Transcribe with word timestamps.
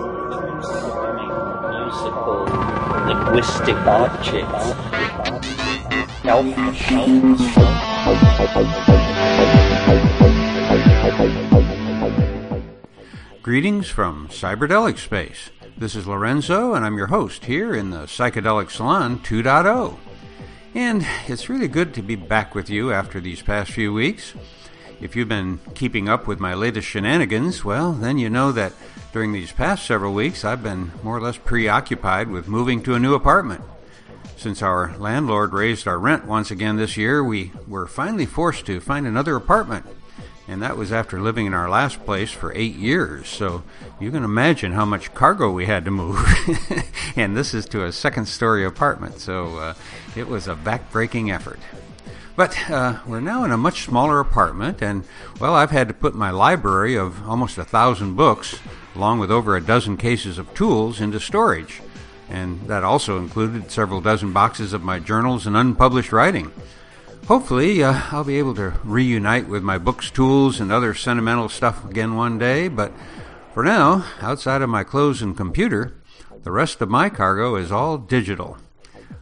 musical 0.00 0.10
linguistic 3.06 3.76
objects. 3.86 4.74
Greetings 13.42 13.88
from 13.88 14.28
Cyberdelic 14.28 14.98
Space. 14.98 15.50
This 15.76 15.94
is 15.94 16.06
Lorenzo, 16.06 16.74
and 16.74 16.84
I'm 16.84 16.96
your 16.96 17.06
host 17.08 17.44
here 17.44 17.74
in 17.74 17.90
the 17.90 18.06
Psychedelic 18.06 18.70
Salon 18.70 19.18
2.0. 19.20 19.96
And 20.74 21.06
it's 21.28 21.48
really 21.48 21.68
good 21.68 21.94
to 21.94 22.02
be 22.02 22.16
back 22.16 22.54
with 22.56 22.68
you 22.68 22.92
after 22.92 23.20
these 23.20 23.42
past 23.42 23.70
few 23.70 23.92
weeks. 23.92 24.34
If 25.00 25.14
you've 25.14 25.28
been 25.28 25.60
keeping 25.74 26.08
up 26.08 26.26
with 26.26 26.40
my 26.40 26.54
latest 26.54 26.88
shenanigans, 26.88 27.64
well, 27.64 27.92
then 27.92 28.18
you 28.18 28.30
know 28.30 28.50
that 28.52 28.72
during 29.14 29.32
these 29.32 29.52
past 29.52 29.86
several 29.86 30.12
weeks 30.12 30.44
I've 30.44 30.62
been 30.64 30.90
more 31.04 31.16
or 31.16 31.20
less 31.20 31.38
preoccupied 31.38 32.28
with 32.28 32.48
moving 32.48 32.82
to 32.82 32.94
a 32.94 32.98
new 32.98 33.14
apartment. 33.14 33.62
Since 34.36 34.60
our 34.60 34.94
landlord 34.98 35.52
raised 35.52 35.86
our 35.86 36.00
rent 36.00 36.26
once 36.26 36.50
again 36.50 36.76
this 36.76 36.96
year, 36.96 37.22
we 37.22 37.52
were 37.68 37.86
finally 37.86 38.26
forced 38.26 38.66
to 38.66 38.80
find 38.80 39.06
another 39.06 39.36
apartment 39.36 39.86
and 40.48 40.60
that 40.62 40.76
was 40.76 40.92
after 40.92 41.20
living 41.22 41.46
in 41.46 41.54
our 41.54 41.70
last 41.70 42.04
place 42.04 42.32
for 42.32 42.52
eight 42.54 42.74
years. 42.74 43.28
So 43.28 43.62
you 44.00 44.10
can 44.10 44.24
imagine 44.24 44.72
how 44.72 44.84
much 44.84 45.14
cargo 45.14 45.50
we 45.50 45.66
had 45.66 45.84
to 45.84 45.90
move. 45.92 46.18
and 47.16 47.36
this 47.36 47.54
is 47.54 47.66
to 47.66 47.84
a 47.84 47.92
second 47.92 48.26
story 48.26 48.64
apartment, 48.64 49.20
so 49.20 49.56
uh, 49.58 49.74
it 50.16 50.28
was 50.28 50.48
a 50.48 50.54
back-breaking 50.54 51.30
effort. 51.30 51.60
But 52.36 52.68
uh, 52.68 52.98
we're 53.06 53.20
now 53.20 53.44
in 53.44 53.52
a 53.52 53.56
much 53.56 53.84
smaller 53.84 54.18
apartment, 54.18 54.82
and 54.82 55.04
well, 55.40 55.54
I've 55.54 55.70
had 55.70 55.86
to 55.88 55.94
put 55.94 56.14
my 56.14 56.30
library 56.30 56.96
of 56.96 57.26
almost 57.28 57.56
a 57.58 57.64
thousand 57.64 58.16
books, 58.16 58.58
along 58.94 59.18
with 59.18 59.30
over 59.30 59.56
a 59.56 59.64
dozen 59.64 59.96
cases 59.96 60.38
of 60.38 60.52
tools, 60.54 61.00
into 61.00 61.20
storage. 61.20 61.80
And 62.28 62.60
that 62.68 62.84
also 62.84 63.18
included 63.18 63.70
several 63.70 64.00
dozen 64.00 64.32
boxes 64.32 64.72
of 64.72 64.82
my 64.82 64.98
journals 64.98 65.46
and 65.46 65.56
unpublished 65.56 66.12
writing. 66.12 66.52
Hopefully, 67.26 67.82
uh, 67.82 68.02
I'll 68.10 68.24
be 68.24 68.38
able 68.38 68.54
to 68.56 68.74
reunite 68.84 69.48
with 69.48 69.62
my 69.62 69.78
books, 69.78 70.10
tools, 70.10 70.60
and 70.60 70.70
other 70.70 70.94
sentimental 70.94 71.48
stuff 71.48 71.84
again 71.88 72.16
one 72.16 72.38
day, 72.38 72.68
but 72.68 72.92
for 73.54 73.62
now, 73.62 74.04
outside 74.20 74.62
of 74.62 74.68
my 74.68 74.84
clothes 74.84 75.22
and 75.22 75.36
computer, 75.36 75.94
the 76.42 76.50
rest 76.50 76.82
of 76.82 76.90
my 76.90 77.08
cargo 77.08 77.56
is 77.56 77.72
all 77.72 77.96
digital. 77.96 78.58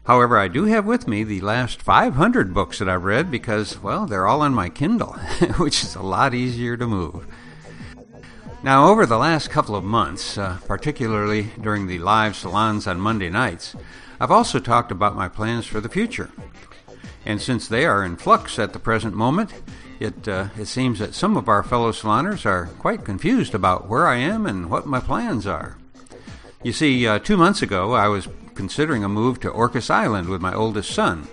However, 0.05 0.37
I 0.37 0.49
do 0.49 0.65
have 0.65 0.85
with 0.85 1.07
me 1.07 1.23
the 1.23 1.41
last 1.41 1.81
500 1.81 2.53
books 2.53 2.81
that 2.81 2.89
I've 2.89 3.05
read 3.05 3.31
because, 3.31 3.81
well, 3.81 4.07
they're 4.07 4.27
all 4.27 4.41
on 4.41 4.53
my 4.53 4.69
Kindle, 4.69 5.13
which 5.59 5.85
is 5.85 5.95
a 5.95 6.03
lot 6.03 6.35
easier 6.35 6.77
to 6.77 6.87
move. 6.89 7.27
Now, 8.65 8.91
over 8.91 9.07
the 9.07 9.19
last 9.19 9.51
couple 9.51 9.75
of 9.75 9.83
months, 9.83 10.39
uh, 10.39 10.59
particularly 10.69 11.49
during 11.61 11.89
the 11.89 11.99
live 11.99 12.37
salons 12.37 12.87
on 12.87 13.01
Monday 13.01 13.29
nights, 13.29 13.75
I've 14.21 14.31
also 14.31 14.61
talked 14.61 14.93
about 14.93 15.17
my 15.17 15.29
plans 15.29 15.67
for 15.67 15.81
the 15.81 15.89
future. 15.89 16.31
And 17.27 17.43
since 17.43 17.67
they 17.67 17.85
are 17.85 18.05
in 18.05 18.15
flux 18.15 18.61
at 18.61 18.73
the 18.73 18.79
present 18.79 19.17
moment, 19.17 19.53
it, 19.99 20.29
uh, 20.29 20.49
it 20.57 20.67
seems 20.67 21.01
that 21.01 21.15
some 21.15 21.37
of 21.37 21.49
our 21.49 21.65
fellow 21.65 21.91
saloners 21.91 22.47
are 22.47 22.67
quite 22.79 23.05
confused 23.05 23.53
about 23.53 23.89
where 23.89 24.07
I 24.07 24.19
am 24.19 24.47
and 24.47 24.71
what 24.71 24.87
my 24.87 25.01
plans 25.01 25.45
are. 25.45 25.77
You 26.63 26.73
see, 26.73 27.05
uh, 27.05 27.19
two 27.19 27.37
months 27.37 27.63
ago, 27.63 27.95
I 27.95 28.07
was 28.07 28.29
considering 28.55 29.03
a 29.03 29.09
move 29.09 29.41
to 29.41 29.51
Orcas 29.51 29.91
Island 29.91 30.29
with 30.29 30.41
my 30.41 30.55
oldest 30.55 30.93
son. 30.93 31.27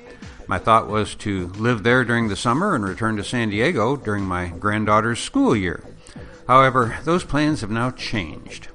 My 0.48 0.58
thought 0.58 0.88
was 0.88 1.14
to 1.16 1.50
live 1.50 1.84
there 1.84 2.04
during 2.04 2.28
the 2.28 2.36
summer 2.36 2.74
and 2.74 2.84
return 2.84 3.18
to 3.18 3.24
San 3.24 3.52
Diego 3.52 3.96
during 3.96 4.24
my 4.24 4.48
granddaughter's 4.48 5.20
school 5.20 5.56
year. 5.56 5.84
However, 6.50 6.98
those 7.04 7.24
plans 7.24 7.62
have 7.62 7.70
now 7.70 7.92
changed. 7.92 8.70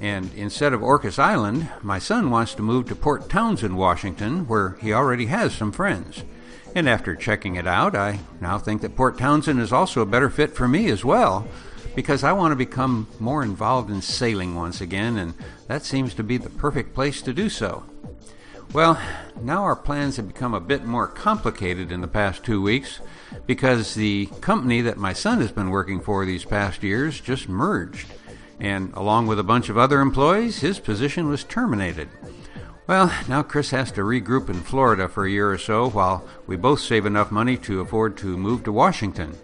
And 0.00 0.32
instead 0.34 0.72
of 0.72 0.80
Orcas 0.80 1.18
Island, 1.18 1.68
my 1.82 1.98
son 1.98 2.30
wants 2.30 2.54
to 2.54 2.62
move 2.62 2.86
to 2.86 2.94
Port 2.94 3.28
Townsend, 3.28 3.76
Washington, 3.76 4.46
where 4.46 4.76
he 4.80 4.92
already 4.92 5.26
has 5.26 5.52
some 5.52 5.72
friends. 5.72 6.22
And 6.76 6.88
after 6.88 7.16
checking 7.16 7.56
it 7.56 7.66
out, 7.66 7.96
I 7.96 8.20
now 8.40 8.58
think 8.58 8.80
that 8.82 8.94
Port 8.94 9.18
Townsend 9.18 9.58
is 9.58 9.72
also 9.72 10.02
a 10.02 10.06
better 10.06 10.30
fit 10.30 10.54
for 10.54 10.68
me 10.68 10.86
as 10.86 11.04
well, 11.04 11.48
because 11.96 12.22
I 12.22 12.30
want 12.30 12.52
to 12.52 12.56
become 12.56 13.08
more 13.18 13.42
involved 13.42 13.90
in 13.90 14.02
sailing 14.02 14.54
once 14.54 14.80
again, 14.80 15.18
and 15.18 15.34
that 15.66 15.84
seems 15.84 16.14
to 16.14 16.22
be 16.22 16.36
the 16.36 16.48
perfect 16.48 16.94
place 16.94 17.20
to 17.22 17.32
do 17.32 17.48
so. 17.48 17.82
Well, 18.72 19.00
now 19.40 19.64
our 19.64 19.74
plans 19.74 20.16
have 20.16 20.28
become 20.28 20.54
a 20.54 20.60
bit 20.60 20.84
more 20.84 21.08
complicated 21.08 21.90
in 21.90 22.02
the 22.02 22.08
past 22.08 22.44
two 22.44 22.62
weeks 22.62 23.00
because 23.44 23.94
the 23.94 24.26
company 24.40 24.80
that 24.80 24.96
my 24.96 25.12
son 25.12 25.40
has 25.40 25.52
been 25.52 25.70
working 25.70 26.00
for 26.00 26.24
these 26.24 26.44
past 26.44 26.82
years 26.82 27.20
just 27.20 27.48
merged. 27.48 28.06
And 28.58 28.92
along 28.94 29.26
with 29.26 29.38
a 29.38 29.44
bunch 29.44 29.68
of 29.68 29.76
other 29.76 30.00
employees, 30.00 30.60
his 30.60 30.78
position 30.78 31.28
was 31.28 31.44
terminated. 31.44 32.08
Well, 32.86 33.12
now 33.28 33.42
Chris 33.42 33.70
has 33.70 33.90
to 33.92 34.02
regroup 34.02 34.48
in 34.48 34.62
Florida 34.62 35.08
for 35.08 35.26
a 35.26 35.30
year 35.30 35.50
or 35.50 35.58
so 35.58 35.90
while 35.90 36.24
we 36.46 36.56
both 36.56 36.80
save 36.80 37.04
enough 37.04 37.32
money 37.32 37.56
to 37.58 37.80
afford 37.80 38.16
to 38.18 38.36
move 38.36 38.62
to 38.64 38.72
Washington. 38.72 39.36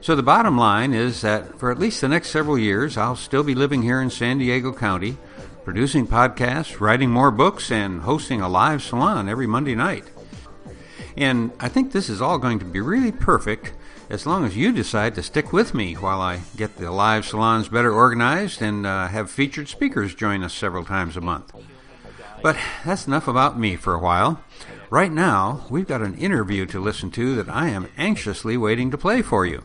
So 0.00 0.16
the 0.16 0.22
bottom 0.24 0.58
line 0.58 0.92
is 0.92 1.20
that 1.20 1.60
for 1.60 1.70
at 1.70 1.78
least 1.78 2.00
the 2.00 2.08
next 2.08 2.30
several 2.30 2.58
years, 2.58 2.96
I'll 2.96 3.14
still 3.14 3.44
be 3.44 3.54
living 3.54 3.82
here 3.82 4.02
in 4.02 4.10
San 4.10 4.38
Diego 4.38 4.72
County, 4.72 5.16
producing 5.64 6.08
podcasts, 6.08 6.80
writing 6.80 7.08
more 7.08 7.30
books, 7.30 7.70
and 7.70 8.00
hosting 8.00 8.40
a 8.40 8.48
live 8.48 8.82
salon 8.82 9.28
every 9.28 9.46
Monday 9.46 9.76
night. 9.76 10.04
And 11.16 11.52
I 11.60 11.68
think 11.68 11.92
this 11.92 12.08
is 12.08 12.20
all 12.20 12.38
going 12.38 12.58
to 12.58 12.64
be 12.64 12.80
really 12.80 13.12
perfect 13.12 13.72
as 14.08 14.26
long 14.26 14.44
as 14.44 14.56
you 14.56 14.72
decide 14.72 15.14
to 15.14 15.22
stick 15.22 15.52
with 15.52 15.74
me 15.74 15.94
while 15.94 16.20
I 16.20 16.40
get 16.56 16.76
the 16.76 16.90
live 16.90 17.24
salons 17.24 17.68
better 17.68 17.92
organized 17.92 18.60
and 18.60 18.86
uh, 18.86 19.08
have 19.08 19.30
featured 19.30 19.68
speakers 19.68 20.14
join 20.14 20.42
us 20.42 20.52
several 20.52 20.84
times 20.84 21.16
a 21.16 21.20
month. 21.20 21.52
But 22.42 22.56
that's 22.84 23.06
enough 23.06 23.28
about 23.28 23.58
me 23.58 23.76
for 23.76 23.94
a 23.94 24.00
while. 24.00 24.42
Right 24.90 25.12
now, 25.12 25.64
we've 25.70 25.86
got 25.86 26.02
an 26.02 26.16
interview 26.18 26.66
to 26.66 26.80
listen 26.80 27.10
to 27.12 27.36
that 27.36 27.48
I 27.48 27.68
am 27.68 27.88
anxiously 27.96 28.56
waiting 28.56 28.90
to 28.90 28.98
play 28.98 29.22
for 29.22 29.46
you. 29.46 29.64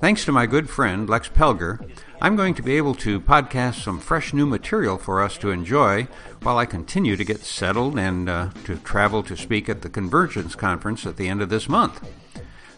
Thanks 0.00 0.24
to 0.24 0.32
my 0.32 0.46
good 0.46 0.68
friend 0.68 1.08
Lex 1.08 1.28
Pelger, 1.28 1.88
I'm 2.22 2.36
going 2.36 2.54
to 2.54 2.62
be 2.62 2.76
able 2.76 2.94
to 2.94 3.20
podcast 3.20 3.82
some 3.82 3.98
fresh 3.98 4.32
new 4.32 4.46
material 4.46 4.96
for 4.96 5.20
us 5.20 5.36
to 5.38 5.50
enjoy 5.50 6.06
while 6.42 6.56
I 6.56 6.66
continue 6.66 7.16
to 7.16 7.24
get 7.24 7.40
settled 7.40 7.98
and 7.98 8.28
uh, 8.28 8.50
to 8.62 8.76
travel 8.76 9.24
to 9.24 9.36
speak 9.36 9.68
at 9.68 9.82
the 9.82 9.88
Convergence 9.88 10.54
Conference 10.54 11.04
at 11.04 11.16
the 11.16 11.26
end 11.26 11.42
of 11.42 11.48
this 11.48 11.68
month. 11.68 12.08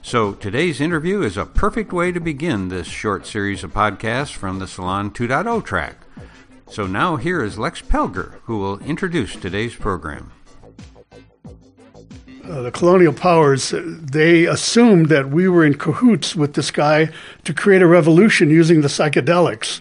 So 0.00 0.32
today's 0.32 0.81
interview 0.81 1.21
is 1.21 1.37
a 1.37 1.44
perfect 1.44 1.93
way 1.93 2.10
to 2.10 2.21
begin 2.21 2.69
this 2.69 2.87
short 2.87 3.27
series 3.27 3.62
of 3.62 3.75
podcasts 3.75 4.32
from 4.32 4.60
the 4.60 4.66
Salon 4.66 5.10
2.0 5.10 5.62
track. 5.62 5.97
So 6.71 6.87
now 6.87 7.16
here 7.16 7.44
is 7.44 7.59
Lex 7.59 7.82
Pelger, 7.82 8.38
who 8.44 8.56
will 8.56 8.78
introduce 8.78 9.37
today's 9.37 9.75
program. 9.76 10.32
Uh, 12.49 12.60
the 12.60 12.71
colonial 12.71 13.12
powers, 13.12 13.75
they 13.75 14.44
assumed 14.44 15.09
that 15.09 15.31
we 15.31 15.49
were 15.49 15.65
in 15.65 15.75
cahoots 15.75 16.37
with 16.37 16.53
this 16.53 16.71
guy 16.71 17.09
to 17.43 17.55
create 17.55 17.81
a 17.81 17.87
revolution 17.87 18.50
using 18.50 18.82
the 18.82 18.88
psychedelics. 18.88 19.81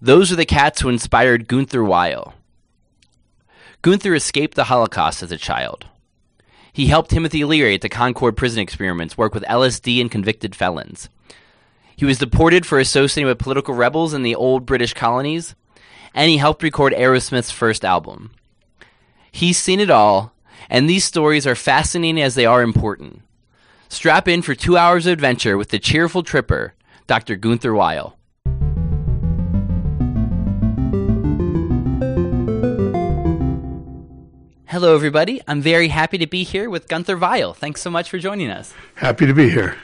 Those 0.00 0.32
are 0.32 0.36
the 0.36 0.46
cats 0.46 0.80
who 0.80 0.88
inspired 0.88 1.48
Gunther 1.48 1.84
Weil. 1.84 2.32
Gunther 3.84 4.14
escaped 4.14 4.54
the 4.54 4.64
Holocaust 4.64 5.22
as 5.22 5.30
a 5.30 5.36
child. 5.36 5.84
He 6.72 6.86
helped 6.86 7.10
Timothy 7.10 7.44
Leary 7.44 7.74
at 7.74 7.82
the 7.82 7.90
Concord 7.90 8.34
prison 8.34 8.60
experiments 8.60 9.18
work 9.18 9.34
with 9.34 9.44
LSD 9.44 10.00
and 10.00 10.10
convicted 10.10 10.56
felons. 10.56 11.10
He 11.94 12.06
was 12.06 12.16
deported 12.16 12.64
for 12.64 12.78
associating 12.78 13.28
with 13.28 13.38
political 13.38 13.74
rebels 13.74 14.14
in 14.14 14.22
the 14.22 14.36
old 14.36 14.64
British 14.64 14.94
colonies, 14.94 15.54
and 16.14 16.30
he 16.30 16.38
helped 16.38 16.62
record 16.62 16.94
Aerosmith's 16.94 17.50
first 17.50 17.84
album. 17.84 18.30
He's 19.30 19.58
seen 19.58 19.80
it 19.80 19.90
all, 19.90 20.32
and 20.70 20.88
these 20.88 21.04
stories 21.04 21.46
are 21.46 21.54
fascinating 21.54 22.22
as 22.22 22.36
they 22.36 22.46
are 22.46 22.62
important. 22.62 23.20
Strap 23.90 24.28
in 24.28 24.40
for 24.40 24.54
two 24.54 24.78
hours 24.78 25.04
of 25.04 25.12
adventure 25.12 25.58
with 25.58 25.68
the 25.68 25.78
cheerful 25.78 26.22
tripper, 26.22 26.72
Dr. 27.06 27.36
Gunther 27.36 27.74
Weil. 27.74 28.16
Hello, 34.74 34.92
everybody. 34.96 35.40
I'm 35.46 35.60
very 35.60 35.86
happy 35.86 36.18
to 36.18 36.26
be 36.26 36.42
here 36.42 36.68
with 36.68 36.88
Gunther 36.88 37.16
Weil. 37.16 37.54
Thanks 37.54 37.80
so 37.80 37.90
much 37.90 38.10
for 38.10 38.18
joining 38.18 38.50
us. 38.50 38.74
Happy 38.96 39.24
to 39.24 39.32
be 39.32 39.48
here. 39.48 39.76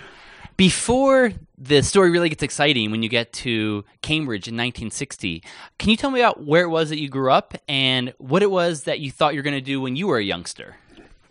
Before 0.56 1.32
the 1.56 1.84
story 1.84 2.10
really 2.10 2.28
gets 2.28 2.42
exciting 2.42 2.90
when 2.90 3.00
you 3.00 3.08
get 3.08 3.32
to 3.34 3.84
Cambridge 4.02 4.48
in 4.48 4.54
1960, 4.54 5.44
can 5.78 5.90
you 5.90 5.96
tell 5.96 6.10
me 6.10 6.18
about 6.18 6.42
where 6.44 6.64
it 6.64 6.70
was 6.70 6.88
that 6.88 6.98
you 6.98 7.08
grew 7.08 7.30
up 7.30 7.54
and 7.68 8.12
what 8.18 8.42
it 8.42 8.50
was 8.50 8.82
that 8.82 8.98
you 8.98 9.12
thought 9.12 9.32
you 9.32 9.38
were 9.38 9.44
going 9.44 9.54
to 9.54 9.60
do 9.60 9.80
when 9.80 9.94
you 9.94 10.08
were 10.08 10.18
a 10.18 10.24
youngster? 10.24 10.74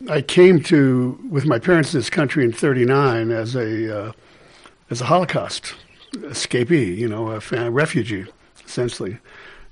I 0.09 0.21
came 0.21 0.63
to 0.63 1.19
with 1.29 1.45
my 1.45 1.59
parents 1.59 1.93
in 1.93 1.99
this 1.99 2.09
country 2.09 2.45
in 2.45 2.53
'39 2.53 3.29
as 3.29 3.57
a 3.57 4.03
uh, 4.03 4.11
as 4.89 5.01
a 5.01 5.05
Holocaust 5.05 5.75
escapee, 6.13 6.95
you 6.95 7.09
know, 7.09 7.31
a 7.31 7.69
refugee, 7.69 8.25
essentially. 8.65 9.17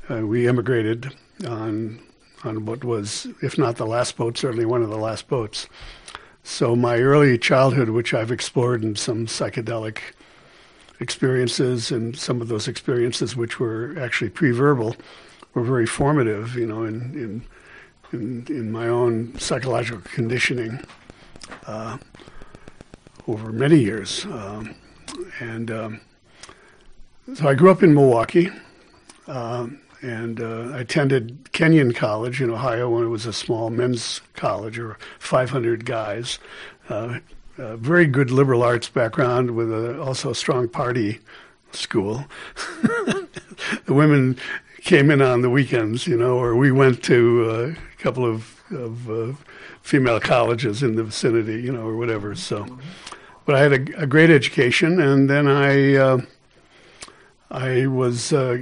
Uh, 0.10 0.28
we 0.28 0.46
immigrated 0.46 1.16
on 1.48 2.02
on 2.44 2.66
what 2.66 2.84
was, 2.84 3.28
if 3.42 3.58
not 3.58 3.78
the 3.78 3.86
last 3.86 4.18
boat, 4.18 4.38
certainly 4.38 4.66
one 4.66 4.84
of 4.84 4.90
the 4.90 4.98
last 4.98 5.28
boats. 5.28 5.68
So 6.44 6.76
my 6.76 7.00
early 7.00 7.38
childhood, 7.38 7.90
which 7.90 8.14
I've 8.14 8.32
explored 8.32 8.84
in 8.84 8.96
some 8.96 9.26
psychedelic 9.26 10.00
experiences, 11.00 11.92
and 11.92 12.18
some 12.18 12.42
of 12.42 12.48
those 12.48 12.68
experiences 12.68 13.36
which 13.36 13.60
were 13.60 13.96
actually 14.00 14.30
pre-verbal, 14.30 14.96
were 15.54 15.64
very 15.64 15.86
formative, 15.86 16.56
you 16.56 16.66
know, 16.66 16.84
in 16.84 17.14
in 17.14 17.44
in, 18.14 18.46
in 18.48 18.72
my 18.72 18.88
own 18.88 19.38
psychological 19.38 20.02
conditioning 20.02 20.80
uh, 21.66 21.98
over 23.28 23.52
many 23.52 23.80
years. 23.80 24.26
Um, 24.26 24.76
and 25.40 25.70
um, 25.70 26.02
so 27.34 27.50
I 27.50 27.56
grew 27.56 27.72
up 27.72 27.84
in 27.84 27.94
Milwaukee. 27.94 28.50
Um, 29.28 29.82
and 30.02 30.40
uh, 30.40 30.72
I 30.74 30.80
attended 30.80 31.50
Kenyon 31.52 31.94
College 31.94 32.42
in 32.42 32.50
Ohio 32.50 32.90
when 32.90 33.04
it 33.04 33.08
was 33.08 33.26
a 33.26 33.34
small 33.34 33.70
men's 33.70 34.22
college, 34.34 34.78
or 34.78 34.98
500 35.20 35.86
guys. 35.86 36.40
Uh, 36.90 37.20
a 37.58 37.76
very 37.76 38.06
good 38.06 38.30
liberal 38.30 38.62
arts 38.62 38.88
background 38.88 39.52
with 39.52 39.72
a, 39.72 40.00
also 40.02 40.32
a 40.32 40.36
strong 40.36 40.68
party 40.68 41.20
school. 41.72 42.26
the 43.86 43.94
women 43.94 44.38
came 44.82 45.10
in 45.10 45.22
on 45.22 45.42
the 45.42 45.50
weekends, 45.50 46.08
you 46.08 46.16
know, 46.16 46.38
or 46.38 46.56
we 46.56 46.72
went 46.72 47.04
to 47.04 47.50
uh, 47.50 47.54
a 47.94 48.02
couple 48.02 48.26
of, 48.26 48.62
of 48.72 49.10
uh, 49.10 49.34
female 49.82 50.20
colleges 50.20 50.84
in 50.84 50.96
the 50.96 51.04
vicinity, 51.04 51.62
you 51.62 51.72
know, 51.72 51.82
or 51.82 51.98
whatever. 51.98 52.36
So, 52.36 52.66
but 53.46 53.56
I 53.56 53.60
had 53.60 53.74
a, 53.74 54.04
a 54.04 54.08
great 54.08 54.30
education, 54.30 55.02
and 55.02 55.30
then 55.30 55.48
I 55.48 55.96
uh, 55.96 56.22
I 57.50 57.88
was 57.88 58.34
uh, 58.34 58.58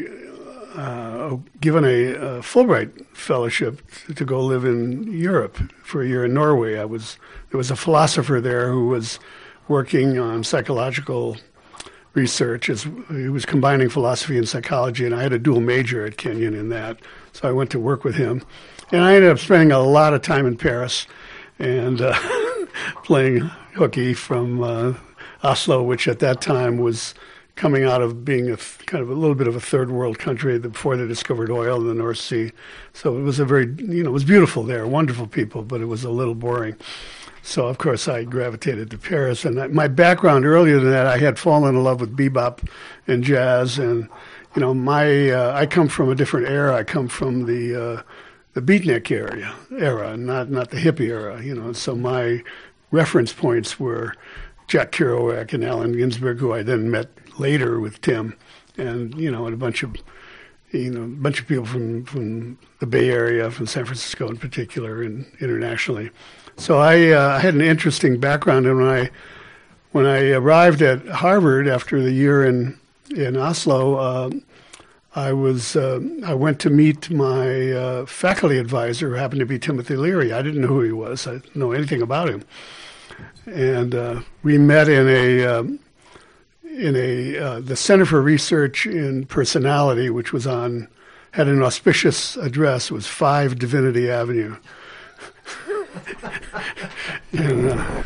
uh, 0.75 1.37
given 1.61 1.85
a, 1.85 2.13
a, 2.13 2.41
Fulbright 2.41 3.05
fellowship 3.15 3.81
to 4.15 4.25
go 4.25 4.41
live 4.41 4.65
in 4.65 5.11
Europe 5.11 5.57
for 5.83 6.01
a 6.01 6.07
year 6.07 6.25
in 6.25 6.33
Norway. 6.33 6.77
I 6.77 6.85
was 6.85 7.17
there 7.49 7.57
was 7.57 7.71
a 7.71 7.75
philosopher 7.75 8.41
there 8.41 8.71
who 8.71 8.87
was 8.87 9.19
working 9.67 10.19
on 10.19 10.43
psychological 10.43 11.37
research. 12.13 12.69
As 12.69 12.83
he 13.09 13.29
was 13.29 13.45
combining 13.45 13.89
philosophy 13.89 14.37
and 14.37 14.47
psychology, 14.47 15.05
and 15.05 15.15
I 15.15 15.23
had 15.23 15.33
a 15.33 15.39
dual 15.39 15.61
major 15.61 16.05
at 16.05 16.17
Kenyon 16.17 16.53
in 16.53 16.69
that, 16.69 16.97
so 17.33 17.47
I 17.47 17.51
went 17.51 17.69
to 17.71 17.79
work 17.79 18.03
with 18.03 18.15
him, 18.15 18.43
and 18.91 19.01
I 19.01 19.15
ended 19.15 19.31
up 19.31 19.39
spending 19.39 19.71
a 19.71 19.79
lot 19.79 20.13
of 20.13 20.21
time 20.21 20.45
in 20.45 20.57
Paris 20.57 21.07
and 21.59 22.01
uh, 22.01 22.17
playing 23.03 23.39
hooky 23.75 24.13
from 24.13 24.63
uh, 24.63 24.93
Oslo, 25.43 25.83
which 25.83 26.07
at 26.07 26.19
that 26.19 26.41
time 26.41 26.77
was 26.77 27.13
coming 27.55 27.85
out 27.85 28.01
of 28.01 28.25
being 28.25 28.49
a 28.51 28.57
kind 28.85 29.01
of 29.01 29.09
a 29.09 29.13
little 29.13 29.35
bit 29.35 29.47
of 29.47 29.55
a 29.55 29.61
third 29.61 29.89
world 29.89 30.19
country 30.19 30.59
before 30.59 30.97
they 30.97 31.07
discovered 31.07 31.49
oil 31.49 31.79
in 31.79 31.87
the 31.87 31.93
North 31.93 32.17
Sea. 32.17 32.51
So 32.93 33.17
it 33.17 33.21
was 33.21 33.39
a 33.39 33.45
very, 33.45 33.65
you 33.77 34.03
know, 34.03 34.09
it 34.09 34.13
was 34.13 34.25
beautiful 34.25 34.63
there, 34.63 34.85
wonderful 34.85 35.27
people, 35.27 35.63
but 35.63 35.81
it 35.81 35.85
was 35.85 36.03
a 36.03 36.09
little 36.09 36.35
boring. 36.35 36.75
So 37.41 37.67
of 37.67 37.77
course 37.77 38.07
I 38.07 38.23
gravitated 38.23 38.89
to 38.91 38.97
Paris, 38.97 39.45
and 39.45 39.73
my 39.73 39.87
background 39.87 40.45
earlier 40.45 40.79
than 40.79 40.91
that, 40.91 41.05
I 41.05 41.19
had 41.19 41.37
fallen 41.37 41.75
in 41.75 41.83
love 41.83 42.01
with 42.01 42.17
bebop 42.17 42.67
and 43.07 43.23
jazz, 43.23 43.77
and 43.77 44.09
you 44.55 44.61
know, 44.61 44.73
my 44.73 45.29
uh, 45.29 45.53
I 45.53 45.65
come 45.65 45.87
from 45.87 46.09
a 46.09 46.15
different 46.15 46.47
era. 46.47 46.75
I 46.75 46.83
come 46.83 47.07
from 47.07 47.45
the 47.45 47.75
uh, 47.75 48.01
the 48.53 48.61
beatnik 48.61 49.11
area 49.11 49.53
era, 49.77 50.17
not 50.17 50.49
not 50.49 50.71
the 50.71 50.77
hippie 50.77 51.09
era. 51.09 51.43
You 51.43 51.53
know, 51.53 51.73
so 51.73 51.95
my 51.95 52.41
reference 52.89 53.31
points 53.33 53.79
were 53.79 54.15
Jack 54.67 54.91
Kerouac 54.91 55.53
and 55.53 55.63
Allen 55.63 55.91
Ginsberg, 55.91 56.39
who 56.39 56.53
I 56.53 56.63
then 56.63 56.89
met 56.89 57.09
later 57.37 57.79
with 57.79 58.01
Tim, 58.01 58.35
and 58.77 59.15
you 59.19 59.31
know, 59.31 59.45
and 59.45 59.53
a 59.53 59.57
bunch 59.57 59.83
of 59.83 59.95
you 60.71 60.91
know, 60.91 61.03
a 61.03 61.07
bunch 61.07 61.39
of 61.39 61.47
people 61.47 61.65
from 61.65 62.05
from 62.05 62.57
the 62.79 62.85
Bay 62.85 63.09
Area, 63.09 63.49
from 63.51 63.67
San 63.67 63.85
Francisco 63.85 64.27
in 64.27 64.37
particular, 64.37 65.01
and 65.01 65.25
internationally. 65.39 66.11
So 66.57 66.77
I, 66.77 67.09
uh, 67.09 67.39
had 67.39 67.53
an 67.53 67.61
interesting 67.61 68.19
background, 68.19 68.65
and 68.65 68.77
when 68.77 68.87
I 68.87 69.09
when 69.91 70.05
I 70.05 70.31
arrived 70.31 70.81
at 70.81 71.05
Harvard 71.07 71.67
after 71.67 72.01
the 72.01 72.11
year 72.11 72.45
in 72.45 72.77
in 73.15 73.37
Oslo, 73.37 73.95
uh, 73.95 74.29
I 75.15 75.33
was 75.33 75.75
uh, 75.75 75.99
I 76.25 76.33
went 76.33 76.59
to 76.61 76.69
meet 76.69 77.09
my 77.09 77.71
uh, 77.71 78.05
faculty 78.05 78.57
advisor, 78.57 79.09
who 79.09 79.15
happened 79.15 79.39
to 79.39 79.45
be 79.45 79.59
Timothy 79.59 79.95
Leary. 79.95 80.31
I 80.33 80.41
didn't 80.41 80.61
know 80.61 80.67
who 80.67 80.81
he 80.81 80.91
was. 80.91 81.27
I 81.27 81.33
didn't 81.33 81.55
know 81.55 81.71
anything 81.71 82.01
about 82.01 82.29
him, 82.29 82.43
and 83.45 83.93
uh, 83.93 84.21
we 84.43 84.57
met 84.57 84.89
in 84.89 85.07
a 85.07 85.45
um, 85.45 85.79
in 86.75 86.95
a 86.95 87.37
uh, 87.37 87.59
the 87.59 87.75
Center 87.75 88.05
for 88.05 88.21
Research 88.21 88.85
in 88.85 89.25
Personality, 89.25 90.09
which 90.09 90.33
was 90.33 90.45
on 90.45 90.87
had 91.31 91.47
an 91.47 91.61
auspicious 91.61 92.37
address. 92.37 92.91
Was 92.91 93.07
Five 93.07 93.57
Divinity 93.57 94.09
Avenue. 94.09 94.57
in, 97.31 97.69
uh, 97.69 98.03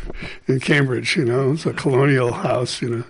in 0.48 0.60
Cambridge, 0.60 1.16
you 1.16 1.26
know, 1.26 1.54
it's 1.54 1.66
a 1.66 1.74
colonial 1.74 2.32
house, 2.32 2.82
you 2.82 2.90
know. 2.90 3.04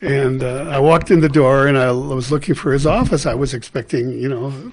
And 0.00 0.42
uh, 0.42 0.66
I 0.70 0.78
walked 0.78 1.10
in 1.10 1.20
the 1.20 1.28
door 1.28 1.66
and 1.66 1.76
I 1.76 1.92
was 1.92 2.32
looking 2.32 2.54
for 2.54 2.72
his 2.72 2.86
office. 2.86 3.26
I 3.26 3.34
was 3.34 3.52
expecting, 3.52 4.10
you 4.10 4.28
know, 4.28 4.72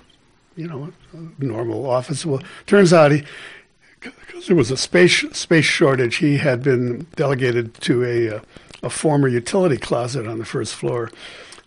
you 0.55 0.67
know, 0.67 0.91
a 1.13 1.43
normal 1.43 1.89
office. 1.89 2.25
Well, 2.25 2.41
turns 2.65 2.93
out 2.93 3.11
he, 3.11 3.23
because 3.99 4.47
there 4.47 4.55
was 4.55 4.71
a 4.71 4.77
space 4.77 5.25
space 5.31 5.65
shortage, 5.65 6.17
he 6.17 6.37
had 6.37 6.63
been 6.63 7.07
delegated 7.15 7.73
to 7.81 8.03
a 8.05 8.37
uh, 8.37 8.39
a 8.83 8.89
former 8.89 9.27
utility 9.27 9.77
closet 9.77 10.27
on 10.27 10.39
the 10.39 10.45
first 10.45 10.75
floor, 10.75 11.11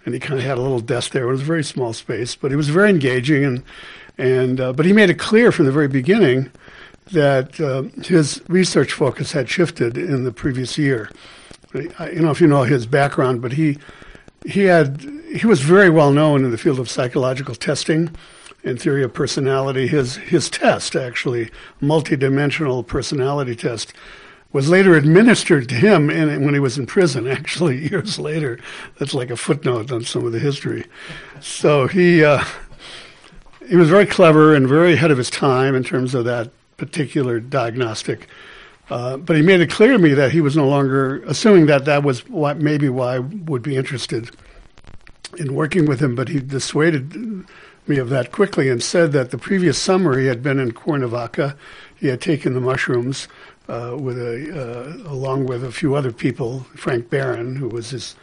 and 0.05 0.15
he 0.15 0.21
kind 0.21 0.39
of 0.39 0.45
had 0.45 0.59
a 0.59 0.63
little 0.63 0.81
desk 0.81 1.13
there. 1.13 1.25
It 1.25 1.33
was 1.33 1.43
a 1.43 1.45
very 1.45 1.65
small 1.65 1.93
space, 1.93 2.35
but 2.35 2.51
he 2.51 2.57
was 2.57 2.69
very 2.69 2.91
engaging, 2.91 3.45
and 3.45 3.63
and 4.19 4.61
uh, 4.61 4.73
but 4.73 4.87
he 4.87 4.93
made 4.93 5.11
it 5.11 5.19
clear 5.19 5.53
from 5.53 5.67
the 5.67 5.73
very 5.73 5.89
beginning 5.89 6.51
that 7.13 7.61
uh, 7.61 7.83
his 8.03 8.41
research 8.49 8.93
focus 8.93 9.33
had 9.33 9.49
shifted 9.49 9.99
in 9.99 10.25
the 10.25 10.33
previous 10.33 10.79
year. 10.79 11.11
I, 11.99 12.11
you 12.11 12.21
know, 12.21 12.31
if 12.31 12.41
you 12.41 12.47
know 12.47 12.63
his 12.63 12.87
background, 12.87 13.43
but 13.43 13.53
he 13.53 13.79
he 14.47 14.65
had 14.65 15.01
he 15.35 15.47
was 15.47 15.61
very 15.61 15.91
well 15.91 16.13
known 16.13 16.45
in 16.45 16.51
the 16.51 16.59
field 16.59 16.79
of 16.79 16.91
psychological 16.91 17.55
testing 17.55 18.11
and 18.65 18.81
theory 18.81 19.03
of 19.03 19.13
personality. 19.13 19.87
His 19.87 20.17
his 20.17 20.51
test, 20.51 20.97
actually, 20.97 21.51
multidimensional 21.81 22.87
personality 22.87 23.55
test, 23.57 23.93
was 24.53 24.69
later 24.69 24.97
administered 24.97 25.69
to 25.69 25.75
him 25.75 26.11
in, 26.11 26.45
when 26.45 26.55
he 26.55 26.61
was 26.61 26.79
in 26.79 26.87
prison. 26.87 27.27
Actually, 27.29 27.89
years 27.89 28.19
later, 28.19 28.59
that's 28.99 29.15
like 29.15 29.31
a 29.31 29.37
footnote 29.37 29.93
on 29.93 30.05
some 30.05 30.27
of 30.27 30.33
the 30.33 30.39
history. 30.39 30.85
So 31.41 31.87
he 31.87 32.25
uh, 32.25 32.45
he 33.69 33.77
was 33.77 33.89
very 33.89 34.07
clever 34.07 34.55
and 34.55 34.69
very 34.69 34.95
ahead 34.95 35.11
of 35.11 35.19
his 35.19 35.31
time 35.31 35.75
in 35.75 35.85
terms 35.85 36.15
of 36.15 36.25
that 36.25 36.51
particular 36.77 37.39
diagnostic. 37.39 38.27
Uh, 38.89 39.17
but 39.17 39.37
he 39.37 39.43
made 39.43 39.61
it 39.61 39.71
clear 39.71 39.93
to 39.93 39.99
me 39.99 40.15
that 40.15 40.33
he 40.33 40.41
was 40.41 40.57
no 40.57 40.67
longer 40.67 41.23
assuming 41.23 41.67
that 41.67 41.85
that 41.85 42.03
was 42.03 42.29
what 42.29 42.59
maybe 42.59 42.89
why 42.89 43.17
I 43.17 43.19
would 43.21 43.63
be 43.63 43.77
interested 43.77 44.31
in 45.39 45.55
working 45.55 45.87
with 45.87 46.01
him. 46.01 46.17
But 46.17 46.29
he 46.29 46.41
dissuaded 46.41 47.47
me 47.87 47.99
of 47.99 48.09
that 48.09 48.33
quickly 48.33 48.69
and 48.69 48.83
said 48.83 49.13
that 49.13 49.31
the 49.31 49.39
previous 49.39 49.79
summer 49.79 50.19
he 50.19 50.27
had 50.27 50.43
been 50.43 50.59
in 50.59 50.73
Cuernavaca. 50.73 51.57
He 51.95 52.09
had 52.09 52.21
taken 52.21 52.55
the 52.55 52.61
mushrooms 52.61 53.29
uh, 53.71 53.97
with 53.97 54.19
a 54.19 54.35
uh, 54.53 55.11
along 55.11 55.47
with 55.47 55.65
a 55.65 55.71
few 55.71 55.95
other 55.95 56.13
people. 56.13 56.67
Frank 56.75 57.09
Barron, 57.09 57.55
who 57.55 57.69
was 57.69 57.91
his 57.91 58.17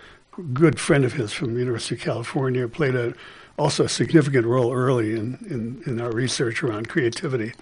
good 0.53 0.79
friend 0.79 1.05
of 1.05 1.13
his 1.13 1.31
from 1.31 1.53
the 1.53 1.59
University 1.59 1.95
of 1.95 2.01
California, 2.01 2.67
played 2.67 2.95
a 2.95 3.13
also 3.57 3.85
a 3.85 3.89
significant 3.89 4.45
role 4.45 4.73
early 4.73 5.13
in, 5.13 5.37
in, 5.49 5.81
in 5.87 6.01
our 6.01 6.11
research 6.11 6.61
around 6.61 6.89
creativity. 6.89 7.53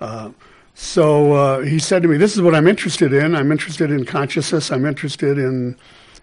Uh, 0.00 0.30
so 0.74 1.32
uh, 1.32 1.60
he 1.60 1.78
said 1.78 2.02
to 2.02 2.08
me, 2.08 2.16
"This 2.16 2.34
is 2.34 2.40
what 2.40 2.54
I'm 2.54 2.68
interested 2.68 3.12
in. 3.12 3.34
I'm 3.34 3.50
interested 3.50 3.90
in 3.90 4.04
consciousness. 4.04 4.70
I'm 4.70 4.86
interested 4.86 5.38
in 5.38 5.76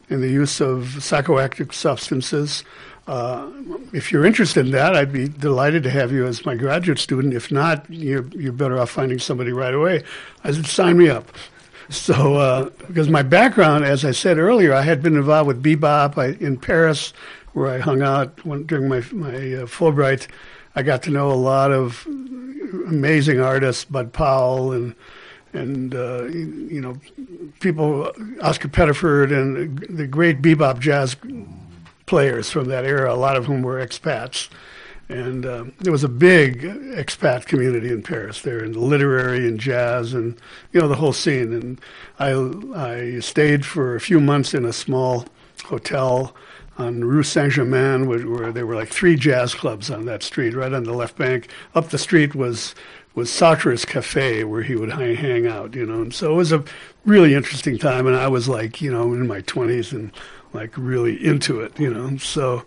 in 0.09 0.21
the 0.21 0.29
use 0.29 0.59
of 0.59 0.86
psychoactive 0.98 1.74
substances. 1.74 2.63
Uh, 3.10 3.50
if 3.92 4.12
you're 4.12 4.24
interested 4.24 4.68
in 4.68 4.72
that, 4.72 4.96
I'd 4.96 5.12
be 5.12 5.28
delighted 5.28 5.82
to 5.82 5.89
have 5.89 6.12
you 6.12 6.28
as 6.28 6.46
my 6.46 6.54
graduate 6.54 7.00
student. 7.00 7.34
If 7.34 7.51
not, 7.51 7.89
you're 7.89 8.28
you're 8.28 8.54
better 8.54 8.78
off 8.78 8.92
finding 8.92 9.18
somebody 9.18 9.51
right 9.51 9.74
away." 9.74 10.04
I 10.44 10.51
said, 10.51 10.68
"Sign 10.68 10.98
me 10.98 11.10
up." 11.10 11.32
So, 11.92 12.36
uh, 12.36 12.70
because 12.86 13.10
my 13.10 13.24
background, 13.24 13.84
as 13.84 14.06
I 14.06 14.12
said 14.12 14.38
earlier, 14.38 14.75
I 14.75 14.84
had 14.84 15.01
been 15.01 15.16
involved 15.16 15.48
with 15.48 15.63
bebop 15.63 16.20
I, 16.20 16.38
in 16.39 16.56
Paris, 16.56 17.13
where 17.54 17.68
I 17.68 17.80
hung 17.80 18.04
out 18.04 18.46
when, 18.46 18.68
during 18.68 18.88
my 18.88 19.00
my 19.12 19.34
uh, 19.34 19.66
Fulbright. 19.66 20.28
I 20.75 20.84
got 20.84 21.01
to 21.04 21.10
know 21.10 21.32
a 21.32 21.34
lot 21.34 21.72
of 21.72 22.06
amazing 22.86 23.39
artists, 23.42 23.86
Bud 23.86 24.13
Powell 24.13 24.72
and 24.72 24.94
and 25.51 25.96
uh, 25.96 26.25
you 26.25 26.80
know 26.80 26.96
people, 27.60 28.12
Oscar 28.44 28.68
Pettiford 28.68 29.32
and 29.32 29.80
the 29.80 30.06
great 30.06 30.44
bebop 30.44 30.78
jazz 30.80 31.16
players 32.10 32.50
from 32.50 32.66
that 32.66 32.86
era. 32.86 33.13
A 33.13 33.16
lot 33.16 33.38
of 33.38 33.46
whom 33.46 33.62
were 33.62 33.86
expats, 33.86 34.50
and 35.08 35.46
uh, 35.46 35.66
there 35.78 35.92
was 35.92 36.04
a 36.04 36.10
big 36.10 36.63
expat 36.63 37.46
community 37.46 37.89
in 37.89 38.01
Paris. 38.01 38.42
There 38.42 38.63
in 38.63 38.74
the 38.74 38.80
literary 38.80 39.48
and 39.48 39.60
jazz 39.60 40.13
and 40.13 40.36
you 40.74 40.82
know 40.82 40.88
the 40.88 40.96
whole 40.96 41.13
scene. 41.13 41.54
And 41.54 41.82
I 42.18 42.32
I 42.75 43.20
stayed 43.20 43.63
for 43.63 43.96
a 43.96 44.01
few 44.01 44.20
months 44.20 44.54
in 44.56 44.66
a 44.66 44.74
small 44.74 45.25
hotel 45.66 46.36
on 46.80 47.04
Rue 47.04 47.24
Saint 47.24 47.51
Germain, 47.54 48.08
where, 48.08 48.51
there 48.54 48.66
were 48.66 48.75
like 48.75 48.88
three 48.88 49.18
jazz 49.18 49.54
clubs 49.54 49.92
on 49.92 50.06
that 50.06 50.24
street. 50.24 50.56
Right 50.56 50.74
on 50.74 50.84
the 50.84 50.94
left 50.94 51.16
bank, 51.18 51.50
up 51.75 51.89
the 51.89 51.98
street 52.00 52.34
was 52.34 52.74
was 53.13 53.30
Sartre's 53.30 53.86
Cafe, 53.86 54.44
where 54.46 54.63
he 54.63 54.75
would 54.75 54.92
hang, 54.92 55.16
hang 55.16 55.46
out. 55.46 55.75
You 55.75 55.86
know, 55.86 56.01
and 56.01 56.13
so 56.13 56.32
it 56.32 56.36
was 56.36 56.51
a 56.51 56.63
really 57.06 57.36
interesting 57.36 57.78
time. 57.78 58.08
And 58.08 58.16
I 58.16 58.28
was 58.28 58.50
like, 58.50 58.82
you 58.82 58.92
know, 58.92 59.13
in 59.13 59.28
my 59.28 59.42
twenties 59.42 59.94
and 59.94 60.12
like 60.53 60.74
really 60.77 61.24
into 61.24 61.62
it. 61.62 61.79
You 61.79 61.94
know, 61.94 62.18
so. 62.18 62.63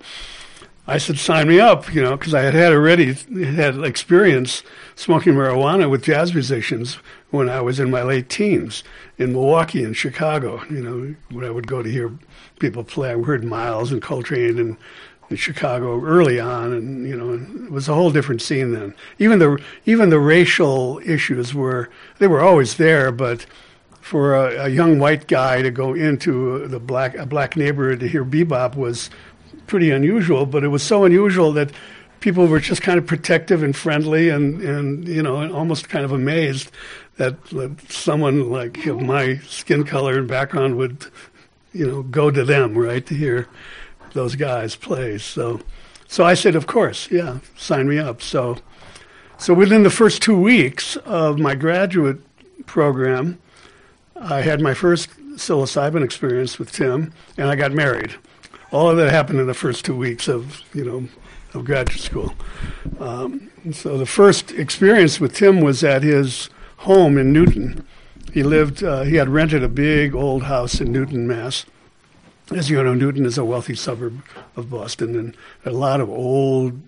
I 0.85 0.99
said, 0.99 1.17
sign 1.17 1.47
me 1.47 1.61
up, 1.61 1.95
you 1.95 2.03
know, 2.03 2.17
because 2.17 2.35
I 2.35 2.41
had 2.41 2.55
had 2.55 2.73
already 2.73 3.12
had 3.55 3.79
experience 3.85 4.65
smoking 4.97 5.35
marijuana 5.35 5.89
with 5.89 6.03
jazz 6.03 6.35
musicians 6.35 6.99
when 7.31 7.49
I 7.49 7.61
was 7.61 7.79
in 7.79 7.89
my 7.89 8.03
late 8.03 8.29
teens 8.29 8.83
in 9.17 9.33
Milwaukee 9.33 9.85
and 9.85 9.97
Chicago. 9.97 10.61
You 10.69 10.83
know, 10.83 11.15
when 11.31 11.45
I 11.45 11.51
would 11.51 11.69
go 11.69 11.85
to 11.85 11.89
hear 11.89 12.11
people 12.59 12.83
play, 12.83 13.12
I 13.12 13.23
heard 13.23 13.45
Miles 13.45 13.93
and 13.93 14.03
Coltrane 14.03 14.59
and 14.59 14.77
in 15.33 15.37
Chicago 15.37 16.01
early 16.05 16.39
on, 16.39 16.73
and 16.73 17.09
you 17.09 17.17
know, 17.17 17.33
it 17.33 17.71
was 17.71 17.89
a 17.89 17.95
whole 17.95 18.11
different 18.11 18.43
scene 18.43 18.73
then. 18.73 18.95
Even 19.19 19.39
the 19.39 19.61
even 19.87 20.11
the 20.11 20.21
racial 20.21 21.01
issues 21.05 21.55
were 21.55 21.91
they 22.19 22.29
were 22.29 22.41
always 22.41 22.77
there, 22.77 23.11
but 23.11 23.47
for 24.02 24.35
a, 24.35 24.64
a 24.64 24.68
young 24.68 24.99
white 24.99 25.26
guy 25.28 25.62
to 25.62 25.71
go 25.71 25.94
into 25.94 26.66
the 26.68 26.80
black 26.80 27.14
a 27.14 27.25
black 27.25 27.56
neighborhood 27.56 28.00
to 28.00 28.09
hear 28.09 28.25
bebop 28.25 28.76
was 28.76 29.09
pretty 29.66 29.90
unusual, 29.90 30.44
but 30.44 30.64
it 30.64 30.68
was 30.68 30.82
so 30.82 31.04
unusual 31.04 31.52
that 31.52 31.73
people 32.21 32.47
were 32.47 32.61
just 32.61 32.82
kind 32.82 32.99
of 32.99 33.06
protective 33.06 33.62
and 33.62 33.75
friendly 33.75 34.28
and, 34.28 34.61
and 34.61 35.09
you 35.09 35.23
know, 35.23 35.52
almost 35.52 35.88
kind 35.88 36.04
of 36.04 36.12
amazed 36.12 36.71
that, 37.16 37.42
that 37.47 37.90
someone 37.90 38.50
like 38.50 38.85
my 38.87 39.37
skin 39.38 39.85
color 39.85 40.18
and 40.18 40.28
background 40.28 40.76
would, 40.76 41.06
you 41.73 41.87
know, 41.87 42.02
go 42.02 42.30
to 42.30 42.44
them, 42.44 42.76
right, 42.76 43.06
to 43.06 43.14
hear 43.14 43.49
those 44.12 44.37
guys 44.37 44.76
play. 44.76 45.18
So, 45.18 45.61
so 46.06 46.25
I 46.25 46.35
said, 46.35 46.54
of 46.54 46.66
course, 46.66 47.11
yeah, 47.11 47.38
sign 47.56 47.88
me 47.88 47.99
up. 47.99 48.21
So, 48.21 48.59
so 49.38 49.54
within 49.54 49.82
the 49.82 49.90
first 49.90 50.23
two 50.23 50.38
weeks 50.38 50.97
of 50.97 51.38
my 51.38 51.54
graduate 51.54 52.18
program, 52.66 53.38
I 54.23 54.41
had 54.41 54.61
my 54.61 54.75
first 54.75 55.11
psilocybin 55.37 56.05
experience 56.05 56.59
with 56.59 56.73
Tim, 56.73 57.12
and 57.37 57.49
I 57.49 57.57
got 57.57 57.73
married 57.73 58.14
all 58.73 58.91
of 58.91 58.97
that 58.97 59.11
happened 59.11 59.38
in 59.38 59.47
the 59.47 59.55
first 59.55 59.85
two 59.85 59.95
weeks 59.95 60.26
of 60.26 60.62
you 60.75 60.85
know 60.85 61.09
of 61.55 61.64
graduate 61.64 62.00
school. 62.00 62.35
Um, 62.99 63.50
so 63.73 63.99
the 63.99 64.07
first 64.07 64.50
experience 64.52 65.21
with 65.21 65.35
Tim 65.35 65.61
was 65.61 65.85
at 65.85 66.02
his 66.02 66.49
home 66.79 67.19
in 67.19 67.33
Newton. 67.33 67.87
He 68.33 68.43
lived. 68.43 68.83
Uh, 68.83 69.02
he 69.02 69.17
had 69.17 69.29
rented 69.29 69.62
a 69.62 69.69
big 69.69 70.14
old 70.14 70.45
house 70.45 70.81
in 70.81 70.91
Newton, 70.91 71.29
Mass. 71.29 71.67
As 72.50 72.69
you 72.69 72.83
know, 72.83 72.95
Newton 72.95 73.25
is 73.25 73.38
a 73.38 73.45
wealthy 73.45 73.75
suburb 73.75 74.23
of 74.57 74.71
Boston, 74.71 75.17
and 75.19 75.37
a 75.64 75.71
lot 75.71 76.00
of 76.00 76.11
old, 76.11 76.81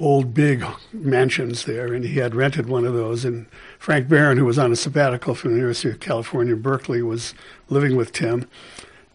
old 0.00 0.32
big 0.32 0.64
mansions 0.92 1.64
there. 1.64 1.92
And 1.92 2.04
he 2.04 2.18
had 2.18 2.34
rented 2.34 2.66
one 2.66 2.84
of 2.84 2.94
those. 2.94 3.24
And 3.24 3.46
Frank 3.78 4.08
Barron, 4.08 4.38
who 4.38 4.44
was 4.44 4.58
on 4.58 4.72
a 4.72 4.76
sabbatical 4.76 5.34
from 5.34 5.50
the 5.50 5.56
University 5.56 5.90
of 5.90 6.00
California, 6.00 6.56
Berkeley, 6.56 7.02
was 7.02 7.34
living 7.68 7.96
with 7.96 8.12
Tim 8.12 8.46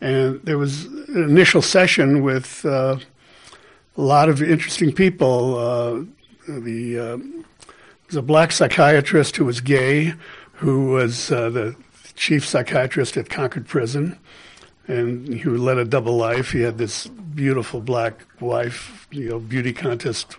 and 0.04 0.42
there 0.44 0.58
was 0.58 0.86
an 0.86 1.24
initial 1.24 1.62
session 1.62 2.24
with 2.24 2.66
uh, 2.66 2.98
a 3.96 4.02
lot 4.02 4.28
of 4.28 4.44
interesting 4.44 4.92
people. 4.92 5.58
Uh, 5.58 6.04
the 6.46 7.00
uh, 7.00 7.18
was 8.08 8.18
a 8.18 8.22
black 8.22 8.52
psychiatrist 8.52 9.38
who 9.38 9.46
was 9.46 9.62
gay, 9.62 10.14
who 10.56 10.90
was 10.92 11.32
uh, 11.32 11.50
the 11.50 11.74
chief 12.16 12.46
psychiatrist 12.46 13.16
at 13.16 13.30
Concord 13.30 13.66
Prison, 13.66 14.20
and 14.90 15.34
he 15.36 15.46
led 15.46 15.78
a 15.78 15.86
double 15.86 16.18
life. 16.18 16.52
He 16.52 16.60
had 16.62 16.78
this 16.78 17.08
beautiful 17.08 17.80
black 17.80 18.26
wife, 18.42 19.08
you 19.10 19.30
know, 19.30 19.40
beauty 19.40 19.72
contest 19.72 20.36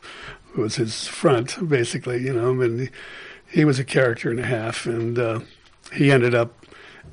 was 0.57 0.77
his 0.77 1.07
front, 1.07 1.69
basically, 1.69 2.23
you 2.23 2.33
know, 2.33 2.61
and 2.61 2.91
he, 3.51 3.65
was 3.65 3.79
a 3.79 3.85
character 3.85 4.31
and 4.31 4.41
a 4.41 4.47
half, 4.47 4.87
and 4.87 5.19
uh, 5.19 5.41
he 5.93 6.11
ended 6.11 6.35
up 6.35 6.53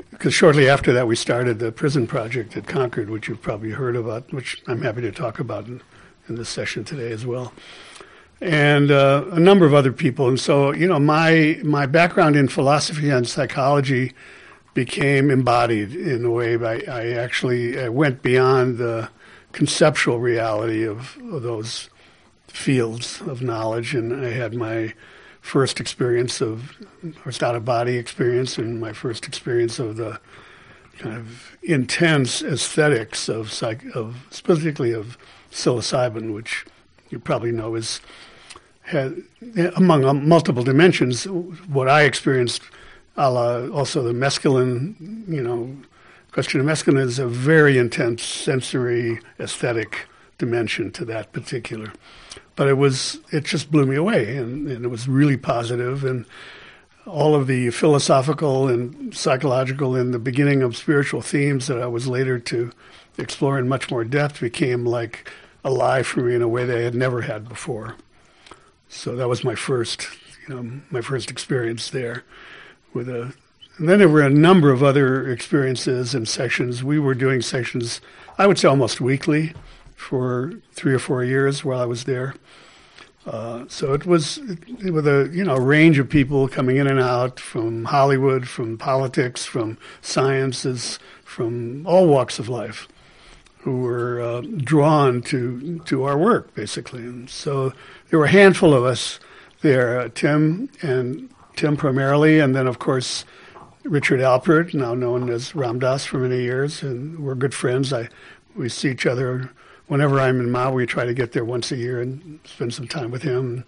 because 0.09 0.33
shortly 0.33 0.69
after 0.69 0.93
that 0.93 1.07
we 1.07 1.15
started 1.15 1.59
the 1.59 1.71
prison 1.71 2.07
project 2.07 2.55
at 2.55 2.67
Concord, 2.67 3.09
which 3.09 3.27
you've 3.27 3.41
probably 3.41 3.71
heard 3.71 3.95
about, 3.95 4.31
which 4.31 4.61
I'm 4.67 4.81
happy 4.81 5.01
to 5.01 5.11
talk 5.11 5.39
about 5.39 5.67
in, 5.67 5.81
in 6.27 6.35
this 6.35 6.49
session 6.49 6.83
today 6.83 7.11
as 7.11 7.25
well, 7.25 7.53
and 8.39 8.91
uh, 8.91 9.25
a 9.31 9.39
number 9.39 9.65
of 9.65 9.73
other 9.73 9.91
people. 9.91 10.27
And 10.27 10.39
so, 10.39 10.73
you 10.73 10.87
know, 10.87 10.99
my 10.99 11.59
my 11.63 11.85
background 11.85 12.35
in 12.35 12.47
philosophy 12.47 13.09
and 13.09 13.27
psychology 13.27 14.13
became 14.73 15.29
embodied 15.29 15.95
in 15.95 16.23
a 16.25 16.31
way. 16.31 16.55
I, 16.55 16.81
I 16.87 17.07
actually 17.11 17.79
I 17.79 17.89
went 17.89 18.21
beyond 18.21 18.77
the 18.77 19.09
conceptual 19.51 20.19
reality 20.19 20.87
of, 20.87 21.17
of 21.31 21.41
those 21.43 21.89
fields 22.51 23.21
of 23.21 23.41
knowledge, 23.41 23.95
and 23.95 24.25
I 24.25 24.29
had 24.29 24.53
my 24.53 24.93
first 25.41 25.79
experience 25.79 26.39
of 26.39 26.77
first 27.23 27.41
out 27.41 27.55
of 27.55 27.65
body 27.65 27.97
experience 27.97 28.57
and 28.57 28.79
my 28.79 28.93
first 28.93 29.27
experience 29.27 29.79
of 29.79 29.97
the 29.97 30.19
kind 30.99 31.17
of 31.17 31.57
intense 31.63 32.43
aesthetics 32.43 33.27
of 33.27 33.51
psych 33.51 33.83
of 33.95 34.27
specifically 34.29 34.91
of 34.91 35.17
psilocybin, 35.51 36.33
which 36.33 36.65
you 37.09 37.19
probably 37.19 37.51
know 37.51 37.75
is 37.75 37.99
had 38.83 39.23
among 39.75 40.05
um, 40.05 40.27
multiple 40.27 40.63
dimensions. 40.63 41.25
What 41.25 41.87
I 41.87 42.03
experienced, 42.03 42.61
a 43.17 43.31
la 43.31 43.67
also 43.69 44.03
the 44.03 44.13
mescaline, 44.13 45.27
you 45.27 45.41
know, 45.41 45.75
question 46.31 46.59
of 46.59 46.65
mescaline 46.65 46.99
is 46.99 47.19
a 47.19 47.27
very 47.27 47.77
intense 47.77 48.23
sensory 48.23 49.19
aesthetic 49.39 50.07
dimension 50.37 50.91
to 50.91 51.05
that 51.05 51.31
particular 51.33 51.93
but 52.55 52.67
it 52.67 52.77
was 52.77 53.19
it 53.31 53.45
just 53.45 53.71
blew 53.71 53.85
me 53.85 53.95
away, 53.95 54.37
and, 54.37 54.67
and 54.67 54.85
it 54.85 54.89
was 54.89 55.07
really 55.07 55.37
positive, 55.37 56.03
and 56.03 56.25
all 57.05 57.33
of 57.33 57.47
the 57.47 57.71
philosophical 57.71 58.67
and 58.67 59.15
psychological 59.15 59.95
and 59.95 60.13
the 60.13 60.19
beginning 60.19 60.61
of 60.61 60.77
spiritual 60.77 61.21
themes 61.21 61.67
that 61.67 61.81
I 61.81 61.87
was 61.87 62.07
later 62.07 62.37
to 62.39 62.71
explore 63.17 63.57
in 63.57 63.67
much 63.67 63.89
more 63.89 64.03
depth 64.03 64.39
became 64.39 64.85
like 64.85 65.29
alive 65.63 66.05
for 66.07 66.21
me 66.21 66.35
in 66.35 66.41
a 66.41 66.47
way 66.47 66.65
that 66.65 66.77
I 66.77 66.81
had 66.81 66.95
never 66.95 67.21
had 67.21 67.49
before. 67.49 67.95
So 68.87 69.15
that 69.15 69.27
was 69.27 69.43
my 69.43 69.55
first, 69.55 70.07
you 70.47 70.55
know, 70.55 70.81
my 70.89 71.01
first 71.01 71.31
experience 71.31 71.89
there 71.89 72.23
with 72.93 73.09
a 73.09 73.33
and 73.77 73.89
then 73.89 73.99
there 73.99 74.09
were 74.09 74.21
a 74.21 74.29
number 74.29 74.69
of 74.69 74.83
other 74.83 75.27
experiences 75.31 76.13
and 76.13 76.27
sessions. 76.27 76.83
We 76.83 76.99
were 76.99 77.15
doing 77.15 77.41
sessions, 77.41 77.99
I 78.37 78.45
would 78.45 78.59
say 78.59 78.67
almost 78.67 79.01
weekly 79.01 79.53
for 80.01 80.51
three 80.73 80.93
or 80.93 80.99
four 80.99 81.23
years 81.23 81.63
while 81.63 81.79
I 81.79 81.85
was 81.85 82.05
there. 82.05 82.33
Uh, 83.23 83.65
so 83.67 83.93
it 83.93 84.03
was 84.03 84.39
with 84.83 85.05
a 85.05 85.29
you 85.31 85.43
know 85.43 85.55
range 85.55 85.99
of 85.99 86.09
people 86.09 86.47
coming 86.47 86.77
in 86.77 86.87
and 86.87 86.99
out 86.99 87.39
from 87.39 87.85
Hollywood, 87.85 88.47
from 88.47 88.79
politics, 88.79 89.45
from 89.45 89.77
sciences, 90.01 90.97
from 91.23 91.85
all 91.85 92.07
walks 92.07 92.39
of 92.39 92.49
life, 92.49 92.87
who 93.59 93.81
were 93.81 94.19
uh, 94.19 94.41
drawn 94.41 95.21
to 95.21 95.79
to 95.85 96.03
our 96.03 96.17
work 96.17 96.55
basically. 96.55 97.03
And 97.03 97.29
so 97.29 97.71
there 98.09 98.17
were 98.17 98.25
a 98.25 98.31
handful 98.31 98.73
of 98.73 98.83
us 98.83 99.19
there, 99.61 99.99
uh, 99.99 100.09
Tim 100.15 100.69
and 100.81 101.29
Tim 101.55 101.77
primarily, 101.77 102.39
and 102.39 102.55
then 102.55 102.65
of 102.65 102.79
course 102.79 103.23
Richard 103.83 104.19
Alpert, 104.19 104.73
now 104.73 104.95
known 104.95 105.29
as 105.29 105.53
Ram 105.53 105.77
Dass 105.77 106.05
for 106.05 106.17
many 106.17 106.41
years, 106.41 106.81
and 106.81 107.19
we're 107.19 107.35
good 107.35 107.53
friends. 107.53 107.93
I 107.93 108.09
we 108.55 108.67
see 108.67 108.89
each 108.89 109.05
other 109.05 109.51
whenever 109.91 110.21
I'm 110.21 110.39
in 110.39 110.49
Maui, 110.49 110.73
we 110.73 110.85
try 110.85 111.03
to 111.03 111.13
get 111.13 111.33
there 111.33 111.43
once 111.43 111.69
a 111.69 111.75
year 111.75 111.99
and 111.99 112.39
spend 112.45 112.73
some 112.73 112.87
time 112.87 113.11
with 113.11 113.23
him. 113.23 113.65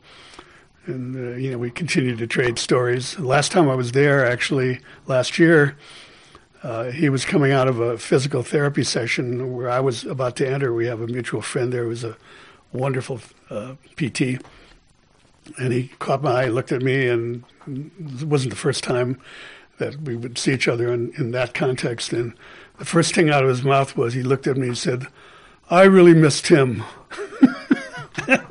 And, 0.86 1.18
uh, 1.18 1.36
you 1.36 1.52
know, 1.52 1.58
we 1.58 1.70
continue 1.70 2.16
to 2.16 2.26
trade 2.26 2.58
stories. 2.58 3.20
Last 3.20 3.52
time 3.52 3.70
I 3.70 3.76
was 3.76 3.92
there, 3.92 4.26
actually, 4.26 4.80
last 5.06 5.38
year, 5.38 5.76
uh, 6.64 6.92
he 6.92 7.10
was 7.10 7.26
coming 7.26 7.52
out 7.52 7.68
of 7.68 7.82
a 7.82 7.98
physical 7.98 8.42
therapy 8.42 8.86
session 8.86 9.54
where 9.54 9.70
I 9.70 9.82
was 9.82 10.06
about 10.06 10.38
to 10.38 10.48
enter. 10.48 10.74
We 10.74 10.86
have 10.86 11.02
a 11.02 11.08
mutual 11.08 11.42
friend 11.42 11.74
there 11.74 11.84
who 11.84 11.90
was 11.90 12.06
a 12.06 12.16
wonderful 12.72 13.20
uh, 13.50 13.76
PT. 13.98 14.42
And 15.58 15.74
he 15.74 15.90
caught 16.00 16.24
my 16.24 16.44
eye, 16.44 16.48
looked 16.48 16.72
at 16.72 16.82
me, 16.82 17.06
and 17.06 17.44
it 17.68 18.24
wasn't 18.30 18.52
the 18.52 18.60
first 18.60 18.82
time 18.82 19.20
that 19.78 20.00
we 20.04 20.16
would 20.16 20.38
see 20.38 20.54
each 20.54 20.70
other 20.70 20.94
in, 20.94 21.12
in 21.18 21.32
that 21.32 21.54
context. 21.54 22.14
And 22.14 22.34
the 22.80 22.86
first 22.86 23.14
thing 23.14 23.30
out 23.30 23.44
of 23.44 23.50
his 23.50 23.64
mouth 23.64 23.98
was 23.98 24.14
he 24.14 24.24
looked 24.24 24.48
at 24.48 24.56
me 24.56 24.68
and 24.68 24.78
said, 24.78 25.08
I 25.74 25.86
really 25.86 26.14
missed 26.14 26.48
him. 26.48 26.84
and 28.28 28.44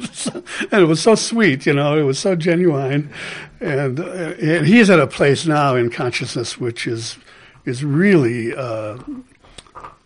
it 0.73 0.88
was 0.88 1.00
so 1.00 1.14
sweet, 1.14 1.67
you 1.67 1.73
know, 1.73 1.97
it 1.97 2.02
was 2.02 2.19
so 2.19 2.35
genuine. 2.35 3.12
And, 3.61 4.00
uh, 4.00 4.35
and 4.41 4.67
he 4.67 4.81
is 4.81 4.91
at 4.91 4.99
a 4.99 5.07
place 5.07 5.47
now 5.47 5.76
in 5.76 5.88
consciousness 5.88 6.59
which 6.59 6.88
is, 6.88 7.17
is 7.64 7.85
really, 7.85 8.52
uh, 8.52 8.99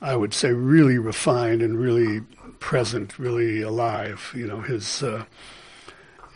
I 0.03 0.15
would 0.15 0.35
say, 0.35 0.53
really 0.53 0.99
refined 0.99 1.63
and 1.63 1.79
really 1.79 2.21
present, 2.61 3.19
really 3.19 3.63
alive. 3.63 4.31
You 4.37 4.47
know, 4.47 4.61
his, 4.61 5.03
uh, 5.03 5.25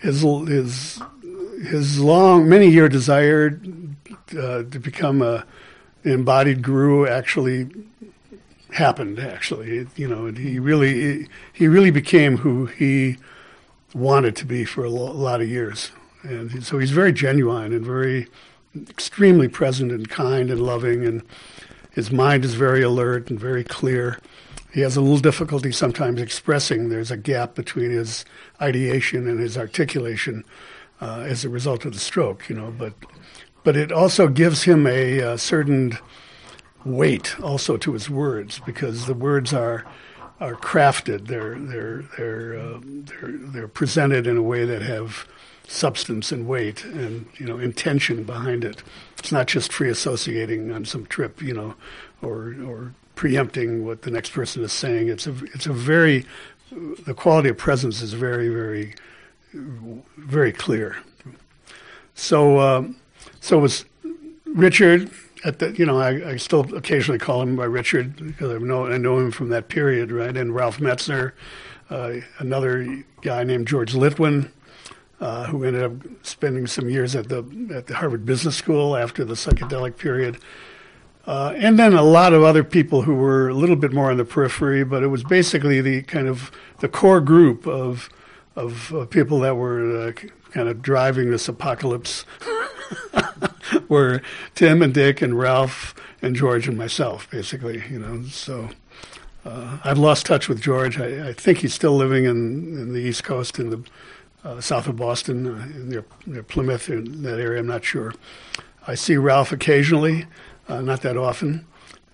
his, 0.00 0.22
his, 0.22 1.02
his 1.62 2.00
long, 2.00 2.48
many 2.48 2.70
year 2.70 2.88
desire 2.88 3.60
uh, 4.30 4.62
to 4.62 4.80
become 4.80 5.20
a 5.20 5.44
embodied 6.04 6.62
guru 6.62 7.06
actually 7.06 7.68
happened. 8.72 9.18
Actually, 9.18 9.86
you 9.96 10.08
know, 10.08 10.26
he 10.26 10.58
really 10.58 11.28
he 11.52 11.68
really 11.68 11.90
became 11.90 12.38
who 12.38 12.66
he 12.66 13.16
wanted 13.94 14.36
to 14.36 14.46
be 14.46 14.64
for 14.64 14.84
a 14.84 14.90
lot 14.90 15.40
of 15.40 15.48
years, 15.48 15.90
and 16.22 16.64
so 16.64 16.78
he's 16.78 16.90
very 16.90 17.12
genuine 17.12 17.72
and 17.72 17.84
very 17.84 18.28
extremely 18.88 19.48
present 19.48 19.90
and 19.90 20.08
kind 20.08 20.50
and 20.50 20.62
loving, 20.62 21.04
and 21.04 21.22
his 21.90 22.10
mind 22.10 22.44
is 22.44 22.54
very 22.54 22.82
alert 22.82 23.30
and 23.30 23.38
very 23.38 23.64
clear. 23.64 24.18
He 24.72 24.80
has 24.82 24.96
a 24.96 25.00
little 25.00 25.18
difficulty 25.18 25.72
sometimes 25.72 26.20
expressing. 26.20 26.88
There's 26.88 27.10
a 27.10 27.16
gap 27.16 27.54
between 27.54 27.90
his 27.90 28.24
ideation 28.60 29.26
and 29.26 29.40
his 29.40 29.58
articulation 29.58 30.44
uh, 31.00 31.24
as 31.26 31.44
a 31.44 31.48
result 31.48 31.84
of 31.84 31.92
the 31.92 31.98
stroke, 31.98 32.48
you 32.48 32.54
know. 32.54 32.72
But 32.76 32.92
but 33.64 33.76
it 33.76 33.90
also 33.92 34.28
gives 34.28 34.62
him 34.62 34.86
a, 34.86 35.18
a 35.18 35.38
certain 35.38 35.98
weight 36.84 37.38
also 37.40 37.76
to 37.76 37.92
his 37.92 38.08
words 38.08 38.60
because 38.64 39.06
the 39.06 39.14
words 39.14 39.52
are 39.52 39.84
are 40.40 40.54
crafted. 40.54 41.26
They're 41.26 41.58
they're 41.58 42.04
they're 42.16 42.58
uh, 42.58 42.80
they're 42.82 43.32
they're 43.32 43.68
presented 43.68 44.26
in 44.26 44.36
a 44.36 44.42
way 44.42 44.64
that 44.64 44.82
have 44.82 45.26
substance 45.68 46.32
and 46.32 46.48
weight 46.48 46.84
and 46.84 47.26
you 47.36 47.46
know 47.46 47.58
intention 47.58 48.24
behind 48.24 48.64
it. 48.64 48.82
It's 49.18 49.30
not 49.30 49.46
just 49.46 49.72
free 49.72 49.90
associating 49.90 50.72
on 50.72 50.84
some 50.84 51.06
trip, 51.06 51.42
you 51.42 51.54
know, 51.54 51.74
or 52.22 52.56
or 52.64 52.94
preempting 53.14 53.84
what 53.84 54.02
the 54.02 54.10
next 54.10 54.30
person 54.30 54.62
is 54.64 54.72
saying. 54.72 55.08
It's 55.08 55.26
a 55.26 55.34
it's 55.54 55.66
a 55.66 55.72
very 55.72 56.24
the 57.04 57.14
quality 57.14 57.50
of 57.50 57.58
presence 57.58 58.00
is 58.00 58.14
very 58.14 58.48
very 58.48 58.94
very 59.52 60.52
clear. 60.52 60.96
So 62.14 62.60
um, 62.60 62.96
so 63.40 63.58
was 63.58 63.84
Richard 64.46 65.10
at 65.44 65.58
the 65.58 65.72
you 65.72 65.86
know 65.86 65.98
I, 65.98 66.30
I 66.30 66.36
still 66.36 66.74
occasionally 66.74 67.18
call 67.18 67.42
him 67.42 67.56
by 67.56 67.64
Richard 67.64 68.16
because 68.16 68.50
I 68.50 68.58
know 68.58 68.86
I 68.86 68.98
know 68.98 69.18
him 69.18 69.30
from 69.30 69.48
that 69.50 69.68
period 69.68 70.10
right 70.10 70.36
and 70.36 70.54
Ralph 70.54 70.78
Metzner, 70.78 71.32
uh, 71.88 72.14
another 72.38 73.04
guy 73.22 73.44
named 73.44 73.66
George 73.66 73.94
Litwin. 73.94 74.50
Uh, 75.20 75.44
who 75.48 75.64
ended 75.64 75.82
up 75.82 75.92
spending 76.22 76.66
some 76.66 76.88
years 76.88 77.14
at 77.14 77.28
the 77.28 77.44
at 77.74 77.88
the 77.88 77.94
Harvard 77.96 78.24
Business 78.24 78.56
School 78.56 78.96
after 78.96 79.22
the 79.22 79.34
psychedelic 79.34 79.98
period, 79.98 80.38
uh, 81.26 81.52
and 81.56 81.78
then 81.78 81.92
a 81.92 82.02
lot 82.02 82.32
of 82.32 82.42
other 82.42 82.64
people 82.64 83.02
who 83.02 83.14
were 83.14 83.50
a 83.50 83.52
little 83.52 83.76
bit 83.76 83.92
more 83.92 84.10
on 84.10 84.16
the 84.16 84.24
periphery. 84.24 84.82
But 84.82 85.02
it 85.02 85.08
was 85.08 85.22
basically 85.22 85.82
the 85.82 86.00
kind 86.04 86.26
of 86.26 86.50
the 86.78 86.88
core 86.88 87.20
group 87.20 87.66
of 87.66 88.08
of 88.56 88.94
uh, 88.94 89.04
people 89.04 89.40
that 89.40 89.56
were 89.56 90.08
uh, 90.08 90.12
kind 90.52 90.70
of 90.70 90.80
driving 90.80 91.30
this 91.30 91.48
apocalypse 91.48 92.24
were 93.88 94.22
Tim 94.54 94.82
and 94.82 94.94
Dick 94.94 95.22
and 95.22 95.38
Ralph 95.38 95.94
and 96.22 96.36
George 96.36 96.68
and 96.68 96.76
myself, 96.76 97.30
basically. 97.30 97.82
You 97.90 97.98
know, 97.98 98.22
so 98.24 98.70
uh, 99.44 99.78
I've 99.84 99.98
lost 99.98 100.26
touch 100.26 100.48
with 100.48 100.60
George. 100.60 100.98
I, 100.98 101.28
I, 101.28 101.32
think 101.32 101.58
he's 101.58 101.74
still 101.74 101.96
living 101.96 102.24
in, 102.24 102.76
in 102.78 102.92
the 102.92 103.00
East 103.00 103.24
Coast, 103.24 103.58
in 103.58 103.70
the 103.70 103.82
uh, 104.44 104.60
south 104.60 104.86
of 104.86 104.96
Boston, 104.96 105.46
uh, 105.46 105.66
near, 105.84 106.04
near 106.26 106.42
Plymouth, 106.42 106.88
in 106.88 107.22
that 107.22 107.38
area. 107.38 107.60
I'm 107.60 107.66
not 107.66 107.84
sure. 107.84 108.14
I 108.86 108.94
see 108.94 109.16
Ralph 109.16 109.52
occasionally, 109.52 110.26
uh, 110.68 110.80
not 110.80 111.02
that 111.02 111.16
often, 111.16 111.66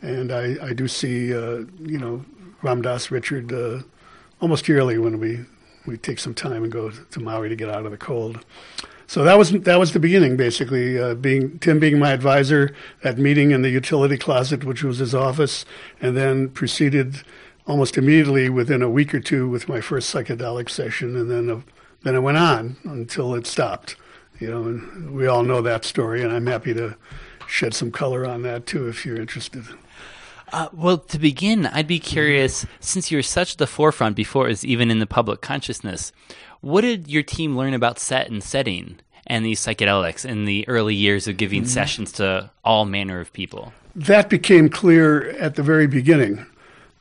and 0.03 0.33
I, 0.33 0.57
I 0.63 0.73
do 0.73 0.89
see 0.89 1.33
uh, 1.35 1.65
you 1.81 1.99
know 1.99 2.25
Ram 2.63 2.83
Dass 2.83 3.11
Richard, 3.11 3.53
uh, 3.53 3.83
almost 4.41 4.69
yearly 4.69 4.99
when 4.99 5.19
we 5.19 5.45
we 5.87 5.97
take 5.97 6.19
some 6.19 6.35
time 6.35 6.65
and 6.65 6.73
go 6.73 6.91
to 6.91 7.21
Maui 7.21 7.49
to 7.49 7.55
get 7.57 7.71
out 7.71 7.87
of 7.87 7.93
the 7.93 7.97
cold 7.97 8.45
so 9.07 9.23
that 9.23 9.39
was 9.39 9.53
that 9.53 9.79
was 9.79 9.93
the 9.93 10.01
beginning, 10.01 10.37
basically. 10.37 10.99
Uh, 10.99 11.15
being 11.15 11.59
Tim 11.61 11.79
being 11.79 11.99
my 11.99 12.13
advisor, 12.13 12.75
that 13.03 13.19
meeting 13.19 13.53
in 13.53 13.63
the 13.63 13.71
utility 13.71 14.17
closet, 14.17 14.65
which 14.65 14.83
was 14.83 14.99
his 14.99 15.15
office, 15.15 15.65
and 16.01 16.17
then 16.17 16.49
proceeded 16.49 17.23
almost 17.67 17.97
immediately 17.97 18.49
within 18.49 18.83
a 18.83 18.91
week 18.91 19.15
or 19.15 19.21
two 19.21 19.49
with 19.49 19.69
my 19.69 19.81
first 19.81 20.13
psychedelic 20.13 20.69
session, 20.69 21.17
and 21.17 21.31
then 21.31 21.49
uh, 21.51 21.61
then 22.03 22.17
it 22.17 22.21
went 22.21 22.39
on 22.39 22.77
until 22.85 23.35
it 23.35 23.47
stopped. 23.47 23.97
You 24.41 24.51
know, 24.51 24.65
and 24.65 25.15
we 25.15 25.27
all 25.27 25.45
know 25.45 25.63
that 25.63 25.85
story, 25.85 26.23
and 26.23 26.33
I'm 26.33 26.47
happy 26.47 26.75
to 26.75 26.97
shed 27.47 27.75
some 27.75 27.93
color 27.93 28.27
on 28.27 28.43
that 28.43 28.67
too 28.67 28.89
if 28.89 29.07
you're 29.07 29.21
interested. 29.21 29.65
Uh, 30.53 30.69
well, 30.73 30.99
to 30.99 31.19
begin, 31.19 31.67
I'd 31.67 31.89
be 31.89 31.99
curious, 31.99 32.67
since 32.79 33.11
you're 33.11 33.23
such 33.23 33.53
at 33.53 33.59
the 33.59 33.67
forefront 33.67 34.15
before 34.15 34.47
it 34.47 34.51
was 34.51 34.65
even 34.65 34.93
in 34.93 35.01
the 35.01 35.07
public 35.07 35.41
consciousness, 35.41 36.13
what 36.67 36.81
did 36.81 37.07
your 37.09 37.23
team 37.23 37.57
learn 37.57 37.75
about 37.75 38.01
set 38.01 38.29
and 38.29 38.43
setting 38.43 38.99
and 39.29 39.45
these 39.45 39.61
psychedelics 39.61 40.25
in 40.25 40.47
the 40.47 40.67
early 40.67 40.97
years 40.97 41.29
of 41.29 41.37
giving 41.37 41.63
mm-hmm. 41.63 41.69
sessions 41.69 42.11
to 42.11 42.51
all 42.65 42.85
manner 42.85 43.21
of 43.21 43.33
people? 43.33 43.73
That 43.95 44.29
became 44.29 44.69
clear 44.69 45.31
at 45.39 45.55
the 45.55 45.63
very 45.63 45.87
beginning. 45.87 46.45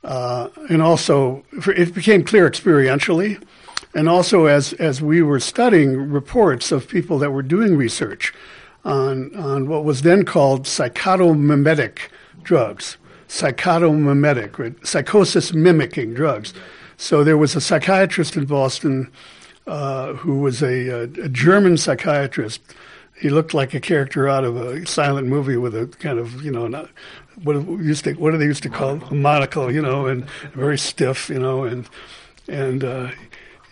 Uh, 0.04 0.50
and 0.70 0.84
also, 0.84 1.44
it 1.66 1.96
became 1.96 2.24
clear 2.24 2.48
experientially. 2.48 3.42
And 3.96 4.08
also, 4.08 4.46
as, 4.46 4.74
as 4.74 5.02
we 5.02 5.24
were 5.24 5.40
studying 5.40 6.12
reports 6.12 6.72
of 6.72 6.88
people 6.88 7.18
that 7.18 7.32
were 7.32 7.42
doing 7.42 7.76
research 7.76 8.36
on, 8.84 9.36
on 9.36 9.68
what 9.68 9.84
was 9.84 10.04
then 10.04 10.26
called 10.26 10.66
psychotomimetic 10.66 12.10
drugs, 12.44 12.98
psychotomimetic, 13.28 14.60
right? 14.60 14.86
psychosis 14.86 15.56
mimicking 15.56 16.14
drugs. 16.14 16.54
So 16.98 17.24
there 17.24 17.38
was 17.38 17.56
a 17.56 17.62
psychiatrist 17.62 18.38
in 18.38 18.46
Boston 18.46 19.12
uh, 19.68 20.14
who 20.14 20.40
was 20.40 20.62
a, 20.62 21.04
a, 21.04 21.30
German 21.30 21.78
psychiatrist. 21.78 22.62
He 23.20 23.30
looked 23.30 23.54
like 23.54 23.74
a 23.74 23.80
character 23.80 24.28
out 24.28 24.44
of 24.44 24.58
a 24.58 24.86
silent 24.86 25.28
movie 25.28 25.58
with 25.58 25.76
a 25.76 25.88
kind 25.88 26.20
of, 26.20 26.44
you 26.44 26.52
know, 26.52 26.68
not, 26.68 26.90
what 27.44 27.56
used 27.56 28.04
to 28.04 28.14
what 28.14 28.32
do 28.32 28.38
they 28.38 28.46
used 28.46 28.64
to 28.64 28.70
call 28.70 29.02
a 29.04 29.16
monocle, 29.16 29.72
you 29.72 29.82
know, 29.82 30.06
and 30.06 30.30
very 30.54 30.78
stiff, 30.78 31.30
you 31.30 31.40
know, 31.40 31.64
and 31.64 31.90
and, 32.48 32.84
uh, 32.84 33.10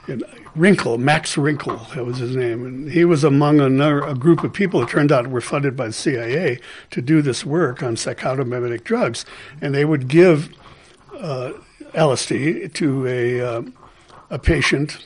and 0.08 0.24
Rinkel, 0.56 1.00
Max 1.00 1.36
Rinkel 1.36 1.94
that 1.94 2.06
was 2.06 2.18
his 2.18 2.36
name, 2.36 2.66
and 2.66 2.92
he 2.92 3.06
was 3.06 3.24
among 3.24 3.60
another, 3.60 4.02
a 4.02 4.16
group 4.16 4.44
of 4.44 4.52
people 4.52 4.80
that 4.80 4.90
turned 4.90 5.12
out 5.12 5.28
were 5.28 5.42
funded 5.42 5.76
by 5.76 5.88
the 5.88 5.94
CIA 5.94 6.60
to 6.92 7.02
do 7.02 7.22
this 7.22 7.46
work 7.46 7.84
on 7.84 7.96
psychotomimetic 7.96 8.84
drugs, 8.84 9.26
and 9.62 9.74
they 9.76 9.86
would 9.86 10.08
give 10.08 10.50
uh, 11.18 11.54
LSD 11.94 12.74
to 12.74 13.08
a 13.08 13.42
uh, 13.42 13.62
a 14.30 14.40
patient 14.40 15.06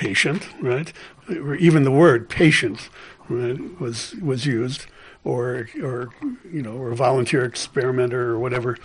patient, 0.00 0.48
right? 0.62 0.92
Or 1.28 1.54
even 1.56 1.84
the 1.84 1.90
word 1.90 2.30
patient 2.30 2.88
right, 3.28 3.80
was 3.80 4.14
was 4.16 4.46
used, 4.46 4.86
or 5.24 5.68
or 5.82 6.08
you 6.50 6.62
know, 6.62 6.72
or 6.72 6.94
volunteer 6.94 7.44
experimenter 7.44 8.30
or 8.30 8.38
whatever, 8.38 8.78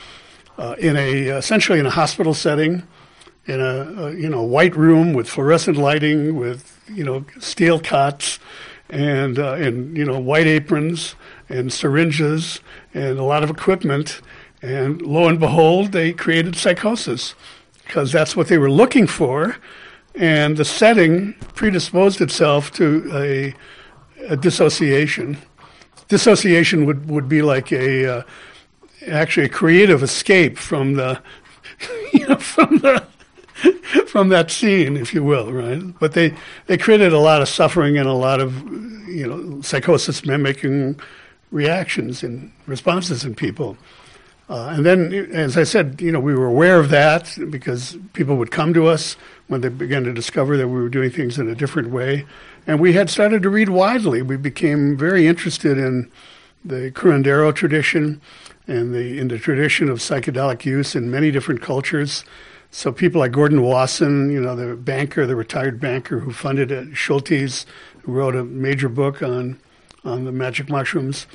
uh, 0.57 0.75
in 0.77 0.97
a 0.97 1.27
essentially 1.29 1.79
in 1.79 1.85
a 1.85 1.89
hospital 1.89 2.33
setting, 2.33 2.83
in 3.47 3.61
a, 3.61 4.03
a, 4.03 4.11
you 4.13 4.29
know 4.29 4.43
white 4.43 4.75
room 4.75 5.13
with 5.13 5.29
fluorescent 5.29 5.77
lighting, 5.77 6.35
with 6.35 6.79
you 6.93 7.05
know 7.05 7.25
steel 7.39 7.79
cots, 7.79 8.37
and 8.89 9.39
uh, 9.39 9.53
and 9.53 9.97
you 9.97 10.03
know 10.03 10.19
white 10.19 10.47
aprons 10.47 11.15
and 11.47 11.71
syringes 11.71 12.59
and 12.93 13.17
a 13.17 13.23
lot 13.23 13.41
of 13.41 13.49
equipment, 13.49 14.21
and 14.61 15.01
lo 15.01 15.29
and 15.29 15.39
behold, 15.39 15.93
they 15.93 16.11
created 16.11 16.57
psychosis 16.57 17.35
because 17.85 18.11
that's 18.11 18.35
what 18.35 18.47
they 18.47 18.57
were 18.57 18.71
looking 18.71 19.07
for 19.07 19.55
and 20.17 20.57
the 20.57 20.65
setting 20.65 21.33
predisposed 21.55 22.21
itself 22.21 22.71
to 22.73 23.09
a, 23.13 23.55
a 24.27 24.37
dissociation. 24.37 25.37
Dissociation 26.07 26.85
would, 26.85 27.09
would 27.09 27.27
be 27.27 27.41
like 27.41 27.71
a 27.71 28.19
uh, 28.19 28.23
actually 29.07 29.45
a 29.45 29.49
creative 29.49 30.03
escape 30.03 30.57
from 30.57 30.93
the 30.93 31.21
you 32.13 32.27
know, 32.27 32.37
from 32.37 32.77
the 32.79 33.05
from 34.07 34.29
that 34.29 34.51
scene, 34.51 34.97
if 34.97 35.13
you 35.13 35.23
will, 35.23 35.51
right? 35.51 35.81
But 35.99 36.13
they 36.13 36.33
they 36.67 36.77
created 36.77 37.13
a 37.13 37.19
lot 37.19 37.41
of 37.41 37.49
suffering 37.49 37.97
and 37.97 38.07
a 38.07 38.13
lot 38.13 38.39
of 38.39 38.53
you 39.07 39.27
know 39.27 39.61
psychosis 39.61 40.25
mimicking 40.25 40.99
reactions 41.51 42.23
and 42.23 42.51
responses 42.67 43.23
in 43.23 43.35
people. 43.35 43.77
Uh, 44.47 44.73
and 44.75 44.85
then, 44.85 45.11
as 45.31 45.57
I 45.57 45.63
said, 45.63 45.99
you 45.99 46.11
know, 46.11 46.19
we 46.19 46.35
were 46.35 46.45
aware 46.45 46.79
of 46.79 46.89
that 46.89 47.35
because 47.49 47.97
people 48.13 48.35
would 48.37 48.51
come 48.51 48.73
to 48.75 48.85
us 48.85 49.17
when 49.47 49.61
they 49.61 49.69
began 49.69 50.03
to 50.03 50.13
discover 50.13 50.55
that 50.57 50.67
we 50.67 50.75
were 50.75 50.89
doing 50.89 51.09
things 51.09 51.39
in 51.39 51.49
a 51.49 51.55
different 51.55 51.89
way. 51.89 52.25
And 52.67 52.79
we 52.79 52.93
had 52.93 53.09
started 53.09 53.41
to 53.43 53.49
read 53.49 53.69
widely. 53.69 54.21
We 54.21 54.37
became 54.37 54.97
very 54.97 55.27
interested 55.27 55.77
in 55.77 56.11
the 56.63 56.91
curandero 56.91 57.53
tradition 57.53 58.21
and 58.67 58.93
the 58.93 59.19
in 59.19 59.27
the 59.27 59.37
tradition 59.37 59.89
of 59.89 59.99
psychedelic 59.99 60.65
use 60.65 60.95
in 60.95 61.11
many 61.11 61.31
different 61.31 61.61
cultures. 61.61 62.23
So 62.71 62.91
people 62.91 63.21
like 63.21 63.31
Gordon 63.31 63.61
Wasson, 63.61 64.31
you 64.31 64.41
know, 64.41 64.55
the 64.55 64.75
banker, 64.75 65.25
the 65.25 65.35
retired 65.35 65.79
banker 65.79 66.19
who 66.19 66.33
funded 66.33 66.71
it, 66.71 66.89
Schultes, 66.93 67.65
who 68.01 68.11
wrote 68.11 68.35
a 68.35 68.43
major 68.43 68.89
book 68.89 69.21
on 69.23 69.59
on 70.03 70.25
the 70.25 70.31
magic 70.31 70.69
mushrooms, 70.69 71.25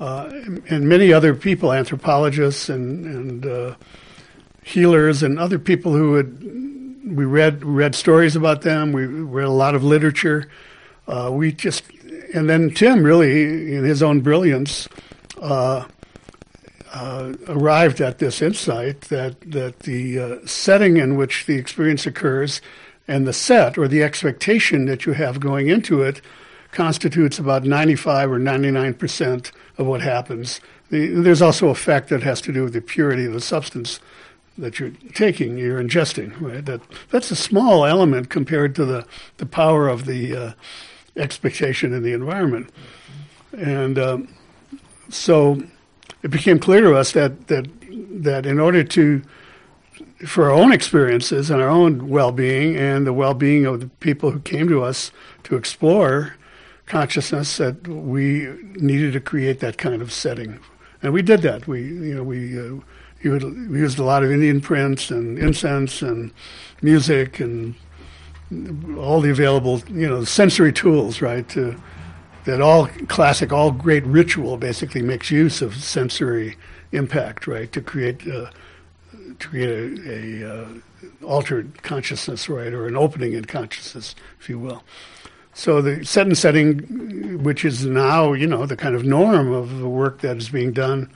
uh, 0.00 0.28
and, 0.68 0.88
many 0.88 1.12
other 1.12 1.34
people, 1.34 1.72
anthropologists 1.72 2.68
and 2.68 3.04
and 3.04 3.46
uh, 3.46 3.74
healers 4.62 5.22
and 5.22 5.38
other 5.38 5.58
people 5.58 5.92
who 5.92 6.14
had 6.14 6.42
we 7.16 7.24
read 7.24 7.64
read 7.64 7.94
stories 7.94 8.34
about 8.34 8.62
them. 8.62 8.92
We 8.92 9.06
read 9.06 9.46
a 9.46 9.50
lot 9.50 9.74
of 9.74 9.84
literature. 9.84 10.48
Uh, 11.06 11.30
we 11.32 11.52
just 11.52 11.84
and 12.34 12.48
then 12.48 12.70
Tim 12.70 13.04
really, 13.04 13.74
in 13.74 13.84
his 13.84 14.02
own 14.02 14.20
brilliance, 14.20 14.88
uh, 15.40 15.84
uh, 16.92 17.32
arrived 17.46 18.00
at 18.00 18.18
this 18.18 18.42
insight 18.42 19.02
that 19.02 19.40
that 19.42 19.80
the 19.80 20.40
setting 20.44 20.96
in 20.96 21.16
which 21.16 21.46
the 21.46 21.54
experience 21.56 22.06
occurs 22.06 22.60
and 23.06 23.26
the 23.26 23.32
set 23.32 23.78
or 23.78 23.86
the 23.86 24.02
expectation 24.02 24.86
that 24.86 25.06
you 25.06 25.12
have 25.12 25.38
going 25.38 25.68
into 25.68 26.02
it 26.02 26.20
constitutes 26.74 27.38
about 27.38 27.64
95 27.64 28.32
or 28.32 28.38
99 28.38 28.94
percent 28.94 29.52
of 29.78 29.86
what 29.86 30.02
happens. 30.02 30.60
The, 30.90 31.08
there's 31.08 31.40
also 31.40 31.68
a 31.68 31.74
fact 31.74 32.10
that 32.10 32.22
has 32.22 32.40
to 32.42 32.52
do 32.52 32.64
with 32.64 32.74
the 32.74 32.82
purity 32.82 33.24
of 33.24 33.32
the 33.32 33.40
substance 33.40 34.00
that 34.58 34.78
you're 34.78 34.92
taking, 35.14 35.56
you're 35.56 35.82
ingesting. 35.82 36.38
Right? 36.40 36.64
That 36.64 36.82
that's 37.10 37.30
a 37.30 37.36
small 37.36 37.86
element 37.86 38.28
compared 38.28 38.74
to 38.76 38.84
the 38.84 39.06
the 39.38 39.46
power 39.46 39.88
of 39.88 40.04
the 40.04 40.36
uh, 40.36 40.52
expectation 41.16 41.94
in 41.94 42.02
the 42.02 42.12
environment, 42.12 42.70
and 43.52 43.98
um, 43.98 44.34
so 45.08 45.62
it 46.22 46.30
became 46.30 46.58
clear 46.58 46.80
to 46.82 46.94
us 46.94 47.12
that 47.12 47.46
that 47.48 47.66
that 48.22 48.46
in 48.46 48.60
order 48.60 48.84
to 48.84 49.22
for 50.26 50.44
our 50.44 50.52
own 50.52 50.72
experiences 50.72 51.50
and 51.50 51.60
our 51.60 51.68
own 51.68 52.08
well-being 52.08 52.76
and 52.76 53.06
the 53.06 53.12
well-being 53.12 53.66
of 53.66 53.80
the 53.80 53.86
people 53.86 54.30
who 54.30 54.40
came 54.40 54.68
to 54.68 54.82
us 54.82 55.12
to 55.44 55.56
explore 55.56 56.34
consciousness 56.86 57.56
that 57.56 57.86
we 57.88 58.48
needed 58.74 59.12
to 59.12 59.20
create 59.20 59.60
that 59.60 59.78
kind 59.78 60.02
of 60.02 60.12
setting 60.12 60.58
and 61.02 61.12
we 61.12 61.22
did 61.22 61.42
that 61.42 61.66
we 61.66 61.82
you 61.82 62.14
know 62.14 62.22
we 62.22 62.58
uh, 62.58 62.74
we 63.22 63.78
used 63.78 63.98
a 63.98 64.04
lot 64.04 64.22
of 64.22 64.30
Indian 64.30 64.60
prints 64.60 65.10
and 65.10 65.38
incense 65.38 66.02
and 66.02 66.30
music 66.82 67.40
and 67.40 67.74
all 68.98 69.22
the 69.22 69.30
available 69.30 69.80
you 69.88 70.08
know 70.08 70.24
sensory 70.24 70.72
tools 70.72 71.22
right 71.22 71.48
to 71.48 71.74
that 72.44 72.60
all 72.60 72.86
classic, 73.08 73.52
all 73.52 73.70
great 73.70 74.04
ritual 74.04 74.56
basically 74.56 75.02
makes 75.02 75.30
use 75.30 75.62
of 75.62 75.74
sensory 75.76 76.56
impact, 76.92 77.46
right, 77.46 77.72
to 77.72 77.80
create 77.80 78.26
uh, 78.26 78.50
to 79.38 79.48
create 79.48 79.98
a, 80.06 80.44
a 80.44 80.54
uh, 80.54 80.68
altered 81.26 81.82
consciousness, 81.82 82.48
right, 82.48 82.72
or 82.72 82.86
an 82.86 82.96
opening 82.96 83.32
in 83.32 83.44
consciousness, 83.44 84.14
if 84.38 84.48
you 84.48 84.58
will. 84.58 84.84
So 85.54 85.80
the 85.80 86.04
set 86.04 86.26
and 86.26 86.36
setting, 86.36 87.42
which 87.42 87.64
is 87.64 87.86
now 87.86 88.32
you 88.32 88.46
know 88.46 88.66
the 88.66 88.76
kind 88.76 88.94
of 88.94 89.04
norm 89.04 89.52
of 89.52 89.78
the 89.78 89.88
work 89.88 90.20
that 90.20 90.36
is 90.36 90.48
being 90.48 90.72
done 90.72 91.10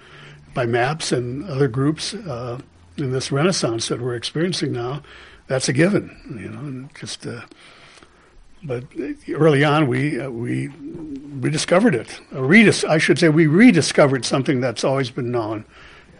by 0.54 0.66
MAPS 0.66 1.12
and 1.12 1.48
other 1.48 1.68
groups 1.68 2.14
uh, 2.14 2.58
in 2.96 3.12
this 3.12 3.30
renaissance 3.30 3.88
that 3.88 4.00
we're 4.00 4.16
experiencing 4.16 4.72
now, 4.72 5.02
that's 5.46 5.68
a 5.68 5.72
given, 5.72 6.16
you 6.40 6.48
know, 6.48 6.88
just. 6.98 7.26
Uh, 7.26 7.42
but 8.62 8.84
early 9.32 9.62
on, 9.62 9.86
we 9.86 10.20
uh, 10.20 10.30
we 10.30 10.68
rediscovered 10.78 11.94
it. 11.94 12.20
Redis- 12.32 12.88
I 12.88 12.98
should 12.98 13.18
say 13.18 13.28
we 13.28 13.46
rediscovered 13.46 14.24
something 14.24 14.60
that's 14.60 14.82
always 14.82 15.10
been 15.10 15.30
known, 15.30 15.64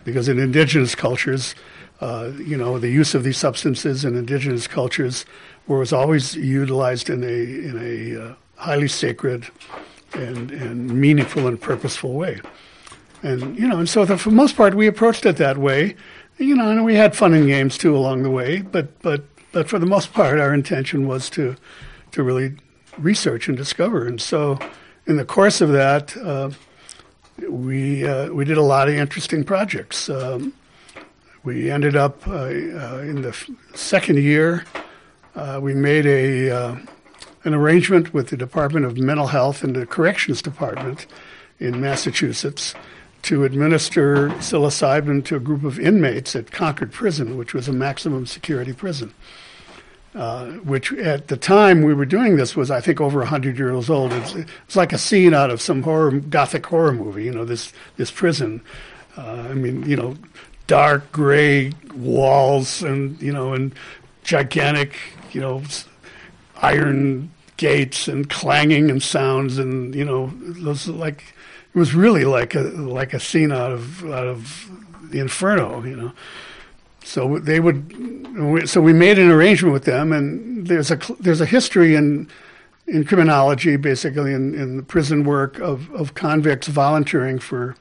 because 0.05 0.29
in 0.29 0.39
indigenous 0.39 0.95
cultures, 0.95 1.57
uh, 2.01 2.31
you 2.37 2.57
know, 2.57 2.79
the 2.79 2.91
use 2.91 3.15
of 3.15 3.25
these 3.25 3.39
substances 3.39 4.05
in 4.05 4.17
indigenous 4.17 4.69
cultures 4.69 5.27
was 5.77 5.93
always 5.93 6.35
utilized 6.35 7.11
in 7.11 7.23
a 7.23 7.27
in 7.27 7.79
a 7.79 8.31
uh, 8.31 8.35
highly 8.57 8.89
sacred 8.89 9.47
and 10.15 10.51
and 10.51 10.89
meaningful 10.91 11.47
and 11.47 11.61
purposeful 11.61 12.15
way. 12.15 12.41
And 13.23 13.59
you 13.59 13.69
know, 13.69 13.79
and 13.79 13.89
so 13.89 14.05
the, 14.05 14.17
for 14.17 14.31
the 14.31 14.37
most 14.37 14.57
part, 14.57 14.75
we 14.75 14.87
approached 14.87 15.27
it 15.27 15.37
that 15.37 15.59
way. 15.59 15.97
You 16.39 16.55
know, 16.55 16.71
and 16.71 16.85
we 16.85 16.95
had 16.95 17.17
fun 17.17 17.35
and 17.35 17.47
games 17.47 17.77
too 17.77 17.97
along 17.97 18.23
the 18.23 18.31
way. 18.31 18.63
But 18.63 19.01
but 19.03 19.25
but 19.53 19.69
for 19.69 19.79
the 19.79 19.87
most 19.87 20.13
part, 20.13 20.39
our 20.39 20.55
intention 20.55 21.07
was 21.07 21.29
to 21.31 21.57
to 22.13 22.23
really 22.23 22.55
research 22.97 23.49
and 23.49 23.57
discover. 23.57 24.07
And 24.07 24.21
so, 24.21 24.59
in 25.07 25.17
the 25.17 25.25
course 25.25 25.61
of 25.61 25.73
that, 25.73 26.17
uh, 26.17 26.51
we 27.49 28.07
uh, 28.07 28.31
we 28.33 28.45
did 28.45 28.57
a 28.57 28.63
lot 28.63 28.89
of 28.89 28.95
interesting 28.95 29.45
projects. 29.45 30.09
Um, 30.09 30.55
we 31.45 31.71
ended 31.71 31.97
up 31.97 32.27
uh, 32.27 32.33
uh 32.33 33.03
in 33.03 33.23
the 33.23 33.37
second 33.75 34.19
year. 34.19 34.65
Uh, 35.39 35.61
we 35.61 35.73
made 35.73 36.05
a 36.07 36.51
uh, 36.51 36.77
an 37.45 37.55
arrangement 37.55 38.13
with 38.13 38.29
the 38.29 38.37
Department 38.37 38.85
of 38.85 38.99
Mental 38.99 39.29
Health 39.29 39.63
and 39.63 39.77
the 39.77 39.87
Corrections 39.87 40.43
Department 40.43 41.07
in 41.61 41.81
Massachusetts 41.81 42.75
to 43.23 43.45
administer 43.45 44.31
psilocybin 44.31 45.25
to 45.25 45.37
a 45.37 45.41
group 45.41 45.65
of 45.65 45.79
inmates 45.79 46.35
at 46.35 46.51
Concord 46.51 46.93
Prison, 46.93 47.37
which 47.37 47.55
was 47.55 47.69
a 47.69 47.73
maximum 47.73 48.27
security 48.27 48.73
prison 48.73 49.15
uh, 50.15 50.47
which 50.47 50.93
at 50.95 51.29
the 51.29 51.37
time 51.37 51.83
we 51.83 51.95
were 51.95 52.05
doing 52.07 52.37
this 52.37 52.57
was, 52.57 52.71
I 52.71 52.81
think, 52.81 53.01
over 53.01 53.21
100 53.21 53.59
years 53.59 53.91
old. 53.91 54.13
It's, 54.13 54.35
it's 54.35 54.77
like 54.77 54.93
a 54.93 54.99
scene 54.99 55.35
out 55.35 55.51
of 55.51 55.61
some 55.61 55.83
horror, 55.83 56.11
gothic 56.11 56.67
horror 56.67 56.93
movie, 56.93 57.25
you 57.25 57.33
know, 57.33 57.45
this, 57.45 57.73
this 57.97 58.11
prison. 58.11 58.61
Uh, 59.17 59.47
I 59.51 59.55
mean, 59.55 59.89
you 59.89 59.97
know, 59.97 60.17
dark 60.67 61.13
gray 61.13 61.73
walls 61.95 62.83
and, 62.83 63.21
you 63.21 63.33
know, 63.33 63.53
and 63.53 63.73
gigantic, 64.25 64.99
you 65.35 65.41
know, 65.41 65.63
iron 66.57 67.31
gates 67.57 68.09
and 68.09 68.29
clanging 68.31 68.91
and 68.91 69.03
sounds 69.03 69.59
and, 69.59 69.95
you 69.95 70.05
know, 70.05 70.33
those 70.37 70.89
like, 70.89 71.35
it 71.75 71.79
was 71.79 71.95
really 71.95 72.25
like 72.25 72.55
a, 72.55 72.61
like 72.61 73.15
a 73.15 73.21
scene 73.21 73.53
out 73.53 73.73
of, 73.73 74.05
out 74.07 74.27
of 74.27 74.71
the 75.11 75.21
Inferno, 75.21 75.85
you 75.85 75.97
know. 75.97 76.13
So 77.05 77.39
they 77.39 77.59
would, 77.59 78.69
so 78.69 78.83
we 78.83 78.93
made 78.93 79.19
an 79.19 79.31
arrangement 79.31 79.73
with 79.73 79.85
them, 79.85 80.13
and 80.13 80.67
there's 80.67 80.91
a 80.91 80.99
there's 81.19 81.41
a 81.41 81.47
history 81.47 81.95
in 81.95 82.29
in 82.87 83.05
criminology, 83.05 83.77
basically 83.77 84.35
in, 84.35 84.55
in 84.55 84.77
the 84.77 84.83
prison 84.83 85.25
work 85.25 85.59
of, 85.59 85.91
of 85.93 86.15
convicts 86.15 86.69
volunteering 86.69 87.39
for 87.39 87.77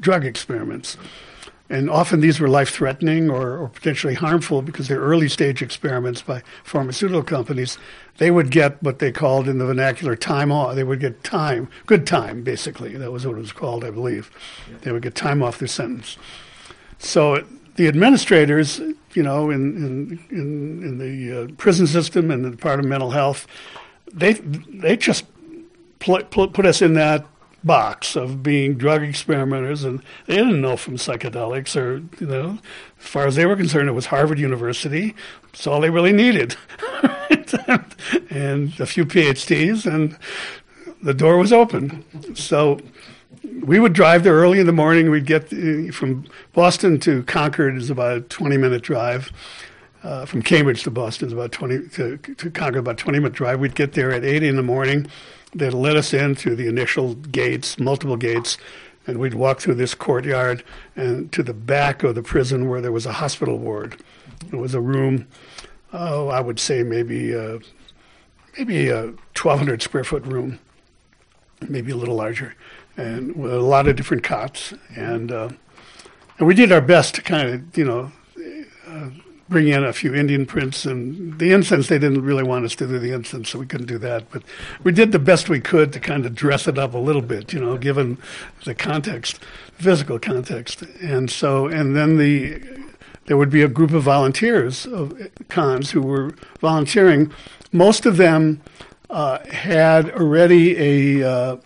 drug 0.00 0.24
experiments. 0.24 0.96
And 1.68 1.88
often 1.88 2.20
these 2.20 2.38
were 2.38 2.48
life 2.48 2.70
threatening 2.70 3.30
or, 3.30 3.56
or, 3.56 3.68
potentially 3.68 4.14
harmful 4.14 4.60
because 4.62 4.88
they're 4.88 5.00
early 5.00 5.28
stage 5.28 5.62
experiments 5.62 6.20
by 6.20 6.42
pharmaceutical 6.64 7.22
companies. 7.22 7.78
They 8.18 8.30
would 8.30 8.50
get 8.50 8.82
what 8.82 8.98
they 8.98 9.10
called 9.10 9.48
in 9.48 9.58
the 9.58 9.64
vernacular 9.64 10.14
time 10.14 10.52
off. 10.52 10.74
They 10.74 10.84
would 10.84 11.00
get 11.00 11.24
time, 11.24 11.68
good 11.86 12.06
time, 12.06 12.42
basically. 12.42 12.96
That 12.96 13.10
was 13.10 13.26
what 13.26 13.36
it 13.36 13.40
was 13.40 13.52
called, 13.52 13.84
I 13.84 13.90
believe. 13.90 14.30
They 14.82 14.92
would 14.92 15.02
get 15.02 15.14
time 15.14 15.42
off 15.42 15.58
their 15.58 15.68
sentence. 15.68 16.18
So 16.98 17.44
the 17.76 17.88
administrators, 17.88 18.80
you 19.14 19.22
know, 19.22 19.50
in 19.50 19.76
in 19.76 20.24
in, 20.30 20.82
in 20.82 20.98
the 20.98 21.42
uh, 21.42 21.48
prison 21.56 21.86
system 21.86 22.30
and 22.30 22.44
the 22.44 22.50
Department 22.50 22.86
of 22.86 22.90
Mental 22.90 23.10
Health, 23.10 23.46
they 24.12 24.34
they 24.34 24.96
just 24.96 25.24
put 26.00 26.30
put 26.30 26.66
us 26.66 26.82
in 26.82 26.94
that 26.94 27.24
box 27.64 28.16
of 28.16 28.42
being 28.42 28.74
drug 28.74 29.02
experimenters, 29.02 29.84
and 29.84 30.02
they 30.26 30.36
didn't 30.36 30.60
know 30.60 30.76
from 30.76 30.96
psychedelics 30.96 31.76
or 31.80 32.02
you 32.20 32.26
know, 32.26 32.58
as 33.00 33.06
far 33.06 33.26
as 33.26 33.36
they 33.36 33.46
were 33.46 33.56
concerned, 33.56 33.88
it 33.88 33.92
was 33.92 34.06
Harvard 34.06 34.38
University. 34.38 35.14
It's 35.52 35.66
all 35.66 35.80
they 35.80 35.90
really 35.90 36.12
needed, 36.12 36.56
and 38.30 38.80
a 38.80 38.86
few 38.86 39.04
PhDs, 39.04 39.86
and 39.86 40.18
the 41.02 41.14
door 41.14 41.36
was 41.36 41.52
open. 41.52 42.04
So 42.34 42.78
we 43.62 43.78
would 43.80 43.92
drive 43.92 44.24
there 44.24 44.34
early 44.34 44.60
in 44.60 44.66
the 44.66 44.72
morning. 44.72 45.10
We'd 45.10 45.26
get 45.26 45.52
uh, 45.52 45.92
from 45.92 46.26
Boston 46.52 46.98
to 47.00 47.22
Concord 47.24 47.76
is 47.76 47.90
about 47.90 48.16
a 48.16 48.20
20 48.22 48.56
minute 48.56 48.82
drive. 48.82 49.32
Uh, 50.02 50.26
from 50.26 50.42
Cambridge 50.42 50.82
to 50.82 50.90
Boston 50.90 51.28
is 51.28 51.32
about 51.32 51.52
20 51.52 51.88
to, 51.90 52.16
to 52.16 52.50
Concord 52.50 52.78
about 52.78 52.98
20 52.98 53.18
minute 53.20 53.34
drive. 53.34 53.60
We'd 53.60 53.76
get 53.76 53.92
there 53.92 54.12
at 54.12 54.24
8 54.24 54.42
in 54.42 54.56
the 54.56 54.62
morning. 54.62 55.06
They'd 55.54 55.74
let 55.74 55.96
us 55.96 56.14
in 56.14 56.34
through 56.34 56.56
the 56.56 56.68
initial 56.68 57.14
gates, 57.14 57.78
multiple 57.78 58.16
gates, 58.16 58.58
and 59.06 59.18
we'd 59.18 59.34
walk 59.34 59.60
through 59.60 59.74
this 59.74 59.94
courtyard 59.94 60.64
and 60.96 61.30
to 61.32 61.42
the 61.42 61.54
back 61.54 62.02
of 62.02 62.14
the 62.14 62.22
prison 62.22 62.68
where 62.68 62.80
there 62.80 62.92
was 62.92 63.06
a 63.06 63.12
hospital 63.12 63.58
ward. 63.58 64.02
It 64.52 64.56
was 64.56 64.74
a 64.74 64.80
room, 64.80 65.26
oh, 65.92 66.28
I 66.28 66.40
would 66.40 66.58
say 66.58 66.82
maybe 66.82 67.34
uh, 67.34 67.58
maybe 68.56 68.88
a 68.88 69.06
1,200 69.06 69.82
square 69.82 70.04
foot 70.04 70.26
room, 70.26 70.58
maybe 71.68 71.92
a 71.92 71.96
little 71.96 72.16
larger 72.16 72.54
and 72.96 73.36
with 73.36 73.52
a 73.52 73.60
lot 73.60 73.88
of 73.88 73.96
different 73.96 74.22
cots, 74.22 74.74
and 74.94 75.32
uh, 75.32 75.48
and 76.38 76.46
we 76.46 76.54
did 76.54 76.72
our 76.72 76.80
best 76.80 77.14
to 77.14 77.22
kind 77.22 77.48
of 77.48 77.78
you 77.78 77.84
know 77.84 78.12
uh, 78.86 79.08
bring 79.52 79.68
in 79.68 79.84
a 79.84 79.92
few 79.92 80.14
Indian 80.14 80.46
prints 80.46 80.84
and 80.84 81.38
the 81.38 81.52
incense. 81.52 81.86
They 81.86 81.98
didn't 81.98 82.22
really 82.22 82.42
want 82.42 82.64
us 82.64 82.74
to 82.76 82.86
do 82.86 82.98
the 82.98 83.12
incense, 83.12 83.50
so 83.50 83.58
we 83.58 83.66
couldn't 83.66 83.86
do 83.86 83.98
that. 83.98 84.30
But 84.30 84.42
we 84.82 84.90
did 84.90 85.12
the 85.12 85.18
best 85.18 85.48
we 85.48 85.60
could 85.60 85.92
to 85.92 86.00
kind 86.00 86.26
of 86.26 86.34
dress 86.34 86.66
it 86.66 86.78
up 86.78 86.94
a 86.94 86.98
little 86.98 87.22
bit, 87.22 87.52
you 87.52 87.60
know, 87.60 87.76
given 87.76 88.18
the 88.64 88.74
context, 88.74 89.38
physical 89.74 90.18
context, 90.18 90.82
and 91.00 91.30
so 91.30 91.66
and 91.66 91.94
then 91.94 92.16
the 92.16 92.62
there 93.26 93.36
would 93.36 93.50
be 93.50 93.62
a 93.62 93.68
group 93.68 93.92
of 93.92 94.02
volunteers 94.02 94.86
of 94.86 95.30
cons 95.48 95.92
who 95.92 96.02
were 96.02 96.34
volunteering. 96.60 97.32
Most 97.70 98.04
of 98.04 98.16
them 98.16 98.60
uh, 99.10 99.38
had 99.50 100.10
already 100.10 101.20
a 101.20 101.28
uh, 101.30 101.56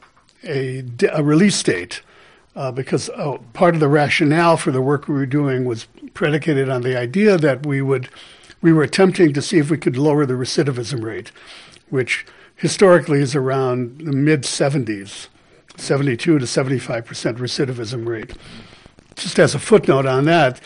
a, 0.45 0.85
a 1.13 1.23
release 1.23 1.63
date 1.63 2.03
uh, 2.57 2.73
because 2.73 3.11
oh, 3.11 3.39
part 3.53 3.75
of 3.75 3.81
the 3.81 3.89
rationale 3.89 4.57
for 4.57 4.73
the 4.73 4.81
work 4.81 5.07
we 5.07 5.15
were 5.15 5.27
doing 5.27 5.65
was 5.65 5.87
predicated 6.15 6.69
on 6.69 6.83
the 6.83 6.99
idea 6.99 7.37
that 7.37 7.65
we 7.67 7.83
would 7.83 8.09
we 8.63 8.73
were 8.73 8.83
attempting 8.83 9.35
to 9.35 9.43
see 9.43 9.59
if 9.59 9.71
we 9.71 9.77
could 9.77 9.97
lower 9.97 10.25
the 10.25 10.35
recidivism 10.35 11.05
rate, 11.05 11.31
which 11.91 12.27
historically 12.57 13.21
is 13.21 13.37
around 13.37 13.99
the 13.99 14.13
mid 14.13 14.43
70s, 14.43 15.29
72 15.77 16.39
to 16.39 16.47
75 16.47 17.05
percent 17.05 17.37
recidivism 17.39 18.09
rate. 18.09 18.33
just 19.17 19.39
as 19.39 19.55
a 19.55 19.59
footnote 19.59 20.07
on 20.07 20.25
that, 20.25 20.61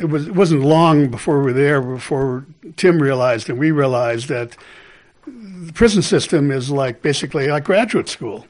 it 0.00 0.10
was 0.10 0.28
it 0.28 0.34
wasn't 0.34 0.60
long 0.60 1.10
before 1.10 1.38
we 1.38 1.46
were 1.46 1.52
there 1.54 1.80
before 1.80 2.44
Tim 2.76 3.00
realized 3.00 3.48
and 3.48 3.58
we 3.58 3.70
realized 3.70 4.28
that 4.28 4.56
the 5.26 5.72
prison 5.72 6.02
system 6.02 6.50
is 6.50 6.70
like 6.70 7.00
basically 7.00 7.48
like 7.48 7.64
graduate 7.64 8.10
school. 8.10 8.46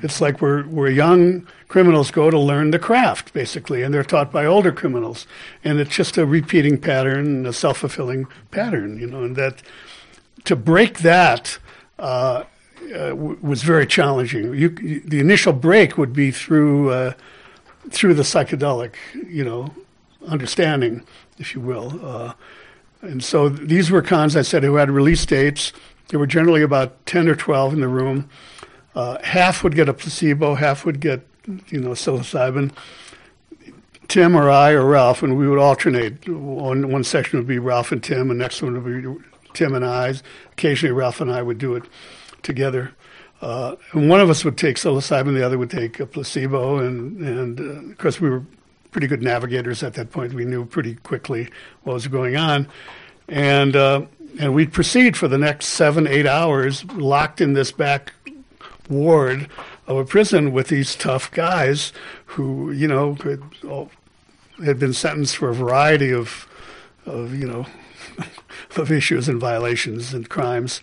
It's 0.00 0.20
like 0.20 0.40
where 0.40 0.62
where 0.62 0.90
young 0.90 1.46
criminals 1.66 2.10
go 2.10 2.30
to 2.30 2.38
learn 2.38 2.70
the 2.70 2.78
craft, 2.78 3.32
basically, 3.32 3.82
and 3.82 3.92
they're 3.92 4.04
taught 4.04 4.30
by 4.30 4.46
older 4.46 4.72
criminals, 4.72 5.26
and 5.64 5.80
it's 5.80 5.94
just 5.94 6.16
a 6.16 6.24
repeating 6.24 6.78
pattern, 6.78 7.46
a 7.46 7.52
self 7.52 7.78
fulfilling 7.78 8.26
pattern, 8.50 8.98
you 8.98 9.06
know, 9.06 9.24
and 9.24 9.36
that 9.36 9.62
to 10.44 10.56
break 10.56 11.00
that. 11.00 11.58
Uh, 11.98 12.44
uh, 12.94 13.10
w- 13.10 13.38
was 13.42 13.62
very 13.62 13.86
challenging. 13.86 14.54
You, 14.54 14.74
you, 14.80 15.00
the 15.00 15.20
initial 15.20 15.52
break 15.52 15.98
would 15.98 16.12
be 16.12 16.30
through 16.30 16.90
uh, 16.90 17.12
through 17.90 18.14
the 18.14 18.22
psychedelic, 18.22 18.94
you 19.26 19.44
know, 19.44 19.74
understanding, 20.26 21.04
if 21.38 21.54
you 21.54 21.60
will. 21.60 21.98
Uh, 22.02 22.32
and 23.02 23.22
so 23.22 23.48
these 23.48 23.90
were 23.90 24.02
cons 24.02 24.36
I 24.36 24.42
said 24.42 24.62
who 24.62 24.76
had 24.76 24.90
release 24.90 25.24
dates. 25.26 25.72
There 26.08 26.18
were 26.18 26.26
generally 26.26 26.62
about 26.62 27.04
ten 27.06 27.28
or 27.28 27.34
twelve 27.34 27.72
in 27.72 27.80
the 27.80 27.88
room. 27.88 28.28
Uh, 28.94 29.18
half 29.22 29.62
would 29.62 29.74
get 29.74 29.88
a 29.88 29.94
placebo, 29.94 30.54
half 30.54 30.84
would 30.84 31.00
get, 31.00 31.26
you 31.68 31.80
know, 31.80 31.90
psilocybin. 31.90 32.72
Tim 34.08 34.34
or 34.34 34.48
I 34.48 34.70
or 34.70 34.86
Ralph, 34.86 35.22
and 35.22 35.36
we 35.36 35.46
would 35.46 35.58
alternate. 35.58 36.26
One 36.28 36.90
one 36.90 37.04
section 37.04 37.38
would 37.38 37.46
be 37.46 37.58
Ralph 37.58 37.92
and 37.92 38.02
Tim, 38.02 38.30
and 38.30 38.38
next 38.38 38.62
one 38.62 38.82
would 38.82 39.02
be 39.02 39.24
Tim 39.52 39.74
and 39.74 39.84
I. 39.84 40.14
Occasionally, 40.52 40.92
Ralph 40.92 41.20
and 41.20 41.30
I 41.30 41.42
would 41.42 41.58
do 41.58 41.74
it 41.74 41.84
together. 42.42 42.92
Uh, 43.40 43.76
and 43.92 44.08
one 44.08 44.20
of 44.20 44.30
us 44.30 44.44
would 44.44 44.56
take 44.56 44.76
psilocybin, 44.76 45.34
the 45.34 45.44
other 45.44 45.58
would 45.58 45.70
take 45.70 46.00
a 46.00 46.06
placebo, 46.06 46.78
and 46.78 47.20
and 47.20 47.60
uh, 47.60 47.90
of 47.92 47.98
course 47.98 48.20
we 48.20 48.30
were 48.30 48.42
pretty 48.90 49.06
good 49.06 49.22
navigators 49.22 49.82
at 49.82 49.94
that 49.94 50.10
point. 50.10 50.32
We 50.32 50.44
knew 50.44 50.64
pretty 50.64 50.94
quickly 50.94 51.48
what 51.82 51.92
was 51.92 52.08
going 52.08 52.36
on, 52.36 52.66
and 53.28 53.76
uh, 53.76 54.06
and 54.40 54.54
we'd 54.54 54.72
proceed 54.72 55.16
for 55.16 55.28
the 55.28 55.38
next 55.38 55.66
seven 55.66 56.06
eight 56.06 56.26
hours, 56.26 56.84
locked 56.86 57.40
in 57.40 57.52
this 57.52 57.70
back 57.70 58.12
ward 58.88 59.48
of 59.86 59.96
a 59.96 60.04
prison 60.04 60.52
with 60.52 60.68
these 60.68 60.94
tough 60.96 61.30
guys 61.30 61.92
who 62.26 62.70
you 62.72 62.88
know 62.88 63.14
had, 63.14 63.42
had 64.64 64.78
been 64.78 64.92
sentenced 64.92 65.36
for 65.36 65.50
a 65.50 65.54
variety 65.54 66.12
of 66.12 66.48
of 67.06 67.34
you 67.34 67.46
know 67.46 67.66
of 68.76 68.92
issues 68.92 69.28
and 69.28 69.40
violations 69.40 70.14
and 70.14 70.28
crimes. 70.28 70.80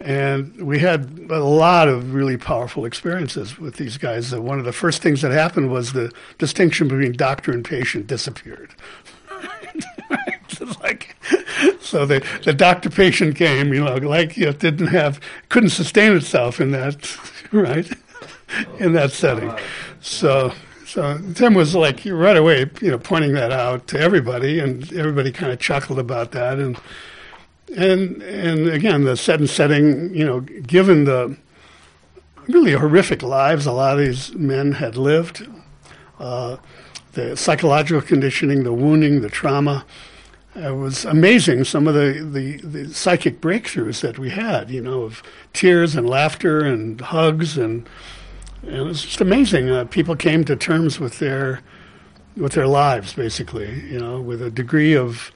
And 0.00 0.66
we 0.66 0.80
had 0.80 1.28
a 1.30 1.38
lot 1.38 1.86
of 1.86 2.12
really 2.12 2.36
powerful 2.36 2.84
experiences 2.84 3.58
with 3.58 3.76
these 3.76 3.98
guys. 3.98 4.34
Uh, 4.34 4.42
one 4.42 4.58
of 4.58 4.64
the 4.64 4.72
first 4.72 5.00
things 5.00 5.22
that 5.22 5.30
happened 5.30 5.70
was 5.70 5.92
the 5.92 6.10
distinction 6.38 6.88
between 6.88 7.12
doctor 7.12 7.52
and 7.52 7.64
patient 7.64 8.08
disappeared. 8.08 8.74
like, 10.80 11.16
so 11.80 12.04
the, 12.04 12.24
the 12.44 12.52
doctor 12.52 12.90
patient 12.90 13.36
game, 13.36 13.72
you 13.72 13.84
know, 13.84 13.94
like 13.96 14.36
it 14.36 14.58
didn't 14.58 14.88
have, 14.88 15.20
couldn't 15.48 15.70
sustain 15.70 16.16
itself 16.16 16.60
in 16.60 16.72
that, 16.72 17.16
right, 17.60 17.90
in 18.78 18.92
that 18.94 19.12
setting. 19.12 19.52
So, 20.00 20.52
so 20.86 21.18
Tim 21.34 21.54
was 21.54 21.74
like 21.74 22.00
right 22.06 22.36
away, 22.36 22.70
you 22.80 22.90
know, 22.90 22.98
pointing 22.98 23.34
that 23.34 23.52
out 23.52 23.86
to 23.88 24.00
everybody, 24.00 24.58
and 24.58 24.90
everybody 24.92 25.32
kind 25.32 25.52
of 25.52 25.58
chuckled 25.58 25.98
about 25.98 26.32
that, 26.32 26.58
and 26.58 26.78
and 27.76 28.22
and 28.22 28.68
again 28.68 29.04
the 29.04 29.16
set 29.16 29.40
and 29.40 29.48
setting 29.48 30.14
you 30.14 30.24
know 30.24 30.40
given 30.40 31.04
the 31.04 31.36
really 32.48 32.72
horrific 32.72 33.22
lives 33.22 33.66
a 33.66 33.72
lot 33.72 33.98
of 33.98 34.04
these 34.04 34.34
men 34.34 34.72
had 34.72 34.96
lived 34.96 35.46
uh, 36.18 36.56
the 37.12 37.36
psychological 37.36 38.02
conditioning 38.02 38.64
the 38.64 38.72
wounding 38.72 39.20
the 39.22 39.30
trauma 39.30 39.84
it 40.54 40.76
was 40.76 41.04
amazing 41.04 41.64
some 41.64 41.88
of 41.88 41.94
the, 41.94 42.28
the, 42.32 42.56
the 42.58 42.94
psychic 42.94 43.40
breakthroughs 43.40 44.00
that 44.00 44.18
we 44.18 44.30
had 44.30 44.70
you 44.70 44.80
know 44.80 45.02
of 45.02 45.22
tears 45.52 45.94
and 45.96 46.08
laughter 46.08 46.60
and 46.60 47.00
hugs 47.00 47.56
and, 47.56 47.88
and 48.62 48.76
it 48.76 48.82
was 48.82 49.02
just 49.02 49.20
amazing 49.20 49.70
uh, 49.70 49.84
people 49.86 50.14
came 50.14 50.44
to 50.44 50.54
terms 50.56 51.00
with 51.00 51.18
their 51.18 51.60
with 52.36 52.52
their 52.52 52.66
lives 52.66 53.14
basically 53.14 53.80
you 53.90 53.98
know 53.98 54.20
with 54.20 54.42
a 54.42 54.50
degree 54.50 54.94
of 54.94 55.32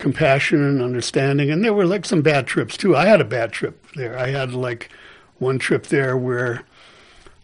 compassion 0.00 0.64
and 0.64 0.82
understanding. 0.82 1.50
And 1.50 1.64
there 1.64 1.74
were 1.74 1.86
like 1.86 2.04
some 2.04 2.22
bad 2.22 2.48
trips 2.48 2.76
too. 2.76 2.96
I 2.96 3.06
had 3.06 3.20
a 3.20 3.24
bad 3.24 3.52
trip 3.52 3.86
there. 3.94 4.18
I 4.18 4.28
had 4.30 4.52
like 4.52 4.90
one 5.38 5.60
trip 5.60 5.86
there 5.86 6.16
where 6.16 6.64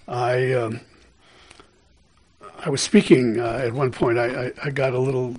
I 0.08 0.52
um, 0.52 0.80
I 2.64 2.70
was 2.70 2.80
speaking 2.80 3.38
uh, 3.38 3.60
at 3.62 3.72
one 3.72 3.92
point. 3.92 4.18
I, 4.18 4.46
I, 4.46 4.52
I, 4.64 4.70
got 4.70 4.92
a 4.92 4.98
little 4.98 5.36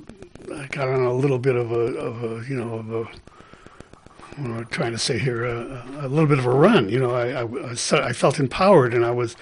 I 0.54 0.68
got 0.68 0.88
on 0.88 1.02
a 1.02 1.14
little 1.14 1.40
bit 1.40 1.56
of 1.56 1.72
a 1.72 1.80
of 1.98 2.24
a 2.24 2.50
you 2.50 2.56
know 2.56 2.76
of 2.76 2.92
a 2.92 3.04
what 4.38 4.52
am 4.52 4.60
I 4.60 4.64
trying 4.64 4.92
to 4.92 4.98
say 4.98 5.18
here 5.18 5.46
a, 5.46 5.84
a 6.02 6.08
little 6.08 6.28
bit 6.28 6.38
of 6.38 6.46
a 6.46 6.52
run. 6.52 6.90
You 6.90 7.00
know, 7.00 7.12
I, 7.12 7.44
I, 7.44 8.08
I 8.08 8.14
felt 8.14 8.40
empowered 8.40 8.94
and 8.94 9.04
I 9.04 9.12
was 9.12 9.36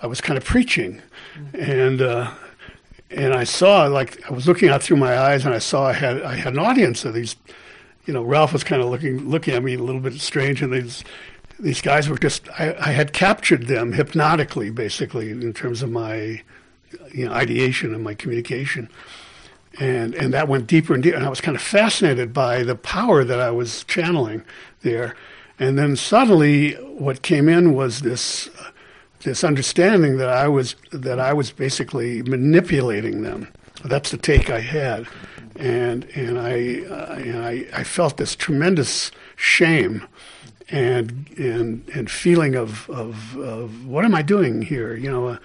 I 0.00 0.06
was 0.06 0.20
kind 0.20 0.36
of 0.36 0.44
preaching, 0.44 1.02
mm-hmm. 1.36 1.70
and 1.70 2.02
uh, 2.02 2.30
and 3.10 3.34
I 3.34 3.44
saw 3.44 3.86
like 3.86 4.22
I 4.30 4.32
was 4.32 4.46
looking 4.46 4.68
out 4.68 4.82
through 4.82 4.96
my 4.98 5.18
eyes, 5.18 5.44
and 5.44 5.54
I 5.54 5.58
saw 5.58 5.86
I 5.86 5.92
had 5.92 6.22
I 6.22 6.36
had 6.36 6.54
an 6.54 6.58
audience 6.58 7.04
of 7.04 7.14
these. 7.14 7.36
You 8.06 8.14
know, 8.14 8.22
Ralph 8.22 8.54
was 8.54 8.64
kind 8.64 8.80
of 8.80 8.88
looking 8.88 9.28
looking 9.28 9.54
at 9.54 9.62
me 9.62 9.74
a 9.74 9.82
little 9.82 10.00
bit 10.00 10.14
strange, 10.14 10.62
and 10.62 10.72
these 10.72 11.04
these 11.58 11.82
guys 11.82 12.08
were 12.08 12.18
just 12.18 12.48
I, 12.58 12.74
I 12.78 12.92
had 12.92 13.12
captured 13.12 13.66
them 13.66 13.92
hypnotically, 13.92 14.70
basically, 14.70 15.30
in 15.30 15.52
terms 15.52 15.82
of 15.82 15.90
my 15.90 16.42
you 17.12 17.26
know 17.26 17.32
ideation 17.32 17.94
and 17.94 18.02
my 18.02 18.14
communication. 18.14 18.88
And, 19.80 20.14
and 20.14 20.34
that 20.34 20.48
went 20.48 20.66
deeper 20.66 20.94
and 20.94 21.02
deeper. 21.02 21.16
And 21.16 21.24
I 21.24 21.28
was 21.28 21.40
kind 21.40 21.56
of 21.56 21.62
fascinated 21.62 22.32
by 22.32 22.64
the 22.64 22.74
power 22.74 23.22
that 23.24 23.40
I 23.40 23.50
was 23.50 23.84
channeling 23.84 24.42
there. 24.82 25.14
And 25.58 25.78
then 25.78 25.96
suddenly, 25.96 26.72
what 26.72 27.22
came 27.22 27.48
in 27.48 27.74
was 27.74 28.00
this 28.00 28.48
this 29.22 29.42
understanding 29.42 30.18
that 30.18 30.28
I 30.28 30.48
was 30.48 30.76
that 30.92 31.18
I 31.18 31.32
was 31.32 31.50
basically 31.50 32.22
manipulating 32.22 33.22
them. 33.22 33.48
That's 33.84 34.10
the 34.10 34.16
take 34.16 34.50
I 34.50 34.60
had, 34.60 35.06
and 35.56 36.04
and 36.14 36.38
I 36.38 36.82
uh, 36.88 37.14
and 37.14 37.44
I, 37.44 37.66
I 37.72 37.84
felt 37.84 38.16
this 38.16 38.36
tremendous 38.36 39.10
shame 39.36 40.06
and 40.70 41.28
and 41.36 41.88
and 41.94 42.10
feeling 42.10 42.54
of 42.54 42.88
of, 42.90 43.36
of 43.36 43.86
what 43.86 44.04
am 44.04 44.14
I 44.14 44.22
doing 44.22 44.62
here? 44.62 44.96
You 44.96 45.10
know, 45.10 45.26
uh, 45.28 45.38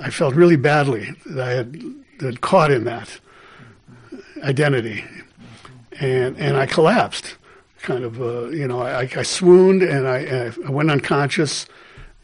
I 0.00 0.10
felt 0.10 0.34
really 0.34 0.56
badly 0.56 1.14
that 1.26 1.48
I 1.48 1.52
had, 1.52 1.82
had 2.20 2.40
caught 2.40 2.70
in 2.70 2.84
that 2.84 3.20
identity, 4.42 5.04
and 6.00 6.36
and 6.36 6.56
I 6.56 6.66
collapsed, 6.66 7.36
kind 7.82 8.04
of. 8.04 8.20
Uh, 8.20 8.48
you 8.48 8.66
know, 8.66 8.80
I, 8.80 9.08
I 9.16 9.22
swooned 9.22 9.82
and 9.82 10.06
I, 10.08 10.52
I 10.66 10.70
went 10.70 10.90
unconscious 10.90 11.66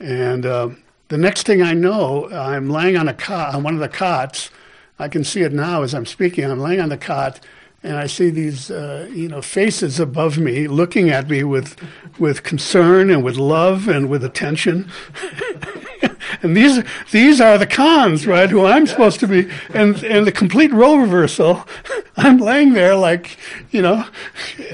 and 0.01 0.47
uh, 0.47 0.71
the 1.09 1.19
next 1.19 1.47
thing 1.47 1.63
I 1.63 1.75
know, 1.75 2.31
I'm 2.31 2.71
laying 2.71 2.97
on 2.97 3.09
a 3.09 3.15
cot, 3.15 3.55
on 3.55 3.63
one 3.63 3.75
of 3.75 3.81
the 3.81 3.89
cots. 3.89 4.51
I 4.99 5.09
can 5.09 5.25
see 5.25 5.43
it 5.43 5.53
now 5.53 5.83
as 5.83 5.95
I'm 5.95 6.07
speaking. 6.07 6.45
I'm 6.45 6.61
laying 6.61 6.81
on 6.81 6.89
the 6.89 6.97
cot, 6.97 7.41
and 7.83 7.97
I 7.97 8.07
see 8.07 8.31
these, 8.31 8.71
uh, 8.71 9.09
you 9.13 9.29
know, 9.29 9.43
faces 9.43 9.99
above 9.99 10.39
me, 10.39 10.69
looking 10.69 11.11
at 11.11 11.29
me 11.29 11.45
with, 11.45 11.77
with 12.19 12.43
concern 12.43 13.11
and 13.11 13.25
with 13.25 13.37
love 13.37 13.89
and 13.89 14.09
with 14.09 14.25
attention. 14.25 14.91
and 16.43 16.57
these 16.57 16.83
these 17.11 17.41
are 17.41 17.59
the 17.59 17.67
cons, 17.67 18.27
right? 18.27 18.51
Who 18.51 18.64
I'm 18.64 18.87
supposed 18.87 19.21
to 19.21 19.27
be, 19.27 19.49
and 19.75 20.03
and 20.05 20.27
the 20.27 20.33
complete 20.33 20.73
role 20.73 20.99
reversal. 20.99 21.67
I'm 22.17 22.38
laying 22.38 22.73
there 22.73 22.95
like, 22.95 23.38
you 23.71 23.83
know, 23.83 24.05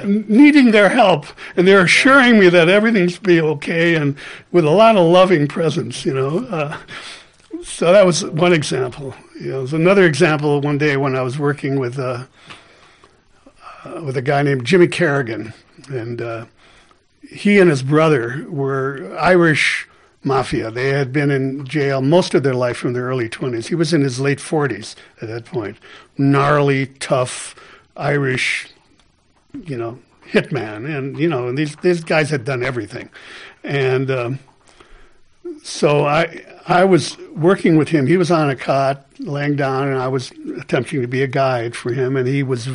needing 0.04 0.70
their 0.70 0.88
help, 0.88 1.26
and 1.56 1.68
they're 1.68 1.84
assuring 1.84 2.38
me 2.38 2.48
that 2.48 2.68
everything's 2.68 3.18
be 3.18 3.40
okay, 3.40 3.94
and 3.94 4.16
with 4.52 4.64
a 4.64 4.70
lot 4.70 4.96
of 4.96 5.06
loving 5.06 5.46
presence, 5.46 6.04
you 6.04 6.14
know. 6.14 6.38
Uh, 6.46 6.76
so 7.62 7.92
that 7.92 8.06
was 8.06 8.24
one 8.24 8.52
example. 8.52 9.14
You 9.40 9.50
know, 9.50 9.66
another 9.72 10.04
example 10.04 10.60
one 10.60 10.78
day 10.78 10.96
when 10.96 11.16
I 11.16 11.22
was 11.22 11.38
working 11.38 11.78
with 11.78 11.98
uh, 11.98 12.24
uh, 13.84 14.02
with 14.02 14.16
a 14.16 14.22
guy 14.22 14.42
named 14.42 14.64
Jimmy 14.64 14.86
Kerrigan, 14.86 15.52
and 15.88 16.20
uh, 16.20 16.46
he 17.28 17.58
and 17.58 17.70
his 17.70 17.82
brother 17.82 18.46
were 18.48 19.16
Irish 19.18 19.88
mafia. 20.24 20.70
They 20.70 20.88
had 20.88 21.12
been 21.12 21.30
in 21.30 21.66
jail 21.66 22.00
most 22.00 22.34
of 22.34 22.42
their 22.42 22.54
life 22.54 22.76
from 22.76 22.92
their 22.92 23.04
early 23.04 23.28
20s. 23.28 23.66
He 23.66 23.74
was 23.74 23.92
in 23.92 24.02
his 24.02 24.20
late 24.20 24.38
40s 24.38 24.94
at 25.20 25.28
that 25.28 25.44
point. 25.44 25.76
Gnarly, 26.16 26.86
tough 26.86 27.54
Irish, 27.96 28.68
you 29.52 29.76
know, 29.76 29.98
hitman. 30.30 30.88
And, 30.96 31.18
you 31.18 31.28
know, 31.28 31.52
these, 31.52 31.76
these 31.76 32.02
guys 32.02 32.30
had 32.30 32.44
done 32.44 32.62
everything. 32.62 33.10
And 33.62 34.10
um, 34.10 34.38
so 35.62 36.04
I, 36.06 36.44
I 36.66 36.84
was 36.84 37.16
working 37.36 37.76
with 37.76 37.88
him. 37.88 38.06
He 38.06 38.16
was 38.16 38.30
on 38.30 38.50
a 38.50 38.56
cot, 38.56 39.06
laying 39.18 39.56
down, 39.56 39.88
and 39.88 39.98
I 39.98 40.08
was 40.08 40.32
attempting 40.58 41.02
to 41.02 41.08
be 41.08 41.22
a 41.22 41.26
guide 41.26 41.76
for 41.76 41.92
him. 41.92 42.16
And 42.16 42.26
he 42.26 42.42
was 42.42 42.68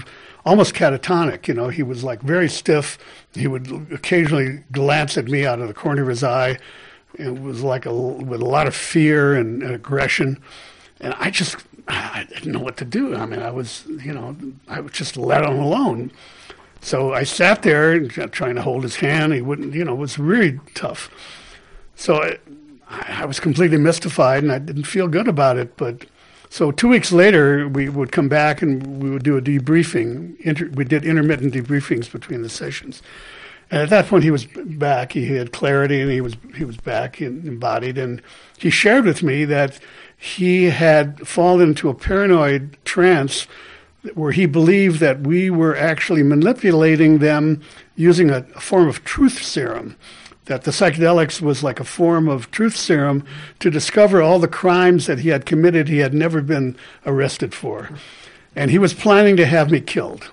almost 0.46 0.74
catatonic. 0.74 1.48
You 1.48 1.56
know, 1.56 1.70
he 1.70 1.84
was 1.84 2.04
like 2.04 2.22
very 2.22 2.50
stiff. 2.50 2.98
He 3.34 3.48
would 3.48 3.92
occasionally 3.92 4.64
glance 4.72 5.18
at 5.18 5.26
me 5.26 5.46
out 5.46 5.60
of 5.60 5.68
the 5.68 5.74
corner 5.74 6.04
of 6.04 6.08
his 6.08 6.24
eye 6.24 6.60
it 7.20 7.42
was 7.42 7.62
like 7.62 7.86
a, 7.86 7.94
with 7.94 8.42
a 8.42 8.46
lot 8.46 8.68
of 8.68 8.76
fear 8.76 9.36
and, 9.36 9.64
aggression. 9.64 10.42
and 11.00 11.14
I 11.16 11.30
just 11.30 11.58
I 11.88 12.26
didn't 12.30 12.52
know 12.52 12.60
what 12.60 12.78
to 12.78 12.86
do. 12.86 13.16
I 13.16 13.26
mean, 13.26 13.42
I 13.42 13.52
was 13.52 13.84
you 13.88 14.14
know 14.14 14.36
I 14.68 14.80
was 14.80 14.92
just 14.92 15.18
let 15.18 15.44
him 15.44 15.60
alone. 15.60 16.12
So 16.82 17.14
I 17.14 17.24
sat 17.24 17.62
there 17.64 18.00
trying 18.08 18.56
to 18.56 18.62
hold 18.62 18.84
his 18.84 18.98
hand. 18.98 19.34
He 19.34 19.42
wouldn't, 19.42 19.74
you 19.74 19.84
know, 19.84 19.94
it 19.94 19.98
was 19.98 20.18
really 20.18 20.60
tough. 20.76 21.10
So 21.96 22.24
I, 22.24 22.38
I 22.90 23.26
was 23.26 23.40
completely 23.40 23.78
mystified 23.78 24.44
and 24.44 24.52
I 24.52 24.60
didn't 24.60 24.86
feel 24.86 25.08
good 25.08 25.28
about 25.28 25.58
it. 25.58 25.76
But 25.76 26.06
so 26.50 26.72
two 26.72 26.88
weeks 26.88 27.12
later, 27.12 27.68
we 27.68 27.90
would 27.90 28.12
come 28.12 28.30
back 28.30 28.62
and 28.62 29.04
we 29.04 29.10
would 29.10 29.24
do 29.24 29.38
a 29.38 29.42
debriefing. 29.42 30.40
Inter, 30.40 30.70
we 30.74 30.86
did 30.86 31.06
intermittent 31.06 31.54
debriefings 31.54 32.12
between 32.12 32.42
the 32.42 32.50
sessions. 32.50 33.02
And 33.72 33.82
at 33.82 33.90
that 33.90 34.08
point, 34.08 34.24
he 34.24 34.32
was 34.32 34.46
back. 34.46 35.12
He 35.14 35.28
had 35.36 35.52
clarity, 35.52 36.02
and 36.02 36.12
he 36.12 36.22
was 36.22 36.36
he 36.56 36.66
was 36.66 36.78
back 36.78 37.22
embodied. 37.22 37.98
And 37.98 38.22
he 38.58 38.70
shared 38.70 39.06
with 39.06 39.22
me 39.22 39.46
that 39.46 39.80
he 40.18 40.66
had 40.66 41.28
fallen 41.28 41.70
into 41.70 41.90
a 41.90 41.94
paranoid 41.94 42.78
trance 42.84 43.48
where 44.14 44.32
he 44.32 44.46
believed 44.46 45.00
that 45.02 45.22
we 45.22 45.50
were 45.50 45.76
actually 45.76 46.24
manipulating 46.24 47.20
them 47.20 47.62
using 47.96 48.30
a, 48.30 48.46
a 48.56 48.60
form 48.60 48.88
of 48.88 49.04
truth 49.04 49.44
serum 49.44 49.96
that 50.50 50.64
the 50.64 50.72
psychedelics 50.72 51.42
was 51.42 51.64
like 51.64 51.80
a 51.80 51.84
form 51.84 52.28
of 52.28 52.50
truth 52.50 52.76
serum 52.76 53.24
to 53.60 53.70
discover 53.70 54.20
all 54.20 54.40
the 54.40 54.48
crimes 54.48 55.06
that 55.06 55.20
he 55.20 55.30
had 55.30 55.46
committed 55.46 55.88
he 55.88 56.00
had 56.00 56.14
never 56.14 56.42
been 56.42 56.76
arrested 57.06 57.54
for. 57.54 57.92
And 58.56 58.72
he 58.72 58.80
was 58.80 58.96
planning 58.96 59.38
to 59.38 59.46
have 59.46 59.70
me 59.70 59.80
killed. 59.80 60.32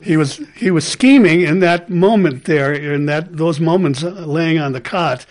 He 0.00 0.16
was 0.16 0.40
he 0.56 0.70
was 0.70 0.86
scheming 0.86 1.40
in 1.40 1.60
that 1.60 1.88
moment 1.88 2.44
there, 2.44 2.72
in 2.72 3.06
that 3.06 3.36
those 3.36 3.60
moments 3.60 4.04
uh, 4.04 4.10
laying 4.10 4.58
on 4.58 4.72
the 4.72 4.80
cot, 4.80 5.24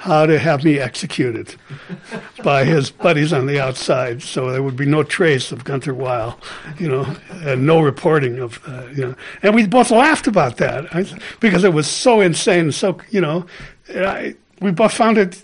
how 0.00 0.24
to 0.24 0.38
have 0.38 0.64
me 0.64 0.78
executed 0.78 1.54
by 2.42 2.64
his 2.64 2.90
buddies 2.90 3.32
on 3.32 3.46
the 3.46 3.60
outside, 3.60 4.22
so 4.22 4.50
there 4.50 4.62
would 4.62 4.76
be 4.76 4.86
no 4.86 5.02
trace 5.02 5.52
of 5.52 5.64
Gunther 5.64 5.92
Weil, 5.94 6.38
you 6.78 6.88
know, 6.88 7.16
and 7.30 7.66
no 7.66 7.80
reporting 7.80 8.38
of, 8.38 8.60
uh, 8.66 8.86
you 8.94 9.06
know. 9.06 9.14
And 9.42 9.54
we 9.54 9.66
both 9.66 9.90
laughed 9.90 10.26
about 10.26 10.56
that 10.56 10.86
because 11.40 11.64
it 11.64 11.74
was 11.74 11.86
so 11.86 12.20
insane, 12.20 12.72
so 12.72 12.98
you 13.10 13.20
know, 13.20 13.44
I, 13.94 14.36
we 14.60 14.70
both 14.70 14.92
found 14.92 15.18
it, 15.18 15.42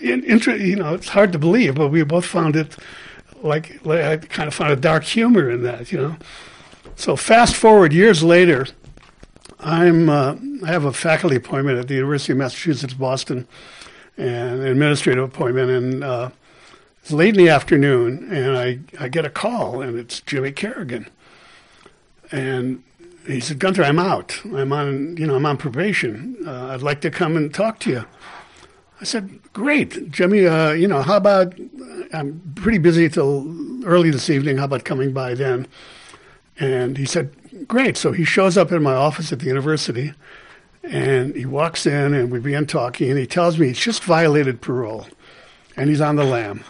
in, 0.00 0.22
you 0.24 0.76
know, 0.76 0.94
it's 0.94 1.08
hard 1.08 1.32
to 1.32 1.38
believe, 1.38 1.76
but 1.76 1.88
we 1.88 2.02
both 2.02 2.26
found 2.26 2.56
it 2.56 2.76
like, 3.42 3.84
like 3.84 4.00
I 4.00 4.16
kind 4.18 4.48
of 4.48 4.54
found 4.54 4.72
a 4.72 4.76
dark 4.76 5.04
humor 5.04 5.50
in 5.50 5.62
that, 5.62 5.92
you 5.92 5.98
know. 5.98 6.16
So 6.96 7.16
fast 7.16 7.56
forward 7.56 7.92
years 7.92 8.22
later 8.22 8.66
I'm 9.62 10.08
uh, 10.08 10.36
I 10.64 10.66
have 10.66 10.84
a 10.84 10.92
faculty 10.92 11.36
appointment 11.36 11.78
at 11.78 11.88
the 11.88 11.94
University 11.94 12.32
of 12.32 12.38
Massachusetts 12.38 12.94
Boston, 12.94 13.46
and 14.16 14.60
an 14.60 14.66
administrative 14.66 15.24
appointment, 15.24 15.70
and 15.70 16.04
uh, 16.04 16.30
it's 17.00 17.12
late 17.12 17.36
in 17.36 17.44
the 17.44 17.48
afternoon, 17.48 18.28
and 18.32 18.56
I, 18.56 18.80
I 18.98 19.08
get 19.08 19.24
a 19.24 19.30
call, 19.30 19.80
and 19.80 19.98
it's 19.98 20.20
Jimmy 20.20 20.52
Kerrigan, 20.52 21.08
and 22.30 22.82
he 23.26 23.40
said, 23.40 23.60
Gunther, 23.60 23.84
I'm 23.84 24.00
out. 24.00 24.40
I'm 24.44 24.72
on 24.72 25.16
you 25.16 25.26
know 25.26 25.36
I'm 25.36 25.46
on 25.46 25.56
probation. 25.56 26.36
Uh, 26.44 26.68
I'd 26.68 26.82
like 26.82 27.00
to 27.02 27.10
come 27.10 27.36
and 27.36 27.52
talk 27.54 27.78
to 27.80 27.90
you. 27.90 28.04
I 29.00 29.04
said, 29.04 29.40
great, 29.52 30.10
Jimmy. 30.10 30.46
Uh, 30.46 30.72
you 30.72 30.88
know, 30.88 31.02
how 31.02 31.16
about 31.16 31.54
I'm 32.12 32.40
pretty 32.56 32.78
busy 32.78 33.08
till 33.08 33.84
early 33.84 34.10
this 34.10 34.30
evening. 34.30 34.58
How 34.58 34.64
about 34.64 34.84
coming 34.84 35.12
by 35.12 35.34
then? 35.34 35.66
And 36.58 36.98
he 36.98 37.06
said, 37.06 37.34
great. 37.66 37.96
So 37.96 38.12
he 38.12 38.24
shows 38.24 38.56
up 38.56 38.72
in 38.72 38.82
my 38.82 38.94
office 38.94 39.32
at 39.32 39.40
the 39.40 39.46
university 39.46 40.12
and 40.82 41.34
he 41.34 41.46
walks 41.46 41.86
in 41.86 42.14
and 42.14 42.30
we 42.30 42.40
begin 42.40 42.66
talking 42.66 43.10
and 43.10 43.18
he 43.18 43.26
tells 43.26 43.58
me 43.58 43.68
he's 43.68 43.78
just 43.78 44.04
violated 44.04 44.60
parole 44.60 45.06
and 45.76 45.88
he's 45.88 46.00
on 46.00 46.16
the 46.16 46.24
lam 46.24 46.64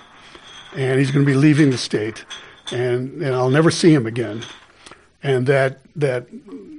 and 0.76 0.98
he's 0.98 1.10
going 1.10 1.24
to 1.24 1.30
be 1.30 1.36
leaving 1.36 1.70
the 1.70 1.78
state 1.78 2.24
and, 2.70 3.22
and 3.22 3.34
I'll 3.34 3.50
never 3.50 3.70
see 3.70 3.92
him 3.92 4.06
again. 4.06 4.44
And 5.22 5.46
that, 5.46 5.78
that 5.96 6.26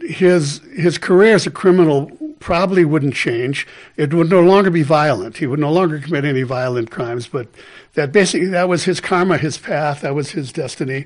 his, 0.01 0.59
his 0.75 0.97
career 0.97 1.35
as 1.35 1.47
a 1.47 1.51
criminal 1.51 2.11
probably 2.39 2.83
wouldn't 2.83 3.15
change. 3.15 3.65
It 3.95 4.13
would 4.13 4.29
no 4.29 4.41
longer 4.41 4.69
be 4.69 4.83
violent. 4.83 5.37
He 5.37 5.47
would 5.47 5.59
no 5.59 5.71
longer 5.71 5.99
commit 5.99 6.25
any 6.25 6.43
violent 6.43 6.91
crimes, 6.91 7.27
but 7.27 7.47
that 7.93 8.11
basically 8.11 8.49
that 8.49 8.67
was 8.67 8.83
his 8.83 8.99
karma, 8.99 9.37
his 9.37 9.57
path, 9.57 10.01
that 10.01 10.13
was 10.13 10.31
his 10.31 10.51
destiny. 10.51 11.05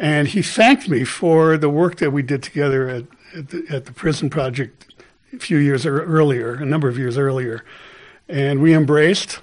And 0.00 0.28
he 0.28 0.40
thanked 0.40 0.88
me 0.88 1.04
for 1.04 1.58
the 1.58 1.68
work 1.68 1.96
that 1.96 2.10
we 2.10 2.22
did 2.22 2.42
together 2.42 2.88
at, 2.88 3.04
at, 3.36 3.50
the, 3.50 3.66
at 3.68 3.84
the 3.84 3.92
prison 3.92 4.30
project 4.30 4.94
a 5.34 5.38
few 5.38 5.58
years 5.58 5.84
earlier, 5.84 6.54
a 6.54 6.64
number 6.64 6.88
of 6.88 6.96
years 6.96 7.18
earlier. 7.18 7.62
And 8.26 8.62
we 8.62 8.74
embraced, 8.74 9.40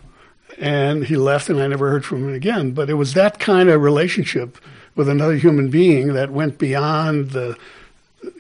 and 0.58 1.06
he 1.06 1.16
left, 1.16 1.50
and 1.50 1.62
I 1.62 1.68
never 1.68 1.92
heard 1.92 2.04
from 2.04 2.28
him 2.28 2.34
again. 2.34 2.72
But 2.72 2.90
it 2.90 2.96
was 2.96 3.14
that 3.14 3.38
kind 3.40 3.70
of 3.70 3.82
relationship 3.82 4.58
with 4.96 5.08
another 5.08 5.36
human 5.36 5.70
being 5.70 6.14
that 6.14 6.32
went 6.32 6.58
beyond 6.58 7.32
the 7.32 7.56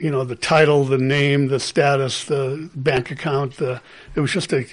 you 0.01 0.09
know 0.09 0.23
the 0.23 0.35
title 0.35 0.83
the 0.83 0.97
name 0.97 1.47
the 1.47 1.59
status 1.59 2.25
the 2.25 2.67
bank 2.75 3.11
account 3.11 3.57
the 3.57 3.79
it 4.15 4.19
was 4.19 4.31
just 4.31 4.51
a 4.51 4.65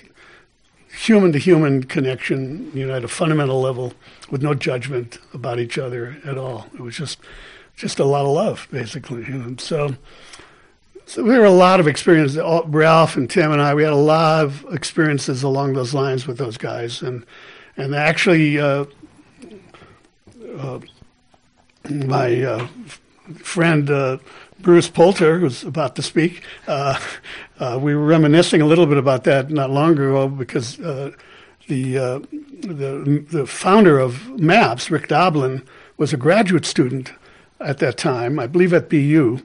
human 0.97 1.33
to 1.33 1.39
human 1.39 1.85
connection, 1.85 2.71
you 2.75 2.87
know, 2.87 2.95
at 2.95 3.05
a 3.05 3.09
fundamental 3.09 3.61
level 3.61 3.93
with 4.31 4.43
no 4.43 4.55
judgment 4.55 5.19
about 5.33 5.59
each 5.59 5.79
other 5.79 6.17
at 6.25 6.39
all. 6.39 6.67
It 6.75 6.81
was 6.81 6.97
just 6.97 7.19
just 7.77 7.99
a 7.99 8.05
lot 8.05 8.25
of 8.25 8.33
love, 8.33 8.69
basically. 8.71 9.25
So 9.59 9.97
so 11.07 11.23
there 11.23 11.41
were 11.41 11.47
a 11.47 11.51
lot 11.51 11.81
of 11.81 11.87
experiences. 11.87 12.41
Ralph 12.67 13.17
and 13.17 13.29
Tim 13.29 13.53
and 13.53 13.61
I, 13.61 13.75
we 13.75 13.83
had 13.83 13.93
a 13.93 13.97
lot 13.97 14.45
of 14.45 14.65
experiences 14.71 15.43
along 15.43 15.75
those 15.75 15.93
lines 15.93 16.27
with 16.27 16.39
those 16.39 16.57
guys, 16.57 17.03
and 17.03 17.27
and 17.77 17.95
actually, 17.95 18.59
uh, 18.59 18.87
uh, 20.59 20.81
my 21.91 22.43
uh, 22.43 22.69
friend 23.37 23.91
uh, 23.91 24.19
Bruce 24.61 24.89
Poulter, 24.89 25.39
who's 25.39 25.65
about 25.65 25.97
to 25.97 26.03
speak, 26.03 26.43
uh, 26.67 26.99
uh, 27.59 27.79
we 27.81 27.95
were 27.95 28.05
reminiscing 28.05 28.63
a 28.63 28.67
little 28.67 28.87
bit 28.87 28.99
about 28.99 29.25
that 29.25 29.51
not 29.51 29.71
long 29.71 29.93
ago 29.93 30.29
because 30.29 30.81
uh, 30.81 31.11
the, 31.69 31.99
uh, 31.99 32.19
the, 32.63 33.25
the 33.31 33.47
founder 33.47 33.99
of 33.99 34.29
MAPS, 34.39 34.91
Rick 34.91 35.09
Doblin, 35.09 35.67
was 35.97 36.13
a 36.13 36.17
graduate 36.17 36.67
student 36.67 37.13
at 37.61 37.79
that 37.79 37.97
time, 37.97 38.39
I 38.39 38.47
believe 38.47 38.73
at 38.73 38.89
BU, 38.89 39.41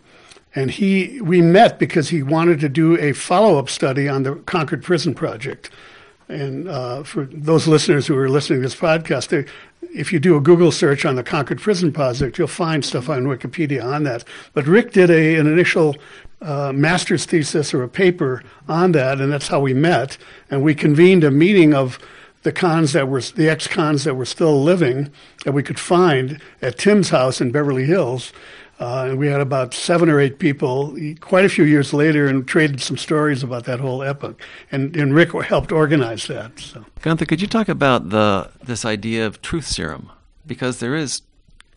and 0.56 0.72
he 0.72 1.22
we 1.22 1.42
met 1.42 1.78
because 1.78 2.10
he 2.10 2.24
wanted 2.24 2.60
to 2.62 2.70
do 2.70 2.98
a 2.98 3.14
follow 3.14 3.60
up 3.60 3.70
study 3.70 4.08
on 4.08 4.24
the 4.24 4.36
Concord 4.36 4.84
Prison 4.84 5.14
Project. 5.14 5.70
And 6.28 6.68
uh, 6.68 7.04
for 7.04 7.26
those 7.26 7.68
listeners 7.68 8.08
who 8.08 8.18
are 8.18 8.30
listening 8.30 8.60
to 8.60 8.68
this 8.68 8.76
podcast, 8.76 9.30
they, 9.30 9.46
if 9.82 10.14
you 10.14 10.20
do 10.20 10.36
a 10.36 10.42
Google 10.42 10.72
search 10.72 11.06
on 11.06 11.16
the 11.16 11.24
Concord 11.24 11.60
Prison 11.60 11.92
Project, 11.92 12.38
you'll 12.38 12.48
find 12.48 12.84
stuff 12.84 13.10
on 13.10 13.26
Wikipedia 13.26 13.84
on 13.84 14.04
that. 14.04 14.24
But 14.54 14.68
Rick 14.68 14.94
did 14.94 15.10
a, 15.10 15.36
an 15.36 15.48
initial 15.48 15.96
uh, 16.42 16.72
master's 16.74 17.26
thesis 17.26 17.74
or 17.74 17.84
a 17.84 17.90
paper 17.90 18.44
on 18.68 18.92
that, 18.94 19.20
and 19.20 19.32
that's 19.32 19.48
how 19.48 19.60
we 19.60 19.74
met. 19.74 20.18
And 20.50 20.64
we 20.64 20.76
convened 20.76 21.24
a 21.24 21.32
meeting 21.32 21.74
of 21.74 22.00
the 22.44 22.52
cons 22.52 22.94
that 22.94 23.10
were 23.10 23.22
the 23.22 23.50
ex-cons 23.50 24.06
that 24.06 24.16
were 24.16 24.26
still 24.26 24.64
living 24.64 25.12
that 25.44 25.52
we 25.52 25.64
could 25.64 25.80
find 25.80 26.40
at 26.62 26.78
Tim's 26.78 27.10
house 27.10 27.42
in 27.42 27.52
Beverly 27.52 27.86
Hills. 27.86 28.32
Uh, 28.80 29.08
and 29.10 29.20
we 29.20 29.28
had 29.28 29.42
about 29.42 29.74
seven 29.74 30.10
or 30.10 30.22
eight 30.22 30.40
people 30.40 30.98
quite 31.20 31.44
a 31.44 31.50
few 31.50 31.66
years 31.66 31.94
later 31.94 32.28
and 32.28 32.48
traded 32.48 32.80
some 32.80 32.98
stories 32.98 33.44
about 33.44 33.66
that 33.66 33.80
whole 33.82 34.02
epoch. 34.02 34.42
And, 34.72 34.96
and 34.96 35.14
Rick 35.14 35.34
helped 35.34 35.74
organize 35.74 36.28
that. 36.28 36.58
So. 36.60 36.86
Gunther, 37.02 37.26
could 37.26 37.42
you 37.42 37.48
talk 37.48 37.68
about 37.68 38.10
the 38.10 38.50
this 38.64 38.86
idea 38.86 39.28
of 39.28 39.42
truth 39.42 39.68
serum? 39.68 40.10
Because 40.48 40.80
there 40.80 40.96
is 40.96 41.22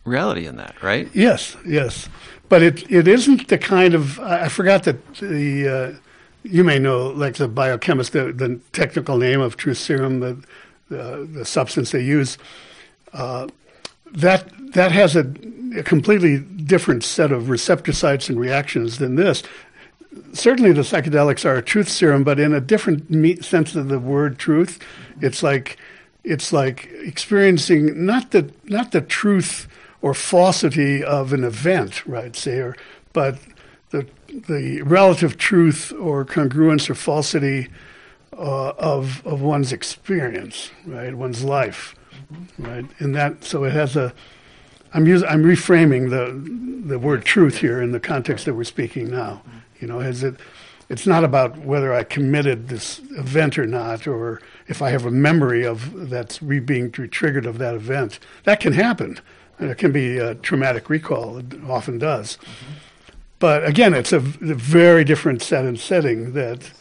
reality 0.05 0.45
in 0.45 0.55
that, 0.55 0.81
right? 0.81 1.09
Yes, 1.13 1.57
yes. 1.65 2.07
But 2.47 2.61
it, 2.61 2.89
it 2.89 3.07
isn't 3.07 3.49
the 3.49 3.57
kind 3.57 3.93
of, 3.93 4.19
I 4.19 4.47
forgot 4.47 4.83
that 4.83 5.15
the, 5.15 5.67
uh, 5.67 5.99
you 6.43 6.63
may 6.63 6.79
know, 6.79 7.07
like 7.07 7.35
the 7.35 7.47
biochemist, 7.47 8.13
the, 8.13 8.31
the 8.31 8.59
technical 8.71 9.17
name 9.17 9.41
of 9.41 9.57
truth 9.57 9.77
serum, 9.77 10.19
the, 10.19 10.43
the, 10.89 11.27
the 11.31 11.45
substance 11.45 11.91
they 11.91 12.03
use. 12.03 12.37
Uh, 13.11 13.47
that 14.13 14.47
that 14.73 14.91
has 14.91 15.15
a, 15.15 15.33
a, 15.75 15.83
completely 15.83 16.39
different 16.39 17.03
set 17.03 17.31
of 17.31 17.49
receptor 17.49 17.93
sites 17.93 18.29
and 18.29 18.39
reactions 18.39 18.97
than 18.97 19.15
this. 19.15 19.43
Certainly, 20.33 20.73
the 20.73 20.81
psychedelics 20.81 21.45
are 21.45 21.55
a 21.55 21.61
truth 21.61 21.89
serum, 21.89 22.23
but 22.23 22.39
in 22.39 22.53
a 22.53 22.61
different 22.61 23.43
sense 23.43 23.75
of 23.75 23.87
the 23.87 23.99
word 23.99 24.37
truth. 24.37 24.79
It's 25.21 25.41
like 25.41 25.77
it's 26.23 26.53
like 26.53 26.89
experiencing 27.01 28.05
not 28.05 28.31
the 28.31 28.51
not 28.65 28.91
the 28.91 29.01
truth 29.01 29.67
or 30.01 30.13
falsity 30.13 31.03
of 31.03 31.33
an 31.33 31.43
event, 31.43 32.05
right? 32.05 32.35
Say, 32.35 32.59
or 32.59 32.75
but 33.11 33.39
the 33.89 34.07
the 34.47 34.81
relative 34.83 35.37
truth 35.37 35.91
or 35.93 36.25
congruence 36.25 36.89
or 36.89 36.95
falsity 36.95 37.69
uh, 38.33 38.69
of 38.77 39.25
of 39.25 39.41
one's 39.41 39.71
experience, 39.71 40.69
right? 40.85 41.15
One's 41.15 41.43
life 41.43 41.95
right? 42.57 42.85
And 42.99 43.15
that 43.15 43.43
so 43.43 43.63
it 43.63 43.73
has 43.73 43.95
a. 43.95 44.13
I'm 44.93 45.07
using 45.07 45.27
I'm 45.27 45.43
reframing 45.43 46.09
the 46.09 46.87
the 46.87 46.99
word 46.99 47.25
truth 47.25 47.57
here 47.57 47.81
in 47.81 47.91
the 47.91 47.99
context 47.99 48.45
that 48.45 48.53
we're 48.53 48.63
speaking 48.63 49.09
now. 49.09 49.41
You 49.79 49.87
know, 49.87 49.99
has 49.99 50.23
it 50.23 50.39
it's 50.89 51.07
not 51.07 51.23
about 51.23 51.57
whether 51.59 51.93
I 51.93 52.03
committed 52.03 52.67
this 52.67 52.99
event 53.11 53.57
or 53.57 53.65
not, 53.65 54.05
or 54.05 54.41
if 54.67 54.81
I 54.81 54.89
have 54.91 55.05
a 55.05 55.11
memory 55.11 55.65
of 55.65 56.09
that's 56.09 56.41
re- 56.41 56.59
being 56.59 56.91
triggered 56.91 57.45
of 57.45 57.57
that 57.57 57.73
event. 57.73 58.19
That 58.43 58.59
can 58.59 58.73
happen. 58.73 59.19
And 59.59 59.69
it 59.69 59.77
can 59.77 59.91
be 59.91 60.17
a 60.17 60.35
traumatic 60.35 60.89
recall. 60.89 61.37
It 61.37 61.45
often 61.67 61.99
does. 61.99 62.37
Mm-hmm. 62.37 62.73
But 63.39 63.65
again, 63.65 63.93
it's 63.93 64.13
a, 64.13 64.17
a 64.17 64.21
very 64.55 65.03
different 65.03 65.41
set 65.41 65.65
and 65.65 65.79
setting 65.79 66.33
that 66.33 66.71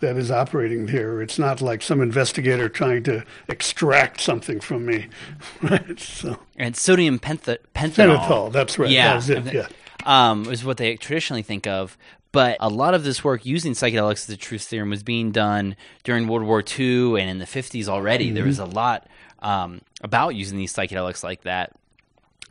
that 0.00 0.16
is 0.16 0.30
operating 0.30 0.88
here. 0.88 1.22
It's 1.22 1.38
not 1.38 1.60
like 1.60 1.82
some 1.82 2.00
investigator 2.00 2.68
trying 2.68 3.02
to 3.04 3.24
extract 3.48 4.20
something 4.20 4.60
from 4.60 4.86
me, 4.86 5.06
right? 5.62 5.98
So 6.00 6.38
And 6.56 6.76
sodium 6.76 7.18
pentha- 7.18 7.58
pentanol. 7.74 8.18
Pentothal, 8.18 8.52
that's 8.52 8.78
right. 8.78 8.90
Yeah. 8.90 9.18
That 9.20 9.46
it, 9.46 9.54
yeah. 9.54 9.68
Um, 10.04 10.50
is 10.50 10.64
what 10.64 10.76
they 10.78 10.96
traditionally 10.96 11.42
think 11.42 11.66
of. 11.66 11.96
But 12.32 12.56
a 12.60 12.68
lot 12.68 12.94
of 12.94 13.02
this 13.02 13.24
work 13.24 13.44
using 13.44 13.72
psychedelics 13.72 14.28
as 14.28 14.30
a 14.30 14.36
truth 14.36 14.62
serum 14.62 14.90
was 14.90 15.02
being 15.02 15.32
done 15.32 15.74
during 16.04 16.28
World 16.28 16.46
War 16.46 16.62
II 16.62 17.20
and 17.20 17.28
in 17.28 17.38
the 17.38 17.44
50s 17.44 17.88
already. 17.88 18.30
There 18.30 18.44
was 18.44 18.58
Mm-hmm. 18.60 18.70
a 18.70 18.74
lot 18.74 19.08
um, 19.40 19.80
about 20.00 20.36
using 20.36 20.56
these 20.56 20.72
psychedelics 20.72 21.24
like 21.24 21.42
that. 21.42 21.72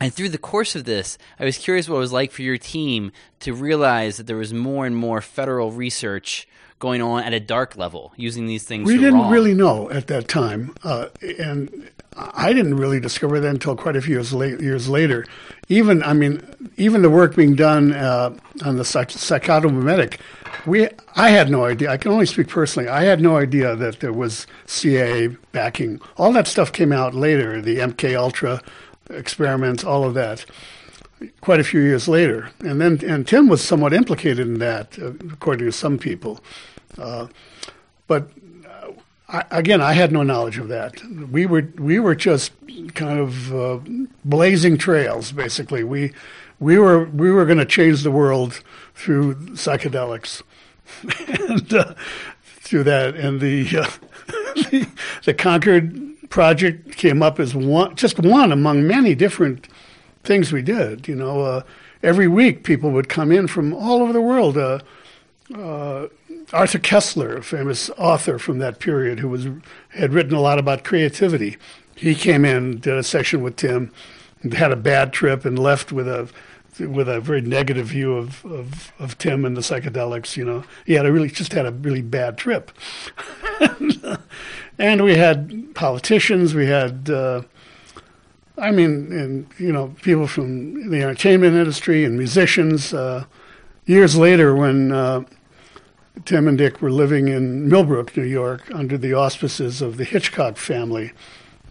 And 0.02 0.12
through 0.14 0.28
the 0.30 0.38
course 0.38 0.76
of 0.76 0.84
this, 0.84 1.18
I 1.38 1.44
was 1.44 1.58
curious 1.58 1.88
what 1.88 1.96
it 1.96 2.00
was 2.00 2.12
like 2.12 2.30
for 2.30 2.42
your 2.42 2.56
team 2.58 3.12
to 3.40 3.52
realize 3.54 4.16
that 4.18 4.26
there 4.26 4.36
was 4.36 4.52
more 4.54 4.86
and 4.86 4.96
more 4.96 5.20
federal 5.20 5.70
research 5.72 6.46
going 6.80 7.00
on 7.00 7.22
at 7.22 7.32
a 7.32 7.38
dark 7.38 7.76
level 7.76 8.12
using 8.16 8.46
these 8.46 8.64
things. 8.64 8.86
We 8.86 8.96
didn't 8.96 9.20
wrong. 9.20 9.30
really 9.30 9.54
know 9.54 9.88
at 9.90 10.08
that 10.08 10.26
time, 10.26 10.74
uh, 10.82 11.06
and 11.38 11.88
I 12.16 12.52
didn't 12.52 12.76
really 12.76 12.98
discover 12.98 13.38
that 13.38 13.48
until 13.48 13.76
quite 13.76 13.94
a 13.94 14.00
few 14.00 14.14
years, 14.14 14.32
late, 14.32 14.60
years 14.60 14.88
later. 14.88 15.24
Even, 15.68 16.02
I 16.02 16.14
mean, 16.14 16.42
even 16.76 17.02
the 17.02 17.10
work 17.10 17.36
being 17.36 17.54
done 17.54 17.92
uh, 17.92 18.36
on 18.64 18.76
the 18.76 18.84
psych- 18.84 19.10
psychotomimetic, 19.10 20.18
we, 20.66 20.88
I 21.14 21.30
had 21.30 21.50
no 21.50 21.64
idea. 21.64 21.90
I 21.90 21.96
can 21.96 22.10
only 22.10 22.26
speak 22.26 22.48
personally. 22.48 22.88
I 22.88 23.04
had 23.04 23.20
no 23.20 23.36
idea 23.36 23.76
that 23.76 24.00
there 24.00 24.12
was 24.12 24.46
CIA 24.66 25.28
backing. 25.52 26.00
All 26.16 26.32
that 26.32 26.48
stuff 26.48 26.72
came 26.72 26.92
out 26.92 27.14
later. 27.14 27.62
The 27.62 27.78
MK 27.78 28.16
Ultra 28.18 28.60
experiments, 29.08 29.84
all 29.84 30.04
of 30.04 30.14
that 30.14 30.44
quite 31.40 31.60
a 31.60 31.64
few 31.64 31.80
years 31.80 32.08
later. 32.08 32.50
And 32.60 32.80
then, 32.80 33.00
and 33.06 33.26
Tim 33.26 33.48
was 33.48 33.62
somewhat 33.62 33.92
implicated 33.92 34.46
in 34.46 34.58
that, 34.58 34.98
uh, 34.98 35.12
according 35.32 35.66
to 35.66 35.72
some 35.72 35.98
people. 35.98 36.40
Uh, 36.98 37.26
but 38.06 38.30
uh, 38.68 38.92
I, 39.28 39.44
again, 39.50 39.80
I 39.80 39.92
had 39.92 40.12
no 40.12 40.22
knowledge 40.22 40.58
of 40.58 40.68
that. 40.68 41.02
We 41.30 41.46
were 41.46 41.68
we 41.78 41.98
were 41.98 42.14
just 42.14 42.52
kind 42.94 43.18
of 43.18 43.54
uh, 43.54 43.78
blazing 44.24 44.78
trails, 44.78 45.32
basically. 45.32 45.84
We 45.84 46.12
we 46.58 46.78
were 46.78 47.04
we 47.04 47.30
were 47.30 47.46
going 47.46 47.58
to 47.58 47.66
change 47.66 48.02
the 48.02 48.10
world 48.10 48.62
through 48.94 49.34
psychedelics, 49.34 50.42
and 51.48 51.72
uh, 51.72 51.94
through 52.42 52.84
that, 52.84 53.14
and 53.16 53.40
the, 53.40 53.78
uh, 53.78 53.90
the 54.70 54.88
the 55.24 55.34
Concord 55.34 56.16
project 56.30 56.96
came 56.96 57.22
up 57.22 57.40
as 57.40 57.54
one, 57.54 57.96
just 57.96 58.18
one 58.18 58.52
among 58.52 58.86
many 58.86 59.14
different 59.14 59.68
things 60.22 60.52
we 60.52 60.62
did. 60.62 61.08
You 61.08 61.16
know, 61.16 61.40
uh, 61.40 61.62
every 62.02 62.28
week 62.28 62.62
people 62.62 62.90
would 62.90 63.08
come 63.08 63.32
in 63.32 63.46
from 63.46 63.74
all 63.74 64.02
over 64.02 64.12
the 64.12 64.20
world. 64.20 64.56
Uh, 64.56 64.78
uh, 65.54 66.08
Arthur 66.52 66.78
Koestler, 66.78 67.38
a 67.38 67.42
famous 67.42 67.90
author 67.90 68.38
from 68.38 68.58
that 68.58 68.80
period, 68.80 69.20
who 69.20 69.28
was 69.28 69.46
had 69.90 70.12
written 70.12 70.34
a 70.34 70.40
lot 70.40 70.58
about 70.58 70.84
creativity, 70.84 71.56
he 71.94 72.14
came 72.14 72.44
in, 72.44 72.78
did 72.78 72.94
a 72.94 73.02
session 73.02 73.42
with 73.42 73.56
Tim, 73.56 73.92
had 74.52 74.72
a 74.72 74.76
bad 74.76 75.12
trip, 75.12 75.44
and 75.44 75.58
left 75.58 75.92
with 75.92 76.08
a 76.08 76.28
with 76.78 77.08
a 77.08 77.20
very 77.20 77.42
negative 77.42 77.88
view 77.88 78.14
of, 78.16 78.44
of, 78.46 78.92
of 78.98 79.18
Tim 79.18 79.44
and 79.44 79.56
the 79.56 79.60
psychedelics. 79.60 80.36
You 80.36 80.44
know, 80.44 80.64
he 80.86 80.94
had 80.94 81.04
a 81.04 81.12
really 81.12 81.28
just 81.28 81.52
had 81.52 81.66
a 81.66 81.72
really 81.72 82.02
bad 82.02 82.38
trip. 82.38 82.72
and 84.78 85.04
we 85.04 85.16
had 85.16 85.74
politicians, 85.74 86.54
we 86.54 86.66
had. 86.66 87.10
Uh, 87.10 87.42
I 88.58 88.72
mean, 88.72 89.12
and 89.12 89.46
you 89.58 89.72
know, 89.72 89.94
people 90.02 90.26
from 90.26 90.90
the 90.90 91.02
entertainment 91.02 91.54
industry 91.54 92.04
and 92.04 92.16
musicians. 92.16 92.92
Uh, 92.92 93.24
years 93.86 94.16
later, 94.16 94.54
when 94.54 94.92
uh, 94.92 95.24
Tim 96.30 96.46
and 96.46 96.56
Dick 96.56 96.80
were 96.80 96.92
living 96.92 97.26
in 97.26 97.68
Millbrook, 97.68 98.16
New 98.16 98.22
York, 98.22 98.70
under 98.72 98.96
the 98.96 99.12
auspices 99.12 99.82
of 99.82 99.96
the 99.96 100.04
Hitchcock 100.04 100.56
family, 100.56 101.10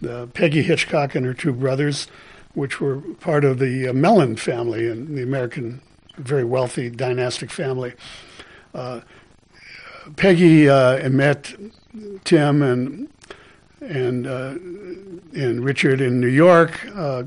uh, 0.06 0.26
Peggy 0.34 0.60
Hitchcock 0.60 1.14
and 1.14 1.24
her 1.24 1.32
two 1.32 1.54
brothers, 1.54 2.08
which 2.52 2.78
were 2.78 3.00
part 3.20 3.42
of 3.42 3.58
the 3.58 3.88
uh, 3.88 3.94
Mellon 3.94 4.36
family 4.36 4.86
and 4.86 5.16
the 5.16 5.22
American, 5.22 5.80
very 6.18 6.44
wealthy 6.44 6.90
dynastic 6.90 7.50
family. 7.50 7.94
Uh, 8.74 9.00
Peggy 10.16 10.68
uh, 10.68 11.08
met 11.08 11.54
Tim 12.24 12.60
and 12.60 13.08
and 13.80 14.26
uh, 14.26 14.56
and 15.40 15.64
Richard 15.64 16.02
in 16.02 16.20
New 16.20 16.26
York. 16.28 16.86
Uh, 16.94 17.22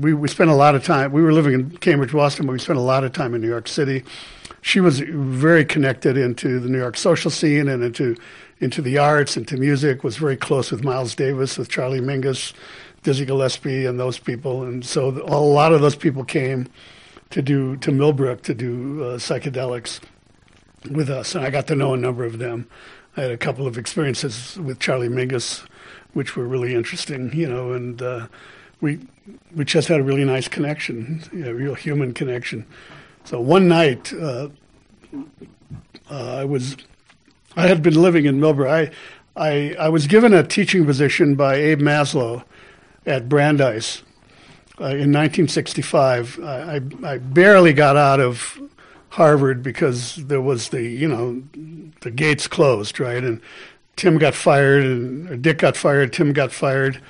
we 0.00 0.14
we 0.14 0.28
spent 0.28 0.48
a 0.48 0.54
lot 0.54 0.74
of 0.74 0.82
time. 0.82 1.12
We 1.12 1.20
were 1.20 1.34
living 1.34 1.52
in 1.52 1.70
Cambridge, 1.76 2.12
Boston, 2.12 2.46
but 2.46 2.52
we 2.52 2.60
spent 2.60 2.78
a 2.78 2.82
lot 2.82 3.04
of 3.04 3.12
time 3.12 3.34
in 3.34 3.42
New 3.42 3.48
York 3.48 3.68
City. 3.68 4.04
She 4.64 4.80
was 4.80 5.00
very 5.00 5.62
connected 5.66 6.16
into 6.16 6.58
the 6.58 6.70
New 6.70 6.78
York 6.78 6.96
social 6.96 7.30
scene 7.30 7.68
and 7.68 7.84
into 7.84 8.16
into 8.60 8.80
the 8.80 8.96
arts, 8.96 9.36
into 9.36 9.58
music. 9.58 10.02
Was 10.02 10.16
very 10.16 10.38
close 10.38 10.70
with 10.70 10.82
Miles 10.82 11.14
Davis, 11.14 11.58
with 11.58 11.68
Charlie 11.68 12.00
Mingus, 12.00 12.54
Dizzy 13.02 13.26
Gillespie, 13.26 13.84
and 13.84 14.00
those 14.00 14.18
people. 14.18 14.62
And 14.62 14.82
so 14.82 15.08
a 15.08 15.36
lot 15.38 15.74
of 15.74 15.82
those 15.82 15.94
people 15.94 16.24
came 16.24 16.66
to 17.28 17.42
do 17.42 17.76
to 17.76 17.92
Millbrook 17.92 18.40
to 18.44 18.54
do 18.54 19.04
uh, 19.04 19.18
psychedelics 19.18 20.00
with 20.90 21.10
us, 21.10 21.34
and 21.34 21.44
I 21.44 21.50
got 21.50 21.66
to 21.66 21.74
know 21.74 21.92
a 21.92 21.98
number 21.98 22.24
of 22.24 22.38
them. 22.38 22.66
I 23.18 23.20
had 23.20 23.32
a 23.32 23.36
couple 23.36 23.66
of 23.66 23.76
experiences 23.76 24.58
with 24.58 24.80
Charlie 24.80 25.10
Mingus, 25.10 25.62
which 26.14 26.36
were 26.36 26.46
really 26.46 26.74
interesting, 26.74 27.30
you 27.34 27.46
know, 27.50 27.72
and 27.72 28.00
uh, 28.00 28.28
we 28.80 29.00
we 29.54 29.66
just 29.66 29.88
had 29.88 30.00
a 30.00 30.02
really 30.02 30.24
nice 30.24 30.48
connection, 30.48 31.22
a 31.34 31.52
real 31.52 31.74
human 31.74 32.14
connection. 32.14 32.64
So 33.24 33.40
one 33.40 33.68
night, 33.68 34.12
uh, 34.12 34.48
uh, 36.10 36.36
I 36.36 36.44
was 36.44 36.76
I 37.56 37.66
had 37.66 37.82
been 37.82 38.00
living 38.00 38.26
in 38.26 38.38
Millbrook. 38.38 38.68
I, 38.68 38.90
I 39.34 39.74
I 39.78 39.88
was 39.88 40.06
given 40.06 40.34
a 40.34 40.42
teaching 40.42 40.84
position 40.84 41.34
by 41.34 41.54
Abe 41.54 41.80
Maslow 41.80 42.44
at 43.06 43.28
Brandeis 43.28 44.02
uh, 44.80 44.84
in 44.84 45.12
1965. 45.12 46.38
I, 46.42 46.80
I 47.02 47.18
barely 47.18 47.72
got 47.72 47.96
out 47.96 48.20
of 48.20 48.60
Harvard 49.08 49.62
because 49.62 50.16
there 50.16 50.40
was 50.42 50.68
the 50.68 50.82
you 50.82 51.08
know 51.08 51.42
the 52.00 52.10
gates 52.10 52.46
closed 52.46 52.98
right 53.00 53.22
and 53.22 53.40
Tim 53.96 54.18
got 54.18 54.34
fired 54.34 54.84
and 54.84 55.40
Dick 55.40 55.58
got 55.58 55.76
fired 55.76 56.12
Tim 56.12 56.32
got 56.32 56.50
fired 56.50 57.00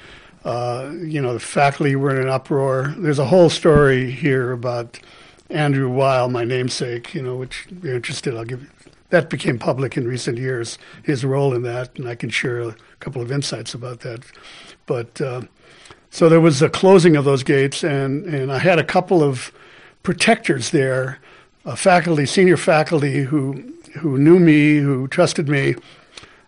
uh, 0.45 0.93
you 1.01 1.23
know 1.23 1.33
the 1.33 1.41
faculty 1.41 1.97
were 1.97 2.15
in 2.15 2.21
an 2.21 2.29
uproar 2.29 2.95
there's 2.99 3.19
a 3.19 3.25
whole 3.25 3.49
story 3.49 4.11
here 4.11 4.53
about 4.53 5.01
Andrew 5.55 5.89
Weil 5.89 6.29
my 6.29 6.45
namesake 6.45 7.15
you 7.15 7.23
know 7.23 7.37
which 7.37 7.67
if 7.71 7.85
you're 7.85 7.95
interested 7.95 8.37
I'll 8.37 8.45
give 8.45 8.63
you 8.63 8.69
that 9.11 9.31
became 9.31 9.59
public 9.59 9.97
in 9.97 10.09
recent 10.09 10.39
years 10.39 10.77
his 11.03 11.25
role 11.25 11.55
in 11.55 11.63
that 11.63 11.97
and 11.99 12.09
I 12.09 12.15
can 12.17 12.31
share 12.31 12.61
a 12.61 12.77
couple 12.99 13.23
of 13.23 13.31
insights 13.31 13.73
about 13.73 14.01
that. 14.01 14.25
But 14.87 15.21
uh, 15.21 15.43
so 16.11 16.29
there 16.29 16.41
was 16.41 16.61
a 16.63 16.69
closing 16.69 17.15
of 17.15 17.25
those 17.25 17.45
gates 17.45 17.85
and 17.85 18.25
and 18.25 18.51
I 18.53 18.59
had 18.59 18.79
a 18.79 18.85
couple 18.85 19.23
of 19.23 19.53
protectors 20.03 20.71
there 20.71 21.21
faculty, 21.77 22.27
senior 22.27 22.57
faculty 22.57 23.23
who 23.23 23.73
who 24.01 24.19
knew 24.19 24.41
me, 24.41 24.79
who 24.79 25.07
trusted 25.07 25.49
me, 25.49 25.77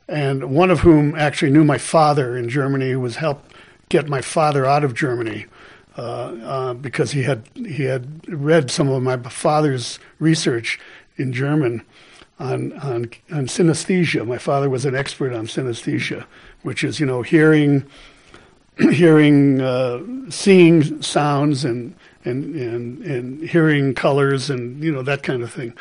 and 0.08 0.50
one 0.50 0.70
of 0.70 0.80
whom 0.80 1.14
actually 1.14 1.52
knew 1.52 1.64
my 1.64 1.78
father 1.78 2.36
in 2.36 2.48
Germany, 2.48 2.90
who 2.90 3.00
was 3.00 3.16
helped 3.16 3.54
get 3.88 4.08
my 4.08 4.20
father 4.20 4.66
out 4.66 4.82
of 4.82 4.92
Germany 4.92 5.46
uh, 5.96 6.00
uh, 6.00 6.74
because 6.74 7.12
he 7.12 7.22
had 7.22 7.48
he 7.54 7.84
had 7.84 8.28
read 8.28 8.70
some 8.70 8.88
of 8.88 9.02
my 9.02 9.16
father's 9.16 9.98
research 10.18 10.78
in 11.16 11.32
German 11.32 11.82
on 12.38 12.72
on 12.74 13.10
on 13.32 13.46
synesthesia. 13.46 14.26
My 14.26 14.38
father 14.38 14.68
was 14.68 14.84
an 14.84 14.94
expert 14.94 15.32
on 15.32 15.46
synesthesia, 15.46 16.26
which 16.62 16.84
is 16.84 17.00
you 17.00 17.06
know 17.06 17.22
hearing 17.22 17.84
hearing 18.78 19.60
uh, 19.60 20.02
seeing 20.28 21.00
sounds 21.02 21.64
and 21.64 21.94
and, 22.24 22.54
and 22.54 23.02
and 23.04 23.48
hearing 23.48 23.94
colors 23.94 24.50
and 24.50 24.82
you 24.82 24.92
know 24.92 25.02
that 25.02 25.22
kind 25.22 25.42
of 25.42 25.52
thing 25.52 25.72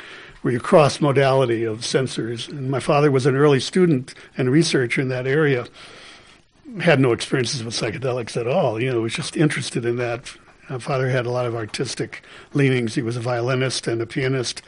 where 0.41 0.53
you 0.53 0.59
cross 0.59 1.01
modality 1.01 1.63
of 1.63 1.79
sensors 1.79 2.47
and 2.47 2.69
my 2.69 2.79
father 2.79 3.09
was 3.09 3.25
an 3.25 3.35
early 3.35 3.59
student 3.59 4.13
and 4.37 4.51
researcher 4.51 5.01
in 5.01 5.09
that 5.09 5.25
area 5.25 5.65
had 6.81 6.99
no 6.99 7.11
experiences 7.11 7.63
with 7.63 7.73
psychedelics 7.73 8.35
at 8.37 8.47
all 8.47 8.81
you 8.81 8.91
know 8.91 9.01
was 9.01 9.13
just 9.13 9.37
interested 9.37 9.85
in 9.85 9.97
that 9.97 10.35
my 10.69 10.79
father 10.79 11.09
had 11.09 11.25
a 11.25 11.31
lot 11.31 11.45
of 11.45 11.55
artistic 11.55 12.23
leanings 12.53 12.95
he 12.95 13.01
was 13.01 13.15
a 13.17 13.21
violinist 13.21 13.87
and 13.87 14.01
a 14.01 14.05
pianist 14.05 14.61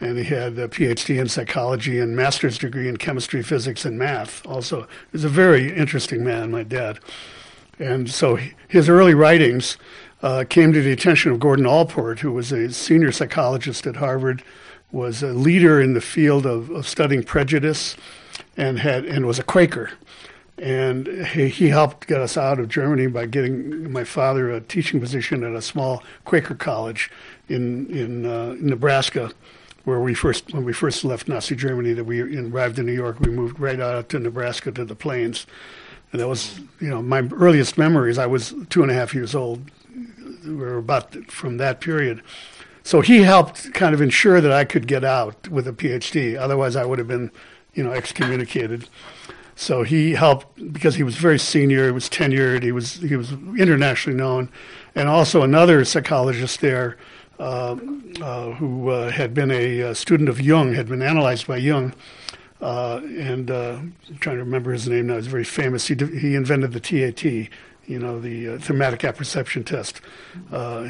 and 0.00 0.18
he 0.18 0.24
had 0.24 0.58
a 0.58 0.68
PhD 0.68 1.18
in 1.18 1.28
psychology 1.28 2.00
and 2.00 2.14
master's 2.14 2.58
degree 2.58 2.88
in 2.88 2.96
chemistry, 2.98 3.42
physics, 3.42 3.84
and 3.84 3.98
math. 3.98 4.44
Also, 4.46 4.82
he 4.82 5.12
was 5.12 5.24
a 5.24 5.28
very 5.28 5.74
interesting 5.74 6.22
man, 6.22 6.50
my 6.50 6.62
dad. 6.62 6.98
And 7.78 8.10
so 8.10 8.38
his 8.68 8.88
early 8.88 9.14
writings 9.14 9.76
uh, 10.22 10.44
came 10.48 10.72
to 10.72 10.82
the 10.82 10.92
attention 10.92 11.32
of 11.32 11.40
Gordon 11.40 11.66
Allport, 11.66 12.20
who 12.20 12.32
was 12.32 12.52
a 12.52 12.72
senior 12.72 13.12
psychologist 13.12 13.86
at 13.86 13.96
Harvard, 13.96 14.42
was 14.92 15.22
a 15.22 15.28
leader 15.28 15.80
in 15.80 15.94
the 15.94 16.00
field 16.00 16.46
of, 16.46 16.70
of 16.70 16.86
studying 16.86 17.22
prejudice, 17.22 17.96
and 18.56 18.78
had 18.78 19.04
and 19.04 19.26
was 19.26 19.38
a 19.38 19.42
Quaker. 19.42 19.92
And 20.58 21.06
he, 21.06 21.48
he 21.48 21.68
helped 21.68 22.06
get 22.06 22.20
us 22.20 22.36
out 22.36 22.58
of 22.58 22.68
Germany 22.68 23.08
by 23.08 23.26
getting 23.26 23.92
my 23.92 24.04
father 24.04 24.50
a 24.50 24.60
teaching 24.60 25.00
position 25.00 25.44
at 25.44 25.54
a 25.54 25.60
small 25.60 26.02
Quaker 26.24 26.54
college 26.54 27.10
in 27.48 27.86
in, 27.88 28.24
uh, 28.24 28.56
Nebraska, 28.58 29.32
where 29.84 30.00
we 30.00 30.14
first 30.14 30.54
when 30.54 30.64
we 30.64 30.72
first 30.72 31.04
left 31.04 31.28
Nazi 31.28 31.54
Germany. 31.54 31.92
That 31.92 32.04
we 32.04 32.20
arrived 32.20 32.78
in 32.78 32.86
New 32.86 32.94
York, 32.94 33.20
we 33.20 33.30
moved 33.30 33.60
right 33.60 33.78
out 33.78 34.08
to 34.10 34.18
Nebraska 34.18 34.72
to 34.72 34.84
the 34.84 34.94
plains, 34.94 35.46
and 36.10 36.20
that 36.20 36.28
was 36.28 36.58
you 36.80 36.88
know 36.88 37.02
my 37.02 37.28
earliest 37.34 37.76
memories. 37.76 38.16
I 38.16 38.26
was 38.26 38.54
two 38.70 38.82
and 38.82 38.90
a 38.90 38.94
half 38.94 39.14
years 39.14 39.34
old. 39.34 39.70
We 40.44 40.54
were 40.54 40.78
about 40.78 41.12
from 41.26 41.58
that 41.58 41.80
period. 41.80 42.22
So 42.86 43.00
he 43.00 43.22
helped 43.22 43.74
kind 43.74 43.96
of 43.96 44.00
ensure 44.00 44.40
that 44.40 44.52
I 44.52 44.64
could 44.64 44.86
get 44.86 45.02
out 45.02 45.48
with 45.48 45.66
a 45.66 45.72
PhD. 45.72 46.38
Otherwise, 46.38 46.76
I 46.76 46.84
would 46.84 47.00
have 47.00 47.08
been, 47.08 47.32
you 47.74 47.82
know, 47.82 47.90
excommunicated. 47.90 48.88
So 49.58 49.82
he 49.82 50.12
helped 50.12 50.72
because 50.72 50.94
he 50.94 51.02
was 51.02 51.16
very 51.16 51.38
senior. 51.38 51.86
He 51.86 51.90
was 51.90 52.10
tenured. 52.10 52.62
He 52.62 52.72
was 52.72 52.96
he 52.96 53.16
was 53.16 53.32
internationally 53.58 54.18
known, 54.18 54.50
and 54.94 55.08
also 55.08 55.42
another 55.42 55.82
psychologist 55.84 56.60
there 56.60 56.98
uh, 57.38 57.76
uh, 58.20 58.50
who 58.52 58.90
uh, 58.90 59.10
had 59.10 59.32
been 59.34 59.50
a, 59.50 59.80
a, 59.80 59.94
student 59.94 60.28
of 60.28 60.40
Jung, 60.40 60.74
had 60.74 60.88
been 60.88 61.02
analyzed 61.02 61.46
by 61.46 61.56
Jung. 61.56 61.94
Uh, 62.60 63.00
and 63.18 63.50
uh, 63.50 63.78
I'm 64.08 64.18
trying 64.20 64.36
to 64.36 64.44
remember 64.44 64.72
his 64.72 64.88
name 64.88 65.08
now. 65.08 65.16
He's 65.16 65.26
very 65.26 65.44
famous. 65.44 65.86
He, 65.86 65.94
he 65.94 66.34
invented 66.34 66.72
the 66.72 66.80
TAT, 66.80 67.24
you 67.24 67.98
know, 67.98 68.18
the 68.20 68.54
uh, 68.54 68.58
thematic 68.58 69.04
apperception 69.04 69.64
test. 69.64 70.00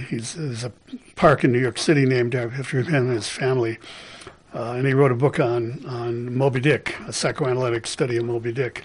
he's 0.09 0.35
there's 0.35 0.64
a 0.64 0.73
park 1.17 1.43
in 1.43 1.51
New 1.51 1.61
York 1.61 1.79
City 1.79 2.05
named 2.05 2.35
after 2.35 2.83
him 2.83 2.95
and 2.95 3.11
his 3.11 3.29
family. 3.29 3.79
And 4.65 4.87
he 4.87 4.95
wrote 4.95 5.13
a 5.13 5.17
book 5.17 5.41
on, 5.41 5.85
on 5.87 6.35
Moby 6.35 6.61
Dick, 6.61 6.97
a 7.07 7.13
psychoanalytic 7.13 7.87
study 7.87 8.17
of 8.17 8.25
Moby 8.25 8.53
Dick. 8.53 8.85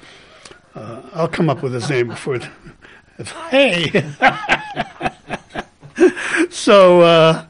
I'll 0.75 1.27
come 1.27 1.49
up 1.49 1.61
with 1.61 1.73
his 1.73 1.89
name 1.89 2.07
before. 2.07 2.39
hey! 3.49 4.05
so, 6.49 7.01
uh, 7.01 7.45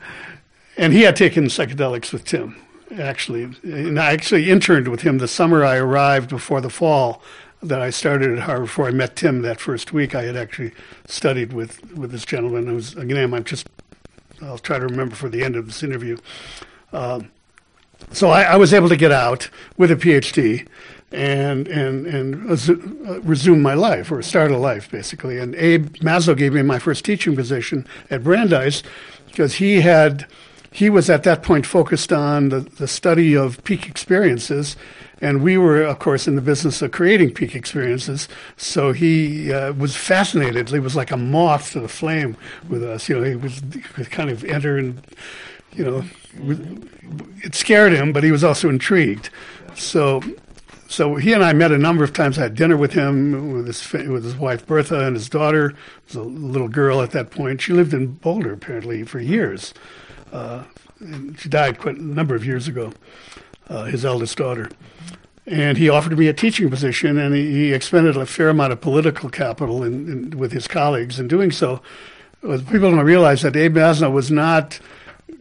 and 0.77 0.93
he 0.93 1.01
had 1.01 1.15
taken 1.15 1.45
psychedelics 1.45 2.11
with 2.11 2.25
Tim, 2.25 2.55
actually. 2.97 3.55
And 3.63 3.99
I 3.99 4.11
actually 4.11 4.49
interned 4.49 4.87
with 4.87 5.01
him 5.01 5.19
the 5.19 5.27
summer 5.27 5.63
I 5.63 5.77
arrived 5.77 6.29
before 6.29 6.61
the 6.61 6.69
fall 6.69 7.21
that 7.61 7.81
I 7.81 7.91
started 7.91 8.31
at 8.31 8.39
Harvard. 8.39 8.65
Before 8.65 8.87
I 8.87 8.91
met 8.91 9.15
Tim 9.15 9.43
that 9.43 9.59
first 9.59 9.93
week, 9.93 10.15
I 10.15 10.23
had 10.23 10.35
actually 10.35 10.71
studied 11.05 11.53
with, 11.53 11.95
with 11.95 12.11
this 12.11 12.25
gentleman 12.25 12.65
whose 12.65 12.95
again, 12.95 13.33
I'm 13.33 13.43
just, 13.43 13.69
I'll 14.41 14.57
try 14.57 14.79
to 14.79 14.85
remember 14.85 15.15
for 15.15 15.29
the 15.29 15.43
end 15.43 15.55
of 15.55 15.67
this 15.67 15.83
interview. 15.83 16.17
Uh, 16.91 17.21
so 18.11 18.29
I, 18.29 18.43
I, 18.43 18.55
was 18.57 18.73
able 18.73 18.89
to 18.89 18.97
get 18.97 19.11
out 19.11 19.49
with 19.77 19.91
a 19.91 19.95
PhD 19.95 20.67
and 21.11 21.67
and 21.67 22.05
and 22.07 22.49
uh, 22.49 23.21
resume 23.21 23.61
my 23.61 23.73
life 23.73 24.11
or 24.11 24.21
start 24.21 24.51
a 24.51 24.57
life 24.57 24.89
basically. 24.89 25.37
And 25.37 25.55
Abe 25.55 25.87
Maslow 25.97 26.35
gave 26.35 26.53
me 26.53 26.61
my 26.61 26.79
first 26.79 27.05
teaching 27.05 27.35
position 27.35 27.85
at 28.09 28.23
Brandeis 28.23 28.83
because 29.27 29.55
he 29.55 29.81
had 29.81 30.25
he 30.71 30.89
was 30.89 31.09
at 31.09 31.23
that 31.23 31.43
point 31.43 31.65
focused 31.65 32.13
on 32.13 32.49
the, 32.49 32.61
the 32.61 32.87
study 32.87 33.35
of 33.35 33.61
peak 33.65 33.87
experiences. 33.87 34.77
And 35.19 35.43
we 35.43 35.57
were, 35.57 35.83
of 35.83 35.99
course, 35.99 36.27
in 36.27 36.35
the 36.35 36.41
business 36.41 36.81
of 36.81 36.91
creating 36.91 37.33
peak 37.33 37.55
experiences. 37.55 38.27
So 38.57 38.91
he 38.91 39.53
uh, 39.53 39.73
was 39.73 39.95
fascinated. 39.95 40.69
He 40.69 40.79
was 40.79 40.95
like 40.95 41.11
a 41.11 41.17
moth 41.17 41.73
to 41.73 41.81
the 41.81 41.89
flame 41.89 42.37
with 42.67 42.83
us. 42.83 43.07
You 43.07 43.19
know, 43.19 43.23
he 43.23 43.35
was 43.35 43.61
kind 44.09 44.31
of 44.31 44.43
enter 44.45 44.77
and, 44.77 44.99
you 45.73 45.83
know, 45.83 46.03
it 47.43 47.55
scared 47.55 47.93
him, 47.93 48.13
but 48.13 48.23
he 48.23 48.31
was 48.31 48.43
also 48.43 48.69
intrigued. 48.69 49.29
So 49.75 50.21
so 50.91 51.15
he 51.15 51.31
and 51.31 51.43
I 51.43 51.53
met 51.53 51.71
a 51.71 51.77
number 51.77 52.03
of 52.03 52.11
times. 52.11 52.37
I 52.37 52.43
had 52.43 52.55
dinner 52.55 52.75
with 52.75 52.91
him, 52.91 53.53
with 53.53 53.67
his 53.67 53.93
with 53.93 54.25
his 54.25 54.35
wife 54.35 54.67
Bertha 54.67 55.07
and 55.07 55.15
his 55.15 55.29
daughter. 55.29 55.73
Was 56.07 56.15
a 56.15 56.21
little 56.21 56.67
girl 56.67 57.01
at 57.01 57.11
that 57.11 57.31
point. 57.31 57.61
She 57.61 57.71
lived 57.71 57.93
in 57.93 58.07
Boulder 58.07 58.51
apparently 58.51 59.03
for 59.03 59.19
years. 59.19 59.73
Uh, 60.33 60.65
she 61.37 61.47
died 61.47 61.79
quite 61.79 61.95
a 61.97 62.03
number 62.03 62.35
of 62.35 62.45
years 62.45 62.67
ago. 62.67 62.91
Uh, 63.69 63.85
his 63.85 64.03
eldest 64.03 64.37
daughter, 64.37 64.69
and 65.47 65.77
he 65.77 65.87
offered 65.87 66.17
me 66.17 66.27
a 66.27 66.33
teaching 66.33 66.69
position, 66.69 67.17
and 67.17 67.33
he, 67.33 67.49
he 67.51 67.73
expended 67.73 68.17
a 68.17 68.25
fair 68.25 68.49
amount 68.49 68.73
of 68.73 68.81
political 68.81 69.29
capital 69.29 69.81
in, 69.83 70.09
in, 70.11 70.37
with 70.37 70.51
his 70.51 70.67
colleagues 70.67 71.21
in 71.21 71.29
doing 71.29 71.51
so. 71.51 71.81
People 72.41 72.91
don't 72.91 72.99
realize 72.99 73.43
that 73.43 73.55
Abe 73.55 73.77
Maslow 73.77 74.11
was 74.11 74.29
not 74.29 74.81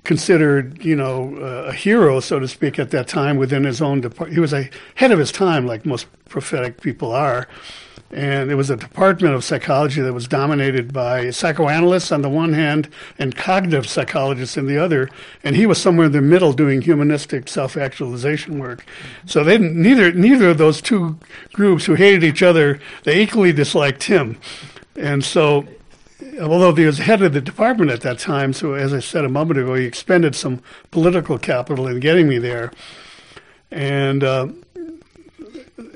considered, 0.04 0.84
you 0.84 0.96
know, 0.96 1.36
uh, 1.36 1.68
a 1.68 1.72
hero, 1.72 2.20
so 2.20 2.38
to 2.38 2.48
speak, 2.48 2.78
at 2.78 2.90
that 2.90 3.08
time 3.08 3.36
within 3.36 3.64
his 3.64 3.82
own 3.82 4.00
department. 4.00 4.34
He 4.34 4.40
was 4.40 4.52
ahead 4.52 5.12
of 5.12 5.18
his 5.18 5.32
time, 5.32 5.66
like 5.66 5.84
most 5.84 6.06
prophetic 6.28 6.80
people 6.80 7.12
are. 7.12 7.48
And 8.12 8.50
it 8.50 8.56
was 8.56 8.70
a 8.70 8.76
department 8.76 9.34
of 9.34 9.44
psychology 9.44 10.00
that 10.00 10.12
was 10.12 10.26
dominated 10.26 10.92
by 10.92 11.30
psychoanalysts 11.30 12.10
on 12.10 12.22
the 12.22 12.28
one 12.28 12.54
hand 12.54 12.88
and 13.20 13.36
cognitive 13.36 13.88
psychologists 13.88 14.56
in 14.56 14.66
the 14.66 14.78
other. 14.78 15.08
And 15.44 15.54
he 15.54 15.64
was 15.64 15.80
somewhere 15.80 16.06
in 16.06 16.12
the 16.12 16.20
middle 16.20 16.52
doing 16.52 16.82
humanistic 16.82 17.46
self-actualization 17.46 18.58
work. 18.58 18.84
So 19.26 19.44
they 19.44 19.58
neither 19.58 20.12
neither 20.12 20.50
of 20.50 20.58
those 20.58 20.80
two 20.80 21.20
groups 21.52 21.84
who 21.84 21.94
hated 21.94 22.24
each 22.24 22.42
other, 22.42 22.80
they 23.04 23.20
equally 23.20 23.52
disliked 23.52 24.02
him. 24.04 24.38
And 24.96 25.24
so 25.24 25.68
although 26.40 26.74
he 26.74 26.86
was 26.86 26.98
head 26.98 27.22
of 27.22 27.32
the 27.32 27.40
department 27.40 27.90
at 27.90 28.00
that 28.00 28.18
time, 28.18 28.52
so 28.52 28.74
as 28.74 28.94
I 28.94 29.00
said 29.00 29.24
a 29.24 29.28
moment 29.28 29.60
ago, 29.60 29.74
he 29.74 29.84
expended 29.84 30.34
some 30.34 30.62
political 30.90 31.38
capital 31.38 31.86
in 31.86 32.00
getting 32.00 32.28
me 32.28 32.38
there. 32.38 32.72
And 33.70 34.24
uh, 34.24 34.48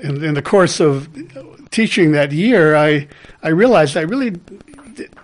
in, 0.03 0.25
in, 0.25 0.35
the 0.35 0.43
course 0.43 0.81
of 0.81 1.09
teaching 1.71 2.13
that 2.13 2.31
year, 2.33 2.77
I 2.77 3.09
I 3.43 3.49
realized 3.49 3.97
I 3.97 4.03
really 4.03 4.39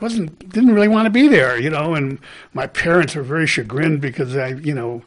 wasn't 0.00 0.48
didn't 0.48 0.74
really 0.74 0.88
want 0.88 1.06
to 1.06 1.10
be 1.10 1.28
there, 1.28 1.58
you 1.58 1.70
know. 1.70 1.94
And 1.94 2.18
my 2.54 2.66
parents 2.66 3.14
were 3.14 3.22
very 3.22 3.46
chagrined 3.46 4.00
because 4.00 4.36
I, 4.36 4.48
you 4.48 4.74
know, 4.74 5.02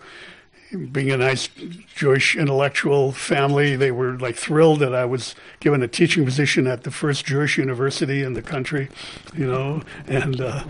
being 0.92 1.12
a 1.12 1.18
nice 1.18 1.50
Jewish 1.96 2.36
intellectual 2.36 3.12
family, 3.12 3.76
they 3.76 3.92
were 3.92 4.18
like 4.18 4.36
thrilled 4.36 4.80
that 4.80 4.94
I 4.94 5.06
was 5.06 5.36
given 5.60 5.82
a 5.84 5.88
teaching 5.88 6.26
position 6.26 6.68
at 6.68 6.84
the 6.84 6.92
first 6.92 7.26
Jewish 7.26 7.58
university 7.58 8.24
in 8.24 8.34
the 8.34 8.42
country, 8.42 8.90
you 9.36 9.46
know, 9.46 9.82
and 10.08 10.42
uh, 10.42 10.64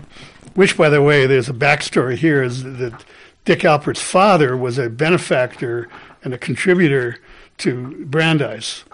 which, 0.54 0.76
by 0.76 0.88
the 0.88 1.02
way, 1.02 1.26
there's 1.26 1.48
a 1.48 1.54
backstory 1.54 2.16
here 2.16 2.42
is 2.42 2.62
that 2.64 3.04
Dick 3.44 3.60
Alpert's 3.60 4.02
father 4.02 4.56
was 4.56 4.78
a 4.78 4.88
benefactor 4.88 5.88
and 6.22 6.32
a 6.32 6.38
contributor 6.38 7.18
to 7.58 8.04
Brandeis. 8.06 8.84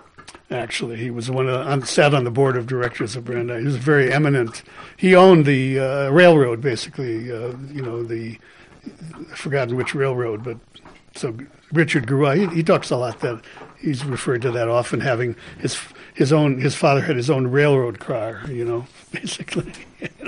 Actually, 0.50 0.96
he 0.96 1.11
was 1.11 1.30
one 1.30 1.48
of 1.48 1.80
the, 1.80 1.86
sat 1.86 2.12
on 2.12 2.24
the 2.24 2.30
board 2.30 2.56
of 2.56 2.66
directors 2.66 3.14
of 3.14 3.24
Brandeis. 3.24 3.61
He 3.61 3.66
was 3.66 3.76
very 3.76 4.12
eminent. 4.12 4.64
He 4.96 5.14
owned 5.14 5.46
the 5.46 5.78
uh, 5.78 6.11
railroad, 6.11 6.61
basically. 6.61 7.30
Uh, 7.30 7.54
you 7.72 7.82
know 7.82 8.02
the 8.02 8.38
I've 9.30 9.38
forgotten 9.38 9.76
which 9.76 9.94
railroad, 9.94 10.42
but 10.42 10.56
so 11.20 11.36
Richard 11.72 12.06
grew 12.06 12.26
up. 12.26 12.36
He, 12.36 12.46
he, 12.46 12.62
talks 12.62 12.90
a 12.90 12.96
lot 12.96 13.20
that 13.20 13.42
he's 13.78 14.04
referred 14.04 14.42
to 14.42 14.50
that 14.52 14.68
often, 14.68 15.00
having 15.00 15.36
his 15.58 15.78
his 16.14 16.32
own. 16.32 16.60
His 16.60 16.74
father 16.74 17.02
had 17.02 17.16
his 17.16 17.28
own 17.28 17.46
railroad 17.48 17.98
car, 17.98 18.40
you 18.48 18.64
know, 18.64 18.86
basically. 19.12 19.72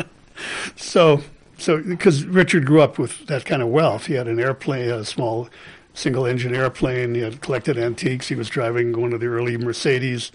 so 0.77 1.23
so 1.57 1.83
because 1.83 2.25
Richard 2.25 2.67
grew 2.67 2.83
up 2.83 2.99
with 2.99 3.27
that 3.27 3.45
kind 3.45 3.63
of 3.63 3.69
wealth, 3.69 4.07
he 4.07 4.15
had 4.15 4.29
an 4.29 4.39
airplane, 4.39 4.91
a 4.91 5.05
small 5.05 5.49
single 5.95 6.27
engine 6.27 6.55
airplane. 6.55 7.15
He 7.15 7.21
had 7.21 7.41
collected 7.41 7.79
antiques. 7.79 8.29
He 8.29 8.35
was 8.35 8.49
driving 8.49 8.99
one 9.01 9.13
of 9.13 9.21
the 9.21 9.27
early 9.27 9.57
Mercedes. 9.57 10.33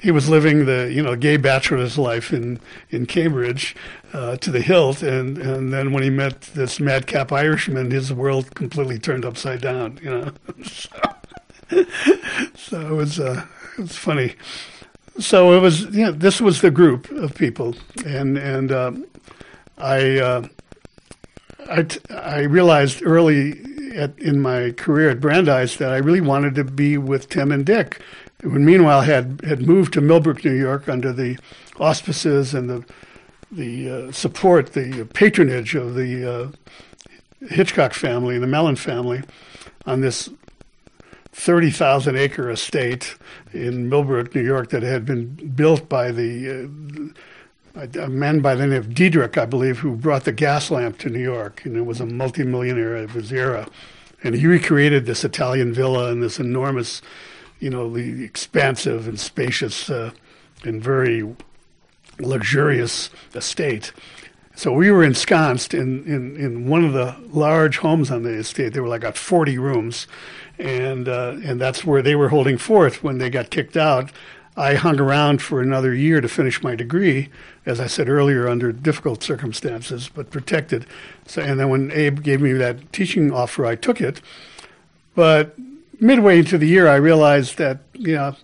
He 0.00 0.10
was 0.10 0.28
living 0.28 0.66
the 0.66 0.90
you 0.92 1.02
know 1.02 1.16
gay 1.16 1.36
bachelor's 1.36 1.98
life 1.98 2.32
in 2.32 2.58
in 2.90 3.06
Cambridge 3.06 3.76
uh, 4.12 4.36
to 4.36 4.50
the 4.50 4.60
hilt. 4.60 5.02
And 5.02 5.38
and 5.38 5.72
then 5.72 5.92
when 5.92 6.02
he 6.02 6.10
met 6.10 6.40
this 6.54 6.80
madcap 6.80 7.32
Irishman, 7.32 7.90
his 7.90 8.12
world 8.12 8.54
completely 8.54 8.98
turned 8.98 9.24
upside 9.24 9.60
down. 9.60 9.98
You 10.02 10.10
know, 10.10 10.32
so, 10.64 10.90
so 12.54 12.80
it 12.80 12.94
was 12.94 13.20
uh, 13.20 13.46
it 13.78 13.82
was 13.82 13.96
funny. 13.96 14.34
So 15.18 15.52
it 15.52 15.60
was 15.60 15.86
know 15.90 16.12
this 16.12 16.40
was 16.40 16.60
the 16.60 16.70
group 16.70 17.10
of 17.10 17.34
people, 17.34 17.74
and 18.04 18.36
and 18.38 18.72
um, 18.72 19.06
I. 19.78 20.18
Uh, 20.18 20.48
I, 21.68 21.82
t- 21.84 22.00
I 22.12 22.40
realized 22.40 23.00
early 23.04 23.60
at, 23.94 24.18
in 24.18 24.40
my 24.40 24.72
career 24.72 25.10
at 25.10 25.20
Brandeis 25.20 25.76
that 25.76 25.92
I 25.92 25.98
really 25.98 26.20
wanted 26.20 26.54
to 26.56 26.64
be 26.64 26.98
with 26.98 27.28
Tim 27.28 27.52
and 27.52 27.64
Dick. 27.64 28.00
When 28.42 28.64
meanwhile 28.64 29.02
had 29.02 29.40
had 29.44 29.62
moved 29.62 29.92
to 29.92 30.00
Millbrook, 30.00 30.44
New 30.44 30.54
York, 30.54 30.88
under 30.88 31.12
the 31.12 31.38
auspices 31.78 32.54
and 32.54 32.70
the 32.70 32.84
the 33.50 33.90
uh, 33.90 34.12
support, 34.12 34.72
the 34.72 35.06
patronage 35.12 35.74
of 35.74 35.94
the 35.94 36.32
uh, 36.32 37.46
Hitchcock 37.46 37.94
family, 37.94 38.34
and 38.34 38.42
the 38.42 38.48
Mellon 38.48 38.76
family, 38.76 39.22
on 39.86 40.00
this 40.00 40.28
30,000 41.32 42.16
acre 42.16 42.50
estate 42.50 43.16
in 43.52 43.88
Millbrook, 43.88 44.34
New 44.34 44.42
York, 44.42 44.70
that 44.70 44.82
had 44.82 45.04
been 45.04 45.34
built 45.54 45.88
by 45.88 46.12
the 46.12 46.64
uh, 46.64 47.20
a, 47.74 47.88
a 48.04 48.08
man 48.08 48.40
by 48.40 48.54
the 48.54 48.66
name 48.66 48.76
of 48.76 48.88
Dieterich, 48.88 49.38
I 49.38 49.46
believe, 49.46 49.78
who 49.78 49.94
brought 49.94 50.24
the 50.24 50.32
gas 50.32 50.70
lamp 50.70 50.98
to 50.98 51.08
New 51.08 51.22
York, 51.22 51.64
and 51.64 51.76
it 51.76 51.86
was 51.86 52.00
a 52.00 52.06
multimillionaire 52.06 52.96
of 52.96 53.12
his 53.12 53.32
era. 53.32 53.68
And 54.22 54.34
he 54.34 54.46
recreated 54.46 55.06
this 55.06 55.24
Italian 55.24 55.72
villa 55.72 56.10
and 56.10 56.22
this 56.22 56.38
enormous, 56.38 57.00
you 57.58 57.70
know, 57.70 57.90
the 57.90 58.22
expansive 58.24 59.08
and 59.08 59.18
spacious 59.18 59.88
uh, 59.88 60.10
and 60.64 60.82
very 60.82 61.34
luxurious 62.20 63.10
estate. 63.34 63.92
So 64.54 64.72
we 64.72 64.90
were 64.90 65.04
ensconced 65.04 65.72
in, 65.72 66.04
in, 66.04 66.36
in 66.36 66.68
one 66.68 66.84
of 66.84 66.92
the 66.92 67.16
large 67.30 67.78
homes 67.78 68.10
on 68.10 68.24
the 68.24 68.30
estate. 68.34 68.74
They 68.74 68.80
were 68.80 68.88
like 68.88 69.00
got 69.00 69.16
40 69.16 69.56
rooms, 69.58 70.06
and 70.58 71.08
uh, 71.08 71.36
and 71.42 71.60
that's 71.60 71.84
where 71.84 72.02
they 72.02 72.14
were 72.14 72.28
holding 72.28 72.58
forth 72.58 73.02
when 73.02 73.18
they 73.18 73.30
got 73.30 73.50
kicked 73.50 73.76
out. 73.76 74.12
I 74.56 74.74
hung 74.74 75.00
around 75.00 75.40
for 75.40 75.62
another 75.62 75.94
year 75.94 76.20
to 76.20 76.28
finish 76.28 76.62
my 76.62 76.74
degree, 76.74 77.30
as 77.64 77.80
I 77.80 77.86
said 77.86 78.08
earlier, 78.08 78.48
under 78.48 78.72
difficult 78.72 79.22
circumstances, 79.22 80.10
but 80.12 80.30
protected. 80.30 80.84
So, 81.26 81.40
and 81.40 81.58
then 81.58 81.70
when 81.70 81.90
Abe 81.92 82.22
gave 82.22 82.42
me 82.42 82.52
that 82.54 82.92
teaching 82.92 83.32
offer, 83.32 83.64
I 83.64 83.76
took 83.76 84.00
it. 84.00 84.20
But 85.14 85.56
midway 86.00 86.40
into 86.40 86.58
the 86.58 86.66
year, 86.66 86.88
I 86.88 86.96
realized 86.96 87.56
that 87.58 87.78
you 87.94 88.14
know 88.14 88.36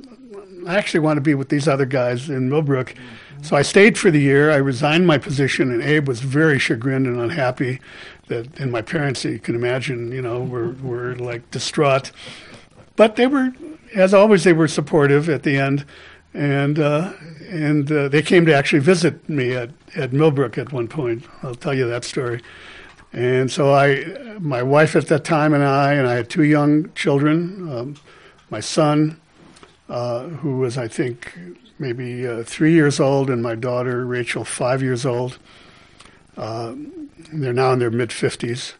I 0.66 0.76
actually 0.76 1.00
want 1.00 1.16
to 1.18 1.20
be 1.20 1.34
with 1.34 1.48
these 1.48 1.68
other 1.68 1.86
guys 1.86 2.30
in 2.30 2.48
Millbrook. 2.48 2.94
So 3.43 3.57
I 3.57 3.62
stayed 3.62 3.99
for 3.99 4.11
the 4.11 4.20
year. 4.20 4.51
I 4.51 4.57
resigned 4.57 5.07
my 5.07 5.18
position, 5.18 5.70
and 5.70 5.82
Abe 5.82 6.09
was 6.09 6.20
very 6.20 6.59
chagrined 6.59 7.07
and 7.07 7.20
unhappy. 7.20 7.80
That 8.28 8.59
and 8.59 8.72
my 8.72 8.82
parents, 8.82 9.24
you 9.24 9.39
can 9.39 9.55
imagine, 9.55 10.11
you 10.12 10.22
know, 10.22 10.43
were 10.43 10.72
were 10.82 11.14
like 11.16 11.51
distraught. 11.51 12.11
But 12.97 13.16
they 13.16 13.26
were, 13.26 13.53
as 13.95 14.14
always, 14.14 14.45
they 14.45 14.53
were 14.53 14.68
supportive 14.68 15.28
at 15.28 15.43
the 15.43 15.59
end, 15.59 15.84
and 16.34 16.78
uh, 16.78 17.12
and 17.49 17.91
uh, 17.93 18.09
they 18.09 18.22
came 18.22 18.47
to 18.47 18.55
actually 18.55 18.80
visit 18.80 19.28
me 19.28 19.53
at 19.53 19.70
at 19.95 20.12
Millbrook 20.12 20.59
at 20.59 20.72
one 20.72 20.89
point. 20.89 21.24
I'll 21.43 21.55
tell 21.55 21.74
you 21.74 21.87
that 21.89 22.05
story. 22.05 22.43
And 23.12 23.51
so 23.51 23.72
I, 23.72 24.05
my 24.41 24.62
wife 24.62 24.95
at 24.97 25.07
that 25.07 25.24
time, 25.24 25.55
and 25.55 25.64
I, 25.64 25.95
and 25.95 26.07
I 26.07 26.14
had 26.14 26.28
two 26.28 26.43
young 26.43 26.93
children. 26.93 27.68
Um, 27.70 27.97
my 28.51 28.61
son, 28.61 29.18
uh, 29.89 30.24
who 30.24 30.59
was 30.59 30.76
I 30.76 30.89
think 30.89 31.32
maybe 31.78 32.26
uh, 32.26 32.42
three 32.44 32.72
years 32.72 33.00
old, 33.00 33.30
and 33.30 33.42
my 33.42 33.54
daughter 33.54 34.04
Rachel, 34.06 34.44
five 34.44 34.82
years 34.82 35.04
old. 35.04 35.38
Uh, 36.36 36.74
they're 37.32 37.52
now 37.52 37.72
in 37.72 37.78
their 37.78 37.90
mid 37.90 38.12
fifties, 38.12 38.74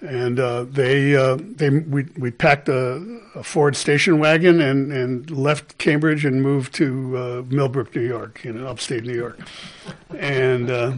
and 0.00 0.40
uh, 0.40 0.64
they 0.64 1.14
uh, 1.14 1.38
they 1.40 1.70
we 1.70 2.04
we 2.16 2.30
packed 2.30 2.68
a, 2.68 3.20
a, 3.34 3.42
Ford 3.42 3.76
station 3.76 4.18
wagon 4.18 4.60
and 4.60 4.92
and 4.92 5.30
left 5.30 5.78
Cambridge 5.78 6.24
and 6.24 6.42
moved 6.42 6.74
to 6.74 7.16
uh, 7.16 7.42
Millbrook, 7.48 7.94
New 7.94 8.06
York, 8.06 8.44
in 8.44 8.64
upstate 8.64 9.04
New 9.04 9.16
York, 9.16 9.38
and. 10.16 10.70
Uh, 10.70 10.92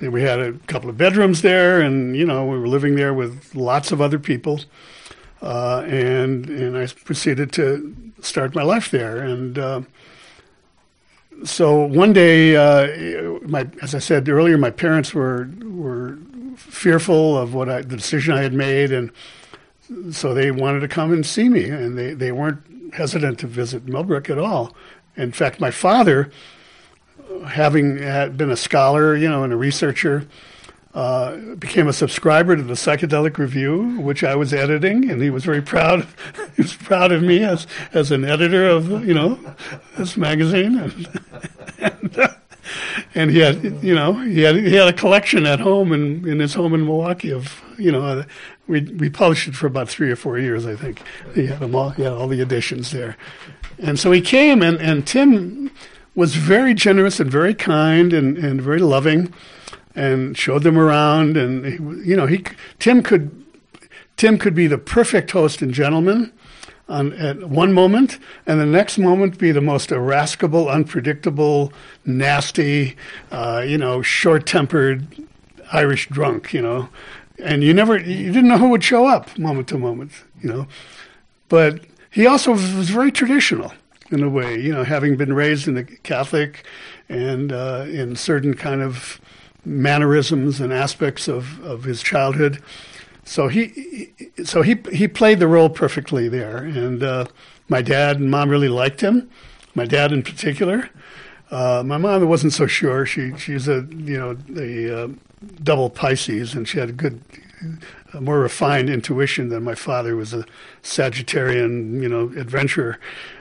we 0.00 0.22
had 0.22 0.38
a 0.38 0.52
couple 0.68 0.88
of 0.88 0.96
bedrooms 0.96 1.42
there, 1.42 1.80
and 1.80 2.14
you 2.14 2.24
know 2.24 2.46
we 2.46 2.56
were 2.56 2.68
living 2.68 2.94
there 2.94 3.12
with 3.12 3.52
lots 3.56 3.90
of 3.90 4.00
other 4.00 4.20
people, 4.20 4.60
and 5.42 6.48
and 6.48 6.78
I 6.78 6.86
proceeded 6.86 7.50
to 7.54 7.96
start 8.20 8.54
my 8.54 8.62
life 8.62 8.92
there. 8.92 9.18
And 9.18 9.58
so 11.44 11.84
one 11.84 12.12
day, 12.12 12.56
uh, 12.56 13.38
my, 13.42 13.68
as 13.80 13.94
I 13.94 13.98
said 13.98 14.28
earlier, 14.28 14.58
my 14.58 14.70
parents 14.70 15.14
were 15.14 15.48
were 15.62 16.18
fearful 16.56 17.38
of 17.38 17.54
what 17.54 17.68
I, 17.68 17.82
the 17.82 17.96
decision 17.96 18.34
I 18.34 18.42
had 18.42 18.52
made, 18.52 18.92
and 18.92 19.12
so 20.10 20.34
they 20.34 20.50
wanted 20.50 20.80
to 20.80 20.88
come 20.88 21.12
and 21.12 21.24
see 21.24 21.48
me, 21.48 21.64
and 21.64 21.96
they, 21.96 22.12
they 22.14 22.32
weren't 22.32 22.60
hesitant 22.92 23.38
to 23.40 23.46
visit 23.46 23.86
Millbrook 23.86 24.28
at 24.28 24.38
all. 24.38 24.74
In 25.16 25.32
fact, 25.32 25.60
my 25.60 25.70
father, 25.70 26.30
having 27.46 27.96
been 28.36 28.50
a 28.50 28.56
scholar, 28.56 29.16
you 29.16 29.28
know, 29.28 29.44
and 29.44 29.52
a 29.52 29.56
researcher, 29.56 30.26
uh, 30.98 31.54
became 31.54 31.86
a 31.86 31.92
subscriber 31.92 32.56
to 32.56 32.62
the 32.64 32.74
Psychedelic 32.74 33.38
Review, 33.38 34.00
which 34.00 34.24
I 34.24 34.34
was 34.34 34.52
editing, 34.52 35.08
and 35.08 35.22
he 35.22 35.30
was 35.30 35.44
very 35.44 35.62
proud. 35.62 36.04
he 36.56 36.62
was 36.62 36.74
proud 36.74 37.12
of 37.12 37.22
me 37.22 37.44
as 37.44 37.68
as 37.92 38.10
an 38.10 38.24
editor 38.24 38.66
of 38.66 39.06
you 39.06 39.14
know 39.14 39.38
this 39.96 40.16
magazine, 40.16 40.76
and 40.76 41.20
and, 41.78 42.18
uh, 42.18 42.28
and 43.14 43.30
he 43.30 43.38
had 43.38 43.80
you 43.80 43.94
know 43.94 44.14
he 44.14 44.40
had 44.40 44.56
he 44.56 44.74
had 44.74 44.88
a 44.88 44.92
collection 44.92 45.46
at 45.46 45.60
home 45.60 45.92
in 45.92 46.28
in 46.28 46.40
his 46.40 46.54
home 46.54 46.74
in 46.74 46.84
Milwaukee 46.84 47.30
of 47.30 47.62
you 47.78 47.92
know 47.92 48.04
uh, 48.04 48.24
we 48.66 48.80
we 48.80 49.08
published 49.08 49.46
it 49.46 49.54
for 49.54 49.68
about 49.68 49.88
three 49.88 50.10
or 50.10 50.16
four 50.16 50.36
years 50.36 50.66
I 50.66 50.74
think. 50.74 51.00
He 51.32 51.46
had 51.46 51.60
them 51.60 51.76
all. 51.76 51.90
He 51.90 52.02
had 52.02 52.12
all 52.12 52.26
the 52.26 52.40
editions 52.40 52.90
there, 52.90 53.16
and 53.78 54.00
so 54.00 54.10
he 54.10 54.20
came 54.20 54.62
and 54.64 54.80
and 54.80 55.06
Tim 55.06 55.70
was 56.16 56.34
very 56.34 56.74
generous 56.74 57.20
and 57.20 57.30
very 57.30 57.54
kind 57.54 58.12
and 58.12 58.36
and 58.36 58.60
very 58.60 58.80
loving 58.80 59.32
and 59.94 60.36
showed 60.36 60.62
them 60.62 60.78
around. 60.78 61.36
And 61.36 62.06
you 62.06 62.16
know, 62.16 62.26
he 62.26 62.44
Tim 62.78 63.02
could 63.02 63.44
Tim 64.16 64.38
could 64.38 64.54
be 64.54 64.66
the 64.66 64.78
perfect 64.78 65.30
host 65.30 65.62
and 65.62 65.72
gentleman. 65.72 66.32
On, 66.90 67.12
at 67.12 67.50
one 67.50 67.74
moment, 67.74 68.18
and 68.46 68.58
the 68.58 68.64
next 68.64 68.96
moment 68.96 69.36
be 69.36 69.52
the 69.52 69.60
most 69.60 69.92
irascible, 69.92 70.70
unpredictable, 70.70 71.70
nasty, 72.06 72.96
uh, 73.30 73.62
you 73.62 73.76
know, 73.76 74.00
short-tempered 74.00 75.06
Irish 75.70 76.08
drunk, 76.08 76.54
you 76.54 76.62
know, 76.62 76.88
and 77.38 77.62
you 77.62 77.74
never, 77.74 77.98
you 77.98 78.32
didn't 78.32 78.48
know 78.48 78.56
who 78.56 78.70
would 78.70 78.82
show 78.82 79.06
up 79.06 79.38
moment 79.38 79.68
to 79.68 79.76
moment, 79.76 80.12
you 80.40 80.48
know. 80.48 80.66
But 81.50 81.80
he 82.10 82.26
also 82.26 82.52
was 82.52 82.88
very 82.88 83.12
traditional 83.12 83.74
in 84.10 84.22
a 84.22 84.28
way, 84.30 84.58
you 84.58 84.72
know, 84.72 84.84
having 84.84 85.16
been 85.16 85.34
raised 85.34 85.68
in 85.68 85.74
the 85.74 85.84
Catholic 85.84 86.64
and 87.10 87.52
uh, 87.52 87.84
in 87.86 88.16
certain 88.16 88.54
kind 88.54 88.80
of 88.80 89.20
mannerisms 89.64 90.60
and 90.60 90.72
aspects 90.72 91.28
of, 91.28 91.62
of 91.64 91.84
his 91.84 92.02
childhood. 92.02 92.62
So 93.24 93.48
he, 93.48 94.12
so 94.44 94.62
he 94.62 94.78
he 94.90 95.06
played 95.06 95.38
the 95.38 95.48
role 95.48 95.68
perfectly 95.68 96.28
there, 96.28 96.58
and 96.58 97.02
uh, 97.02 97.26
my 97.68 97.82
dad 97.82 98.18
and 98.18 98.30
mom 98.30 98.48
really 98.48 98.68
liked 98.68 99.02
him. 99.02 99.28
My 99.74 99.84
dad 99.84 100.12
in 100.12 100.22
particular. 100.22 100.88
Uh, 101.50 101.82
my 101.84 101.96
mom 101.96 102.26
wasn't 102.26 102.52
so 102.52 102.66
sure. 102.66 103.04
She 103.04 103.36
she's 103.36 103.68
a 103.68 103.86
you 103.90 104.18
know 104.18 104.36
a 104.56 105.04
uh, 105.04 105.08
double 105.62 105.90
Pisces, 105.90 106.54
and 106.54 106.66
she 106.66 106.78
had 106.78 106.90
a 106.90 106.92
good, 106.92 107.20
a 108.12 108.20
more 108.20 108.40
refined 108.40 108.90
intuition 108.90 109.48
than 109.48 109.62
my 109.62 109.74
father 109.74 110.16
was 110.16 110.34
a 110.34 110.44
Sagittarian, 110.82 112.02
you 112.02 112.08
know, 112.08 112.32
adventurer. 112.38 112.98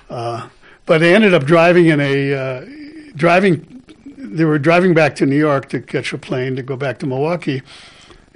Uh, 0.09 0.49
but 0.85 0.99
they 0.99 1.13
ended 1.13 1.33
up 1.33 1.43
driving 1.43 1.87
in 1.87 1.99
a 1.99 2.33
uh, 2.33 2.65
driving 3.15 3.76
they 4.35 4.45
were 4.45 4.59
driving 4.59 4.93
back 4.93 5.15
to 5.15 5.25
New 5.25 5.37
York 5.37 5.69
to 5.69 5.81
catch 5.81 6.13
a 6.13 6.17
plane 6.17 6.55
to 6.55 6.63
go 6.63 6.75
back 6.75 6.99
to 6.99 7.05
Milwaukee. 7.05 7.61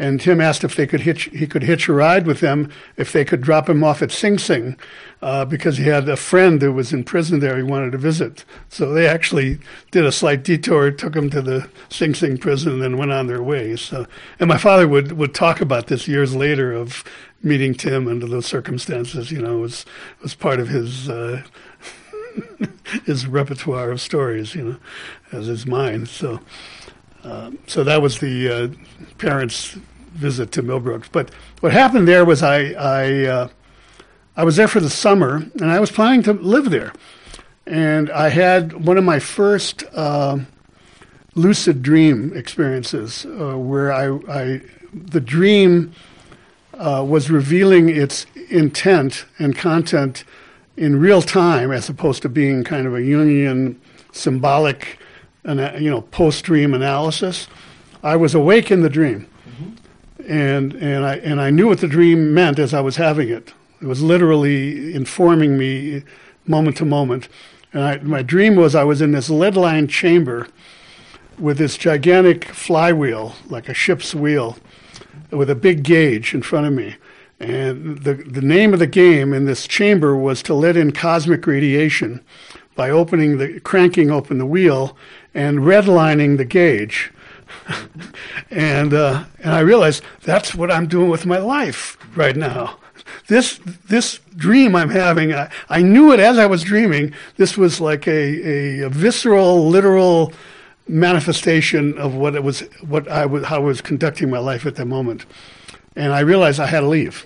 And 0.01 0.19
Tim 0.19 0.41
asked 0.41 0.63
if 0.63 0.75
they 0.75 0.87
could 0.87 1.01
hitch, 1.01 1.25
he 1.25 1.45
could 1.45 1.61
hitch 1.61 1.87
a 1.87 1.93
ride 1.93 2.25
with 2.25 2.39
them 2.39 2.71
if 2.97 3.11
they 3.11 3.23
could 3.23 3.41
drop 3.41 3.69
him 3.69 3.83
off 3.83 4.01
at 4.01 4.11
Sing 4.11 4.39
Sing, 4.39 4.75
uh, 5.21 5.45
because 5.45 5.77
he 5.77 5.83
had 5.83 6.09
a 6.09 6.17
friend 6.17 6.59
who 6.59 6.73
was 6.73 6.91
in 6.91 7.03
prison 7.03 7.39
there 7.39 7.55
he 7.55 7.61
wanted 7.61 7.91
to 7.91 7.99
visit. 7.99 8.43
So 8.67 8.91
they 8.91 9.07
actually 9.07 9.59
did 9.91 10.03
a 10.03 10.11
slight 10.11 10.43
detour, 10.43 10.89
took 10.89 11.15
him 11.15 11.29
to 11.29 11.41
the 11.41 11.69
Sing 11.89 12.15
Sing 12.15 12.39
prison, 12.39 12.73
and 12.73 12.81
then 12.81 12.97
went 12.97 13.11
on 13.11 13.27
their 13.27 13.43
way. 13.43 13.75
So, 13.75 14.07
and 14.39 14.49
my 14.49 14.57
father 14.57 14.87
would, 14.87 15.11
would 15.11 15.35
talk 15.35 15.61
about 15.61 15.85
this 15.85 16.07
years 16.07 16.33
later 16.33 16.73
of 16.73 17.03
meeting 17.43 17.75
Tim 17.75 18.07
under 18.07 18.25
those 18.25 18.47
circumstances. 18.47 19.31
You 19.31 19.41
know, 19.43 19.59
was 19.59 19.85
was 20.23 20.33
part 20.33 20.59
of 20.59 20.69
his. 20.69 21.09
Uh, 21.09 21.43
his 23.05 23.27
repertoire 23.27 23.91
of 23.91 24.01
stories, 24.01 24.55
you 24.55 24.63
know, 24.63 24.75
as 25.31 25.47
is 25.47 25.65
mine. 25.65 26.05
So, 26.05 26.39
um, 27.23 27.59
so 27.67 27.83
that 27.83 28.01
was 28.01 28.19
the 28.19 28.49
uh, 28.49 28.67
parents' 29.17 29.77
visit 30.13 30.51
to 30.53 30.61
Millbrook. 30.61 31.11
But 31.11 31.33
what 31.61 31.71
happened 31.71 32.07
there 32.07 32.25
was 32.25 32.43
I 32.43 32.71
I 32.71 33.25
uh, 33.25 33.47
I 34.35 34.43
was 34.43 34.55
there 34.55 34.67
for 34.67 34.79
the 34.79 34.89
summer, 34.89 35.45
and 35.59 35.71
I 35.71 35.79
was 35.79 35.91
planning 35.91 36.23
to 36.23 36.33
live 36.33 36.69
there, 36.69 36.93
and 37.65 38.09
I 38.09 38.29
had 38.29 38.85
one 38.85 38.97
of 38.97 39.03
my 39.03 39.19
first 39.19 39.83
uh, 39.93 40.39
lucid 41.35 41.81
dream 41.81 42.35
experiences 42.35 43.25
uh, 43.25 43.57
where 43.57 43.91
I, 43.91 44.17
I 44.29 44.61
the 44.93 45.21
dream 45.21 45.93
uh, 46.73 47.05
was 47.07 47.29
revealing 47.29 47.89
its 47.89 48.25
intent 48.49 49.25
and 49.39 49.55
content 49.55 50.23
in 50.81 50.99
real 50.99 51.21
time 51.21 51.71
as 51.71 51.89
opposed 51.89 52.23
to 52.23 52.29
being 52.29 52.63
kind 52.63 52.87
of 52.87 52.95
a 52.95 52.97
Jungian 52.97 53.75
symbolic, 54.11 54.97
you 55.45 55.91
know, 55.91 56.01
post-dream 56.01 56.73
analysis. 56.73 57.47
I 58.01 58.15
was 58.15 58.33
awake 58.33 58.71
in 58.71 58.81
the 58.81 58.89
dream, 58.89 59.27
mm-hmm. 59.47 60.31
and 60.31 60.73
and 60.73 61.05
I 61.05 61.17
and 61.17 61.39
I 61.39 61.51
knew 61.51 61.67
what 61.67 61.81
the 61.81 61.87
dream 61.87 62.33
meant 62.33 62.57
as 62.57 62.73
I 62.73 62.81
was 62.81 62.95
having 62.95 63.29
it. 63.29 63.53
It 63.79 63.85
was 63.85 64.01
literally 64.01 64.95
informing 64.95 65.55
me 65.55 66.01
moment 66.47 66.77
to 66.77 66.85
moment. 66.85 67.29
And 67.73 67.83
I, 67.83 67.97
my 67.99 68.23
dream 68.23 68.55
was 68.55 68.73
I 68.73 68.83
was 68.83 69.01
in 69.01 69.11
this 69.11 69.29
lead-lined 69.29 69.89
chamber 69.91 70.47
with 71.37 71.57
this 71.59 71.77
gigantic 71.77 72.45
flywheel, 72.45 73.35
like 73.49 73.69
a 73.69 73.73
ship's 73.73 74.15
wheel, 74.15 74.57
with 75.29 75.49
a 75.49 75.55
big 75.55 75.83
gauge 75.83 76.33
in 76.33 76.41
front 76.41 76.65
of 76.65 76.73
me. 76.73 76.95
And 77.41 77.97
the, 78.03 78.13
the 78.13 78.41
name 78.41 78.71
of 78.71 78.77
the 78.77 78.85
game 78.85 79.33
in 79.33 79.45
this 79.45 79.65
chamber 79.65 80.15
was 80.15 80.43
to 80.43 80.53
let 80.53 80.77
in 80.77 80.91
cosmic 80.91 81.47
radiation 81.47 82.23
by 82.75 82.91
opening 82.91 83.39
the 83.39 83.59
cranking 83.61 84.11
open 84.11 84.37
the 84.37 84.45
wheel 84.45 84.95
and 85.33 85.59
redlining 85.59 86.37
the 86.37 86.45
gauge. 86.45 87.11
and 88.51 88.93
uh, 88.93 89.23
and 89.39 89.53
I 89.55 89.61
realized 89.61 90.03
that's 90.21 90.53
what 90.53 90.71
I'm 90.71 90.85
doing 90.85 91.09
with 91.09 91.25
my 91.25 91.39
life 91.39 91.97
right 92.15 92.35
now. 92.35 92.77
This 93.25 93.59
this 93.89 94.19
dream 94.35 94.75
I'm 94.75 94.91
having, 94.91 95.33
I, 95.33 95.51
I 95.67 95.81
knew 95.81 96.13
it 96.13 96.19
as 96.19 96.37
I 96.37 96.45
was 96.45 96.61
dreaming. 96.61 97.11
This 97.37 97.57
was 97.57 97.81
like 97.81 98.07
a, 98.07 98.81
a, 98.81 98.85
a 98.85 98.89
visceral, 98.89 99.67
literal 99.67 100.31
manifestation 100.87 101.97
of 101.97 102.13
what 102.13 102.35
it 102.35 102.43
was, 102.43 102.59
what 102.87 103.07
I 103.07 103.25
was, 103.25 103.45
how 103.45 103.55
I 103.55 103.59
was 103.59 103.81
conducting 103.81 104.29
my 104.29 104.37
life 104.37 104.67
at 104.67 104.75
that 104.75 104.85
moment. 104.85 105.25
And 105.95 106.13
I 106.13 106.19
realized 106.19 106.59
I 106.59 106.67
had 106.67 106.81
to 106.81 106.87
leave 106.87 107.25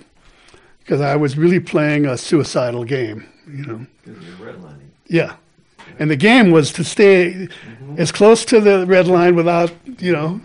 because 0.86 1.00
I 1.00 1.16
was 1.16 1.36
really 1.36 1.58
playing 1.58 2.06
a 2.06 2.16
suicidal 2.16 2.84
game. 2.84 3.26
You 3.48 3.66
know. 3.66 3.86
Yeah. 5.08 5.34
And 5.98 6.08
the 6.08 6.16
game 6.16 6.52
was 6.52 6.70
to 6.74 6.84
stay 6.84 7.32
mm-hmm. 7.32 7.96
as 7.98 8.12
close 8.12 8.44
to 8.44 8.60
the 8.60 8.86
red 8.86 9.08
line 9.08 9.34
without, 9.34 9.72
you 9.98 10.12
know, 10.12 10.40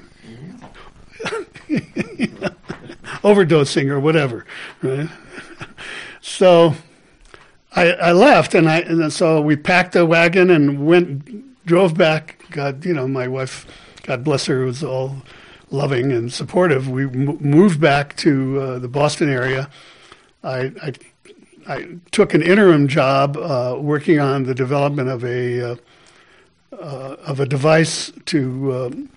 overdosing 3.23 3.89
or 3.89 3.99
whatever, 3.99 4.47
right? 4.81 5.09
So 6.21 6.73
I, 7.75 7.91
I 7.91 8.11
left, 8.11 8.55
and 8.55 8.67
I 8.67 8.79
and 8.79 9.13
so 9.13 9.41
we 9.41 9.55
packed 9.55 9.95
a 9.95 10.07
wagon 10.07 10.49
and 10.49 10.87
went, 10.87 11.65
drove 11.67 11.95
back. 11.95 12.43
God, 12.49 12.83
you 12.83 12.93
know, 12.93 13.07
my 13.07 13.27
wife, 13.27 13.67
God 14.03 14.23
bless 14.23 14.47
her, 14.47 14.65
was 14.65 14.83
all 14.83 15.17
loving 15.69 16.11
and 16.11 16.33
supportive. 16.33 16.89
We 16.89 17.03
m- 17.03 17.37
moved 17.39 17.79
back 17.79 18.15
to 18.17 18.59
uh, 18.59 18.79
the 18.79 18.87
Boston 18.87 19.29
area. 19.29 19.69
I, 20.43 20.71
I, 20.81 20.93
I 21.67 21.87
took 22.11 22.33
an 22.33 22.41
interim 22.41 22.87
job 22.87 23.37
uh, 23.37 23.77
working 23.79 24.19
on 24.19 24.43
the 24.43 24.55
development 24.55 25.09
of 25.09 25.23
a 25.23 25.71
uh, 25.71 25.75
uh 26.71 27.17
of 27.25 27.39
a 27.39 27.45
device 27.45 28.11
to 28.25 28.73
um, 28.73 29.09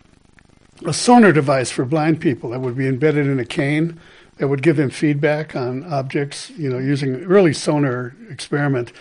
a 0.84 0.92
sonar 0.92 1.32
device 1.32 1.70
for 1.70 1.84
blind 1.84 2.20
people 2.20 2.50
that 2.50 2.60
would 2.60 2.76
be 2.76 2.86
embedded 2.86 3.26
in 3.26 3.38
a 3.38 3.44
cane 3.44 3.98
that 4.38 4.48
would 4.48 4.62
give 4.62 4.76
them 4.76 4.90
feedback 4.90 5.54
on 5.54 5.84
objects, 5.84 6.50
you 6.50 6.68
know, 6.68 6.78
using 6.78 7.14
early 7.24 7.52
sonar 7.52 8.14
experiment. 8.28 8.92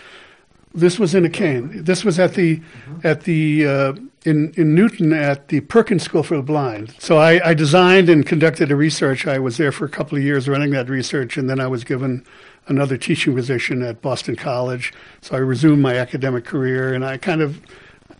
This 0.74 0.98
was 0.98 1.14
in 1.14 1.24
a 1.24 1.30
cane. 1.30 1.84
This 1.84 2.04
was 2.04 2.18
at 2.18 2.34
the 2.34 2.56
mm-hmm. 2.56 3.06
at 3.06 3.22
the 3.22 3.66
uh, 3.66 3.92
in 4.24 4.52
in 4.56 4.74
Newton 4.74 5.12
at 5.12 5.48
the 5.48 5.60
Perkins 5.60 6.02
School 6.02 6.22
for 6.22 6.36
the 6.36 6.42
Blind. 6.42 6.94
So 6.98 7.18
I, 7.18 7.50
I 7.50 7.54
designed 7.54 8.08
and 8.08 8.26
conducted 8.26 8.72
a 8.72 8.76
research. 8.76 9.26
I 9.26 9.38
was 9.38 9.56
there 9.56 9.70
for 9.70 9.84
a 9.84 9.88
couple 9.88 10.18
of 10.18 10.24
years 10.24 10.48
running 10.48 10.70
that 10.70 10.88
research, 10.88 11.36
and 11.36 11.48
then 11.48 11.60
I 11.60 11.68
was 11.68 11.84
given 11.84 12.24
another 12.66 12.96
teaching 12.96 13.34
position 13.34 13.82
at 13.82 14.02
Boston 14.02 14.34
College. 14.34 14.92
So 15.20 15.36
I 15.36 15.38
resumed 15.38 15.82
my 15.82 15.96
academic 15.96 16.44
career, 16.44 16.92
and 16.92 17.04
I 17.04 17.18
kind 17.18 17.42
of, 17.42 17.60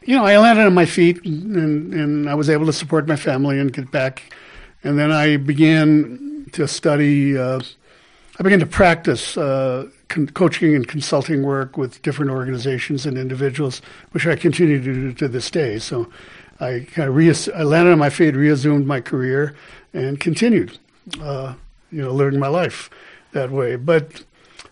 you 0.03 0.17
know, 0.17 0.25
I 0.25 0.39
landed 0.39 0.67
on 0.67 0.75
my 0.75 0.87
feet, 0.87 1.25
and 1.25 1.93
and 1.93 2.31
I 2.31 2.35
was 2.35 2.49
able 2.49 2.67
to 2.67 2.73
support 2.73 3.09
my 3.09 3.17
family 3.17 3.59
and 3.59 3.73
get 3.73 3.91
back. 3.91 4.33
And 4.85 4.99
then 4.99 5.11
I 5.11 5.39
began 5.39 6.47
to 6.53 6.69
study. 6.69 7.37
Uh, 7.37 7.61
I 8.39 8.43
began 8.43 8.59
to 8.61 8.67
practice 8.67 9.37
uh, 9.37 9.89
con- 10.09 10.27
coaching 10.29 10.75
and 10.75 10.89
consulting 10.89 11.45
work 11.45 11.77
with 11.77 12.03
different 12.03 12.33
organizations 12.33 13.07
and 13.07 13.17
individuals, 13.17 13.81
which 14.11 14.27
I 14.27 14.35
continue 14.35 14.79
to 14.79 14.85
do 14.85 15.13
to 15.13 15.29
this 15.29 15.51
day. 15.51 15.79
So 15.79 16.11
I 16.59 16.87
kind 16.93 17.09
of 17.09 17.15
reass- 17.15 17.55
I 17.55 17.63
landed 17.63 17.93
on 17.93 17.99
my 17.99 18.11
feet, 18.11 18.35
reassumed 18.35 18.87
my 18.87 19.01
career, 19.01 19.55
and 19.93 20.19
continued, 20.19 20.79
uh, 21.21 21.55
you 21.93 22.03
know, 22.03 22.11
living 22.11 22.41
my 22.41 22.49
life 22.49 22.91
that 23.33 23.53
way. 23.53 23.77
But 23.77 24.25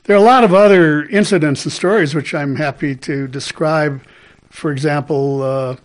there 0.04 0.16
are 0.16 0.20
a 0.20 0.22
lot 0.22 0.42
of 0.42 0.52
other 0.52 1.04
incidents 1.04 1.64
and 1.64 1.72
stories 1.72 2.16
which 2.16 2.34
I'm 2.34 2.56
happy 2.56 2.96
to 2.96 3.28
describe. 3.28 4.02
For 4.50 4.72
example, 4.72 5.42
uh, 5.42 5.76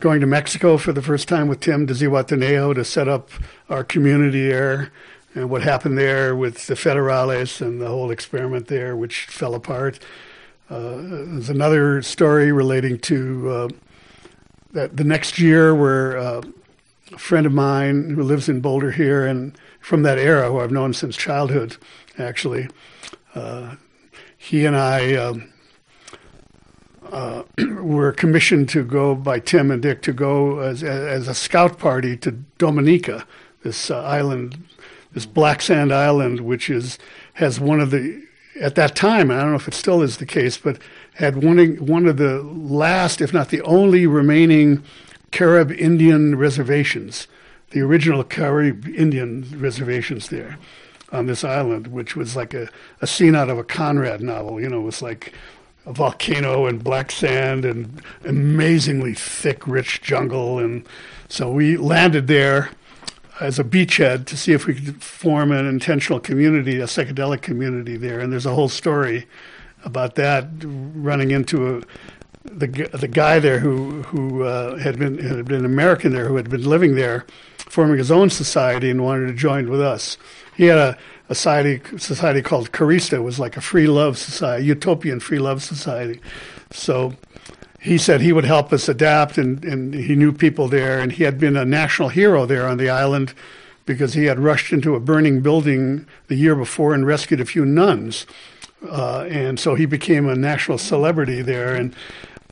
going 0.00 0.20
to 0.20 0.26
Mexico 0.26 0.78
for 0.78 0.92
the 0.92 1.02
first 1.02 1.28
time 1.28 1.46
with 1.46 1.60
Tim 1.60 1.86
Zihuatanejo 1.86 2.74
to 2.74 2.84
set 2.84 3.06
up 3.06 3.28
our 3.68 3.84
community 3.84 4.48
there 4.48 4.90
and 5.34 5.48
what 5.48 5.62
happened 5.62 5.96
there 5.96 6.36
with 6.36 6.66
the 6.66 6.74
federales 6.74 7.60
and 7.60 7.80
the 7.80 7.88
whole 7.88 8.10
experiment 8.10 8.66
there, 8.68 8.96
which 8.96 9.26
fell 9.26 9.54
apart. 9.54 9.98
Uh, 10.68 10.96
there's 10.96 11.50
another 11.50 12.02
story 12.02 12.52
relating 12.52 12.98
to 12.98 13.50
uh, 13.50 13.68
that 14.72 14.96
the 14.96 15.04
next 15.04 15.38
year 15.38 15.74
where 15.74 16.16
uh, 16.16 16.42
a 17.12 17.18
friend 17.18 17.46
of 17.46 17.52
mine 17.52 18.10
who 18.10 18.22
lives 18.22 18.48
in 18.48 18.60
Boulder 18.60 18.90
here 18.90 19.26
and 19.26 19.56
from 19.80 20.02
that 20.02 20.18
era, 20.18 20.48
who 20.48 20.60
I've 20.60 20.70
known 20.70 20.94
since 20.94 21.16
childhood, 21.16 21.76
actually, 22.18 22.68
uh, 23.34 23.76
he 24.36 24.64
and 24.64 24.76
I 24.76 25.14
um, 25.14 25.52
uh, 27.10 27.42
were 27.80 28.12
commissioned 28.12 28.68
to 28.70 28.84
go 28.84 29.14
by 29.14 29.40
Tim 29.40 29.70
and 29.70 29.82
Dick 29.82 30.02
to 30.02 30.12
go 30.12 30.60
as, 30.60 30.82
as 30.82 31.28
a 31.28 31.34
scout 31.34 31.78
party 31.78 32.16
to 32.18 32.32
Dominica, 32.58 33.26
this 33.62 33.90
uh, 33.90 34.02
island 34.02 34.58
this 35.12 35.26
Black 35.26 35.62
Sand 35.62 35.92
Island, 35.92 36.40
which 36.40 36.70
is 36.70 36.98
has 37.34 37.60
one 37.60 37.80
of 37.80 37.90
the 37.90 38.22
at 38.60 38.74
that 38.74 38.94
time, 38.94 39.30
I 39.30 39.40
don't 39.40 39.50
know 39.50 39.56
if 39.56 39.68
it 39.68 39.74
still 39.74 40.02
is 40.02 40.18
the 40.18 40.26
case, 40.26 40.58
but 40.58 40.78
had 41.14 41.42
one 41.42 41.58
one 41.76 42.06
of 42.06 42.16
the 42.16 42.42
last, 42.42 43.20
if 43.20 43.32
not 43.32 43.48
the 43.48 43.62
only, 43.62 44.06
remaining 44.06 44.82
Carib 45.30 45.72
Indian 45.72 46.36
reservations, 46.36 47.26
the 47.70 47.80
original 47.80 48.24
Carib 48.24 48.86
Indian 48.88 49.46
reservations 49.56 50.28
there 50.28 50.58
on 51.10 51.26
this 51.26 51.44
island, 51.44 51.88
which 51.88 52.16
was 52.16 52.36
like 52.36 52.54
a, 52.54 52.68
a 53.00 53.06
scene 53.06 53.34
out 53.34 53.50
of 53.50 53.58
a 53.58 53.64
Conrad 53.64 54.22
novel. 54.22 54.60
You 54.60 54.68
know, 54.68 54.80
it 54.80 54.84
was 54.84 55.02
like 55.02 55.32
a 55.84 55.92
volcano 55.92 56.66
and 56.66 56.82
black 56.82 57.10
sand 57.10 57.64
and 57.64 58.02
amazingly 58.24 59.14
thick, 59.14 59.66
rich 59.66 60.00
jungle. 60.00 60.58
And 60.58 60.86
so 61.28 61.50
we 61.50 61.76
landed 61.76 62.28
there 62.28 62.70
as 63.40 63.58
a 63.58 63.64
beachhead 63.64 64.26
to 64.26 64.36
see 64.36 64.52
if 64.52 64.66
we 64.66 64.74
could 64.74 65.02
form 65.02 65.52
an 65.52 65.66
intentional 65.66 66.20
community, 66.20 66.80
a 66.80 66.84
psychedelic 66.84 67.42
community 67.42 67.96
there. 67.96 68.20
And 68.20 68.32
there's 68.32 68.46
a 68.46 68.54
whole 68.54 68.68
story 68.68 69.26
about 69.84 70.14
that 70.16 70.46
running 70.62 71.30
into 71.30 71.76
a, 71.76 71.82
the 72.44 72.66
the 72.92 73.08
guy 73.08 73.38
there 73.38 73.58
who 73.58 74.02
who 74.02 74.42
uh, 74.42 74.76
had 74.78 74.98
been 74.98 75.18
had 75.18 75.44
been 75.46 75.64
American 75.64 76.12
there 76.12 76.26
who 76.26 76.36
had 76.36 76.50
been 76.50 76.64
living 76.64 76.94
there, 76.94 77.24
forming 77.58 77.98
his 77.98 78.10
own 78.10 78.30
society 78.30 78.90
and 78.90 79.02
wanted 79.02 79.26
to 79.26 79.32
join 79.32 79.70
with 79.70 79.80
us. 79.80 80.18
He 80.56 80.66
had 80.66 80.78
a, 80.78 80.98
society 81.28 81.80
society 81.98 82.42
called 82.42 82.72
Carista, 82.72 83.14
it 83.14 83.20
was 83.20 83.38
like 83.38 83.56
a 83.56 83.60
free 83.60 83.86
love 83.86 84.18
society, 84.18 84.66
utopian 84.66 85.20
free 85.20 85.38
love 85.38 85.62
society. 85.62 86.20
So 86.70 87.14
he 87.82 87.98
said 87.98 88.20
he 88.20 88.32
would 88.32 88.44
help 88.44 88.72
us 88.72 88.88
adapt, 88.88 89.36
and, 89.36 89.64
and 89.64 89.92
he 89.92 90.14
knew 90.14 90.32
people 90.32 90.68
there, 90.68 91.00
and 91.00 91.10
he 91.10 91.24
had 91.24 91.36
been 91.36 91.56
a 91.56 91.64
national 91.64 92.10
hero 92.10 92.46
there 92.46 92.64
on 92.68 92.78
the 92.78 92.88
island 92.88 93.34
because 93.86 94.14
he 94.14 94.26
had 94.26 94.38
rushed 94.38 94.72
into 94.72 94.94
a 94.94 95.00
burning 95.00 95.40
building 95.40 96.06
the 96.28 96.36
year 96.36 96.54
before 96.54 96.94
and 96.94 97.04
rescued 97.04 97.40
a 97.40 97.44
few 97.44 97.64
nuns. 97.64 98.24
Uh, 98.88 99.26
and 99.28 99.58
so 99.58 99.74
he 99.74 99.84
became 99.84 100.28
a 100.28 100.36
national 100.36 100.78
celebrity 100.78 101.42
there, 101.42 101.74
and 101.74 101.94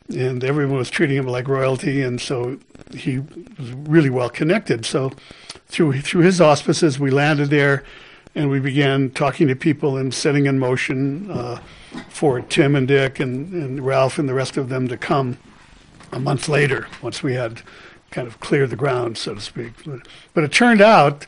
and 0.09 0.43
everyone 0.43 0.76
was 0.76 0.91
treating 0.91 1.16
him 1.16 1.26
like 1.26 1.47
royalty, 1.47 2.03
and 2.03 2.20
so 2.20 2.59
he 2.93 3.20
was 3.20 3.70
really 3.72 4.11
well 4.11 4.31
connected. 4.31 4.85
So 4.85 5.12
through 5.68 6.01
through 6.01 6.22
his 6.22 6.41
auspices, 6.41 6.99
we 6.99 7.12
landed 7.12 7.51
there, 7.51 7.85
and 8.35 8.51
we 8.51 8.59
began 8.59 9.11
talking 9.11 9.47
to 9.47 9.55
people 9.55 9.97
and 9.97 10.12
setting 10.12 10.47
in 10.47 10.59
motion. 10.59 11.31
Uh, 11.31 11.61
for 12.09 12.41
Tim 12.41 12.76
and 12.76 12.86
Dick 12.86 13.20
and, 13.20 13.53
and 13.53 13.84
Ralph 13.84 14.18
and 14.18 14.28
the 14.28 14.34
rest 14.34 14.57
of 14.57 14.68
them 14.68 14.88
to 14.88 14.97
come 14.97 15.38
a 16.12 16.20
month 16.20 16.49
later 16.49 16.86
once 17.03 17.22
we 17.22 17.34
had 17.34 17.62
kind 18.11 18.26
of 18.26 18.41
cleared 18.41 18.70
the 18.70 18.76
ground, 18.76 19.16
so 19.16 19.34
to 19.34 19.41
speak. 19.41 19.72
But, 20.34 20.45
it 20.45 20.53
turned 20.53 20.80
out 20.80 21.26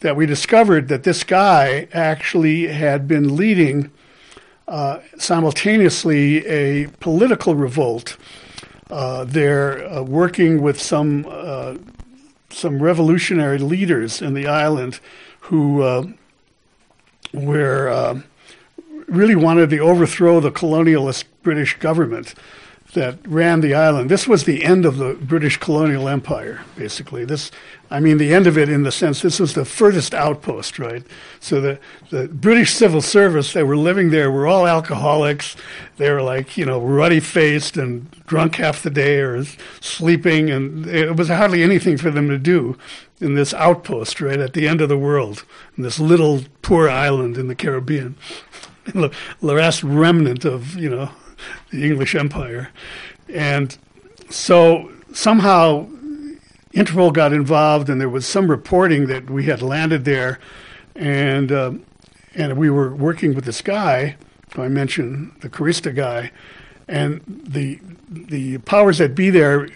that 0.00 0.16
we 0.16 0.26
discovered 0.26 0.88
that 0.88 1.04
this 1.04 1.24
guy 1.24 1.88
actually 1.92 2.66
had 2.66 3.08
been 3.08 3.36
leading 3.36 3.90
uh, 4.68 5.00
simultaneously 5.16 6.46
a 6.46 6.88
political 7.00 7.54
revolt. 7.54 8.16
Uh, 8.90 9.24
they're 9.24 9.88
uh, 9.88 10.02
working 10.02 10.60
with 10.60 10.80
some 10.80 11.26
uh, 11.28 11.76
some 12.50 12.82
revolutionary 12.82 13.58
leaders 13.58 14.20
in 14.20 14.34
the 14.34 14.46
island 14.46 15.00
who 15.40 15.82
uh, 15.82 16.04
were 17.32 17.88
uh, 17.88 18.20
really 19.12 19.36
wanted 19.36 19.70
to 19.70 19.78
overthrow 19.78 20.40
the 20.40 20.50
colonialist 20.50 21.24
British 21.42 21.78
government 21.78 22.34
that 22.94 23.16
ran 23.26 23.60
the 23.62 23.74
island. 23.74 24.10
This 24.10 24.28
was 24.28 24.44
the 24.44 24.64
end 24.64 24.84
of 24.84 24.98
the 24.98 25.14
British 25.14 25.56
colonial 25.56 26.08
empire, 26.08 26.62
basically. 26.76 27.24
This, 27.24 27.50
I 27.90 28.00
mean, 28.00 28.18
the 28.18 28.34
end 28.34 28.46
of 28.46 28.58
it 28.58 28.68
in 28.68 28.82
the 28.82 28.92
sense 28.92 29.22
this 29.22 29.40
was 29.40 29.54
the 29.54 29.64
furthest 29.64 30.12
outpost, 30.12 30.78
right? 30.78 31.02
So 31.40 31.60
the, 31.60 31.78
the 32.10 32.28
British 32.28 32.74
civil 32.74 33.00
service 33.00 33.54
that 33.54 33.66
were 33.66 33.78
living 33.78 34.10
there 34.10 34.30
were 34.30 34.46
all 34.46 34.66
alcoholics. 34.66 35.56
They 35.96 36.10
were 36.10 36.20
like, 36.20 36.58
you 36.58 36.66
know, 36.66 36.82
ruddy 36.82 37.20
faced 37.20 37.78
and 37.78 38.10
drunk 38.26 38.56
half 38.56 38.82
the 38.82 38.90
day 38.90 39.20
or 39.20 39.42
sleeping, 39.80 40.50
and 40.50 40.86
it 40.86 41.16
was 41.16 41.28
hardly 41.28 41.62
anything 41.62 41.96
for 41.96 42.10
them 42.10 42.28
to 42.28 42.38
do 42.38 42.76
in 43.20 43.34
this 43.36 43.54
outpost, 43.54 44.20
right, 44.20 44.40
at 44.40 44.52
the 44.52 44.68
end 44.68 44.82
of 44.82 44.90
the 44.90 44.98
world, 44.98 45.44
in 45.78 45.82
this 45.82 45.98
little 45.98 46.42
poor 46.60 46.90
island 46.90 47.38
in 47.38 47.48
the 47.48 47.54
Caribbean. 47.54 48.16
The 48.86 49.12
last 49.40 49.82
remnant 49.82 50.44
of 50.44 50.76
you 50.76 50.90
know 50.90 51.10
the 51.70 51.84
English 51.84 52.14
Empire, 52.14 52.70
and 53.28 53.76
so 54.30 54.90
somehow 55.12 55.86
Interpol 56.74 57.12
got 57.12 57.32
involved, 57.32 57.88
and 57.88 58.00
there 58.00 58.08
was 58.08 58.26
some 58.26 58.50
reporting 58.50 59.06
that 59.06 59.28
we 59.28 59.44
had 59.44 59.62
landed 59.62 60.04
there, 60.04 60.38
and 60.96 61.52
uh, 61.52 61.72
and 62.34 62.56
we 62.56 62.70
were 62.70 62.94
working 62.94 63.34
with 63.34 63.44
this 63.44 63.60
guy. 63.60 64.16
I 64.56 64.68
mentioned 64.68 65.32
the 65.40 65.48
Carista 65.48 65.94
guy, 65.94 66.30
and 66.88 67.22
the 67.26 67.78
the 68.08 68.58
powers 68.58 68.98
that 68.98 69.14
be 69.14 69.30
there, 69.30 69.68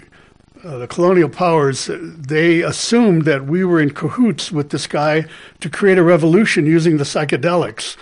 uh, 0.65 0.79
the 0.79 0.87
colonial 0.87 1.29
powers, 1.29 1.91
they 1.93 2.63
assumed 2.63 3.25
that 3.25 3.47
we 3.47 3.65
were 3.65 3.81
in 3.81 3.91
cahoots 3.91 4.51
with 4.51 4.71
this 4.71 4.87
guy 4.87 5.27
to 5.61 5.71
create 5.71 5.99
a 5.99 6.03
revolution 6.03 6.67
using 6.67 6.97
the 6.97 7.05
psychedelics 7.05 7.97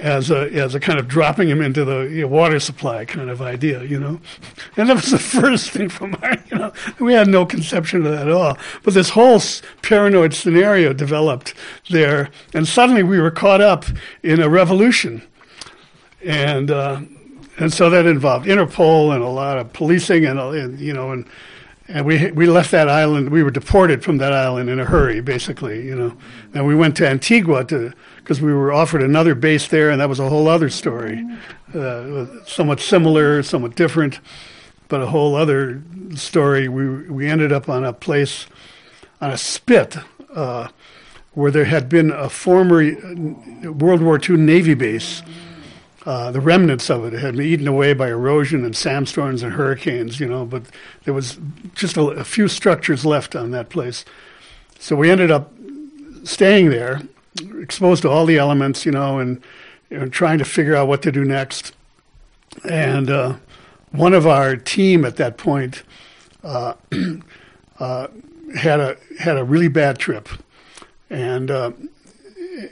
as 0.00 0.30
a 0.30 0.50
as 0.52 0.74
a 0.74 0.80
kind 0.80 0.98
of 0.98 1.06
dropping 1.08 1.48
him 1.48 1.60
into 1.60 1.84
the 1.84 2.02
you 2.02 2.22
know, 2.22 2.28
water 2.28 2.58
supply 2.58 3.04
kind 3.04 3.30
of 3.30 3.40
idea, 3.40 3.82
you 3.84 3.98
know. 3.98 4.20
And 4.76 4.88
that 4.88 4.96
was 4.96 5.10
the 5.10 5.18
first 5.18 5.70
thing 5.70 5.88
from 5.88 6.16
our, 6.22 6.36
you 6.50 6.58
know, 6.58 6.72
we 6.98 7.14
had 7.14 7.28
no 7.28 7.46
conception 7.46 8.04
of 8.04 8.12
that 8.12 8.26
at 8.26 8.34
all. 8.34 8.58
But 8.82 8.94
this 8.94 9.10
whole 9.10 9.40
paranoid 9.82 10.34
scenario 10.34 10.92
developed 10.92 11.54
there, 11.90 12.30
and 12.52 12.66
suddenly 12.66 13.02
we 13.02 13.20
were 13.20 13.30
caught 13.30 13.60
up 13.60 13.84
in 14.22 14.40
a 14.40 14.48
revolution, 14.48 15.22
and 16.24 16.70
uh, 16.70 17.02
and 17.58 17.72
so 17.72 17.88
that 17.90 18.06
involved 18.06 18.46
Interpol 18.46 19.14
and 19.14 19.22
a 19.22 19.28
lot 19.28 19.58
of 19.58 19.72
policing 19.72 20.24
and, 20.24 20.38
uh, 20.38 20.50
and 20.50 20.78
you 20.78 20.92
know 20.92 21.12
and. 21.12 21.26
And 21.86 22.06
we 22.06 22.30
we 22.30 22.46
left 22.46 22.70
that 22.70 22.88
island. 22.88 23.28
We 23.28 23.42
were 23.42 23.50
deported 23.50 24.02
from 24.02 24.16
that 24.16 24.32
island 24.32 24.70
in 24.70 24.80
a 24.80 24.86
hurry, 24.86 25.20
basically, 25.20 25.84
you 25.84 25.94
know. 25.94 26.16
And 26.54 26.66
we 26.66 26.74
went 26.74 26.96
to 26.96 27.06
Antigua 27.06 27.62
to 27.66 27.92
because 28.24 28.40
we 28.40 28.54
were 28.54 28.72
offered 28.72 29.02
another 29.02 29.34
base 29.34 29.68
there, 29.68 29.90
and 29.90 30.00
that 30.00 30.08
was 30.08 30.18
a 30.18 30.30
whole 30.30 30.48
other 30.48 30.70
story, 30.70 31.22
uh, 31.74 32.24
somewhat 32.46 32.80
similar, 32.80 33.42
somewhat 33.42 33.76
different, 33.76 34.18
but 34.88 35.02
a 35.02 35.06
whole 35.06 35.36
other 35.36 35.82
story. 36.14 36.66
We 36.66 37.10
we 37.10 37.28
ended 37.28 37.52
up 37.52 37.68
on 37.68 37.84
a 37.84 37.92
place 37.92 38.46
on 39.20 39.30
a 39.30 39.36
spit 39.36 39.98
uh, 40.34 40.68
where 41.34 41.50
there 41.50 41.66
had 41.66 41.90
been 41.90 42.10
a 42.10 42.30
former 42.30 42.82
uh, 42.82 43.70
World 43.70 44.00
War 44.00 44.18
II 44.18 44.38
Navy 44.38 44.72
base. 44.72 45.22
Uh, 46.06 46.30
the 46.30 46.40
remnants 46.40 46.88
of 46.88 47.04
it 47.04 47.12
had 47.12 47.36
been 47.36 47.44
eaten 47.44 47.68
away 47.68 47.92
by 47.92 48.08
erosion 48.08 48.64
and 48.64 48.74
sandstorms 48.74 49.42
and 49.42 49.52
hurricanes, 49.52 50.18
you 50.18 50.26
know, 50.26 50.46
but 50.46 50.62
there 51.04 51.14
was 51.14 51.38
just 51.74 51.98
a, 51.98 52.02
a 52.02 52.24
few 52.24 52.48
structures 52.48 53.04
left 53.04 53.36
on 53.36 53.50
that 53.50 53.68
place. 53.68 54.04
So 54.78 54.96
we 54.96 55.10
ended 55.10 55.30
up 55.30 55.52
staying 56.24 56.70
there, 56.70 57.02
exposed 57.60 58.02
to 58.02 58.10
all 58.10 58.26
the 58.26 58.38
elements, 58.38 58.86
you 58.86 58.92
know, 58.92 59.18
and, 59.18 59.42
and 59.90 60.12
trying 60.12 60.38
to 60.38 60.44
figure 60.44 60.76
out 60.76 60.88
what 60.88 61.02
to 61.02 61.12
do 61.12 61.24
next. 61.24 61.72
And 62.68 63.10
uh, 63.10 63.36
one 63.90 64.14
of 64.14 64.26
our 64.26 64.56
team 64.56 65.04
at 65.04 65.16
that 65.16 65.36
point 65.36 65.82
uh, 66.42 66.74
uh, 67.78 68.08
had 68.56 68.80
a 68.80 68.96
had 69.18 69.36
a 69.36 69.44
really 69.44 69.68
bad 69.68 69.98
trip, 69.98 70.28
and 71.10 71.50
uh, 71.50 71.72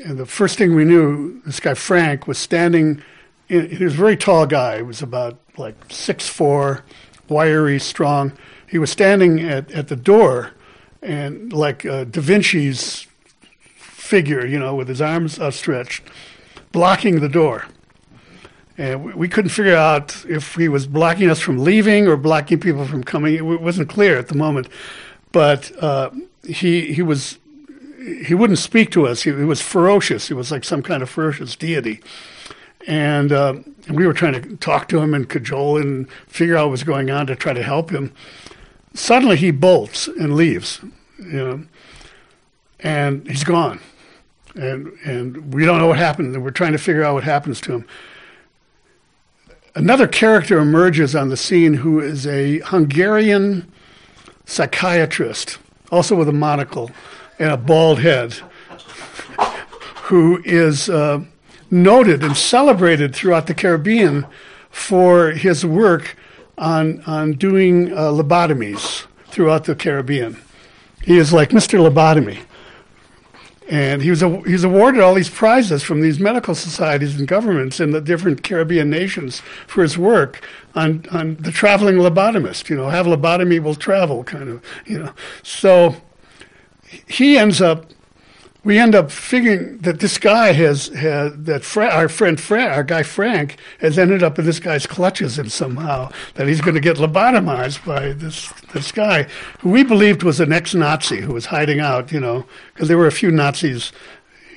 and 0.05 0.19
the 0.19 0.27
first 0.27 0.59
thing 0.59 0.75
we 0.75 0.85
knew, 0.85 1.41
this 1.43 1.61
guy 1.61 1.75
Frank 1.75 2.27
was 2.27 2.39
standing. 2.39 3.03
In, 3.49 3.69
he 3.71 3.85
was 3.85 3.95
a 3.95 3.97
very 3.97 4.17
tall 4.17 4.47
guy. 4.47 4.77
He 4.77 4.83
was 4.83 5.03
about 5.03 5.39
like 5.57 5.75
six 5.89 6.29
four, 6.29 6.85
wiry, 7.29 7.79
strong. 7.79 8.33
He 8.69 8.79
was 8.79 8.91
standing 8.91 9.41
at, 9.41 9.71
at 9.73 9.89
the 9.89 9.97
door, 9.97 10.53
and 11.03 11.53
like 11.53 11.85
uh, 11.85 12.05
Da 12.05 12.21
Vinci's 12.21 13.07
figure, 14.03 14.45
you 14.45 14.59
know, 14.59 14.75
with 14.75 14.89
his 14.89 15.01
arms 15.01 15.39
outstretched, 15.39 16.03
blocking 16.73 17.21
the 17.21 17.29
door. 17.29 17.67
And 18.77 19.15
we, 19.15 19.29
couldn't 19.29 19.51
figure 19.51 19.77
out 19.77 20.25
if 20.29 20.55
he 20.57 20.69
was 20.69 20.87
blocking 20.87 21.31
us 21.31 21.39
from 21.39 21.59
leaving 21.59 22.09
or 22.09 22.17
blocking 22.17 22.59
people 22.59 22.85
from 22.85 23.05
coming. 23.05 23.35
It 23.35 23.43
wasn't 23.43 23.89
clear 23.89 24.19
at 24.19 24.29
the 24.29 24.35
moment. 24.35 24.69
But 25.31 25.71
uh, 25.83 26.11
he 26.47 26.93
he 26.93 27.03
was 27.03 27.39
he 28.27 28.35
wouldn't 28.35 28.59
speak 28.59 28.91
to 28.91 29.07
us. 29.07 29.23
He, 29.23 29.31
he, 29.31 29.45
was 29.45 29.61
ferocious. 29.61 30.29
He 30.29 30.35
was 30.35 30.51
like 30.51 30.65
some 30.65 30.83
kind 30.83 31.03
of 31.03 31.09
ferocious 31.09 31.55
deity. 31.55 32.01
And, 32.87 33.31
uh, 33.31 33.55
and 33.87 33.97
we 33.97 34.07
were 34.07 34.13
trying 34.13 34.35
to 34.43 34.57
talk 34.57 34.89
to 34.89 34.99
him 34.99 35.15
and 35.15 35.29
cajole 35.29 35.77
and 35.77 36.11
figure 36.27 36.57
out 36.57 36.65
what 36.65 36.73
was 36.73 36.83
going 36.83 37.11
on 37.11 37.29
to 37.29 37.37
try 37.37 37.53
to 37.53 37.63
help 37.63 37.91
him. 37.91 38.13
Suddenly 38.95 39.37
he 39.37 39.53
bolts 39.53 40.09
and 40.09 40.35
leaves, 40.35 40.81
you 41.19 41.33
know, 41.33 41.65
and 42.81 43.29
he's 43.29 43.45
gone. 43.45 43.79
And, 44.55 44.93
and 45.05 45.55
we 45.55 45.65
don't 45.65 45.79
know 45.79 45.87
what 45.87 45.99
happened. 45.99 46.35
And 46.35 46.45
we're 46.45 46.51
trying 46.51 46.73
to 46.73 46.79
figure 46.79 47.03
out 47.03 47.15
what 47.15 47.25
happens 47.25 47.61
to 47.63 47.73
him. 47.73 47.87
Another 49.75 50.07
character 50.07 50.59
emerges 50.59 51.17
on 51.17 51.31
the 51.31 51.37
scene 51.37 51.75
who 51.75 52.01
is 52.01 52.27
a 52.27 52.59
Hungarian 52.59 53.71
psychiatrist, 54.45 55.59
also 55.91 56.15
with 56.15 56.29
a 56.29 56.33
monocle 56.33 56.91
and 57.39 57.51
a 57.51 57.57
bald 57.57 58.01
head, 58.01 58.35
who 60.05 60.43
is 60.45 60.91
uh, 60.91 61.23
noted 61.71 62.23
and 62.23 62.37
celebrated 62.37 63.15
throughout 63.15 63.47
the 63.47 63.55
Caribbean 63.55 64.27
for 64.71 65.31
his 65.31 65.65
work 65.65 66.17
on 66.59 67.03
on 67.07 67.33
doing 67.33 67.93
uh, 67.93 68.11
lobotomies 68.11 69.07
throughout 69.27 69.65
the 69.65 69.75
Caribbean. 69.75 70.37
He 71.03 71.19
is 71.19 71.33
like 71.33 71.51
Mr. 71.51 71.79
Lobotomy, 71.81 72.45
and 73.69 74.03
he 74.03 74.11
was 74.11 74.23
a, 74.23 74.41
he's 74.43 74.65
awarded 74.65 75.01
all 75.01 75.15
these 75.15 75.31
prizes 75.31 75.83
from 75.83 76.01
these 76.01 76.19
medical 76.19 76.55
societies 76.55 77.19
and 77.19 77.29
governments 77.29 77.81
in 77.81 77.93
the 77.93 78.01
different 78.01 78.43
Caribbean 78.43 78.91
nations 78.91 79.41
for 79.67 79.83
his 79.83 79.97
work 79.97 80.47
on 80.75 81.05
on 81.11 81.37
the 81.37 81.53
traveling 81.53 81.97
lobotomist. 81.97 82.69
You 82.69 82.77
know, 82.77 82.89
have 82.89 83.07
lobotomy 83.07 83.63
will 83.63 83.75
travel, 83.75 84.25
kind 84.25 84.49
of. 84.49 84.65
You 84.87 84.99
know, 84.99 85.13
so 85.43 85.97
he 87.07 87.39
ends 87.39 87.61
up 87.61 87.87
we 88.65 88.79
end 88.79 88.95
up 88.95 89.11
figuring 89.11 89.79
that 89.79 89.99
this 89.99 90.19
guy 90.19 90.53
has, 90.53 90.89
has 90.89 91.33
that 91.37 91.65
Fra- 91.65 91.91
our 91.91 92.09
friend 92.09 92.41
Fra- 92.41 92.67
our 92.67 92.85
guy 92.85 93.03
Frank 93.03 93.57
has 93.81 93.99
ended 93.99 94.23
up 94.23 94.39
in 94.39 94.45
this 94.45 94.61
guy's 94.61 94.87
clutches 94.87 95.39
and 95.39 95.51
somehow 95.51 96.11
that 96.35 96.47
he's 96.47 96.61
going 96.61 96.75
to 96.75 96.81
get 96.81 96.97
lobotomized 96.97 97.85
by 97.85 98.13
this 98.13 98.53
this 98.73 98.93
guy 98.93 99.25
who 99.61 99.71
we 99.71 99.83
believed 99.83 100.23
was 100.23 100.39
an 100.39 100.53
ex-Nazi 100.53 101.21
who 101.21 101.33
was 101.33 101.47
hiding 101.47 101.81
out, 101.81 102.13
you 102.13 102.21
know, 102.21 102.47
because 102.73 102.89
there 102.89 102.99
were 102.99 103.09
a 103.09 103.13
few 103.13 103.31
Nazis 103.31 103.93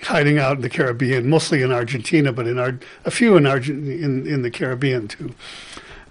hiding 0.04 0.38
out 0.38 0.58
in 0.58 0.62
the 0.62 0.70
Caribbean, 0.70 1.28
mostly 1.28 1.64
in 1.64 1.72
Argentina, 1.72 2.32
but 2.32 2.48
in 2.48 2.60
our 2.60 2.78
a 3.06 3.12
few 3.12 3.38
in 3.38 3.48
Argent 3.48 3.88
in 3.88 4.28
in 4.28 4.44
the 4.44 4.52
Caribbean 4.52 5.08
too. 5.08 5.34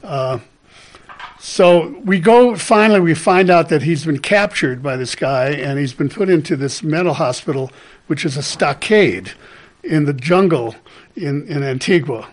Uh, 0.02 0.38
so 1.46 1.88
we 2.06 2.20
go, 2.20 2.56
finally, 2.56 3.00
we 3.00 3.12
find 3.12 3.50
out 3.50 3.68
that 3.68 3.82
he's 3.82 4.06
been 4.06 4.18
captured 4.18 4.82
by 4.82 4.96
this 4.96 5.14
guy 5.14 5.50
and 5.50 5.78
he's 5.78 5.92
been 5.92 6.08
put 6.08 6.30
into 6.30 6.56
this 6.56 6.82
mental 6.82 7.12
hospital, 7.12 7.70
which 8.06 8.24
is 8.24 8.38
a 8.38 8.42
stockade 8.42 9.30
in 9.82 10.06
the 10.06 10.14
jungle 10.14 10.74
in, 11.14 11.46
in 11.46 11.62
Antigua. 11.62 12.30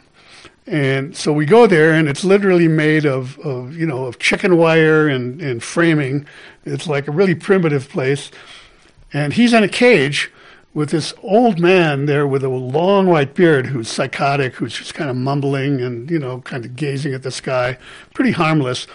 And 0.66 1.14
so 1.14 1.34
we 1.34 1.46
go 1.46 1.68
there 1.68 1.92
and 1.92 2.08
it's 2.08 2.24
literally 2.24 2.70
made 2.70 3.06
of, 3.06 3.38
of 3.40 3.76
you 3.76 3.86
know, 3.86 4.06
of 4.06 4.18
chicken 4.18 4.56
wire 4.56 5.10
and, 5.10 5.42
and 5.42 5.62
framing. 5.62 6.26
It's 6.64 6.88
like 6.88 7.10
a 7.10 7.12
really 7.12 7.36
primitive 7.36 7.90
place. 7.90 8.32
And 9.12 9.34
he's 9.34 9.52
in 9.52 9.62
a 9.62 9.68
cage 9.68 10.32
with 10.74 10.90
this 10.90 11.14
old 11.22 11.60
man 11.60 12.06
there 12.06 12.26
with 12.26 12.44
a 12.44 12.50
long 12.50 13.08
white 13.08 13.34
beard 13.34 13.68
who's 13.68 13.90
psychotic, 13.90 14.56
who's 14.56 14.74
just 14.74 14.94
kind 14.94 15.10
of 15.10 15.16
mumbling 15.16 15.82
and, 15.82 16.10
you 16.10 16.18
know, 16.18 16.40
kind 16.42 16.64
of 16.64 16.76
gazing 16.76 17.14
at 17.14 17.24
the 17.24 17.32
sky, 17.32 17.78
pretty 18.14 18.32
harmless. 18.32 18.88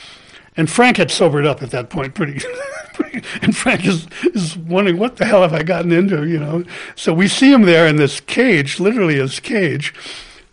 And 0.56 0.70
Frank 0.70 0.96
had 0.96 1.10
sobered 1.10 1.44
up 1.44 1.62
at 1.62 1.70
that 1.72 1.90
point 1.90 2.14
pretty, 2.14 2.40
pretty 2.94 3.22
and 3.42 3.54
Frank 3.54 3.84
is, 3.84 4.06
is 4.34 4.56
wondering, 4.56 4.98
what 4.98 5.16
the 5.16 5.26
hell 5.26 5.42
have 5.42 5.52
I 5.52 5.62
gotten 5.62 5.92
into, 5.92 6.26
you 6.26 6.38
know? 6.38 6.64
So 6.94 7.12
we 7.12 7.28
see 7.28 7.52
him 7.52 7.62
there 7.62 7.86
in 7.86 7.96
this 7.96 8.20
cage, 8.20 8.80
literally 8.80 9.16
his 9.16 9.38
cage. 9.38 9.92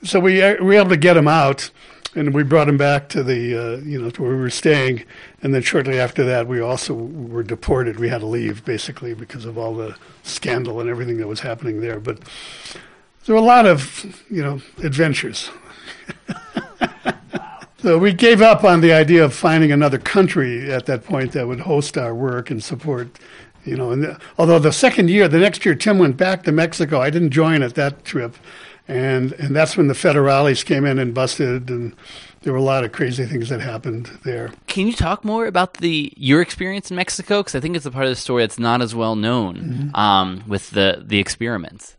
So 0.03 0.19
we, 0.19 0.41
we 0.41 0.55
were 0.59 0.73
able 0.73 0.89
to 0.89 0.97
get 0.97 1.15
him 1.15 1.29
out 1.29 1.71
and 2.15 2.33
we 2.33 2.43
brought 2.43 2.69
him 2.69 2.77
back 2.77 3.09
to 3.09 3.23
the 3.23 3.55
uh, 3.55 3.77
you 3.77 4.01
know 4.01 4.09
to 4.09 4.21
where 4.21 4.31
we 4.31 4.39
were 4.39 4.49
staying. 4.49 5.03
And 5.41 5.53
then 5.53 5.61
shortly 5.61 5.99
after 5.99 6.23
that 6.25 6.47
we 6.47 6.59
also 6.59 6.93
were 6.93 7.43
deported. 7.43 7.99
We 7.99 8.09
had 8.09 8.21
to 8.21 8.27
leave 8.27 8.63
basically 8.65 9.13
because 9.13 9.45
of 9.45 9.57
all 9.57 9.75
the 9.75 9.95
scandal 10.23 10.79
and 10.79 10.89
everything 10.89 11.17
that 11.17 11.27
was 11.27 11.41
happening 11.41 11.81
there. 11.81 11.99
But 11.99 12.19
there 13.25 13.35
were 13.35 13.41
a 13.41 13.45
lot 13.45 13.65
of 13.65 14.23
you 14.29 14.43
know 14.43 14.61
adventures. 14.83 15.49
So 17.83 17.97
we 17.97 18.13
gave 18.13 18.41
up 18.41 18.63
on 18.63 18.79
the 18.79 18.93
idea 18.93 19.25
of 19.25 19.33
finding 19.33 19.73
another 19.73 19.97
country 19.97 20.71
at 20.71 20.85
that 20.85 21.03
point 21.03 21.33
that 21.33 21.49
would 21.49 21.59
host 21.59 21.97
our 21.97 22.15
work 22.15 22.49
and 22.49 22.63
support 22.63 23.19
you 23.65 23.75
know. 23.75 23.91
And 23.91 24.03
the, 24.03 24.19
although 24.37 24.57
the 24.57 24.71
second 24.71 25.09
year 25.09 25.27
the 25.27 25.37
next 25.37 25.65
year 25.65 25.75
tim 25.75 25.99
went 25.99 26.15
back 26.15 26.43
to 26.43 26.53
mexico. 26.53 27.01
I 27.01 27.09
didn't 27.09 27.31
join 27.31 27.61
at 27.61 27.75
that 27.75 28.05
trip 28.05 28.37
and 28.87 29.31
and 29.33 29.55
that's 29.55 29.77
when 29.77 29.87
the 29.87 29.93
federales 29.93 30.65
came 30.65 30.85
in 30.85 30.99
and 30.99 31.13
busted 31.13 31.69
and 31.69 31.95
there 32.41 32.51
were 32.51 32.59
a 32.59 32.63
lot 32.63 32.83
of 32.83 32.91
crazy 32.91 33.25
things 33.25 33.47
that 33.49 33.61
happened 33.61 34.09
there 34.23 34.51
Can 34.67 34.87
you 34.87 34.93
talk 34.93 35.23
more 35.23 35.45
about 35.45 35.75
the 35.75 36.11
your 36.17 36.41
experience 36.41 36.89
in 36.91 36.97
Mexico? 36.97 37.39
Because 37.39 37.55
I 37.55 37.59
think 37.59 37.75
it's 37.75 37.85
a 37.85 37.91
part 37.91 38.05
of 38.05 38.11
the 38.11 38.15
story 38.15 38.43
that's 38.43 38.59
not 38.59 38.81
as 38.81 38.93
well 38.93 39.15
known 39.15 39.91
um, 39.95 40.43
with 40.47 40.71
the 40.71 41.03
the 41.05 41.19
experiments. 41.19 41.95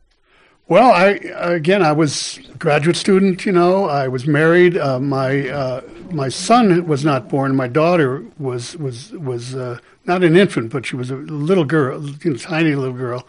Well, 0.66 0.93
I 0.93 1.09
again, 1.57 1.82
I 1.82 1.93
was 1.93 2.39
a 2.53 2.57
graduate 2.57 2.97
student. 2.97 3.45
You 3.45 3.53
know, 3.53 3.85
I 3.85 4.09
was 4.09 4.26
married. 4.26 4.78
Uh, 4.78 4.99
my 4.99 5.49
uh, 5.51 5.82
my 6.11 6.30
son 6.30 6.87
was 6.87 7.05
not 7.05 7.28
born. 7.28 7.55
My 7.55 7.68
daughter 7.68 8.24
was 8.39 8.74
was 8.78 9.12
was 9.12 9.55
uh, 9.55 9.78
not 10.07 10.24
an 10.24 10.37
infant, 10.37 10.72
but 10.72 10.87
she 10.87 10.97
was 10.97 11.11
a 11.11 11.16
little 11.16 11.64
girl, 11.66 12.03
you 12.03 12.30
know, 12.30 12.37
tiny 12.39 12.74
little 12.74 12.95
girl, 12.97 13.26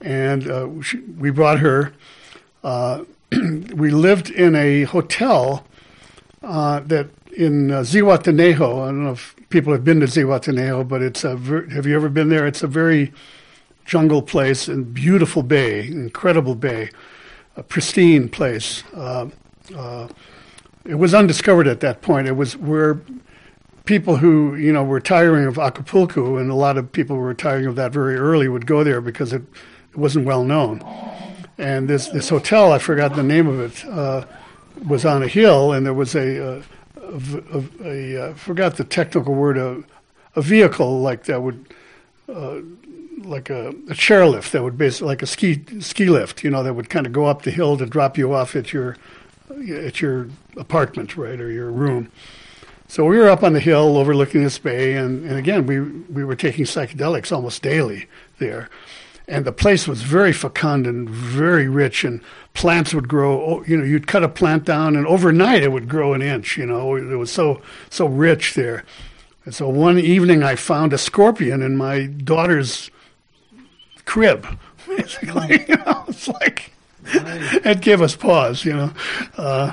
and 0.00 0.50
uh, 0.50 0.68
she, 0.82 0.98
we 0.98 1.30
brought 1.30 1.60
her. 1.60 1.92
Uh, 2.62 3.04
we 3.74 3.90
lived 3.90 4.30
in 4.30 4.54
a 4.54 4.84
hotel 4.84 5.66
uh, 6.42 6.80
that 6.80 7.08
in 7.36 7.70
uh, 7.70 7.80
Zihuatanejo. 7.80 8.82
I 8.82 8.86
don't 8.86 9.04
know 9.04 9.12
if 9.12 9.34
people 9.48 9.72
have 9.72 9.84
been 9.84 10.00
to 10.00 10.06
Zihuatanejo, 10.06 10.86
but 10.86 11.02
it's 11.02 11.24
a. 11.24 11.36
Ver- 11.36 11.68
have 11.68 11.86
you 11.86 11.94
ever 11.94 12.08
been 12.08 12.28
there? 12.28 12.46
It's 12.46 12.62
a 12.62 12.66
very 12.66 13.12
jungle 13.84 14.22
place 14.22 14.68
and 14.68 14.92
beautiful 14.92 15.42
bay, 15.42 15.86
incredible 15.86 16.54
bay, 16.54 16.90
a 17.56 17.62
pristine 17.62 18.28
place. 18.28 18.84
Uh, 18.94 19.28
uh, 19.76 20.08
it 20.84 20.96
was 20.96 21.14
undiscovered 21.14 21.68
at 21.68 21.80
that 21.80 22.02
point. 22.02 22.26
It 22.26 22.32
was 22.32 22.56
where 22.56 23.00
people 23.84 24.16
who 24.16 24.54
you 24.56 24.72
know 24.72 24.84
were 24.84 25.00
tiring 25.00 25.46
of 25.46 25.58
Acapulco, 25.58 26.36
and 26.36 26.50
a 26.50 26.54
lot 26.54 26.76
of 26.76 26.92
people 26.92 27.16
were 27.16 27.34
tiring 27.34 27.66
of 27.66 27.76
that 27.76 27.92
very 27.92 28.16
early, 28.16 28.48
would 28.48 28.66
go 28.66 28.84
there 28.84 29.00
because 29.00 29.32
it, 29.32 29.42
it 29.90 29.96
wasn't 29.96 30.24
well 30.26 30.44
known. 30.44 30.80
And 31.58 31.88
this 31.88 32.08
this 32.08 32.28
hotel, 32.28 32.72
I 32.72 32.78
forgot 32.78 33.14
the 33.14 33.22
name 33.22 33.46
of 33.46 33.60
it, 33.60 33.84
uh, 33.84 34.24
was 34.86 35.04
on 35.04 35.22
a 35.22 35.28
hill, 35.28 35.72
and 35.72 35.84
there 35.84 35.94
was 35.94 36.14
a, 36.14 36.36
a, 36.36 36.62
a, 36.96 37.64
a, 37.84 37.84
a 37.84 38.30
I 38.30 38.34
forgot 38.34 38.76
the 38.76 38.84
technical 38.84 39.34
word, 39.34 39.58
a, 39.58 39.84
a 40.34 40.42
vehicle 40.42 41.00
like 41.00 41.24
that 41.24 41.42
would. 41.42 41.66
Uh, 42.28 42.60
like 43.24 43.50
a, 43.50 43.68
a 43.68 43.94
chairlift 43.94 44.50
that 44.50 44.64
would 44.64 44.76
basically 44.76 45.06
like 45.06 45.22
a 45.22 45.26
ski 45.26 45.62
ski 45.80 46.06
lift, 46.06 46.42
you 46.42 46.50
know, 46.50 46.62
that 46.62 46.74
would 46.74 46.90
kind 46.90 47.06
of 47.06 47.12
go 47.12 47.26
up 47.26 47.42
the 47.42 47.52
hill 47.52 47.76
to 47.76 47.86
drop 47.86 48.18
you 48.18 48.34
off 48.34 48.56
at 48.56 48.72
your 48.72 48.96
at 49.70 50.00
your 50.00 50.28
apartment, 50.56 51.16
right, 51.16 51.40
or 51.40 51.50
your 51.50 51.70
room. 51.70 52.10
So 52.88 53.06
we 53.06 53.16
were 53.16 53.28
up 53.28 53.42
on 53.42 53.52
the 53.52 53.60
hill 53.60 53.96
overlooking 53.96 54.42
this 54.42 54.58
bay, 54.58 54.94
and, 54.94 55.24
and 55.24 55.38
again, 55.38 55.66
we 55.66 55.80
we 55.80 56.24
were 56.24 56.36
taking 56.36 56.64
psychedelics 56.64 57.32
almost 57.32 57.62
daily 57.62 58.06
there, 58.38 58.68
and 59.28 59.44
the 59.44 59.52
place 59.52 59.86
was 59.86 60.02
very 60.02 60.32
fecund 60.32 60.86
and 60.86 61.08
very 61.08 61.68
rich, 61.68 62.04
and 62.04 62.20
plants 62.54 62.92
would 62.94 63.08
grow. 63.08 63.40
oh, 63.42 63.64
You 63.66 63.76
know, 63.76 63.84
you'd 63.84 64.06
cut 64.06 64.22
a 64.24 64.28
plant 64.28 64.64
down, 64.64 64.96
and 64.96 65.06
overnight 65.06 65.62
it 65.62 65.72
would 65.72 65.88
grow 65.88 66.12
an 66.14 66.22
inch. 66.22 66.56
You 66.56 66.66
know, 66.66 66.96
it 66.96 67.16
was 67.16 67.30
so 67.30 67.62
so 67.90 68.06
rich 68.06 68.54
there. 68.54 68.84
And 69.44 69.54
so 69.54 69.68
one 69.68 69.98
evening, 69.98 70.42
I 70.42 70.54
found 70.56 70.92
a 70.92 70.98
scorpion 70.98 71.62
in 71.62 71.76
my 71.76 72.06
daughter's 72.06 72.90
crib. 74.04 74.46
Basically, 74.86 75.64
you 75.68 75.76
know, 75.76 76.04
it's 76.08 76.28
like 76.28 76.72
it 77.06 77.80
gave 77.80 78.02
us 78.02 78.14
pause. 78.16 78.64
You 78.64 78.74
know, 78.74 78.92
uh, 79.36 79.72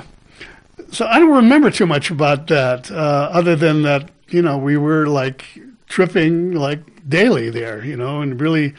so 0.90 1.06
I 1.06 1.18
don't 1.18 1.34
remember 1.34 1.70
too 1.70 1.86
much 1.86 2.10
about 2.10 2.46
that, 2.48 2.90
uh, 2.90 3.28
other 3.32 3.56
than 3.56 3.82
that 3.82 4.10
you 4.28 4.42
know 4.42 4.56
we 4.56 4.76
were 4.76 5.06
like 5.06 5.44
tripping 5.88 6.52
like 6.52 6.80
daily 7.08 7.50
there. 7.50 7.84
You 7.84 7.96
know, 7.96 8.22
and 8.22 8.40
really 8.40 8.74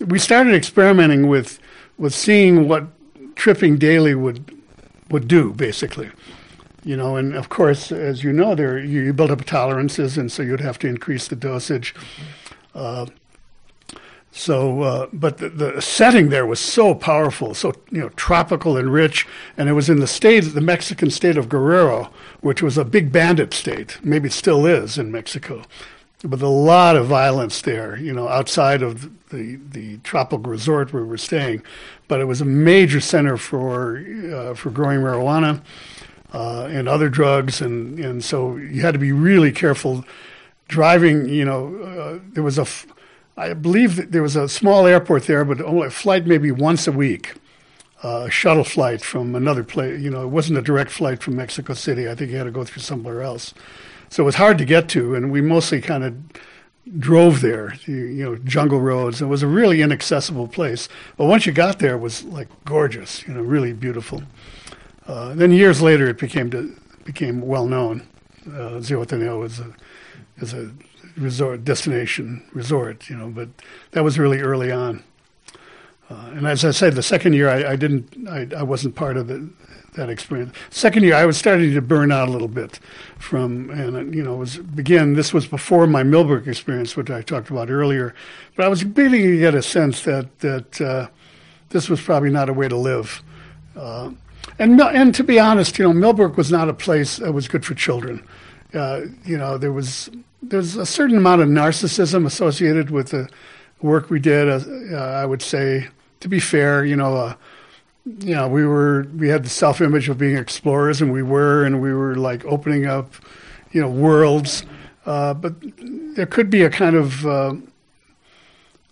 we 0.00 0.18
started 0.18 0.54
experimenting 0.54 1.28
with 1.28 1.58
with 1.98 2.14
seeing 2.14 2.68
what 2.68 2.86
tripping 3.34 3.78
daily 3.78 4.14
would 4.14 4.56
would 5.10 5.28
do, 5.28 5.52
basically. 5.52 6.10
You 6.84 6.96
know, 6.96 7.16
and 7.16 7.34
of 7.34 7.48
course, 7.48 7.90
as 7.90 8.22
you 8.22 8.32
know, 8.32 8.54
there 8.54 8.78
you, 8.78 9.02
you 9.02 9.12
build 9.12 9.30
up 9.30 9.44
tolerances, 9.44 10.16
and 10.16 10.30
so 10.30 10.42
you'd 10.42 10.60
have 10.60 10.78
to 10.80 10.88
increase 10.88 11.26
the 11.26 11.36
dosage. 11.36 11.94
Uh, 12.74 13.06
so, 14.30 14.82
uh, 14.82 15.06
but 15.14 15.38
the, 15.38 15.48
the 15.48 15.80
setting 15.80 16.28
there 16.28 16.44
was 16.44 16.60
so 16.60 16.94
powerful, 16.94 17.54
so 17.54 17.72
you 17.90 18.00
know, 18.00 18.10
tropical 18.10 18.76
and 18.76 18.92
rich, 18.92 19.26
and 19.56 19.68
it 19.68 19.72
was 19.72 19.88
in 19.88 19.98
the 19.98 20.06
state, 20.06 20.40
the 20.40 20.60
Mexican 20.60 21.10
state 21.10 21.38
of 21.38 21.48
Guerrero, 21.48 22.12
which 22.42 22.62
was 22.62 22.76
a 22.76 22.84
big 22.84 23.10
bandit 23.10 23.54
state. 23.54 23.98
Maybe 24.04 24.28
it 24.28 24.32
still 24.32 24.66
is 24.66 24.98
in 24.98 25.10
Mexico, 25.10 25.62
but 26.26 26.42
a 26.42 26.48
lot 26.48 26.96
of 26.96 27.06
violence 27.06 27.62
there. 27.62 27.96
You 27.96 28.12
know, 28.12 28.28
outside 28.28 28.82
of 28.82 29.28
the 29.30 29.56
the 29.70 29.98
tropical 29.98 30.50
resort 30.50 30.92
where 30.92 31.02
we 31.02 31.08
were 31.08 31.18
staying, 31.18 31.62
but 32.08 32.20
it 32.20 32.24
was 32.24 32.40
a 32.40 32.44
major 32.44 33.00
center 33.00 33.36
for 33.36 33.98
uh, 33.98 34.54
for 34.54 34.70
growing 34.70 35.00
marijuana 35.00 35.62
uh, 36.32 36.68
and 36.70 36.88
other 36.88 37.08
drugs, 37.08 37.60
and 37.60 37.98
and 37.98 38.24
so 38.24 38.56
you 38.56 38.82
had 38.82 38.92
to 38.92 38.98
be 38.98 39.12
really 39.12 39.52
careful 39.52 40.04
driving. 40.68 41.28
You 41.28 41.44
know, 41.44 41.76
uh, 41.76 42.18
there 42.32 42.42
was 42.42 42.58
a 42.58 42.66
I 43.36 43.52
believe 43.52 43.96
that 43.96 44.12
there 44.12 44.22
was 44.22 44.36
a 44.36 44.48
small 44.48 44.86
airport 44.86 45.24
there, 45.24 45.44
but 45.44 45.60
only 45.60 45.88
a 45.88 45.90
flight 45.90 46.26
maybe 46.26 46.50
once 46.50 46.86
a 46.86 46.92
week, 46.92 47.34
uh, 48.02 48.24
a 48.26 48.30
shuttle 48.30 48.64
flight 48.64 49.02
from 49.02 49.34
another 49.34 49.62
place. 49.62 50.00
You 50.00 50.10
know, 50.10 50.22
it 50.22 50.28
wasn't 50.28 50.58
a 50.58 50.62
direct 50.62 50.90
flight 50.90 51.22
from 51.22 51.36
Mexico 51.36 51.74
City. 51.74 52.08
I 52.08 52.14
think 52.14 52.30
you 52.30 52.38
had 52.38 52.44
to 52.44 52.50
go 52.50 52.64
through 52.64 52.82
somewhere 52.82 53.22
else. 53.22 53.52
So 54.08 54.22
it 54.22 54.26
was 54.26 54.36
hard 54.36 54.58
to 54.58 54.64
get 54.64 54.88
to, 54.90 55.14
and 55.14 55.30
we 55.30 55.40
mostly 55.40 55.80
kind 55.80 56.04
of 56.04 56.14
drove 56.98 57.40
there, 57.40 57.74
you, 57.86 58.24
know, 58.24 58.36
jungle 58.36 58.80
roads. 58.80 59.20
It 59.20 59.26
was 59.26 59.42
a 59.42 59.46
really 59.46 59.82
inaccessible 59.82 60.48
place. 60.48 60.88
But 61.16 61.26
once 61.26 61.46
you 61.46 61.52
got 61.52 61.78
there, 61.78 61.94
it 61.96 62.00
was 62.00 62.24
like 62.24 62.48
gorgeous, 62.64 63.26
you 63.26 63.34
know, 63.34 63.42
really 63.42 63.72
beautiful. 63.72 64.22
Uh, 65.06 65.34
then 65.34 65.50
years 65.50 65.82
later, 65.82 66.08
it 66.08 66.18
became 66.18 66.50
to, 66.50 66.74
became 67.04 67.40
well 67.40 67.66
known. 67.66 68.06
Uh, 68.46 68.78
Zihuatanejo 68.78 69.44
is 69.44 69.60
a 69.60 69.74
is 70.38 70.52
a 70.52 70.70
resort 71.16 71.64
destination 71.64 72.44
resort, 72.52 73.08
you 73.08 73.16
know. 73.16 73.28
But 73.28 73.48
that 73.92 74.04
was 74.04 74.18
really 74.18 74.40
early 74.40 74.70
on. 74.70 75.02
Uh, 76.08 76.30
and 76.34 76.46
as 76.46 76.64
I 76.64 76.70
said, 76.70 76.94
the 76.94 77.02
second 77.02 77.32
year 77.32 77.48
I, 77.48 77.72
I 77.72 77.76
didn't, 77.76 78.28
I, 78.28 78.46
I 78.56 78.62
wasn't 78.62 78.94
part 78.94 79.16
of 79.16 79.26
the, 79.26 79.48
that 79.96 80.08
experience. 80.08 80.54
Second 80.70 81.02
year 81.02 81.14
I 81.14 81.26
was 81.26 81.36
starting 81.36 81.74
to 81.74 81.82
burn 81.82 82.12
out 82.12 82.28
a 82.28 82.30
little 82.30 82.48
bit 82.48 82.78
from, 83.18 83.70
and 83.70 83.96
uh, 83.96 84.00
you 84.16 84.22
know, 84.22 84.36
was 84.36 84.56
again 84.78 85.14
this 85.14 85.34
was 85.34 85.46
before 85.46 85.86
my 85.86 86.02
Millbrook 86.02 86.46
experience, 86.46 86.96
which 86.96 87.10
I 87.10 87.22
talked 87.22 87.50
about 87.50 87.70
earlier. 87.70 88.14
But 88.54 88.66
I 88.66 88.68
was 88.68 88.84
beginning 88.84 89.22
to 89.22 89.38
get 89.38 89.54
a 89.54 89.62
sense 89.62 90.02
that 90.02 90.38
that 90.40 90.80
uh, 90.80 91.08
this 91.70 91.88
was 91.88 92.00
probably 92.00 92.30
not 92.30 92.48
a 92.48 92.52
way 92.52 92.68
to 92.68 92.76
live. 92.76 93.22
Uh, 93.76 94.12
and 94.58 94.80
and 94.80 95.14
to 95.14 95.24
be 95.24 95.40
honest, 95.40 95.78
you 95.78 95.84
know, 95.84 95.92
Millbrook 95.92 96.36
was 96.36 96.52
not 96.52 96.68
a 96.68 96.74
place 96.74 97.16
that 97.16 97.32
was 97.32 97.48
good 97.48 97.64
for 97.64 97.74
children. 97.74 98.26
Uh, 98.72 99.02
you 99.24 99.36
know, 99.36 99.58
there 99.58 99.72
was 99.72 100.10
there's 100.42 100.76
a 100.76 100.86
certain 100.86 101.16
amount 101.16 101.42
of 101.42 101.48
narcissism 101.48 102.26
associated 102.26 102.90
with 102.90 103.08
the 103.08 103.28
work 103.82 104.10
we 104.10 104.18
did. 104.18 104.48
Uh, 104.48 104.96
I 104.96 105.26
would 105.26 105.42
say, 105.42 105.88
to 106.20 106.28
be 106.28 106.40
fair, 106.40 106.84
you 106.84 106.96
know, 106.96 107.16
uh, 107.16 107.34
you 108.06 108.34
know, 108.34 108.48
we 108.48 108.64
were 108.64 109.06
we 109.16 109.28
had 109.28 109.44
the 109.44 109.48
self 109.48 109.80
image 109.80 110.08
of 110.08 110.16
being 110.16 110.36
explorers, 110.36 111.02
and 111.02 111.12
we 111.12 111.22
were, 111.22 111.64
and 111.64 111.82
we 111.82 111.92
were 111.92 112.14
like 112.14 112.44
opening 112.44 112.86
up, 112.86 113.12
you 113.72 113.80
know, 113.80 113.88
worlds. 113.88 114.64
Uh, 115.04 115.34
but 115.34 115.54
there 116.14 116.26
could 116.26 116.48
be 116.48 116.62
a 116.62 116.70
kind 116.70 116.94
of 116.94 117.26
uh, 117.26 117.54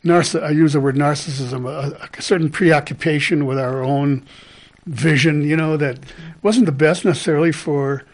narciss- 0.04 0.42
I 0.42 0.50
use 0.50 0.72
the 0.72 0.80
word 0.80 0.96
narcissism, 0.96 1.68
a, 1.68 2.08
a 2.18 2.22
certain 2.22 2.50
preoccupation 2.50 3.46
with 3.46 3.58
our 3.58 3.82
own 3.82 4.26
vision, 4.86 5.42
you 5.42 5.56
know, 5.56 5.76
that 5.76 5.98
wasn't 6.42 6.66
the 6.66 6.72
best 6.72 7.04
necessarily 7.04 7.52
for 7.52 8.04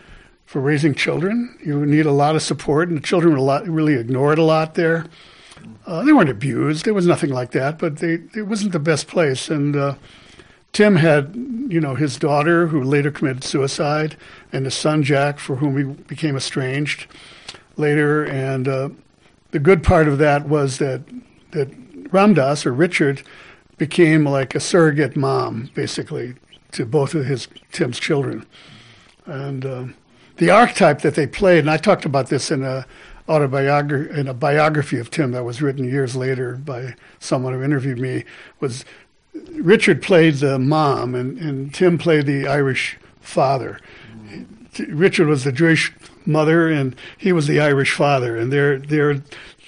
for 0.45 0.61
raising 0.61 0.95
children. 0.95 1.57
You 1.65 1.87
need 1.87 2.07
a 2.07 2.13
lot 2.13 2.37
of 2.37 2.43
support, 2.43 2.89
and 2.89 2.99
the 2.99 3.03
children 3.03 3.33
were 3.33 3.39
a 3.39 3.43
lot, 3.43 3.67
really 3.67 3.95
ignored 3.95 4.39
a 4.39 4.43
lot 4.43 4.75
there. 4.75 5.07
Uh, 5.87 6.03
they 6.05 6.13
weren't 6.13 6.29
abused; 6.29 6.85
there 6.85 6.95
was 6.95 7.07
nothing 7.07 7.31
like 7.31 7.53
that, 7.53 7.79
but 7.79 7.99
they 7.99 8.21
it 8.35 8.47
wasn't 8.47 8.73
the 8.73 8.79
best 8.79 9.09
place. 9.09 9.49
And 9.49 9.77
uh, 9.77 9.95
Tim 10.73 10.97
had, 10.97 11.35
you 11.69 11.81
know, 11.81 11.95
his 11.95 12.17
daughter 12.17 12.69
who 12.69 12.83
later 12.83 13.11
committed 13.11 13.45
suicide, 13.45 14.17
and 14.53 14.65
his 14.65 14.75
son 14.75 15.03
Jack, 15.03 15.39
for 15.39 15.57
whom 15.57 15.77
he 15.77 15.85
became 15.85 16.37
estranged 16.37 17.07
later. 17.77 18.25
And 18.25 18.69
uh, 18.69 18.89
the 19.51 19.59
good 19.59 19.83
part 19.83 20.07
of 20.09 20.19
that 20.19 20.49
was 20.49 20.79
that 20.79 21.03
that 21.51 21.69
Ram 22.13 22.35
Dass 22.35 22.67
or 22.67 22.73
Richard 22.73 23.23
became 23.79 24.25
like 24.25 24.55
a 24.55 24.61
surrogate 24.61 25.17
mom, 25.17 25.71
basically, 25.75 26.35
to 26.73 26.85
both 26.85 27.15
of 27.15 27.27
his 27.27 27.49
Tim's 27.73 27.99
children. 27.99 28.47
And 29.27 29.65
um, 29.65 29.95
the 30.37 30.51
archetype 30.51 31.01
that 31.01 31.15
they 31.15 31.27
played, 31.27 31.61
and 31.61 31.71
I 31.71 31.77
talked 31.77 32.05
about 32.05 32.29
this 32.29 32.51
in 32.51 32.63
a 32.63 32.87
autobiography 33.29 34.19
in 34.19 34.27
a 34.27 34.35
biography 34.35 34.99
of 34.99 35.11
Tim 35.11 35.31
that 35.33 35.45
was 35.45 35.63
written 35.63 35.85
years 35.85 36.17
later 36.17 36.57
by 36.57 36.95
someone 37.21 37.53
who 37.53 37.63
interviewed 37.63 37.99
me, 37.99 38.25
was 38.59 38.85
Richard 39.35 40.03
played 40.03 40.37
the 40.37 40.59
mom 40.59 41.15
and, 41.15 41.39
and 41.39 41.75
Tim 41.75 41.99
played 41.99 42.27
the 42.27 42.49
Irish 42.49 42.99
father. 43.21 43.79
Richard 44.89 45.27
was 45.27 45.45
the 45.45 45.53
Jewish 45.53 45.93
mother 46.27 46.69
and 46.69 46.97
he 47.19 47.33
was 47.33 47.47
the 47.47 47.61
Irish 47.61 47.93
father, 47.93 48.37
and 48.37 48.53
their 48.53 48.79
their 48.79 49.23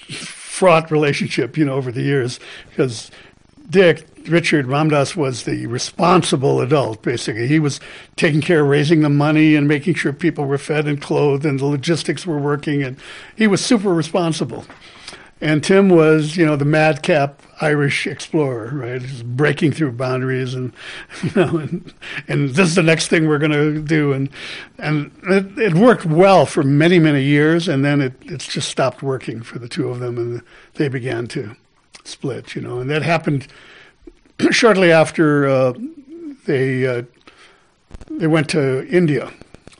fraught 0.09 0.91
relationship, 0.91 1.57
you 1.57 1.65
know, 1.65 1.73
over 1.73 1.91
the 1.91 2.01
years 2.01 2.39
because 2.69 3.11
Dick 3.69 4.07
Richard 4.27 4.67
Ram 4.67 4.89
Dass 4.89 5.15
was 5.15 5.43
the 5.43 5.65
responsible 5.67 6.61
adult, 6.61 7.01
basically. 7.01 7.47
He 7.47 7.59
was 7.59 7.79
taking 8.15 8.41
care 8.41 8.61
of 8.61 8.67
raising 8.67 9.01
the 9.01 9.09
money 9.09 9.55
and 9.55 9.67
making 9.67 9.95
sure 9.95 10.13
people 10.13 10.45
were 10.45 10.57
fed 10.57 10.87
and 10.87 11.01
clothed 11.01 11.45
and 11.45 11.59
the 11.59 11.65
logistics 11.65 12.25
were 12.25 12.39
working, 12.39 12.83
and 12.83 12.97
he 13.35 13.47
was 13.47 13.63
super 13.63 13.93
responsible. 13.93 14.65
And 15.43 15.61
Tim 15.61 15.89
was, 15.89 16.37
you 16.37 16.45
know, 16.45 16.55
the 16.55 16.63
madcap 16.63 17.41
Irish 17.59 18.07
explorer, 18.07 18.71
right? 18.73 19.01
Just 19.01 19.25
breaking 19.25 19.73
through 19.73 19.91
boundaries, 19.91 20.53
and 20.53 20.71
you 21.21 21.31
know, 21.35 21.57
and, 21.57 21.93
and 22.29 22.49
this 22.51 22.69
is 22.69 22.75
the 22.75 22.83
next 22.83 23.09
thing 23.09 23.27
we're 23.27 23.39
going 23.39 23.51
to 23.51 23.81
do, 23.81 24.13
and 24.13 24.29
and 24.77 25.11
it, 25.23 25.59
it, 25.59 25.73
worked 25.73 26.05
well 26.05 26.45
for 26.45 26.63
many 26.63 26.97
many 26.97 27.23
years, 27.23 27.67
and 27.67 27.83
then 27.83 27.99
it 27.99 28.13
it's 28.21 28.47
just 28.47 28.69
stopped 28.69 29.03
working 29.03 29.41
for 29.41 29.59
the 29.59 29.67
two 29.67 29.89
of 29.89 29.99
them, 29.99 30.17
and 30.17 30.41
they 30.75 30.87
began 30.87 31.27
to 31.27 31.57
split, 32.05 32.55
you 32.55 32.61
know, 32.61 32.79
and 32.79 32.89
that 32.89 33.01
happened 33.01 33.47
shortly 34.51 34.93
after 34.93 35.45
uh, 35.45 35.73
they 36.45 36.87
uh, 36.87 37.03
they 38.09 38.27
went 38.27 38.49
to 38.51 38.87
India. 38.87 39.29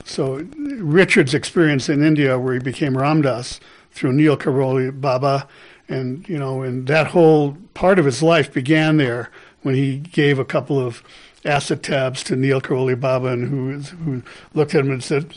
So 0.03 0.45
Richard's 0.57 1.33
experience 1.33 1.87
in 1.87 2.03
India, 2.03 2.37
where 2.37 2.53
he 2.53 2.59
became 2.59 2.97
Ram 2.97 3.21
Dass 3.21 3.61
through 3.93 4.13
Neem 4.13 4.37
Karoli 4.37 4.89
Baba, 4.99 5.47
and 5.87 6.27
you 6.27 6.37
know, 6.37 6.61
and 6.61 6.87
that 6.87 7.07
whole 7.07 7.57
part 7.73 7.99
of 7.99 8.05
his 8.05 8.21
life 8.21 8.53
began 8.53 8.97
there 8.97 9.29
when 9.61 9.75
he 9.75 9.97
gave 9.97 10.39
a 10.39 10.45
couple 10.45 10.79
of 10.79 11.03
acid 11.45 11.83
tabs 11.83 12.23
to 12.23 12.35
Neem 12.35 12.61
Karoli 12.61 12.99
Baba, 12.99 13.27
and 13.27 13.47
who 13.47 13.79
who 14.03 14.23
looked 14.53 14.75
at 14.75 14.81
him 14.85 14.91
and 14.91 15.03
said. 15.03 15.35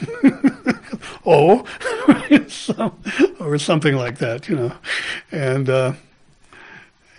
oh, 1.26 1.64
or 3.40 3.58
something 3.58 3.96
like 3.96 4.18
that, 4.18 4.48
you 4.48 4.54
know, 4.54 4.72
and 5.32 5.68
uh, 5.68 5.92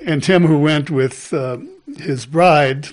and 0.05 0.23
Tim, 0.23 0.45
who 0.45 0.59
went 0.59 0.89
with 0.89 1.33
uh, 1.33 1.57
his 1.97 2.25
bride 2.25 2.87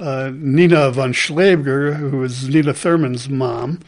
uh, 0.00 0.30
Nina 0.34 0.90
von 0.90 1.12
Schleger, 1.12 1.96
who 1.96 2.18
was 2.18 2.48
Nina 2.48 2.74
Thurman's 2.74 3.28
mom, 3.28 3.80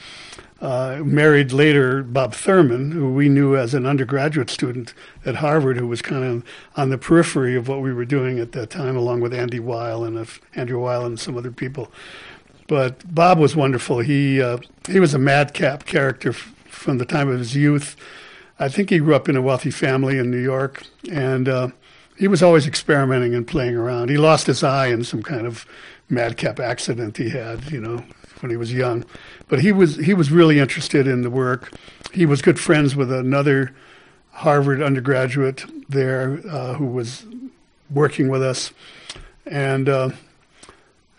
uh, 0.61 1.01
married 1.05 1.53
later 1.53 2.03
Bob 2.03 2.35
Thurman, 2.35 2.91
who 2.91 3.13
we 3.13 3.29
knew 3.29 3.57
as 3.57 3.75
an 3.75 3.87
undergraduate 3.87 4.51
student 4.51 4.93
at 5.25 5.37
Harvard, 5.37 5.77
who 5.77 5.87
was 5.87 6.03
kind 6.03 6.25
of 6.25 6.45
on 6.77 6.91
the 6.91 6.99
periphery 6.99 7.55
of 7.55 7.69
what 7.69 7.81
we 7.81 7.93
were 7.93 8.05
doing 8.05 8.39
at 8.39 8.53
that 8.53 8.71
time, 8.71 8.97
along 8.97 9.21
with 9.21 9.33
Andy 9.33 9.61
Weil 9.61 10.05
and 10.05 10.19
uh, 10.19 10.25
Andrew 10.57 10.81
Weil 10.81 11.07
and 11.07 11.19
some 11.19 11.37
other 11.37 11.53
people. 11.53 11.93
But 12.67 13.15
Bob 13.15 13.39
was 13.39 13.55
wonderful. 13.55 14.01
He 14.01 14.43
uh, 14.43 14.59
he 14.89 15.01
was 15.01 15.15
a 15.15 15.19
madcap 15.19 15.87
character 15.87 16.31
f- 16.31 16.55
from 16.67 16.99
the 16.99 17.07
time 17.07 17.29
of 17.29 17.39
his 17.39 17.55
youth. 17.55 17.97
I 18.59 18.69
think 18.69 18.91
he 18.91 18.99
grew 18.99 19.15
up 19.15 19.29
in 19.29 19.37
a 19.37 19.43
wealthy 19.43 19.71
family 19.71 20.19
in 20.19 20.31
New 20.31 20.43
York, 20.43 20.83
and 21.11 21.49
uh, 21.49 21.69
he 22.17 22.27
was 22.27 22.43
always 22.43 22.67
experimenting 22.67 23.35
and 23.35 23.47
playing 23.47 23.77
around. 23.77 24.11
He 24.11 24.17
lost 24.17 24.49
his 24.49 24.65
eye 24.65 24.89
in 24.89 25.05
some 25.05 25.23
kind 25.23 25.47
of 25.47 25.65
madcap 26.09 26.59
accident 26.59 27.17
he 27.17 27.31
had, 27.31 27.71
you 27.71 27.81
know, 27.81 28.03
when 28.43 28.51
he 28.51 28.57
was 28.57 28.73
young. 28.73 29.05
But 29.49 29.61
he 29.61 29.73
was 29.73 29.97
he 29.97 30.15
was 30.15 30.31
really 30.31 30.59
interested 30.59 31.07
in 31.07 31.23
the 31.23 31.31
work. 31.31 31.73
He 32.13 32.27
was 32.27 32.43
good 32.43 32.59
friends 32.59 32.97
with 32.97 33.13
another 33.13 33.75
Harvard 34.33 34.83
undergraduate 34.83 35.65
there 35.89 36.41
uh, 36.49 36.75
who 36.75 36.87
was 36.87 37.27
working 37.91 38.29
with 38.29 38.43
us, 38.43 38.73
and 39.47 39.89
uh, 39.89 40.11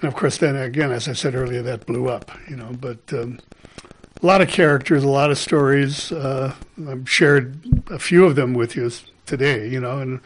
and 0.02 0.08
of 0.08 0.16
course 0.16 0.38
then 0.38 0.56
again, 0.56 0.92
as 0.92 1.08
I 1.08 1.14
said 1.14 1.36
earlier, 1.36 1.62
that 1.64 1.86
blew 1.86 2.10
up, 2.10 2.32
you 2.50 2.56
know. 2.56 2.72
But 2.80 3.00
um, 3.14 3.40
a 4.22 4.26
lot 4.26 4.42
of 4.42 4.48
characters, 4.48 5.04
a 5.04 5.10
lot 5.10 5.32
of 5.32 5.38
stories. 5.38 6.12
Uh, 6.12 6.54
I've 6.88 7.10
shared 7.10 7.60
a 7.90 8.00
few 8.00 8.26
of 8.26 8.36
them 8.36 8.54
with 8.54 8.76
you 8.76 8.92
today, 9.26 9.68
you 9.68 9.80
know, 9.80 10.00
and 10.00 10.22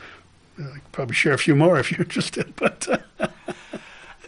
I 0.60 0.80
probably 0.91 1.16
share 1.16 1.34
a 1.34 1.38
few 1.38 1.56
more 1.56 1.80
if 1.80 1.91
you're 1.91 2.02
interested, 2.08 2.54
but. 2.56 3.04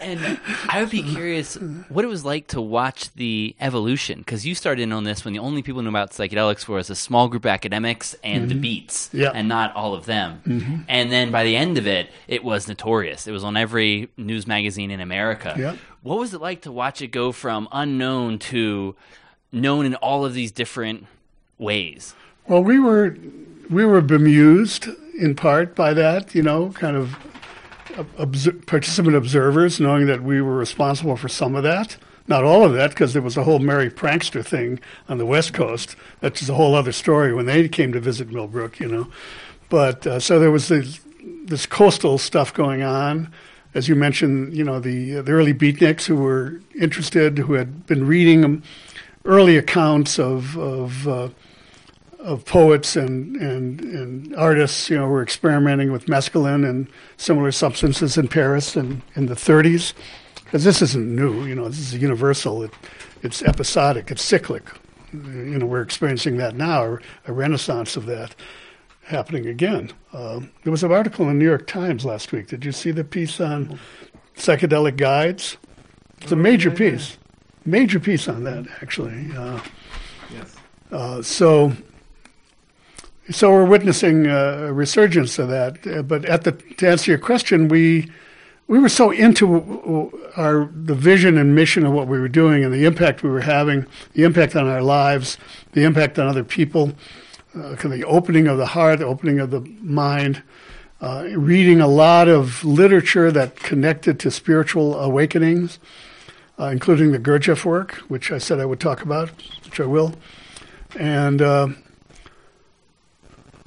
And 0.05 0.39
I 0.69 0.81
would 0.81 0.91
be 0.91 1.01
curious 1.01 1.55
what 1.89 2.05
it 2.05 2.07
was 2.07 2.23
like 2.23 2.47
to 2.49 2.61
watch 2.61 3.11
the 3.15 3.55
evolution 3.59 4.19
because 4.19 4.45
you 4.45 4.53
started 4.53 4.83
in 4.83 4.93
on 4.93 5.03
this 5.03 5.25
when 5.25 5.33
the 5.33 5.39
only 5.39 5.63
people 5.63 5.81
who 5.81 5.83
knew 5.83 5.89
about 5.89 6.11
psychedelics 6.11 6.67
was 6.67 6.91
a 6.91 6.95
small 6.95 7.27
group 7.27 7.43
of 7.45 7.49
academics 7.49 8.15
and 8.23 8.43
mm-hmm. 8.43 8.49
the 8.49 8.55
Beats, 8.55 9.09
yeah. 9.11 9.31
and 9.33 9.49
not 9.49 9.75
all 9.75 9.95
of 9.95 10.05
them. 10.05 10.41
Mm-hmm. 10.45 10.75
And 10.87 11.11
then 11.11 11.31
by 11.31 11.43
the 11.43 11.55
end 11.55 11.79
of 11.79 11.87
it, 11.87 12.09
it 12.27 12.43
was 12.43 12.67
notorious. 12.67 13.25
It 13.25 13.31
was 13.31 13.43
on 13.43 13.57
every 13.57 14.09
news 14.15 14.45
magazine 14.45 14.91
in 14.91 15.01
America. 15.01 15.55
Yeah. 15.57 15.75
What 16.03 16.19
was 16.19 16.35
it 16.35 16.41
like 16.41 16.61
to 16.61 16.71
watch 16.71 17.01
it 17.01 17.07
go 17.07 17.31
from 17.31 17.67
unknown 17.71 18.37
to 18.39 18.95
known 19.51 19.87
in 19.87 19.95
all 19.95 20.23
of 20.23 20.35
these 20.35 20.51
different 20.51 21.07
ways? 21.57 22.13
Well, 22.47 22.63
we 22.63 22.77
were 22.77 23.17
we 23.71 23.85
were 23.85 24.01
bemused 24.01 24.87
in 25.17 25.33
part 25.35 25.75
by 25.75 25.93
that, 25.93 26.35
you 26.35 26.43
know, 26.43 26.69
kind 26.69 26.95
of 26.95 27.17
participant 28.65 29.15
observers, 29.15 29.79
knowing 29.79 30.07
that 30.07 30.23
we 30.23 30.41
were 30.41 30.55
responsible 30.55 31.15
for 31.15 31.29
some 31.29 31.55
of 31.55 31.63
that. 31.63 31.97
Not 32.27 32.43
all 32.43 32.65
of 32.65 32.73
that, 32.73 32.89
because 32.89 33.13
there 33.13 33.21
was 33.21 33.37
a 33.37 33.43
whole 33.43 33.59
Merry 33.59 33.89
Prankster 33.89 34.43
thing 34.43 34.79
on 35.07 35.19
the 35.19 35.25
West 35.25 35.53
Coast. 35.53 35.95
That's 36.21 36.39
just 36.39 36.49
a 36.49 36.55
whole 36.55 36.73
other 36.73 36.91
story 36.91 37.33
when 37.33 37.45
they 37.45 37.69
came 37.69 37.91
to 37.93 37.99
visit 37.99 38.31
Millbrook, 38.31 38.79
you 38.79 38.87
know. 38.87 39.07
But 39.69 40.07
uh, 40.07 40.19
so 40.19 40.39
there 40.39 40.51
was 40.51 40.67
this, 40.67 40.99
this 41.23 41.65
coastal 41.67 42.17
stuff 42.17 42.53
going 42.53 42.81
on. 42.81 43.31
As 43.75 43.87
you 43.87 43.95
mentioned, 43.95 44.55
you 44.55 44.63
know, 44.63 44.79
the, 44.79 45.21
the 45.21 45.31
early 45.33 45.53
beatniks 45.53 46.05
who 46.05 46.15
were 46.15 46.61
interested, 46.79 47.37
who 47.37 47.53
had 47.53 47.85
been 47.85 48.07
reading 48.07 48.63
early 49.25 49.57
accounts 49.57 50.17
of, 50.17 50.57
of 50.57 51.07
uh, 51.07 51.29
of 52.25 52.43
poets 52.43 52.95
and, 52.95 53.35
and, 53.35 53.81
and 53.81 54.35
artists, 54.35 54.89
you 54.89 54.97
know, 54.97 55.07
were 55.07 55.21
experimenting 55.21 55.91
with 55.91 56.07
mescaline 56.07 56.67
and 56.67 56.87
similar 57.17 57.51
substances 57.51 58.17
in 58.17 58.27
Paris 58.27 58.75
in, 58.75 59.03
in 59.15 59.27
the 59.27 59.35
30s. 59.35 59.93
Because 60.43 60.63
this 60.63 60.81
isn't 60.81 61.15
new, 61.15 61.45
you 61.45 61.53
know, 61.53 61.69
this 61.69 61.79
is 61.79 61.93
universal. 61.93 62.63
It, 62.63 62.71
it's 63.21 63.43
episodic, 63.43 64.09
it's 64.09 64.23
cyclic. 64.23 64.63
You 65.13 65.59
know, 65.59 65.67
we're 65.67 65.83
experiencing 65.83 66.37
that 66.37 66.55
now, 66.55 66.97
a 67.27 67.31
renaissance 67.31 67.95
of 67.95 68.07
that 68.07 68.35
happening 69.03 69.45
again. 69.45 69.91
Uh, 70.11 70.41
there 70.63 70.71
was 70.71 70.83
an 70.83 70.91
article 70.91 71.29
in 71.29 71.33
the 71.33 71.39
New 71.39 71.45
York 71.45 71.67
Times 71.67 72.05
last 72.05 72.31
week. 72.31 72.47
Did 72.47 72.65
you 72.65 72.71
see 72.71 72.89
the 72.89 73.03
piece 73.03 73.39
on 73.39 73.79
psychedelic 74.35 74.97
guides? 74.97 75.57
It's 76.21 76.31
a 76.31 76.35
major 76.35 76.71
piece, 76.71 77.19
major 77.65 77.99
piece 77.99 78.27
on 78.27 78.43
that, 78.45 78.65
actually. 78.81 79.31
Uh, 79.37 79.61
yes. 80.31 80.55
Uh, 80.91 81.21
so 81.21 81.71
so 83.29 83.51
we're 83.51 83.65
witnessing 83.65 84.27
a 84.27 84.71
resurgence 84.71 85.39
of 85.39 85.49
that. 85.49 85.85
Uh, 85.87 86.01
but 86.03 86.25
at 86.25 86.43
the 86.43 86.51
to 86.51 86.87
answer 86.87 87.11
your 87.11 87.19
question, 87.19 87.67
we 87.67 88.11
we 88.67 88.79
were 88.79 88.89
so 88.89 89.11
into 89.11 90.11
our 90.35 90.69
the 90.73 90.95
vision 90.95 91.37
and 91.37 91.55
mission 91.55 91.85
of 91.85 91.93
what 91.93 92.07
we 92.07 92.19
were 92.19 92.29
doing 92.29 92.63
and 92.63 92.73
the 92.73 92.85
impact 92.85 93.23
we 93.23 93.29
were 93.29 93.41
having, 93.41 93.85
the 94.13 94.23
impact 94.23 94.55
on 94.55 94.67
our 94.67 94.81
lives, 94.81 95.37
the 95.73 95.83
impact 95.83 96.19
on 96.19 96.27
other 96.27 96.43
people, 96.43 96.93
uh, 97.55 97.75
kind 97.75 97.85
of 97.85 97.91
the 97.91 98.05
opening 98.05 98.47
of 98.47 98.57
the 98.57 98.67
heart, 98.67 98.99
the 98.99 99.05
opening 99.05 99.39
of 99.39 99.51
the 99.51 99.61
mind. 99.81 100.41
Uh, 101.01 101.27
reading 101.35 101.81
a 101.81 101.87
lot 101.87 102.27
of 102.27 102.63
literature 102.63 103.29
that 103.29 103.57
connected 103.57 104.17
to 104.17 104.31
spiritual 104.31 104.97
awakenings, 104.99 105.77
uh, 106.57 106.67
including 106.67 107.11
the 107.11 107.19
Gurdjieff 107.19 107.65
work, 107.65 107.95
which 108.07 108.31
I 108.31 108.37
said 108.37 108.59
I 108.59 108.65
would 108.65 108.79
talk 108.79 109.01
about, 109.01 109.29
which 109.65 109.79
I 109.79 109.85
will, 109.85 110.15
and 110.97 111.41
uh, 111.41 111.67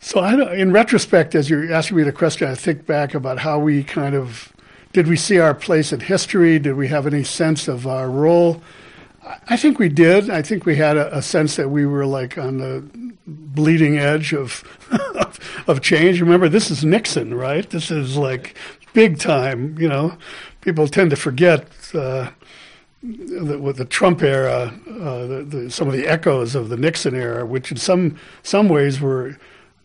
so, 0.08 0.20
I, 0.20 0.54
in 0.54 0.72
retrospect, 0.72 1.34
as 1.34 1.50
you're 1.50 1.70
asking 1.70 1.98
me 1.98 2.02
the 2.02 2.12
question, 2.12 2.48
I 2.48 2.54
think 2.54 2.86
back 2.86 3.12
about 3.12 3.40
how 3.40 3.58
we 3.58 3.84
kind 3.84 4.14
of 4.14 4.54
did 4.94 5.06
we 5.06 5.16
see 5.16 5.38
our 5.38 5.52
place 5.52 5.92
in 5.92 6.00
history? 6.00 6.58
Did 6.58 6.76
we 6.76 6.88
have 6.88 7.06
any 7.06 7.22
sense 7.22 7.68
of 7.68 7.86
our 7.86 8.08
role? 8.08 8.62
I 9.50 9.58
think 9.58 9.78
we 9.78 9.90
did. 9.90 10.30
I 10.30 10.40
think 10.40 10.64
we 10.64 10.76
had 10.76 10.96
a, 10.96 11.18
a 11.18 11.20
sense 11.20 11.56
that 11.56 11.68
we 11.68 11.84
were 11.84 12.06
like 12.06 12.38
on 12.38 12.56
the 12.56 12.82
bleeding 13.26 13.98
edge 13.98 14.32
of, 14.32 14.64
of, 14.90 15.64
of 15.68 15.82
change. 15.82 16.22
Remember, 16.22 16.48
this 16.48 16.70
is 16.70 16.86
Nixon, 16.86 17.34
right? 17.34 17.68
This 17.68 17.90
is 17.90 18.16
like 18.16 18.56
big 18.94 19.18
time. 19.18 19.76
You 19.78 19.90
know, 19.90 20.16
people 20.62 20.88
tend 20.88 21.10
to 21.10 21.16
forget. 21.16 21.68
Uh, 21.92 22.30
the, 23.02 23.58
with 23.58 23.76
the 23.76 23.84
Trump 23.84 24.22
era, 24.22 24.74
uh, 24.88 25.26
the, 25.26 25.46
the, 25.48 25.70
some 25.70 25.86
of 25.86 25.92
the 25.92 26.08
echoes 26.08 26.56
of 26.56 26.68
the 26.68 26.76
Nixon 26.76 27.14
era, 27.14 27.46
which 27.46 27.70
in 27.70 27.76
some 27.76 28.18
some 28.42 28.68
ways 28.68 29.00
were 29.00 29.36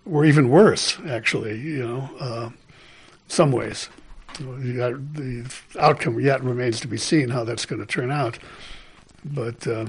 were 0.05 0.25
even 0.25 0.49
worse, 0.49 0.97
actually, 1.07 1.59
you 1.59 1.87
know, 1.87 2.09
uh, 2.19 2.49
some 3.27 3.51
ways. 3.51 3.89
the 4.39 5.51
outcome 5.79 6.19
yet 6.19 6.43
remains 6.43 6.79
to 6.81 6.87
be 6.87 6.97
seen 6.97 7.29
how 7.29 7.43
that's 7.43 7.65
going 7.65 7.79
to 7.79 7.85
turn 7.85 8.11
out. 8.11 8.37
But 9.23 9.65
uh, 9.67 9.85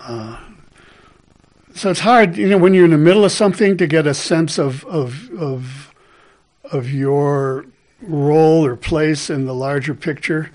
uh, 0.00 0.38
so 1.74 1.90
it's 1.90 2.00
hard, 2.00 2.36
you 2.36 2.48
know, 2.48 2.58
when 2.58 2.74
you're 2.74 2.84
in 2.84 2.90
the 2.90 2.98
middle 2.98 3.24
of 3.24 3.32
something 3.32 3.76
to 3.76 3.86
get 3.86 4.06
a 4.06 4.14
sense 4.14 4.58
of 4.58 4.84
of 4.86 5.30
of 5.38 5.94
of 6.64 6.90
your 6.90 7.66
role 8.00 8.64
or 8.64 8.76
place 8.76 9.30
in 9.30 9.46
the 9.46 9.54
larger 9.54 9.94
picture. 9.94 10.50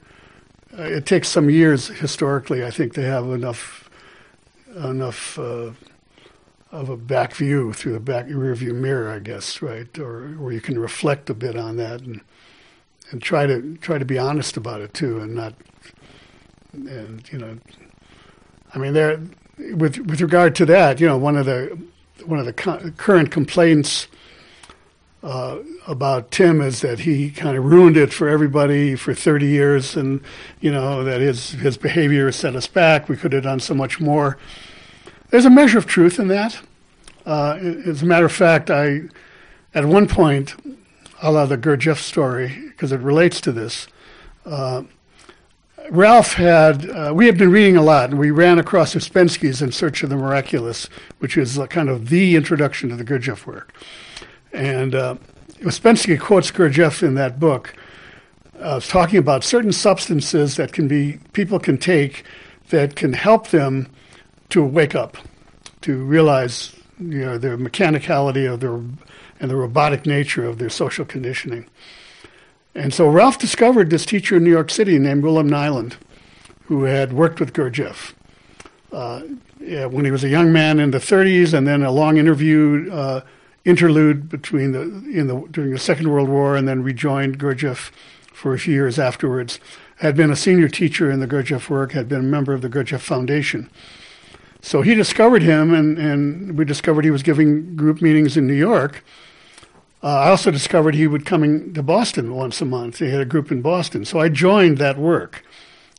Uh, 0.78 0.84
it 0.84 1.06
takes 1.06 1.28
some 1.28 1.50
years 1.50 1.88
historically, 1.88 2.64
I 2.64 2.72
think, 2.72 2.94
to 2.94 3.02
have 3.02 3.26
enough 3.26 3.90
enough 4.76 5.40
uh, 5.40 5.72
of 6.72 6.90
a 6.90 6.98
back 6.98 7.34
view 7.34 7.74
through 7.74 7.94
the 7.94 8.00
back 8.00 8.26
rear 8.28 8.54
view 8.56 8.74
mirror, 8.74 9.10
I 9.10 9.20
guess, 9.20 9.62
right? 9.62 9.98
Or 9.98 10.28
where 10.30 10.52
you 10.52 10.62
can 10.62 10.78
reflect 10.78 11.30
a 11.30 11.34
bit 11.34 11.56
on 11.56 11.78
that 11.78 12.02
and 12.02 12.22
and 13.12 13.22
try 13.22 13.46
to 13.46 13.78
try 13.78 13.98
to 13.98 14.06
be 14.06 14.20
honest 14.20 14.58
about 14.58 14.82
it 14.82 14.94
too, 14.94 15.20
and 15.20 15.34
not 15.34 15.54
and 16.74 17.28
you 17.32 17.38
know, 17.38 17.58
I 18.74 18.80
mean, 18.80 18.94
there 18.94 19.20
with 19.76 19.98
with 20.00 20.22
regard 20.22 20.56
to 20.56 20.66
that, 20.66 21.00
you 21.00 21.08
know, 21.08 21.18
one 21.18 21.38
of 21.38 21.46
the 21.46 21.78
one 22.26 22.40
of 22.40 22.46
the 22.46 22.54
co- 22.54 22.92
current 22.98 23.32
complaints 23.32 24.08
uh, 25.24 25.60
about 25.88 26.32
Tim 26.32 26.62
is 26.62 26.82
that 26.82 27.00
he 27.00 27.32
kind 27.32 27.58
of 27.58 27.66
ruined 27.66 27.98
it 27.98 28.14
for 28.14 28.28
everybody 28.28 28.96
for 28.96 29.14
30 29.14 29.48
years, 29.48 29.96
and 29.96 30.22
you 30.60 30.72
know 30.72 31.04
that 31.04 31.22
his 31.22 31.52
his 31.52 31.78
behavior 31.78 32.32
set 32.32 32.56
us 32.56 32.68
back. 32.68 33.10
We 33.10 33.18
could 33.18 33.34
have 33.34 33.44
done 33.44 33.60
so 33.60 33.74
much 33.74 34.00
more. 34.00 34.38
There's 35.30 35.46
a 35.46 35.50
measure 35.50 35.78
of 35.78 35.86
truth 35.86 36.20
in 36.20 36.28
that. 36.30 36.60
Uh, 37.26 37.58
as 37.86 38.02
a 38.02 38.06
matter 38.06 38.26
of 38.26 38.32
fact, 38.32 38.70
I 38.70 39.02
at 39.74 39.86
one 39.86 40.08
point, 40.08 40.56
a 41.22 41.32
la 41.32 41.46
the 41.46 41.58
Gurdjieff 41.58 41.98
story, 41.98 42.64
because 42.68 42.92
it 42.92 43.00
relates 43.00 43.40
to 43.42 43.52
this. 43.52 43.88
Uh, 44.46 44.84
Ralph 45.92 46.34
had, 46.34 46.90
uh, 46.90 47.12
we 47.14 47.28
had 47.28 47.38
been 47.38 47.52
reading 47.52 47.78
a 47.78 47.84
lot, 47.84 48.10
and 48.10 48.20
we 48.20 48.32
ran 48.32 48.60
across 48.60 48.96
Ouspensky's 48.96 49.62
In 49.62 49.72
Search 49.72 50.04
of 50.04 50.10
the 50.10 50.16
Miraculous, 50.16 50.90
which 51.20 51.38
is 51.38 51.60
kind 51.70 51.90
of 51.90 52.10
the 52.10 52.36
introduction 52.36 52.90
to 52.90 52.96
the 52.96 53.06
Gurdjieff 53.06 53.46
work. 53.46 53.74
And 54.52 54.96
uh, 54.96 55.16
Ouspensky 55.60 56.20
quotes 56.20 56.50
Gurdjieff 56.50 57.04
in 57.04 57.16
that 57.16 57.40
book, 57.40 57.76
uh, 58.60 58.80
talking 58.80 59.20
about 59.20 59.44
certain 59.44 59.72
substances 59.72 60.56
that 60.56 60.74
can 60.74 60.88
be, 60.88 61.20
people 61.34 61.60
can 61.60 61.78
take 61.78 62.24
that 62.70 62.96
can 62.96 63.14
help 63.14 63.50
them 63.50 63.90
to 64.50 64.64
wake 64.64 64.96
up, 64.96 65.18
to 65.82 66.04
realize 66.04 66.76
you 67.00 67.26
know, 67.26 67.38
the 67.38 67.50
mechanicality 67.50 68.52
of 68.52 68.60
their, 68.60 68.76
and 69.40 69.52
the 69.52 69.56
robotic 69.56 70.06
nature 70.06 70.46
of 70.46 70.58
their 70.58 70.70
social 70.70 71.06
conditioning. 71.06 71.68
And 72.74 72.94
so 72.94 73.10
Ralph 73.10 73.40
discovered 73.40 73.90
this 73.90 74.06
teacher 74.06 74.38
in 74.38 74.44
New 74.44 74.52
York 74.52 74.70
City 74.70 75.00
named 75.00 75.24
Willem 75.24 75.50
Nyland, 75.50 75.98
who 76.66 76.84
had 76.84 77.14
worked 77.14 77.40
with 77.40 77.54
Gurdjieff 77.54 78.14
uh, 78.92 79.22
when 79.60 80.06
he 80.06 80.12
was 80.12 80.24
a 80.24 80.30
young 80.30 80.54
man 80.54 80.80
in 80.80 80.92
the 80.92 81.00
30s, 81.00 81.54
and 81.54 81.68
then 81.68 81.84
a 81.84 81.92
long 81.92 82.18
interview 82.18 82.90
uh, 82.92 83.22
interlude 83.66 84.30
between 84.30 84.72
the 84.72 84.82
in 84.82 85.28
the 85.28 85.46
during 85.52 85.72
the 85.72 85.80
Second 85.80 86.10
World 86.10 86.30
War, 86.30 86.56
and 86.56 86.68
then 86.68 86.84
rejoined 86.84 87.40
Gurdjieff 87.40 87.92
for 88.32 88.54
a 88.54 88.60
few 88.60 88.74
years 88.74 88.98
afterwards. 89.00 89.60
Had 89.98 90.16
been 90.16 90.32
a 90.32 90.36
senior 90.36 90.70
teacher 90.70 91.10
in 91.10 91.20
the 91.20 91.28
Gurdjieff 91.28 91.70
work, 91.70 91.92
had 91.92 92.08
been 92.08 92.20
a 92.20 92.24
member 92.24 92.54
of 92.54 92.62
the 92.62 92.70
Gurdjieff 92.70 93.02
Foundation. 93.02 93.70
So 94.62 94.82
he 94.82 94.96
discovered 94.96 95.42
him, 95.42 95.74
and, 95.74 95.98
and 95.98 96.58
we 96.58 96.66
discovered 96.66 97.06
he 97.06 97.12
was 97.12 97.24
giving 97.24 97.76
group 97.76 98.02
meetings 98.02 98.38
in 98.38 98.48
New 98.48 98.54
York. 98.54 99.04
Uh, 100.04 100.08
I 100.08 100.30
also 100.30 100.52
discovered 100.52 100.96
he 100.96 101.08
would 101.08 101.26
coming 101.26 101.74
to 101.74 101.84
Boston 101.84 102.36
once 102.36 102.62
a 102.62 102.66
month. 102.66 103.00
He 103.00 103.10
had 103.10 103.22
a 103.22 103.26
group 103.26 103.52
in 103.52 103.62
Boston, 103.62 104.06
so 104.06 104.20
I 104.20 104.30
joined 104.30 104.78
that 104.78 104.98
work. 104.98 105.44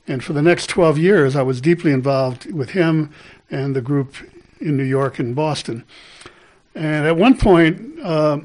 And 0.07 0.25
for 0.25 0.33
the 0.33 0.43
next 0.43 0.69
12 0.69 0.99
years, 0.99 1.37
I 1.37 1.43
was 1.43 1.61
deeply 1.61 1.93
involved 1.93 2.53
with 2.53 2.71
him 2.71 3.13
and 3.51 3.77
the 3.77 3.83
group 3.83 4.15
in 4.61 4.77
New 4.77 4.85
York 4.85 5.19
and 5.19 5.35
Boston. 5.35 5.85
And 6.75 7.07
at 7.07 7.17
one 7.17 7.37
point, 7.37 8.01
uh, 8.03 8.39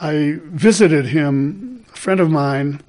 I 0.00 0.38
visited 0.44 1.06
him, 1.06 1.84
a 1.92 1.96
friend 1.96 2.20
of 2.20 2.30
mine, 2.30 2.82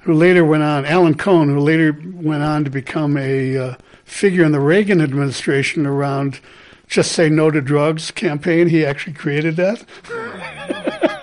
who 0.00 0.14
later 0.14 0.44
went 0.44 0.62
on, 0.62 0.84
Alan 0.84 1.14
Cohen, 1.14 1.48
who 1.48 1.60
later 1.60 1.96
went 2.14 2.42
on 2.42 2.64
to 2.64 2.70
become 2.70 3.16
a 3.16 3.56
uh, 3.56 3.74
figure 4.10 4.44
in 4.44 4.52
the 4.52 4.60
Reagan 4.60 5.00
administration 5.00 5.86
around 5.86 6.40
Just 6.88 7.12
Say 7.12 7.30
No 7.30 7.50
to 7.50 7.60
Drugs 7.60 8.10
campaign. 8.10 8.68
He 8.68 8.84
actually 8.84 9.14
created 9.14 9.56
that. 9.56 9.84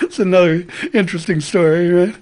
it's 0.00 0.18
another 0.18 0.64
interesting 0.92 1.40
story, 1.40 1.90
right? 1.90 2.16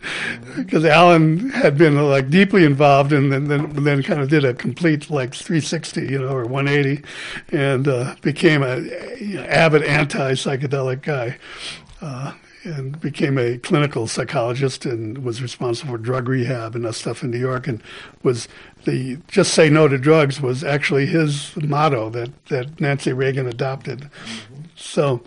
Because 0.56 0.84
Alan 0.84 1.50
had 1.50 1.78
been 1.78 1.96
like 1.96 2.28
deeply 2.28 2.64
involved 2.64 3.12
and 3.12 3.32
then, 3.32 3.44
then, 3.44 3.84
then 3.84 4.02
kind 4.02 4.20
of 4.20 4.28
did 4.28 4.44
a 4.44 4.52
complete 4.52 5.08
like 5.10 5.32
360, 5.32 6.02
you 6.02 6.18
know, 6.18 6.28
or 6.28 6.44
180, 6.44 7.02
and 7.52 7.86
uh, 7.86 8.16
became 8.20 8.62
a 8.62 8.80
you 9.18 9.36
know, 9.36 9.44
avid 9.44 9.84
anti-psychedelic 9.84 11.02
guy. 11.02 11.38
Uh, 12.02 12.32
and 12.68 13.00
became 13.00 13.38
a 13.38 13.58
clinical 13.58 14.06
psychologist 14.06 14.84
and 14.84 15.18
was 15.24 15.42
responsible 15.42 15.92
for 15.92 15.98
drug 15.98 16.28
rehab 16.28 16.74
and 16.74 16.84
that 16.84 16.94
stuff 16.94 17.22
in 17.22 17.30
New 17.30 17.38
York 17.38 17.66
and 17.66 17.82
was 18.22 18.48
the 18.84 19.18
just 19.28 19.54
say 19.54 19.68
no 19.68 19.88
to 19.88 19.98
drugs 19.98 20.40
was 20.40 20.62
actually 20.62 21.06
his 21.06 21.56
motto 21.56 22.10
that, 22.10 22.46
that 22.46 22.80
Nancy 22.80 23.12
Reagan 23.12 23.46
adopted. 23.46 24.00
Mm-hmm. 24.00 24.62
So 24.76 25.22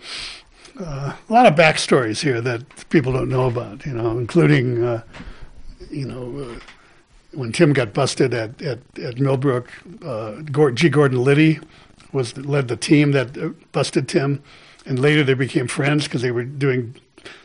uh, 0.80 1.12
a 1.28 1.32
lot 1.32 1.46
of 1.46 1.54
backstories 1.54 2.22
here 2.22 2.40
that 2.40 2.62
people 2.88 3.12
don't 3.12 3.28
know 3.28 3.46
about, 3.46 3.84
you 3.84 3.92
know, 3.92 4.18
including, 4.18 4.82
uh, 4.82 5.02
you 5.90 6.06
know, 6.06 6.40
uh, 6.40 6.58
when 7.32 7.52
Tim 7.52 7.72
got 7.72 7.92
busted 7.92 8.34
at, 8.34 8.60
at, 8.62 8.78
at 8.98 9.18
Millbrook, 9.18 9.70
uh, 10.04 10.42
G. 10.72 10.88
Gordon 10.88 11.22
Liddy 11.22 11.60
was 12.12 12.36
led 12.36 12.68
the 12.68 12.76
team 12.76 13.12
that 13.12 13.36
uh, 13.38 13.50
busted 13.72 14.08
Tim, 14.08 14.42
and 14.84 14.98
later 14.98 15.24
they 15.24 15.34
became 15.34 15.66
friends 15.66 16.04
because 16.04 16.22
they 16.22 16.30
were 16.30 16.44
doing 16.44 16.94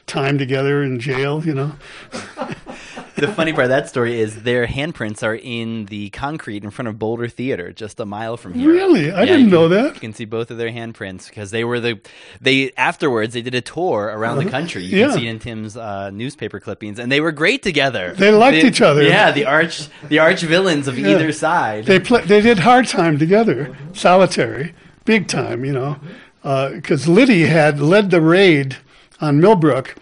time 0.08 0.38
together 0.38 0.82
in 0.82 1.00
jail, 1.00 1.46
you 1.46 1.54
know. 1.54 1.74
the 3.18 3.28
funny 3.28 3.52
part 3.52 3.66
of 3.66 3.70
that 3.70 3.90
story 3.90 4.20
is 4.20 4.44
their 4.44 4.66
handprints 4.66 5.24
are 5.24 5.36
in 5.36 5.86
the 5.86 6.10
concrete 6.12 6.64
in 6.64 6.70
front 6.70 6.88
of 6.88 6.98
Boulder 6.98 7.28
Theater, 7.28 7.72
just 7.72 8.00
a 8.00 8.06
mile 8.06 8.38
from 8.38 8.54
here. 8.54 8.72
Really, 8.72 9.12
I 9.12 9.22
yeah, 9.22 9.26
didn't 9.26 9.50
know 9.50 9.68
can, 9.68 9.78
that. 9.78 9.94
You 9.96 10.00
can 10.00 10.14
see 10.14 10.26
both 10.26 10.50
of 10.50 10.58
their 10.58 10.70
handprints 10.70 11.28
because 11.28 11.52
they 11.52 11.64
were 11.64 11.80
the 11.80 12.00
they 12.40 12.72
afterwards 12.74 13.34
they 13.34 13.42
did 13.42 13.56
a 13.56 13.62
tour 13.62 14.06
around 14.06 14.38
uh-huh. 14.38 14.46
the 14.46 14.52
country. 14.52 14.84
You 14.84 14.98
yeah. 14.98 15.08
can 15.08 15.18
see 15.18 15.28
it 15.28 15.32
in 15.32 15.40
Tim's 15.40 15.76
uh, 15.76 16.10
newspaper 16.12 16.60
clippings, 16.60 17.00
and 17.00 17.12
they 17.12 17.22
were 17.22 17.32
great 17.32 17.64
together. 17.64 18.14
They 18.14 18.32
liked 18.32 18.62
they, 18.62 18.68
each 18.68 18.82
other. 18.82 19.04
Yeah, 19.04 19.32
the 19.32 19.46
arch 19.46 19.90
the 20.08 20.20
arch 20.20 20.42
villains 20.42 20.88
of 20.88 20.98
yeah. 20.98 21.10
either 21.10 21.32
side. 21.32 21.86
They 21.86 22.00
play, 22.00 22.22
they 22.22 22.42
did 22.42 22.60
hard 22.60 22.88
time 22.88 23.18
together, 23.18 23.76
solitary, 23.94 24.74
big 25.06 25.28
time. 25.28 25.66
You 25.66 25.74
know, 25.74 26.00
because 26.44 27.08
uh, 27.08 27.12
Liddy 27.12 27.46
had 27.46 27.80
led 27.80 28.12
the 28.12 28.22
raid 28.22 28.78
on 29.22 29.40
Millbrook 29.40 29.96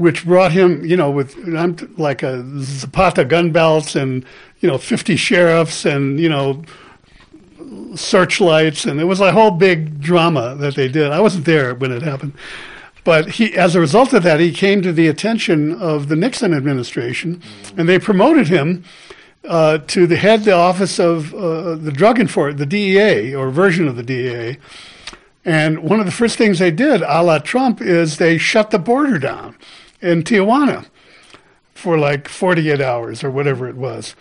which 0.00 0.24
brought 0.24 0.50
him, 0.50 0.82
you 0.82 0.96
know, 0.96 1.10
with 1.10 1.36
like 1.98 2.22
a 2.22 2.42
Zapata 2.60 3.22
gun 3.22 3.52
belts 3.52 3.94
and 3.94 4.24
you 4.60 4.68
know 4.68 4.78
50 4.78 5.14
sheriffs 5.16 5.84
and 5.84 6.18
you 6.18 6.28
know 6.28 6.64
searchlights, 7.94 8.86
and 8.86 8.98
it 8.98 9.04
was 9.04 9.20
a 9.20 9.32
whole 9.32 9.50
big 9.50 10.00
drama 10.00 10.54
that 10.54 10.74
they 10.74 10.88
did. 10.88 11.12
I 11.12 11.20
wasn't 11.20 11.44
there 11.44 11.74
when 11.74 11.92
it 11.92 12.00
happened, 12.00 12.32
but 13.04 13.32
he, 13.32 13.54
as 13.54 13.74
a 13.74 13.80
result 13.80 14.14
of 14.14 14.22
that, 14.22 14.40
he 14.40 14.52
came 14.52 14.80
to 14.80 14.90
the 14.90 15.06
attention 15.06 15.74
of 15.78 16.08
the 16.08 16.16
Nixon 16.16 16.54
administration, 16.54 17.42
and 17.76 17.86
they 17.86 17.98
promoted 17.98 18.48
him. 18.48 18.84
Uh, 19.42 19.78
to 19.78 20.06
the 20.06 20.18
head 20.18 20.44
the 20.44 20.52
office 20.52 21.00
of 21.00 21.34
uh, 21.34 21.74
the 21.74 21.90
drug 21.90 22.20
enforcement, 22.20 22.58
the 22.58 22.66
DEA 22.66 23.34
or 23.34 23.48
version 23.48 23.88
of 23.88 23.96
the 23.96 24.02
DEA, 24.02 24.58
and 25.44 25.82
one 25.82 26.00
of 26.00 26.06
the 26.06 26.12
first 26.12 26.36
things 26.36 26.58
they 26.58 26.70
did, 26.70 27.02
a 27.02 27.22
la 27.22 27.38
Trump, 27.38 27.80
is 27.80 28.18
they 28.18 28.38
shut 28.38 28.70
the 28.70 28.78
border 28.78 29.18
down 29.18 29.56
in 30.00 30.22
Tijuana 30.22 30.86
for 31.74 31.98
like 31.98 32.28
48 32.28 32.80
hours 32.80 33.24
or 33.24 33.30
whatever 33.30 33.68
it 33.68 33.76
was. 33.76 34.14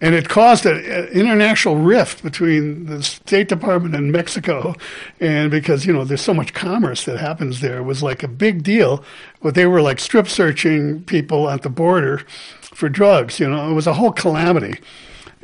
And 0.00 0.14
it 0.14 0.28
caused 0.28 0.66
an 0.66 1.06
international 1.08 1.76
rift 1.76 2.22
between 2.22 2.84
the 2.86 3.02
State 3.02 3.48
Department 3.48 3.94
and 3.94 4.12
Mexico. 4.12 4.74
And 5.20 5.50
because, 5.50 5.86
you 5.86 5.92
know, 5.92 6.04
there's 6.04 6.20
so 6.20 6.34
much 6.34 6.52
commerce 6.52 7.04
that 7.04 7.18
happens 7.18 7.60
there, 7.60 7.78
it 7.78 7.84
was 7.84 8.02
like 8.02 8.22
a 8.22 8.28
big 8.28 8.62
deal. 8.62 9.02
But 9.40 9.54
they 9.54 9.66
were 9.66 9.80
like 9.80 10.00
strip 10.00 10.28
searching 10.28 11.02
people 11.04 11.48
at 11.48 11.62
the 11.62 11.70
border 11.70 12.18
for 12.60 12.90
drugs. 12.90 13.40
You 13.40 13.48
know, 13.48 13.70
it 13.70 13.74
was 13.74 13.86
a 13.86 13.94
whole 13.94 14.12
calamity. 14.12 14.80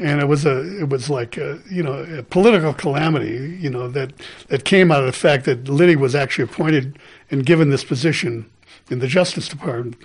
And 0.03 0.21
it 0.21 0.27
was 0.27 0.45
a, 0.45 0.81
it 0.81 0.89
was 0.89 1.09
like 1.09 1.37
a, 1.37 1.61
you 1.71 1.83
know, 1.83 2.03
a 2.19 2.23
political 2.23 2.75
calamity, 2.75 3.57
you 3.61 3.71
know, 3.71 3.89
that, 3.89 4.13
that 4.49 4.65
came 4.65 4.91
out 4.91 5.01
of 5.01 5.07
the 5.07 5.13
fact 5.13 5.45
that 5.45 5.69
Liddy 5.69 5.97
was 5.97 6.15
actually 6.15 6.45
appointed 6.45 6.99
and 7.31 7.47
given 7.47 7.71
this 7.71 7.85
position 7.85 8.51
in 8.91 8.99
the 8.99 9.07
Justice 9.07 9.49
Department. 9.49 9.97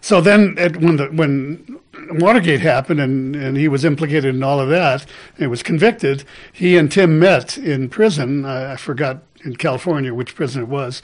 So 0.00 0.20
then, 0.20 0.56
at, 0.58 0.76
when 0.76 0.96
the, 0.96 1.06
when 1.06 1.80
Watergate 2.10 2.60
happened 2.60 3.00
and, 3.00 3.34
and 3.34 3.56
he 3.56 3.68
was 3.68 3.84
implicated 3.84 4.34
in 4.34 4.42
all 4.42 4.60
of 4.60 4.68
that, 4.68 5.06
and 5.38 5.50
was 5.50 5.62
convicted, 5.62 6.24
he 6.52 6.76
and 6.76 6.92
Tim 6.92 7.18
met 7.18 7.58
in 7.58 7.88
prison. 7.88 8.44
I, 8.44 8.72
I 8.72 8.76
forgot 8.76 9.22
in 9.44 9.56
California 9.56 10.12
which 10.14 10.34
prison 10.34 10.62
it 10.62 10.68
was, 10.68 11.02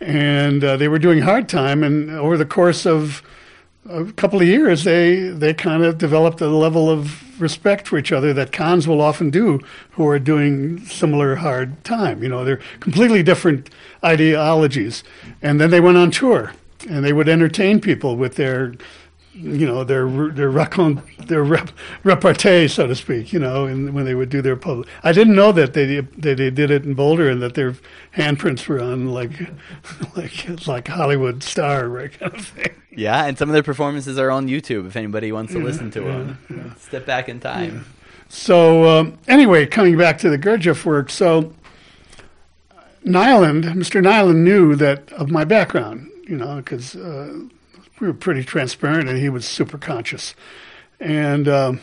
and 0.00 0.62
uh, 0.64 0.76
they 0.76 0.88
were 0.88 0.98
doing 0.98 1.22
hard 1.22 1.48
time. 1.48 1.82
And 1.82 2.10
over 2.10 2.36
the 2.36 2.44
course 2.44 2.86
of 2.86 3.22
a 3.88 4.12
couple 4.12 4.40
of 4.40 4.46
years, 4.46 4.84
they 4.84 5.28
they 5.28 5.54
kind 5.54 5.84
of 5.84 5.98
developed 5.98 6.40
a 6.40 6.48
level 6.48 6.90
of 6.90 7.29
respect 7.40 7.88
for 7.88 7.98
each 7.98 8.12
other 8.12 8.32
that 8.32 8.52
cons 8.52 8.86
will 8.86 9.00
often 9.00 9.30
do 9.30 9.60
who 9.92 10.06
are 10.06 10.18
doing 10.18 10.84
similar 10.86 11.36
hard 11.36 11.82
time. 11.84 12.22
You 12.22 12.28
know, 12.28 12.44
they're 12.44 12.60
completely 12.80 13.22
different 13.22 13.70
ideologies, 14.04 15.02
and 15.42 15.60
then 15.60 15.70
they 15.70 15.80
went 15.80 15.96
on 15.96 16.10
tour 16.10 16.52
and 16.88 17.04
they 17.04 17.12
would 17.12 17.28
entertain 17.28 17.80
people 17.80 18.16
with 18.16 18.36
their 18.36 18.74
you 19.32 19.66
know 19.66 19.84
their 19.84 20.08
their 20.30 20.50
racon, 20.50 21.02
their 21.26 21.42
rep, 21.42 21.70
repartee, 22.02 22.68
so 22.68 22.86
to 22.86 22.94
speak. 22.94 23.32
You 23.32 23.38
know, 23.38 23.64
and 23.64 23.94
when 23.94 24.04
they 24.04 24.14
would 24.14 24.28
do 24.28 24.42
their 24.42 24.56
public, 24.56 24.88
I 25.02 25.12
didn't 25.12 25.34
know 25.34 25.52
that 25.52 25.72
they 25.72 26.00
they 26.00 26.34
did 26.34 26.70
it 26.70 26.84
in 26.84 26.94
Boulder 26.94 27.30
and 27.30 27.40
that 27.40 27.54
their 27.54 27.76
handprints 28.16 28.66
were 28.66 28.80
on 28.80 29.08
like 29.12 29.32
like 30.16 30.66
like 30.66 30.88
Hollywood 30.88 31.42
star 31.42 31.88
right 31.88 32.12
kind 32.18 32.34
of 32.34 32.46
thing. 32.46 32.74
Yeah, 32.92 33.24
and 33.24 33.38
some 33.38 33.48
of 33.48 33.52
their 33.52 33.62
performances 33.62 34.18
are 34.18 34.30
on 34.30 34.48
YouTube 34.48 34.86
if 34.86 34.96
anybody 34.96 35.32
wants 35.32 35.52
to 35.52 35.58
yeah, 35.58 35.64
listen 35.64 35.90
to 35.92 36.02
yeah, 36.02 36.06
them. 36.06 36.38
Yeah. 36.50 36.74
Step 36.74 37.06
back 37.06 37.28
in 37.28 37.40
time. 37.40 37.86
So 38.28 38.86
um, 38.86 39.18
anyway, 39.28 39.66
coming 39.66 39.96
back 39.96 40.18
to 40.18 40.30
the 40.30 40.38
Gurdjieff 40.38 40.84
work, 40.84 41.10
so 41.10 41.52
Nyland, 43.04 43.64
Mr. 43.64 44.02
Nyland 44.02 44.44
knew 44.44 44.74
that 44.76 45.12
of 45.12 45.30
my 45.30 45.44
background, 45.44 46.10
you 46.26 46.36
know, 46.36 46.56
because 46.56 46.96
uh, 46.96 47.40
we 48.00 48.06
were 48.06 48.14
pretty 48.14 48.44
transparent, 48.44 49.08
and 49.08 49.18
he 49.18 49.28
was 49.28 49.46
super 49.46 49.78
conscious, 49.78 50.34
and. 50.98 51.48
Um, 51.48 51.80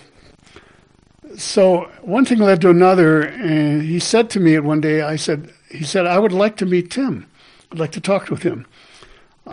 so 1.35 1.89
one 2.01 2.25
thing 2.25 2.39
led 2.39 2.61
to 2.61 2.69
another, 2.69 3.21
and 3.21 3.81
he 3.83 3.99
said 3.99 4.29
to 4.31 4.39
me 4.39 4.57
one 4.59 4.81
day, 4.81 5.01
I 5.01 5.17
said, 5.17 5.51
he 5.69 5.83
said, 5.83 6.07
I 6.07 6.19
would 6.19 6.31
like 6.31 6.57
to 6.57 6.65
meet 6.65 6.89
Tim. 6.89 7.27
I'd 7.71 7.79
like 7.79 7.91
to 7.91 8.01
talk 8.01 8.29
with 8.29 8.43
him. 8.43 8.65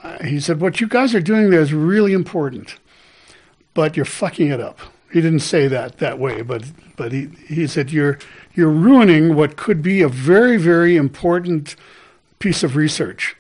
Uh, 0.03 0.23
he 0.25 0.41
said, 0.41 0.61
what 0.61 0.81
you 0.81 0.89
guys 0.89 1.15
are 1.15 1.21
doing 1.21 1.51
there 1.51 1.61
is 1.61 1.73
really 1.73 2.13
important, 2.13 2.77
but 3.75 3.97
you're 3.97 4.05
fucking 4.05 4.49
it 4.49 4.61
up. 4.61 4.79
He 5.13 5.21
didn't 5.21 5.41
say 5.41 5.69
that 5.69 5.99
that 5.99 6.19
way, 6.19 6.43
but 6.43 6.65
but 6.97 7.13
he, 7.13 7.29
he 7.47 7.69
said 7.69 7.93
you're 7.93 8.19
you're 8.55 8.69
ruining 8.69 9.37
what 9.37 9.57
could 9.57 9.81
be 9.81 10.03
a 10.03 10.09
very 10.09 10.57
very 10.57 10.97
important 10.97 11.77
piece 12.41 12.65
of 12.65 12.75
research 12.75 13.37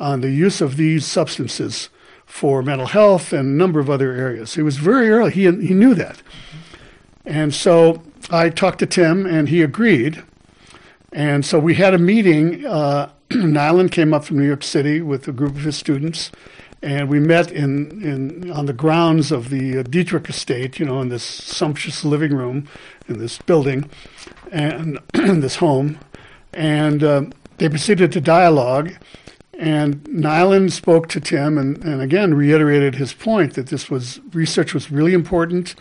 on 0.00 0.20
the 0.20 0.30
use 0.30 0.60
of 0.60 0.76
these 0.76 1.06
substances 1.06 1.90
for 2.26 2.60
mental 2.60 2.88
health 2.88 3.32
and 3.32 3.46
a 3.46 3.56
number 3.56 3.78
of 3.78 3.88
other 3.88 4.10
areas. 4.12 4.56
It 4.56 4.62
was 4.62 4.78
very 4.78 5.10
early. 5.10 5.30
He 5.30 5.44
he 5.44 5.74
knew 5.74 5.94
that. 5.94 6.20
And 7.24 7.54
so 7.54 8.02
I 8.28 8.50
talked 8.50 8.80
to 8.80 8.86
Tim, 8.86 9.24
and 9.24 9.48
he 9.48 9.62
agreed. 9.62 10.24
And 11.12 11.46
so 11.46 11.60
we 11.60 11.74
had 11.74 11.94
a 11.94 11.98
meeting. 11.98 12.66
Uh, 12.66 13.10
Nyland 13.34 13.92
came 13.92 14.12
up 14.14 14.24
from 14.24 14.38
New 14.38 14.46
York 14.46 14.62
City 14.62 15.00
with 15.00 15.26
a 15.28 15.32
group 15.32 15.56
of 15.56 15.62
his 15.62 15.76
students, 15.76 16.30
and 16.82 17.08
we 17.08 17.20
met 17.20 17.50
in, 17.50 18.02
in 18.02 18.50
on 18.50 18.66
the 18.66 18.72
grounds 18.72 19.30
of 19.30 19.50
the 19.50 19.78
uh, 19.78 19.82
Dieterich 19.82 20.28
Estate, 20.28 20.78
you 20.78 20.84
know, 20.84 21.00
in 21.00 21.08
this 21.08 21.22
sumptuous 21.22 22.04
living 22.04 22.34
room 22.34 22.68
in 23.08 23.18
this 23.18 23.38
building, 23.38 23.88
and 24.50 24.98
this 25.12 25.56
home. 25.56 25.98
And 26.52 27.02
uh, 27.02 27.24
they 27.58 27.68
proceeded 27.68 28.12
to 28.12 28.20
dialogue. 28.20 28.92
And 29.58 30.06
Nyland 30.08 30.72
spoke 30.72 31.08
to 31.10 31.20
Tim 31.20 31.56
and, 31.56 31.82
and 31.84 32.00
again 32.00 32.34
reiterated 32.34 32.96
his 32.96 33.12
point 33.12 33.54
that 33.54 33.68
this 33.68 33.88
was 33.88 34.20
research 34.32 34.74
was 34.74 34.90
really 34.90 35.12
important 35.12 35.76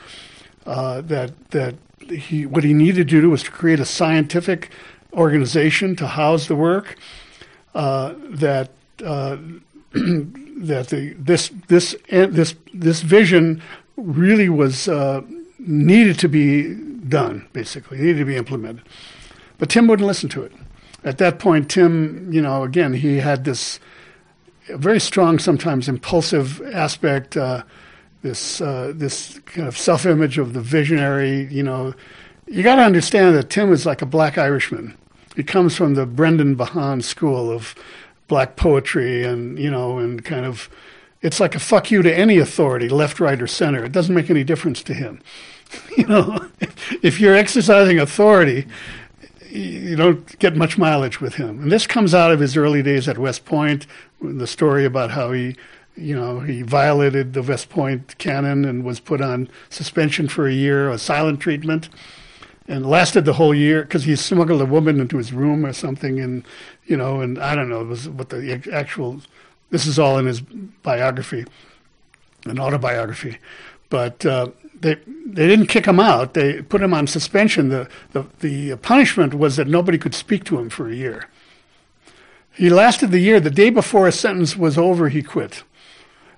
uh, 0.65 1.01
that 1.01 1.49
that 1.51 1.75
he 2.09 2.45
what 2.45 2.63
he 2.63 2.73
needed 2.73 3.09
to 3.09 3.21
do 3.21 3.29
was 3.29 3.43
to 3.43 3.51
create 3.51 3.79
a 3.79 3.85
scientific 3.85 4.69
organization 5.13 5.95
to 5.95 6.07
house 6.07 6.47
the 6.47 6.55
work. 6.55 6.97
Uh, 7.73 8.13
that 8.29 8.69
uh, 9.03 9.37
that 9.93 10.87
the 10.89 11.15
this 11.17 11.51
this 11.67 11.95
this 12.09 12.55
this 12.73 13.01
vision 13.01 13.61
really 13.95 14.49
was 14.49 14.87
uh, 14.87 15.21
needed 15.59 16.19
to 16.19 16.27
be 16.27 16.73
done. 17.07 17.47
Basically, 17.53 17.97
needed 17.97 18.19
to 18.19 18.25
be 18.25 18.35
implemented. 18.35 18.83
But 19.57 19.69
Tim 19.69 19.87
wouldn't 19.87 20.07
listen 20.07 20.29
to 20.29 20.43
it. 20.43 20.51
At 21.03 21.17
that 21.17 21.39
point, 21.39 21.69
Tim, 21.69 22.31
you 22.31 22.41
know, 22.41 22.63
again, 22.63 22.93
he 22.93 23.17
had 23.17 23.43
this 23.43 23.79
very 24.69 24.99
strong, 24.99 25.39
sometimes 25.39 25.87
impulsive 25.87 26.61
aspect. 26.73 27.37
Uh, 27.37 27.63
this 28.21 28.61
uh, 28.61 28.91
this 28.95 29.39
kind 29.45 29.67
of 29.67 29.77
self 29.77 30.05
image 30.05 30.37
of 30.37 30.53
the 30.53 30.61
visionary. 30.61 31.47
You 31.51 31.63
know, 31.63 31.93
you 32.47 32.63
got 32.63 32.75
to 32.75 32.83
understand 32.83 33.35
that 33.35 33.49
Tim 33.49 33.71
is 33.71 33.85
like 33.85 34.01
a 34.01 34.05
black 34.05 34.37
Irishman. 34.37 34.95
He 35.35 35.43
comes 35.43 35.75
from 35.75 35.93
the 35.93 36.05
Brendan 36.05 36.55
Behan 36.55 37.01
school 37.01 37.51
of 37.51 37.75
black 38.27 38.55
poetry, 38.55 39.23
and 39.23 39.57
you 39.57 39.69
know, 39.69 39.97
and 39.97 40.23
kind 40.23 40.45
of 40.45 40.69
it's 41.21 41.39
like 41.39 41.55
a 41.55 41.59
fuck 41.59 41.91
you 41.91 42.01
to 42.01 42.13
any 42.13 42.37
authority, 42.37 42.89
left, 42.89 43.19
right, 43.19 43.41
or 43.41 43.47
center. 43.47 43.83
It 43.83 43.91
doesn't 43.91 44.15
make 44.15 44.29
any 44.29 44.43
difference 44.43 44.81
to 44.83 44.93
him. 44.93 45.21
you 45.97 46.05
know, 46.05 46.47
if 47.01 47.19
you're 47.19 47.35
exercising 47.35 47.99
authority, 47.99 48.67
you 49.49 49.95
don't 49.95 50.39
get 50.39 50.55
much 50.55 50.77
mileage 50.77 51.21
with 51.21 51.35
him. 51.35 51.61
And 51.61 51.71
this 51.71 51.85
comes 51.85 52.13
out 52.13 52.31
of 52.31 52.39
his 52.39 52.55
early 52.57 52.81
days 52.81 53.07
at 53.07 53.17
West 53.17 53.45
Point, 53.45 53.85
the 54.21 54.47
story 54.47 54.85
about 54.85 55.11
how 55.11 55.31
he 55.31 55.55
you 55.95 56.15
know, 56.15 56.39
he 56.39 56.61
violated 56.61 57.33
the 57.33 57.43
West 57.43 57.69
Point 57.69 58.17
canon 58.17 58.65
and 58.65 58.83
was 58.83 58.99
put 58.99 59.21
on 59.21 59.49
suspension 59.69 60.27
for 60.27 60.47
a 60.47 60.53
year, 60.53 60.89
a 60.89 60.97
silent 60.97 61.39
treatment, 61.39 61.89
and 62.67 62.85
lasted 62.85 63.25
the 63.25 63.33
whole 63.33 63.53
year 63.53 63.81
because 63.81 64.03
he 64.03 64.15
smuggled 64.15 64.61
a 64.61 64.65
woman 64.65 64.99
into 64.99 65.17
his 65.17 65.33
room 65.33 65.65
or 65.65 65.73
something, 65.73 66.19
and 66.19 66.43
you 66.85 66.97
know, 66.97 67.21
and 67.21 67.39
I 67.39 67.55
don't 67.55 67.69
know, 67.69 67.81
it 67.81 67.87
was 67.87 68.09
what 68.09 68.29
the 68.29 68.61
actual. 68.71 69.21
This 69.69 69.85
is 69.85 69.97
all 69.97 70.17
in 70.17 70.25
his 70.25 70.41
biography, 70.41 71.45
an 72.45 72.59
autobiography, 72.59 73.37
but. 73.89 74.25
Uh, 74.25 74.49
they 74.81 74.95
they 75.25 75.47
didn't 75.47 75.67
kick 75.67 75.85
him 75.85 75.99
out. 75.99 76.33
They 76.33 76.61
put 76.63 76.81
him 76.81 76.93
on 76.93 77.07
suspension. 77.07 77.69
The, 77.69 77.87
the 78.13 78.25
the 78.39 78.77
punishment 78.77 79.35
was 79.35 79.55
that 79.55 79.67
nobody 79.67 79.99
could 79.99 80.15
speak 80.15 80.43
to 80.45 80.57
him 80.57 80.69
for 80.69 80.89
a 80.89 80.95
year. 80.95 81.29
He 82.51 82.69
lasted 82.69 83.11
the 83.11 83.19
year. 83.19 83.39
The 83.39 83.49
day 83.49 83.69
before 83.69 84.07
his 84.07 84.19
sentence 84.19 84.57
was 84.57 84.77
over, 84.77 85.09
he 85.09 85.23
quit. 85.23 85.63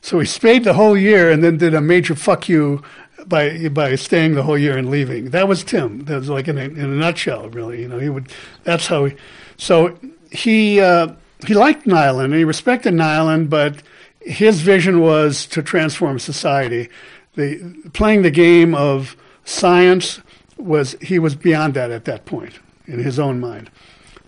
So 0.01 0.19
he 0.19 0.25
stayed 0.25 0.65
the 0.65 0.73
whole 0.73 0.97
year 0.97 1.31
and 1.31 1.43
then 1.43 1.57
did 1.57 1.73
a 1.73 1.81
major 1.81 2.13
fuck 2.13 2.49
you 2.49 2.83
by 3.27 3.69
by 3.69 3.95
staying 3.95 4.35
the 4.35 4.43
whole 4.43 4.57
year 4.57 4.77
and 4.77 4.89
leaving. 4.89 5.29
That 5.31 5.47
was 5.47 5.63
Tim. 5.63 6.05
That 6.05 6.19
was 6.19 6.29
like 6.29 6.47
in 6.47 6.57
a, 6.57 6.63
in 6.63 6.79
a 6.79 6.87
nutshell, 6.87 7.49
really. 7.49 7.81
You 7.81 7.87
know, 7.87 7.99
he 7.99 8.09
would. 8.09 8.31
That's 8.63 8.87
how 8.87 9.05
he. 9.05 9.15
So 9.57 9.97
he 10.31 10.79
uh, 10.79 11.13
he 11.45 11.53
liked 11.53 11.85
Nyland. 11.85 12.33
He 12.33 12.43
respected 12.43 12.93
Nyland, 12.93 13.49
but 13.49 13.81
his 14.21 14.61
vision 14.61 15.01
was 15.01 15.45
to 15.47 15.61
transform 15.61 16.19
society. 16.19 16.89
The 17.35 17.89
playing 17.93 18.21
the 18.21 18.31
game 18.31 18.75
of 18.75 19.15
science 19.45 20.21
was 20.57 20.95
he 21.01 21.19
was 21.19 21.35
beyond 21.35 21.73
that 21.73 21.91
at 21.91 22.05
that 22.05 22.25
point 22.25 22.59
in 22.85 22.99
his 22.99 23.19
own 23.19 23.39
mind. 23.39 23.69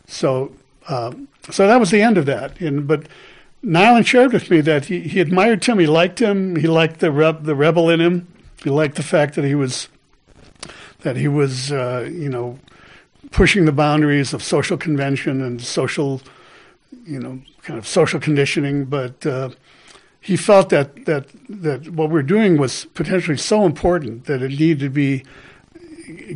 So 0.08 0.52
uh, 0.88 1.14
so 1.50 1.68
that 1.68 1.80
was 1.80 1.92
the 1.92 2.02
end 2.02 2.18
of 2.18 2.26
that. 2.26 2.60
And 2.60 2.88
but 2.88 3.08
Nyland 3.62 4.08
shared 4.08 4.34
with 4.34 4.50
me 4.50 4.62
that 4.62 4.86
he, 4.86 5.02
he 5.02 5.20
admired 5.20 5.62
Tim. 5.62 5.80
He 5.80 5.88
liked 5.88 6.20
him. 6.20 6.56
He 6.56 6.68
liked 6.68 7.00
the 7.00 7.12
reb, 7.12 7.46
the 7.46 7.56
rebel 7.56 7.90
in 7.90 8.00
him. 8.00 8.28
He 8.64 8.70
liked 8.70 8.96
the 8.96 9.04
fact 9.04 9.36
that 9.36 9.46
he 9.46 9.56
was 9.56 9.90
that 11.02 11.16
he 11.16 11.28
was 11.28 11.72
uh, 11.72 12.10
you 12.12 12.30
know 12.30 12.60
pushing 13.32 13.66
the 13.66 13.72
boundaries 13.72 14.34
of 14.34 14.44
social 14.44 14.78
convention 14.78 15.42
and 15.42 15.62
social 15.62 16.22
you 17.06 17.20
know 17.20 17.42
kind 17.62 17.78
of 17.78 17.88
social 17.88 18.20
conditioning. 18.20 18.86
But 18.86 19.26
uh, 19.26 19.50
he 20.20 20.38
felt 20.38 20.70
that 20.70 21.06
that 21.06 21.28
that 21.50 21.90
what 21.90 22.10
we're 22.10 22.24
doing 22.24 22.58
was 22.58 22.86
potentially 22.94 23.38
so 23.38 23.66
important 23.66 24.26
that 24.26 24.42
it 24.42 24.50
needed 24.50 24.80
to 24.80 24.90
be 24.90 25.24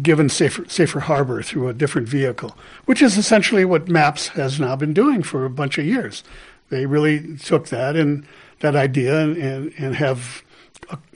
given 0.01 0.29
safer 0.29 0.67
safer 0.67 1.01
harbor 1.01 1.41
through 1.41 1.67
a 1.67 1.73
different 1.73 2.07
vehicle, 2.07 2.55
which 2.85 3.01
is 3.01 3.17
essentially 3.17 3.65
what 3.65 3.87
MAPS 3.87 4.29
has 4.29 4.59
now 4.59 4.75
been 4.75 4.93
doing 4.93 5.23
for 5.23 5.45
a 5.45 5.49
bunch 5.49 5.77
of 5.77 5.85
years. 5.85 6.23
They 6.69 6.85
really 6.85 7.37
took 7.37 7.69
that 7.69 7.95
and 7.95 8.25
that 8.59 8.75
idea 8.75 9.19
and, 9.21 9.37
and, 9.37 9.73
and 9.77 9.95
have 9.95 10.43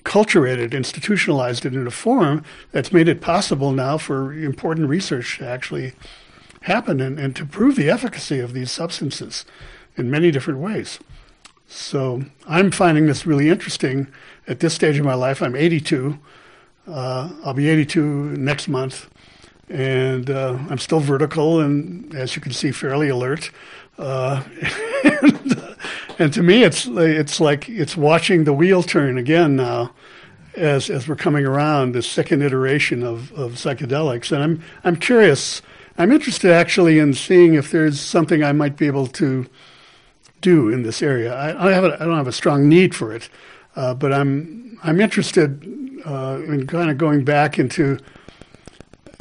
culturated, 0.03 0.73
institutionalized 0.73 1.65
it 1.65 1.73
in 1.73 1.87
a 1.87 1.91
form 1.91 2.43
that's 2.71 2.91
made 2.91 3.07
it 3.07 3.21
possible 3.21 3.71
now 3.71 3.97
for 3.97 4.33
important 4.33 4.89
research 4.89 5.37
to 5.37 5.47
actually 5.47 5.93
happen 6.61 6.99
and, 7.01 7.19
and 7.19 7.35
to 7.35 7.45
prove 7.45 7.75
the 7.75 7.89
efficacy 7.89 8.39
of 8.39 8.53
these 8.53 8.71
substances 8.71 9.45
in 9.95 10.09
many 10.09 10.31
different 10.31 10.59
ways. 10.59 10.99
So 11.67 12.23
I'm 12.47 12.71
finding 12.71 13.07
this 13.07 13.25
really 13.25 13.49
interesting 13.49 14.07
at 14.47 14.59
this 14.59 14.73
stage 14.73 14.97
of 14.99 15.05
my 15.05 15.13
life. 15.13 15.41
I'm 15.41 15.55
82. 15.55 16.17
Uh, 16.87 17.29
I'll 17.43 17.53
be 17.53 17.69
82 17.69 18.01
next 18.37 18.67
month. 18.67 19.09
And 19.69 20.29
uh, 20.29 20.57
I'm 20.69 20.77
still 20.77 20.99
vertical 20.99 21.61
and, 21.61 22.13
as 22.13 22.35
you 22.35 22.41
can 22.41 22.51
see, 22.51 22.71
fairly 22.71 23.09
alert. 23.09 23.49
Uh, 23.97 24.43
and, 25.03 25.62
and, 26.19 26.33
to 26.33 26.43
me, 26.43 26.63
it's 26.63 26.85
it's 26.87 27.39
like 27.39 27.69
it's 27.69 27.97
watching 27.97 28.43
the 28.43 28.53
wheel 28.53 28.83
turn 28.83 29.17
again 29.17 29.55
now, 29.55 29.91
as 30.55 30.89
as 30.89 31.07
we're 31.07 31.15
coming 31.15 31.45
around 31.45 31.93
the 31.93 32.01
second 32.01 32.41
iteration 32.41 33.03
of, 33.03 33.31
of 33.33 33.53
psychedelics. 33.53 34.31
And 34.31 34.43
I'm 34.43 34.63
I'm 34.83 34.95
curious. 34.95 35.61
I'm 35.97 36.11
interested 36.11 36.51
actually 36.51 36.97
in 36.97 37.13
seeing 37.13 37.53
if 37.53 37.69
there's 37.69 37.99
something 37.99 38.43
I 38.43 38.51
might 38.51 38.77
be 38.77 38.87
able 38.87 39.07
to 39.07 39.45
do 40.41 40.69
in 40.69 40.83
this 40.83 41.01
area. 41.03 41.33
I, 41.33 41.69
I 41.69 41.71
have 41.71 41.83
a, 41.83 41.93
I 41.95 42.05
don't 42.05 42.17
have 42.17 42.27
a 42.27 42.31
strong 42.31 42.67
need 42.67 42.95
for 42.95 43.13
it, 43.13 43.29
uh, 43.75 43.93
but 43.93 44.13
I'm 44.13 44.79
I'm 44.83 44.99
interested 44.99 45.63
uh, 46.05 46.41
in 46.45 46.67
kind 46.67 46.89
of 46.89 46.97
going 46.97 47.23
back 47.23 47.59
into 47.59 47.97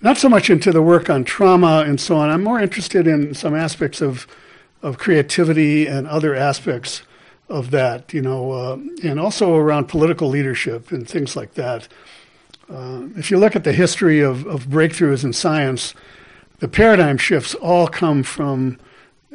not 0.02 0.18
so 0.18 0.28
much 0.28 0.50
into 0.50 0.72
the 0.72 0.82
work 0.82 1.08
on 1.08 1.24
trauma 1.24 1.84
and 1.86 2.00
so 2.00 2.16
on. 2.16 2.28
I'm 2.28 2.42
more 2.42 2.60
interested 2.60 3.06
in 3.06 3.34
some 3.34 3.54
aspects 3.54 4.00
of 4.00 4.26
of 4.82 4.98
creativity 4.98 5.86
and 5.86 6.06
other 6.06 6.34
aspects 6.34 7.02
of 7.48 7.70
that, 7.70 8.12
you 8.12 8.22
know, 8.22 8.52
uh, 8.52 8.78
and 9.02 9.20
also 9.20 9.54
around 9.54 9.86
political 9.86 10.28
leadership 10.28 10.90
and 10.90 11.08
things 11.08 11.36
like 11.36 11.54
that. 11.54 11.86
Uh, 12.70 13.02
if 13.16 13.30
you 13.30 13.38
look 13.38 13.54
at 13.54 13.64
the 13.64 13.72
history 13.72 14.20
of, 14.20 14.46
of 14.46 14.66
breakthroughs 14.66 15.24
in 15.24 15.32
science, 15.32 15.94
the 16.60 16.68
paradigm 16.68 17.18
shifts 17.18 17.54
all 17.56 17.86
come 17.86 18.22
from 18.22 18.78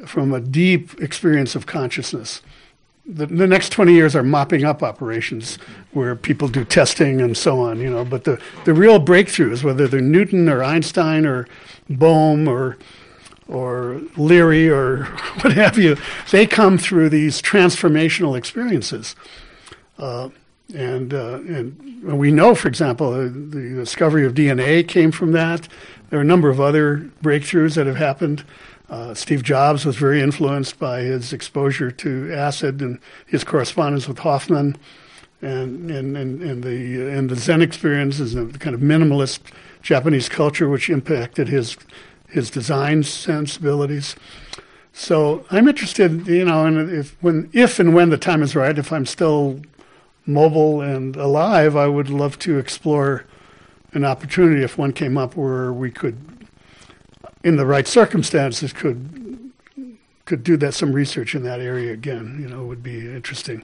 from 0.05 0.31
a 0.31 0.39
deep 0.39 1.01
experience 1.01 1.55
of 1.55 1.65
consciousness. 1.65 2.41
The, 3.05 3.25
the, 3.25 3.47
next 3.47 3.71
20 3.71 3.93
years 3.93 4.15
are 4.15 4.23
mopping 4.23 4.63
up 4.63 4.83
operations 4.83 5.57
where 5.91 6.15
people 6.15 6.47
do 6.47 6.63
testing 6.63 7.19
and 7.19 7.35
so 7.35 7.59
on, 7.61 7.79
you 7.79 7.89
know. 7.89 8.05
But 8.05 8.25
the, 8.25 8.39
the 8.65 8.73
real 8.73 8.99
breakthroughs, 8.99 9.63
whether 9.63 9.87
they're 9.87 10.01
Newton 10.01 10.49
or 10.49 10.63
Einstein 10.63 11.25
or 11.25 11.47
Bohm 11.89 12.47
or 12.47 12.77
or 13.47 14.01
Leary 14.17 14.69
or 14.69 15.03
what 15.41 15.53
have 15.53 15.77
you, 15.77 15.97
they 16.31 16.45
come 16.45 16.77
through 16.77 17.09
these 17.09 17.41
transformational 17.41 18.37
experiences. 18.37 19.15
Uh, 19.97 20.29
and, 20.75 21.13
uh, 21.13 21.35
and 21.35 22.03
we 22.03 22.29
know, 22.29 22.53
for 22.53 22.67
example, 22.67 23.13
uh, 23.13 23.23
the 23.23 23.73
discovery 23.75 24.25
of 24.25 24.33
DNA 24.33 24.85
came 24.87 25.11
from 25.11 25.31
that. 25.31 25.67
There 26.09 26.19
are 26.19 26.23
a 26.23 26.25
number 26.25 26.49
of 26.49 26.59
other 26.59 27.09
breakthroughs 27.23 27.75
that 27.75 27.87
have 27.87 27.95
happened. 27.95 28.43
Uh, 28.89 29.13
Steve 29.13 29.43
Jobs 29.43 29.85
was 29.85 29.97
very 29.97 30.21
influenced 30.21 30.79
by 30.79 31.01
his 31.01 31.33
exposure 31.33 31.91
to 31.91 32.33
acid 32.33 32.81
and 32.81 32.99
his 33.25 33.43
correspondence 33.43 34.07
with 34.07 34.19
Hofmann, 34.19 34.77
and 35.41 35.91
and, 35.91 36.15
and, 36.15 36.41
and 36.41 36.63
the 36.63 37.09
and 37.09 37.29
the 37.29 37.35
Zen 37.35 37.61
experiences 37.61 38.33
and 38.33 38.53
the 38.53 38.59
kind 38.59 38.73
of 38.73 38.81
minimalist 38.81 39.39
Japanese 39.81 40.29
culture, 40.29 40.69
which 40.69 40.89
impacted 40.89 41.49
his 41.49 41.77
his 42.27 42.49
design 42.49 43.03
sensibilities. 43.03 44.15
So 44.93 45.45
I'm 45.51 45.67
interested, 45.67 46.27
you 46.27 46.45
know, 46.45 46.65
and 46.65 46.91
if 46.91 47.15
when 47.21 47.49
if 47.53 47.79
and 47.79 47.93
when 47.93 48.09
the 48.09 48.17
time 48.17 48.41
is 48.41 48.55
right, 48.55 48.77
if 48.77 48.91
I'm 48.91 49.05
still 49.05 49.61
mobile 50.25 50.81
and 50.81 51.15
alive, 51.15 51.75
I 51.75 51.87
would 51.87 52.09
love 52.09 52.37
to 52.39 52.57
explore 52.57 53.25
an 53.93 54.03
opportunity 54.03 54.63
if 54.63 54.77
one 54.77 54.93
came 54.93 55.17
up 55.17 55.35
where 55.35 55.71
we 55.71 55.89
could, 55.91 56.17
in 57.43 57.57
the 57.57 57.65
right 57.65 57.87
circumstances, 57.87 58.73
could 58.73 59.51
could 60.25 60.43
do 60.43 60.57
that 60.57 60.73
some 60.73 60.91
research 60.91 61.35
in 61.35 61.43
that 61.43 61.61
area 61.61 61.93
again. 61.93 62.37
You 62.41 62.47
know, 62.49 62.65
would 62.65 62.83
be 62.83 63.07
interesting. 63.07 63.63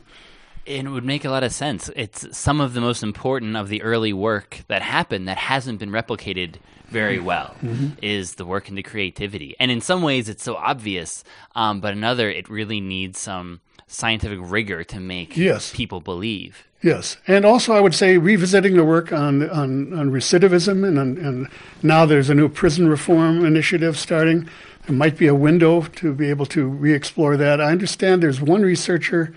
And 0.65 0.88
it 0.88 0.91
would 0.91 1.03
make 1.03 1.26
a 1.26 1.30
lot 1.30 1.44
of 1.44 1.52
sense. 1.52 1.90
It's 1.95 2.38
some 2.38 2.61
of 2.61 2.73
the 2.73 2.80
most 2.80 3.03
important 3.03 3.57
of 3.57 3.68
the 3.68 3.81
early 3.81 4.14
work 4.14 4.60
that 4.69 4.81
happened 4.81 5.27
that 5.27 5.38
hasn't 5.38 5.80
been 5.80 5.90
replicated 5.90 6.56
very 6.94 7.20
well 7.20 7.56
mm-hmm. 7.61 7.88
is 8.02 8.36
the 8.36 8.45
work 8.45 8.70
into 8.70 8.84
creativity. 8.84 9.56
And 9.60 9.70
in 9.72 9.82
some 9.82 10.02
ways, 10.02 10.30
it's 10.30 10.44
so 10.44 10.56
obvious, 10.56 11.24
um, 11.56 11.82
but 11.82 11.94
another, 11.94 12.30
it 12.30 12.49
really 12.49 12.80
needs 12.80 13.20
some 13.20 13.60
scientific 13.88 14.40
rigor 14.41 14.84
to 14.86 14.99
make 14.99 15.36
yes. 15.36 15.74
people 15.76 15.99
believe. 16.02 16.68
Yes, 16.82 17.18
and 17.28 17.45
also 17.45 17.74
I 17.74 17.80
would 17.80 17.95
say 17.95 18.18
revisiting 18.18 18.76
the 18.76 18.84
work 18.84 19.14
on 19.14 19.49
on, 19.49 19.94
on 19.94 20.11
recidivism, 20.11 20.86
and, 20.86 21.18
and 21.18 21.48
now 21.82 22.06
there's 22.06 22.30
a 22.30 22.36
new 22.36 22.49
prison 22.49 22.90
reform 22.90 23.45
initiative 23.45 23.98
starting. 23.98 24.49
There 24.86 24.95
might 24.95 25.18
be 25.18 25.28
a 25.28 25.36
window 25.36 25.82
to 25.82 26.14
be 26.14 26.30
able 26.30 26.45
to 26.48 26.68
re-explore 26.68 27.38
that. 27.38 27.61
I 27.61 27.72
understand 27.72 28.22
there's 28.22 28.41
one 28.41 28.64
researcher 28.64 29.34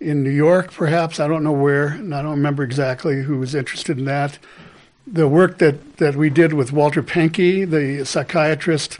in 0.00 0.22
New 0.22 0.30
York, 0.30 0.72
perhaps 0.72 1.20
I 1.20 1.28
don't 1.28 1.44
know 1.44 1.52
where, 1.52 1.88
and 1.88 2.14
I 2.14 2.22
don't 2.22 2.38
remember 2.40 2.62
exactly 2.62 3.22
who 3.22 3.38
was 3.38 3.54
interested 3.54 3.98
in 3.98 4.04
that. 4.06 4.38
The 5.10 5.26
work 5.26 5.58
that 5.58 5.96
that 5.96 6.16
we 6.16 6.28
did 6.28 6.52
with 6.52 6.70
Walter 6.70 7.02
Pahnke, 7.02 7.68
the 7.68 8.04
psychiatrist 8.04 8.98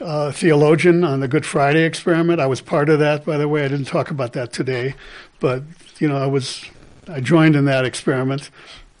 uh, 0.00 0.30
theologian 0.30 1.02
on 1.02 1.18
the 1.18 1.26
Good 1.26 1.44
Friday 1.44 1.82
experiment. 1.82 2.40
I 2.40 2.46
was 2.46 2.60
part 2.60 2.88
of 2.88 3.00
that, 3.00 3.24
by 3.24 3.36
the 3.38 3.48
way. 3.48 3.64
I 3.64 3.68
didn't 3.68 3.86
talk 3.86 4.10
about 4.10 4.34
that 4.34 4.52
today, 4.52 4.94
but 5.40 5.64
you 5.98 6.08
know, 6.08 6.16
I 6.16 6.26
was 6.26 6.64
I 7.08 7.20
joined 7.20 7.56
in 7.56 7.64
that 7.64 7.84
experiment, 7.84 8.50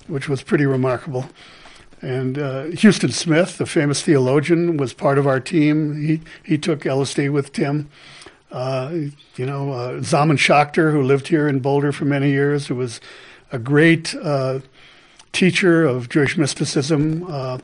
which 0.08 0.28
was 0.28 0.42
pretty 0.42 0.66
remarkable. 0.66 1.26
And 2.00 2.36
uh, 2.36 2.70
Huston 2.72 3.12
Smith, 3.12 3.58
the 3.58 3.66
famous 3.66 4.02
theologian, 4.02 4.76
was 4.76 4.92
part 4.92 5.18
of 5.18 5.26
our 5.28 5.38
team. 5.38 6.02
He 6.04 6.20
he 6.44 6.58
took 6.58 6.80
LSD 6.80 7.30
with 7.32 7.52
Tim. 7.52 7.88
Uh, 8.50 8.90
you 9.36 9.46
know, 9.46 9.72
uh, 9.72 10.00
Zalman 10.00 10.38
Schachter, 10.38 10.90
who 10.90 11.02
lived 11.02 11.28
here 11.28 11.46
in 11.46 11.60
Boulder 11.60 11.92
for 11.92 12.04
many 12.04 12.30
years, 12.30 12.66
who 12.66 12.74
was 12.74 13.00
a 13.52 13.58
great 13.58 14.14
uh, 14.16 14.58
teacher 15.32 15.84
of 15.84 16.08
Jewish 16.08 16.36
mysticism. 16.36 17.26
Uh, 17.28 17.58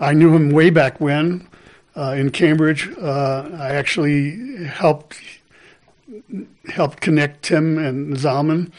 I 0.00 0.12
knew 0.12 0.34
him 0.34 0.50
way 0.50 0.70
back 0.70 1.00
when 1.00 1.48
uh, 1.96 2.14
in 2.16 2.30
Cambridge. 2.30 2.88
Uh, 3.00 3.48
I 3.58 3.70
actually 3.70 4.64
helped 4.66 5.20
helped 6.66 7.00
connect 7.00 7.42
Tim 7.42 7.78
and 7.78 8.16
Zalman, 8.16 8.70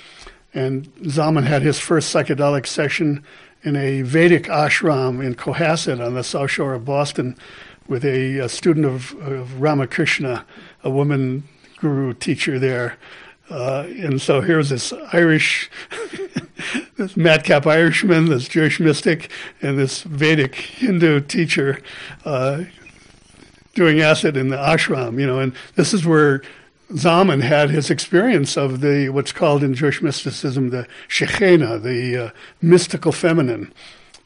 and 0.54 0.94
Zalman 1.04 1.46
had 1.46 1.62
his 1.62 1.80
first 1.80 2.14
psychedelic 2.14 2.68
session 2.68 3.24
in 3.64 3.76
a 3.76 4.02
Vedic 4.02 4.44
ashram 4.44 5.24
in 5.24 5.36
Cohasset 5.36 6.06
on 6.06 6.14
the 6.16 6.24
south 6.24 6.52
shore 6.52 6.74
of 6.74 6.86
Boston 6.86 7.38
with 7.88 8.06
a, 8.06 8.40
a 8.40 8.50
student 8.50 8.86
of, 8.86 9.14
of, 9.22 9.62
Ramakrishna, 9.62 10.46
a 10.84 10.90
woman 10.90 11.44
guru 11.80 12.14
teacher 12.14 12.60
there. 12.60 12.98
Uh, 13.50 13.86
and 13.88 14.22
so 14.22 14.42
here's 14.42 14.70
this 14.70 14.94
Irish, 15.12 15.70
this 16.98 17.18
madcap 17.18 17.68
Irishman, 17.68 18.30
this 18.30 18.48
Jewish 18.48 18.80
mystic, 18.80 19.30
and 19.62 19.78
this 19.78 20.04
Vedic 20.04 20.56
Hindu 20.56 21.22
teacher 21.22 21.82
uh, 22.26 22.64
doing 23.76 24.02
acid 24.02 24.38
in 24.38 24.50
the 24.50 24.56
ashram, 24.56 25.20
you 25.20 25.28
know, 25.28 25.40
and 25.40 25.54
this 25.76 25.94
is 25.94 26.06
where 26.06 26.42
Zalman 26.92 27.42
had 27.42 27.70
his 27.70 27.90
experience 27.90 28.56
of 28.56 28.82
the 28.82 29.10
what's 29.10 29.32
called 29.32 29.64
in 29.64 29.74
Jewish 29.74 30.02
mysticism 30.02 30.70
the 30.70 30.88
Shekhinah, 31.08 31.82
the 31.82 32.26
uh, 32.26 32.30
mystical 32.62 33.12
feminine 33.12 33.74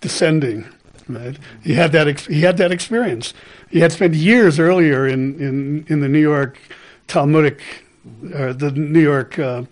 descending. 0.01 0.65
Right? 1.07 1.37
He 1.63 1.73
had 1.73 1.93
that. 1.93 2.07
Ex- 2.09 2.25
he 2.25 2.41
had 2.41 2.57
that 2.57 2.71
experience. 2.71 3.33
He 3.69 3.79
had 3.79 3.93
spent 3.93 4.13
years 4.13 4.59
earlier 4.59 5.07
in 5.07 5.39
in, 5.39 5.85
in 5.87 6.01
the 6.01 6.09
New 6.09 6.19
York 6.19 6.59
Talmudic, 7.07 7.61
uh, 8.33 8.53
the 8.53 8.71
New 8.71 9.01
York, 9.01 9.37
uh, 9.39 9.63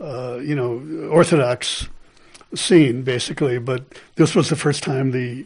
uh 0.00 0.38
you 0.42 0.54
know, 0.54 1.08
Orthodox 1.10 1.88
scene, 2.54 3.02
basically. 3.02 3.58
But 3.58 3.84
this 4.16 4.34
was 4.34 4.48
the 4.48 4.56
first 4.56 4.82
time 4.82 5.10
the 5.10 5.44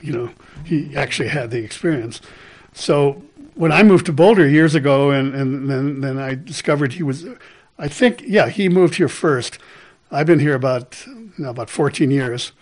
you 0.00 0.12
know, 0.12 0.30
he 0.64 0.96
actually 0.96 1.28
had 1.28 1.50
the 1.50 1.58
experience. 1.58 2.20
So 2.72 3.22
when 3.54 3.72
I 3.72 3.82
moved 3.82 4.06
to 4.06 4.12
Boulder 4.12 4.48
years 4.48 4.74
ago, 4.74 5.10
and, 5.10 5.34
and 5.34 5.68
then, 5.68 6.00
then 6.00 6.18
I 6.18 6.34
discovered 6.34 6.92
he 6.94 7.02
was, 7.02 7.26
I 7.78 7.88
think, 7.88 8.22
yeah, 8.24 8.48
he 8.48 8.68
moved 8.68 8.96
here 8.96 9.08
first. 9.08 9.58
I've 10.10 10.26
been 10.26 10.38
here 10.38 10.54
about 10.54 11.04
you 11.06 11.32
know, 11.38 11.50
about 11.50 11.70
14 11.70 12.10
years, 12.10 12.52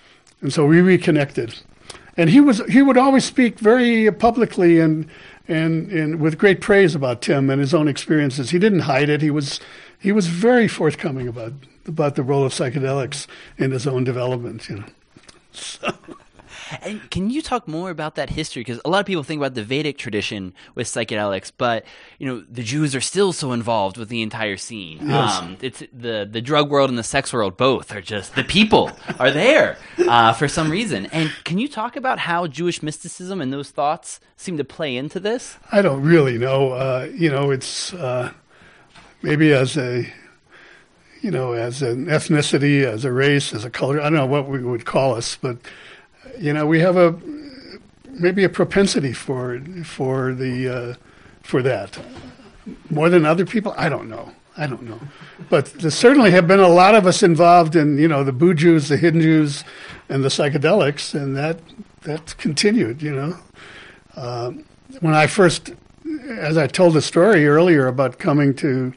and 0.41 0.53
so 0.53 0.67
we 0.67 0.81
reconnected. 0.81 1.61
And 2.17 2.31
he 2.31 2.41
was 2.41 2.65
he 2.67 2.81
would 2.81 2.97
always 2.97 3.27
speak 3.27 3.59
very 3.59 4.11
publicly 4.11 4.81
and 4.81 5.07
and 5.49 5.91
and 5.91 6.21
with 6.21 6.39
great 6.39 6.61
praise 6.61 6.95
about 6.95 7.23
Tim 7.23 7.51
and 7.51 7.61
his 7.61 7.75
own 7.75 7.89
experiences. 7.89 8.51
He 8.51 8.59
didn't 8.59 8.81
hide 8.81 9.09
it. 9.09 9.23
He 9.23 9.31
was 9.31 9.61
he 9.99 10.13
was 10.13 10.27
very 10.27 10.69
forthcoming 10.69 11.29
about 11.29 11.53
about 11.87 12.15
the 12.17 12.23
role 12.23 12.45
of 12.45 12.53
psychedelics 12.53 13.27
in 13.59 13.71
his 13.71 13.87
own 13.87 14.05
development. 14.05 14.69
You 14.69 14.77
know. 14.77 14.85
So. 15.53 15.91
And 16.83 17.11
can 17.11 17.31
you 17.31 17.43
talk 17.43 17.69
more 17.69 17.91
about 17.91 18.17
that 18.17 18.31
history? 18.31 18.61
Because 18.61 18.81
a 18.85 18.89
lot 18.89 19.01
of 19.01 19.07
people 19.07 19.23
think 19.23 19.39
about 19.39 19.55
the 19.55 19.63
Vedic 19.63 19.99
tradition 19.99 20.53
with 20.75 20.87
psychedelics, 20.87 21.53
but 21.57 21.85
you 22.19 22.27
know 22.27 22.45
the 22.51 22.63
Jews 22.63 22.95
are 22.95 23.01
still 23.01 23.33
so 23.33 23.53
involved 23.53 23.97
with 23.97 24.09
the 24.09 24.23
entire 24.23 24.57
scene. 24.57 24.99
Yes. 25.03 25.39
Um, 25.39 25.57
it's 25.61 25.83
the 25.93 26.29
the 26.31 26.41
drug 26.41 26.71
world 26.71 26.91
and 26.91 26.99
the 26.99 27.05
sex 27.05 27.33
world 27.33 27.57
both 27.57 27.95
are 27.95 28.01
just 28.01 28.35
the 28.35 28.45
people 28.45 28.91
are 29.19 29.31
there 29.31 29.77
uh, 29.99 30.33
for 30.33 30.49
some 30.49 30.71
reason. 30.71 31.07
And 31.07 31.31
can 31.45 31.59
you 31.59 31.69
talk 31.69 31.97
about 31.97 32.19
how 32.19 32.47
Jewish 32.47 32.83
mysticism 32.83 33.41
and 33.41 33.53
those 33.53 33.71
thoughts 33.71 34.21
seem 34.37 34.57
to 34.57 34.65
play 34.65 34.97
into 34.97 35.21
this? 35.21 35.57
I 35.71 35.83
don't 35.83 36.03
really 36.03 36.39
know. 36.39 36.73
Uh, 36.73 37.09
you 37.15 37.31
know, 37.31 37.51
it's 37.51 37.95
uh, 37.95 38.33
maybe 39.23 39.53
as 39.53 39.77
a 39.77 40.07
you 41.23 41.31
know, 41.31 41.53
as 41.53 41.83
an 41.83 42.07
ethnicity, 42.07 42.85
as 42.85 43.05
a 43.05 43.11
race, 43.11 43.53
as 43.53 43.65
a 43.65 43.71
culture. 43.71 44.01
I 44.01 44.05
don't 44.05 44.15
know 44.15 44.27
what 44.27 44.49
we 44.49 44.63
would 44.63 44.85
call 44.85 45.15
us, 45.15 45.37
but 45.41 45.57
you 46.39 46.53
know, 46.53 46.67
we 46.67 46.81
have 46.81 46.97
a 46.97 47.19
maybe 48.19 48.45
a 48.45 48.49
propensity 48.49 49.13
for 49.13 49.61
for 49.85 50.35
the 50.35 50.69
uh, 50.69 50.95
for 51.43 51.63
that 51.63 51.99
more 52.91 53.09
than 53.09 53.25
other 53.25 53.47
people. 53.47 53.75
I 53.77 53.89
don't 53.89 54.09
know. 54.09 54.33
I 54.59 54.67
don't 54.67 54.83
know, 54.83 54.99
but 55.51 55.67
there 55.75 55.91
certainly 55.91 56.31
have 56.31 56.49
been 56.49 56.61
a 56.61 56.69
lot 56.69 56.95
of 56.95 57.07
us 57.07 57.23
involved 57.23 57.77
in 57.77 57.99
you 57.99 58.09
know 58.09 58.25
the 58.25 58.33
boo 58.33 58.55
Jews, 58.55 58.89
the 58.89 58.97
Hindus, 58.97 59.65
and 60.09 60.25
the 60.25 60.29
psychedelics, 60.29 61.15
and 61.15 61.37
that 61.37 61.59
that's 62.03 62.33
continued. 62.33 63.03
You 63.03 63.15
know, 63.15 63.39
uh, 64.17 64.53
when 65.01 65.15
I 65.15 65.27
first, 65.27 65.75
as 66.31 66.57
I 66.57 66.67
told 66.69 66.95
the 66.95 67.03
story 67.03 67.47
earlier 67.47 67.87
about 67.87 68.19
coming 68.19 68.55
to 68.55 68.95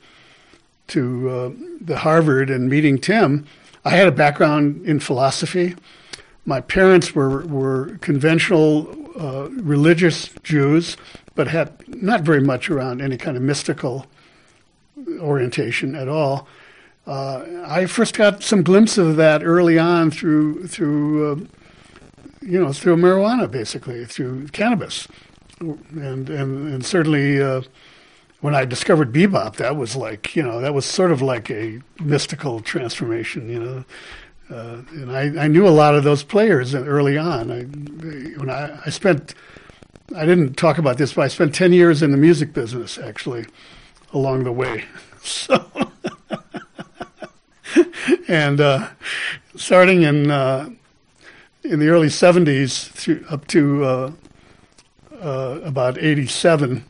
to 0.87 1.29
uh, 1.29 1.51
the 1.81 1.97
Harvard 1.97 2.49
and 2.49 2.69
meeting 2.69 2.97
Tim, 2.97 3.45
I 3.83 3.89
had 3.89 4.07
a 4.07 4.13
background 4.13 4.85
in 4.85 5.01
philosophy 5.01 5.75
my 6.49 6.59
parents 6.59 7.13
were 7.13 7.45
were 7.45 7.97
conventional 8.01 8.89
uh, 9.17 9.47
religious 9.51 10.29
Jews, 10.43 10.97
but 11.35 11.47
had 11.47 11.71
not 11.87 12.21
very 12.21 12.41
much 12.41 12.69
around 12.69 13.01
any 13.01 13.17
kind 13.17 13.37
of 13.37 13.43
mystical 13.43 14.07
orientation 15.19 15.95
at 15.95 16.09
all. 16.09 16.47
Uh, 17.05 17.45
I 17.65 17.85
first 17.85 18.17
got 18.17 18.43
some 18.43 18.63
glimpse 18.63 18.97
of 18.97 19.15
that 19.15 19.43
early 19.43 19.77
on 19.77 20.09
through 20.11 20.67
through 20.67 21.31
uh, 21.31 21.35
you 22.41 22.59
know 22.59 22.73
through 22.73 22.97
marijuana, 22.97 23.49
basically 23.49 24.03
through 24.05 24.47
cannabis, 24.47 25.07
and 25.59 26.29
and 26.29 26.73
and 26.73 26.85
certainly. 26.85 27.41
Uh, 27.41 27.61
when 28.41 28.55
I 28.55 28.63
discovered 28.63 29.11
bebop, 29.11 29.57
that 29.57 29.75
was 29.75 29.97
like, 29.97 30.33
you 30.33 30.41
know, 30.41 30.61
that 30.61 30.73
was 30.73 30.85
sort 30.85 31.11
of 31.11 31.21
like 31.21 31.51
a 31.51 31.81
mystical 31.99 32.61
transformation, 32.61 33.49
you 33.49 33.59
know. 33.59 33.83
Uh, 34.49 34.81
and 34.91 35.11
I, 35.11 35.43
I, 35.43 35.47
knew 35.47 35.67
a 35.67 35.69
lot 35.69 35.93
of 35.93 36.03
those 36.03 36.23
players 36.23 36.73
early 36.73 37.19
on. 37.19 37.51
I, 37.51 37.61
when 38.39 38.49
I, 38.49 38.79
I, 38.83 38.89
spent 38.89 39.35
I 40.15 40.25
didn't 40.25 40.55
talk 40.55 40.79
about 40.79 40.97
this, 40.97 41.13
but 41.13 41.21
I 41.21 41.27
spent 41.27 41.53
10 41.53 41.71
years 41.71 42.01
in 42.01 42.09
the 42.11 42.17
music 42.17 42.51
business 42.51 42.97
actually 42.97 43.45
along 44.13 44.43
the 44.43 44.51
way. 44.51 44.85
So, 45.21 45.69
and 48.29 48.61
uh, 48.61 48.87
starting 49.57 50.03
in 50.03 50.31
uh, 50.31 50.69
in 51.63 51.79
the 51.79 51.89
early 51.89 52.07
70s 52.07 52.87
through, 52.89 53.25
up 53.29 53.45
to 53.47 53.83
uh, 53.83 54.11
uh, 55.21 55.59
about 55.63 55.97
87 55.97 56.85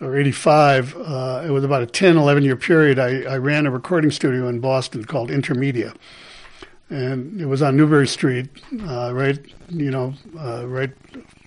or 0.00 0.16
85, 0.16 0.96
uh, 0.96 1.42
it 1.46 1.50
was 1.50 1.62
about 1.62 1.82
a 1.82 1.86
10, 1.86 2.16
11 2.16 2.42
year 2.42 2.56
period. 2.56 2.98
I, 2.98 3.22
I 3.22 3.38
ran 3.38 3.66
a 3.66 3.70
recording 3.70 4.10
studio 4.10 4.48
in 4.48 4.58
Boston 4.58 5.04
called 5.04 5.30
Intermedia. 5.30 5.94
And 6.90 7.40
it 7.40 7.46
was 7.46 7.60
on 7.60 7.76
Newbury 7.76 8.08
Street, 8.08 8.48
uh, 8.88 9.12
right, 9.12 9.38
you 9.68 9.90
know, 9.90 10.14
uh, 10.38 10.66
right 10.66 10.90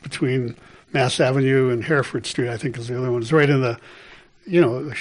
between 0.03 0.55
Mass 0.93 1.19
Avenue 1.19 1.69
and 1.69 1.83
Hereford 1.83 2.25
Street, 2.25 2.49
I 2.49 2.57
think 2.57 2.77
is 2.77 2.87
the 2.87 2.97
other 2.97 3.11
one. 3.11 3.21
It's 3.21 3.31
right 3.31 3.49
in 3.49 3.61
the, 3.61 3.79
you 4.45 4.61
know, 4.61 4.91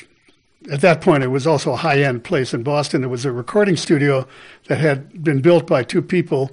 at 0.71 0.81
that 0.83 1.01
point, 1.01 1.23
it 1.23 1.29
was 1.29 1.47
also 1.47 1.73
a 1.73 1.77
high 1.77 2.03
end 2.03 2.25
place 2.25 2.55
in 2.55 2.63
Boston. 2.63 3.03
It 3.05 3.09
was 3.09 3.25
a 3.25 3.33
recording 3.33 3.77
studio 3.77 4.27
that 4.69 4.79
had 4.79 5.23
been 5.25 5.41
built 5.41 5.67
by 5.67 5.83
two 5.83 6.03
people 6.03 6.51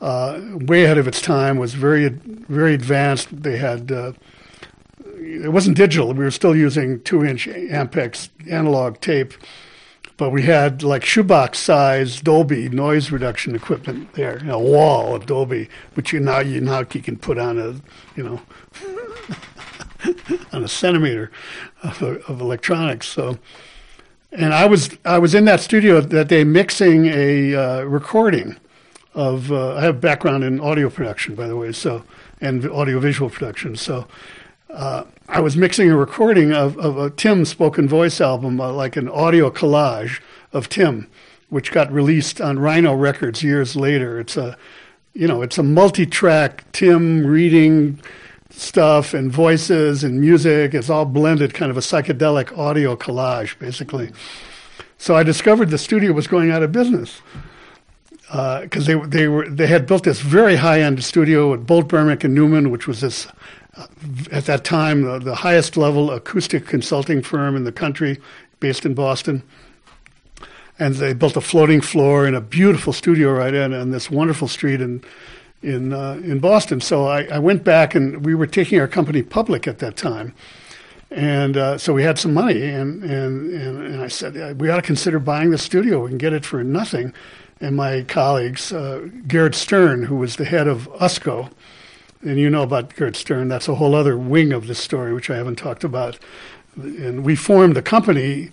uh, 0.00 0.40
way 0.52 0.84
ahead 0.84 0.98
of 0.98 1.06
its 1.06 1.20
time, 1.20 1.58
was 1.58 1.74
very, 1.74 2.08
very 2.08 2.74
advanced. 2.74 3.42
They 3.42 3.58
had, 3.58 3.92
uh, 3.92 4.12
it 5.16 5.52
wasn't 5.52 5.76
digital. 5.76 6.12
We 6.12 6.24
were 6.24 6.30
still 6.30 6.56
using 6.56 7.00
two 7.02 7.24
inch 7.24 7.46
Ampex 7.46 8.30
analog 8.48 9.00
tape, 9.00 9.34
but 10.20 10.32
we 10.32 10.42
had 10.42 10.82
like 10.82 11.02
shoebox 11.02 11.58
size 11.58 12.20
Dolby 12.20 12.68
noise 12.68 13.10
reduction 13.10 13.54
equipment 13.54 14.12
there, 14.12 14.42
a 14.50 14.58
wall 14.58 15.14
of 15.16 15.24
Dolby, 15.24 15.70
which 15.94 16.12
you 16.12 16.20
now, 16.20 16.40
you 16.40 16.60
now 16.60 16.80
you 16.92 17.00
can 17.00 17.16
put 17.16 17.38
on 17.38 17.58
a, 17.58 17.76
you 18.16 18.22
know, 18.22 18.42
on 20.52 20.62
a 20.62 20.68
centimeter 20.68 21.30
of, 21.82 22.02
of 22.02 22.38
electronics. 22.38 23.06
So, 23.06 23.38
and 24.30 24.52
I 24.52 24.66
was 24.66 24.90
I 25.06 25.16
was 25.16 25.34
in 25.34 25.46
that 25.46 25.60
studio 25.60 26.02
that 26.02 26.28
day 26.28 26.44
mixing 26.44 27.06
a 27.06 27.54
uh, 27.54 27.82
recording 27.84 28.58
of. 29.14 29.50
Uh, 29.50 29.76
I 29.76 29.80
have 29.80 30.02
background 30.02 30.44
in 30.44 30.60
audio 30.60 30.90
production, 30.90 31.34
by 31.34 31.48
the 31.48 31.56
way, 31.56 31.72
so 31.72 32.04
and 32.42 32.66
audiovisual 32.66 33.30
production. 33.30 33.74
So. 33.74 34.06
Uh, 34.72 35.04
I 35.28 35.40
was 35.40 35.56
mixing 35.56 35.90
a 35.90 35.96
recording 35.96 36.52
of, 36.52 36.78
of 36.78 36.96
a 36.96 37.10
Tim 37.10 37.44
spoken 37.44 37.88
voice 37.88 38.20
album, 38.20 38.60
uh, 38.60 38.72
like 38.72 38.96
an 38.96 39.08
audio 39.08 39.50
collage 39.50 40.20
of 40.52 40.68
Tim, 40.68 41.08
which 41.48 41.72
got 41.72 41.92
released 41.92 42.40
on 42.40 42.58
Rhino 42.58 42.94
Records 42.94 43.42
years 43.42 43.74
later. 43.74 44.20
It's 44.20 44.36
a, 44.36 44.56
you 45.12 45.26
know, 45.26 45.42
it's 45.42 45.58
a 45.58 45.62
multi-track 45.62 46.70
Tim 46.72 47.26
reading 47.26 48.00
stuff 48.50 49.12
and 49.12 49.30
voices 49.30 50.04
and 50.04 50.20
music. 50.20 50.74
It's 50.74 50.90
all 50.90 51.04
blended, 51.04 51.52
kind 51.52 51.70
of 51.70 51.76
a 51.76 51.80
psychedelic 51.80 52.56
audio 52.56 52.94
collage, 52.96 53.58
basically. 53.58 54.12
So 54.98 55.16
I 55.16 55.22
discovered 55.22 55.70
the 55.70 55.78
studio 55.78 56.12
was 56.12 56.26
going 56.26 56.50
out 56.50 56.62
of 56.62 56.70
business 56.70 57.22
because 58.30 58.88
uh, 58.88 58.98
they 59.00 59.08
they 59.08 59.28
were 59.28 59.48
they 59.48 59.66
had 59.66 59.86
built 59.86 60.04
this 60.04 60.20
very 60.20 60.56
high 60.56 60.80
end 60.80 61.02
studio 61.02 61.52
at 61.52 61.66
Bolt 61.66 61.88
Beranek 61.88 62.22
and 62.22 62.34
Newman, 62.34 62.70
which 62.70 62.86
was 62.86 63.00
this 63.00 63.26
at 64.32 64.46
that 64.46 64.64
time 64.64 65.02
the, 65.02 65.18
the 65.18 65.34
highest 65.36 65.76
level 65.76 66.10
acoustic 66.10 66.66
consulting 66.66 67.22
firm 67.22 67.56
in 67.56 67.64
the 67.64 67.72
country, 67.72 68.18
based 68.58 68.84
in 68.84 68.94
Boston. 68.94 69.42
And 70.78 70.94
they 70.94 71.12
built 71.12 71.36
a 71.36 71.40
floating 71.40 71.80
floor 71.80 72.26
in 72.26 72.34
a 72.34 72.40
beautiful 72.40 72.92
studio 72.92 73.32
right 73.32 73.52
in 73.52 73.74
on 73.74 73.90
this 73.90 74.10
wonderful 74.10 74.48
street 74.48 74.80
in 74.80 75.02
in 75.62 75.92
uh, 75.92 76.12
in 76.24 76.38
Boston. 76.38 76.80
So 76.80 77.06
I, 77.06 77.24
I, 77.24 77.38
went 77.38 77.64
back 77.64 77.94
and 77.94 78.24
we 78.24 78.34
were 78.34 78.46
taking 78.46 78.80
our 78.80 78.88
company 78.88 79.22
public 79.22 79.68
at 79.68 79.78
that 79.80 79.96
time, 79.96 80.34
and 81.10 81.56
uh, 81.56 81.76
so 81.76 81.92
we 81.92 82.02
had 82.02 82.18
some 82.18 82.32
money. 82.32 82.62
And, 82.62 83.04
and 83.04 83.52
and 83.52 83.86
and 83.86 84.00
I 84.00 84.08
said 84.08 84.58
we 84.58 84.70
ought 84.70 84.76
to 84.76 84.82
consider 84.82 85.18
buying 85.18 85.50
the 85.50 85.58
studio. 85.58 86.02
We 86.02 86.08
can 86.08 86.18
get 86.18 86.32
it 86.32 86.46
for 86.46 86.64
nothing. 86.64 87.12
And 87.60 87.76
my 87.76 88.04
colleagues, 88.04 88.72
uh, 88.72 89.06
Gerd 89.28 89.54
Stern, 89.54 90.02
who 90.04 90.16
was 90.16 90.36
the 90.36 90.46
head 90.46 90.66
of 90.66 90.90
USCO, 90.92 91.50
and 92.22 92.38
you 92.38 92.50
know 92.50 92.62
about 92.62 92.94
Gerd 92.94 93.16
Stern. 93.16 93.48
That's 93.48 93.68
a 93.68 93.76
whole 93.76 93.94
other 93.94 94.16
wing 94.16 94.52
of 94.52 94.66
this 94.66 94.78
story, 94.78 95.12
which 95.12 95.30
I 95.30 95.36
haven't 95.36 95.56
talked 95.56 95.84
about. 95.84 96.18
And 96.76 97.24
we 97.24 97.34
formed 97.34 97.74
the 97.74 97.82
company 97.82 98.50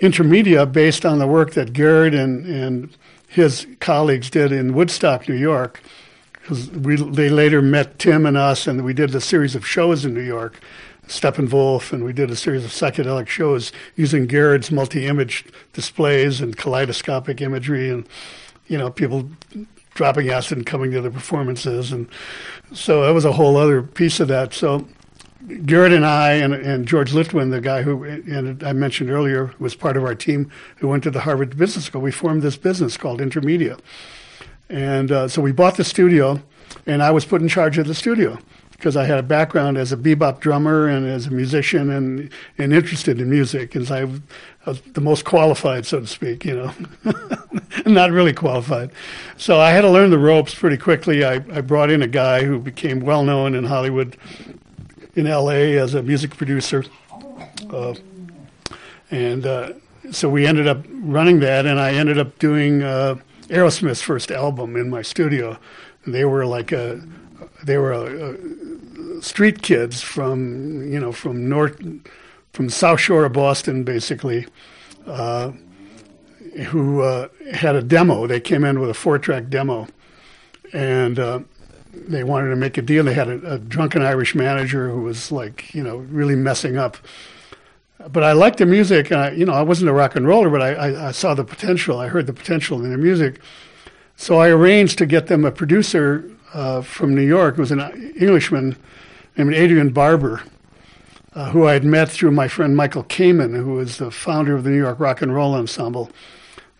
Intermedia 0.00 0.70
based 0.70 1.04
on 1.04 1.18
the 1.18 1.26
work 1.26 1.54
that 1.54 1.72
Gerd 1.72 2.14
and 2.14 2.46
and 2.46 2.96
his 3.28 3.66
colleagues 3.80 4.28
did 4.28 4.52
in 4.52 4.74
Woodstock, 4.74 5.28
New 5.28 5.36
York 5.36 5.80
because 6.42 6.70
we 6.70 6.96
they 6.96 7.28
later 7.28 7.62
met 7.62 7.98
Tim 7.98 8.26
and 8.26 8.36
us, 8.36 8.66
and 8.66 8.84
we 8.84 8.92
did 8.92 9.14
a 9.14 9.20
series 9.20 9.54
of 9.54 9.66
shows 9.66 10.04
in 10.04 10.12
New 10.12 10.22
York, 10.22 10.60
Steppenwolf, 11.06 11.92
and 11.92 12.04
we 12.04 12.12
did 12.12 12.30
a 12.30 12.36
series 12.36 12.64
of 12.64 12.72
psychedelic 12.72 13.28
shows 13.28 13.72
using 13.96 14.26
Gerd's 14.26 14.70
multi-image 14.70 15.44
displays 15.72 16.40
and 16.40 16.56
kaleidoscopic 16.56 17.40
imagery, 17.40 17.88
and 17.90 18.08
you 18.66 18.76
know 18.76 18.90
people 18.90 19.30
dropping 19.94 20.30
acid 20.30 20.58
and 20.58 20.66
coming 20.66 20.90
to 20.92 21.00
the 21.00 21.10
performances, 21.10 21.92
and 21.92 22.08
so 22.72 23.02
that 23.06 23.12
was 23.12 23.24
a 23.24 23.32
whole 23.32 23.56
other 23.56 23.82
piece 23.82 24.20
of 24.20 24.28
that. 24.28 24.54
So. 24.54 24.86
Gerd 25.66 25.92
and 25.92 26.06
I 26.06 26.34
and, 26.34 26.54
and 26.54 26.86
George 26.86 27.10
Litwin, 27.10 27.50
the 27.50 27.60
guy 27.60 27.82
who 27.82 28.04
and 28.04 28.62
I 28.62 28.72
mentioned 28.72 29.10
earlier 29.10 29.52
was 29.58 29.74
part 29.74 29.96
of 29.96 30.04
our 30.04 30.14
team 30.14 30.48
who 30.76 30.86
went 30.86 31.02
to 31.02 31.10
the 31.10 31.18
Harvard 31.18 31.56
Business 31.56 31.86
School, 31.86 32.00
we 32.00 32.12
formed 32.12 32.42
this 32.42 32.56
business 32.56 32.96
called 32.96 33.18
Intermedia. 33.18 33.80
And 34.68 35.10
uh, 35.10 35.26
so 35.26 35.42
we 35.42 35.50
bought 35.50 35.76
the 35.76 35.82
studio, 35.82 36.40
and 36.86 37.02
I 37.02 37.10
was 37.10 37.24
put 37.24 37.42
in 37.42 37.48
charge 37.48 37.76
of 37.76 37.88
the 37.88 37.94
studio 37.94 38.38
because 38.82 38.96
I 38.96 39.04
had 39.04 39.18
a 39.18 39.22
background 39.22 39.78
as 39.78 39.92
a 39.92 39.96
bebop 39.96 40.40
drummer 40.40 40.88
and 40.88 41.06
as 41.06 41.28
a 41.28 41.30
musician 41.30 41.88
and, 41.88 42.28
and 42.58 42.72
interested 42.72 43.20
in 43.20 43.30
music. 43.30 43.76
And 43.76 43.88
I 43.88 44.06
was 44.66 44.80
the 44.80 45.00
most 45.00 45.24
qualified, 45.24 45.86
so 45.86 46.00
to 46.00 46.06
speak, 46.08 46.44
you 46.44 46.56
know, 46.56 46.72
not 47.86 48.10
really 48.10 48.32
qualified. 48.32 48.90
So 49.36 49.60
I 49.60 49.70
had 49.70 49.82
to 49.82 49.88
learn 49.88 50.10
the 50.10 50.18
ropes 50.18 50.52
pretty 50.52 50.78
quickly. 50.78 51.24
I, 51.24 51.34
I 51.34 51.60
brought 51.60 51.92
in 51.92 52.02
a 52.02 52.08
guy 52.08 52.42
who 52.42 52.58
became 52.58 52.98
well 52.98 53.22
known 53.22 53.54
in 53.54 53.62
Hollywood, 53.62 54.16
in 55.14 55.26
LA, 55.26 55.78
as 55.78 55.94
a 55.94 56.02
music 56.02 56.36
producer. 56.36 56.84
Uh, 57.70 57.94
and 59.12 59.46
uh, 59.46 59.74
so 60.10 60.28
we 60.28 60.44
ended 60.44 60.66
up 60.66 60.84
running 60.90 61.38
that, 61.38 61.66
and 61.66 61.78
I 61.78 61.94
ended 61.94 62.18
up 62.18 62.36
doing. 62.40 62.82
Uh, 62.82 63.14
Aerosmith's 63.48 64.00
first 64.00 64.30
album 64.30 64.76
in 64.76 64.88
my 64.88 65.02
studio. 65.02 65.58
And 66.04 66.14
they 66.14 66.24
were 66.24 66.46
like 66.46 66.72
a, 66.72 67.02
they 67.64 67.78
were 67.78 67.92
a, 67.92 68.34
a 69.18 69.22
street 69.22 69.62
kids 69.62 70.00
from 70.00 70.90
you 70.92 71.00
know 71.00 71.12
from 71.12 71.48
north, 71.48 71.80
from 72.52 72.68
South 72.68 73.00
Shore 73.00 73.24
of 73.24 73.32
Boston, 73.32 73.84
basically, 73.84 74.46
uh, 75.06 75.52
who 76.66 77.02
uh, 77.02 77.28
had 77.52 77.76
a 77.76 77.82
demo. 77.82 78.26
They 78.26 78.40
came 78.40 78.64
in 78.64 78.80
with 78.80 78.90
a 78.90 78.94
four-track 78.94 79.48
demo, 79.48 79.88
and 80.72 81.18
uh, 81.18 81.40
they 81.92 82.24
wanted 82.24 82.50
to 82.50 82.56
make 82.56 82.78
a 82.78 82.82
deal. 82.82 83.04
They 83.04 83.14
had 83.14 83.28
a, 83.28 83.54
a 83.54 83.58
drunken 83.58 84.02
Irish 84.02 84.34
manager 84.34 84.90
who 84.90 85.02
was 85.02 85.32
like 85.32 85.74
you 85.74 85.82
know 85.82 85.98
really 85.98 86.36
messing 86.36 86.76
up 86.76 86.96
but 88.10 88.24
I 88.24 88.32
liked 88.32 88.58
the 88.58 88.66
music, 88.66 89.10
and 89.10 89.20
I, 89.20 89.30
you 89.30 89.46
know, 89.46 89.52
I 89.52 89.62
wasn't 89.62 89.90
a 89.90 89.92
rock 89.92 90.16
and 90.16 90.26
roller, 90.26 90.50
but 90.50 90.60
I, 90.60 90.72
I, 90.72 91.08
I, 91.08 91.10
saw 91.12 91.34
the 91.34 91.44
potential. 91.44 91.98
I 91.98 92.08
heard 92.08 92.26
the 92.26 92.32
potential 92.32 92.82
in 92.82 92.88
their 92.88 92.98
music, 92.98 93.40
so 94.16 94.38
I 94.38 94.48
arranged 94.48 94.98
to 94.98 95.06
get 95.06 95.28
them 95.28 95.44
a 95.44 95.52
producer 95.52 96.28
uh, 96.52 96.82
from 96.82 97.14
New 97.14 97.26
York. 97.26 97.58
It 97.58 97.60
was 97.60 97.70
an 97.70 97.80
Englishman 98.18 98.76
named 99.36 99.54
Adrian 99.54 99.90
Barber, 99.90 100.42
uh, 101.34 101.50
who 101.50 101.66
I 101.66 101.72
had 101.72 101.84
met 101.84 102.10
through 102.10 102.32
my 102.32 102.48
friend 102.48 102.76
Michael 102.76 103.04
Kamen, 103.04 103.56
who 103.56 103.74
was 103.74 103.98
the 103.98 104.10
founder 104.10 104.54
of 104.54 104.64
the 104.64 104.70
New 104.70 104.78
York 104.78 105.00
Rock 105.00 105.22
and 105.22 105.34
Roll 105.34 105.54
Ensemble, 105.54 106.10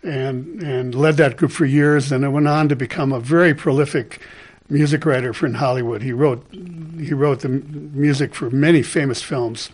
and 0.02 0.62
and 0.62 0.94
led 0.94 1.16
that 1.16 1.36
group 1.36 1.52
for 1.52 1.64
years. 1.64 2.12
And 2.12 2.24
it 2.24 2.28
went 2.28 2.48
on 2.48 2.68
to 2.68 2.76
become 2.76 3.12
a 3.12 3.20
very 3.20 3.54
prolific 3.54 4.20
music 4.68 5.04
writer 5.04 5.32
for 5.32 5.46
in 5.46 5.54
Hollywood. 5.54 6.02
He 6.02 6.12
wrote 6.12 6.44
he 6.52 7.14
wrote 7.14 7.40
the 7.40 7.48
music 7.48 8.34
for 8.34 8.50
many 8.50 8.82
famous 8.82 9.22
films 9.22 9.70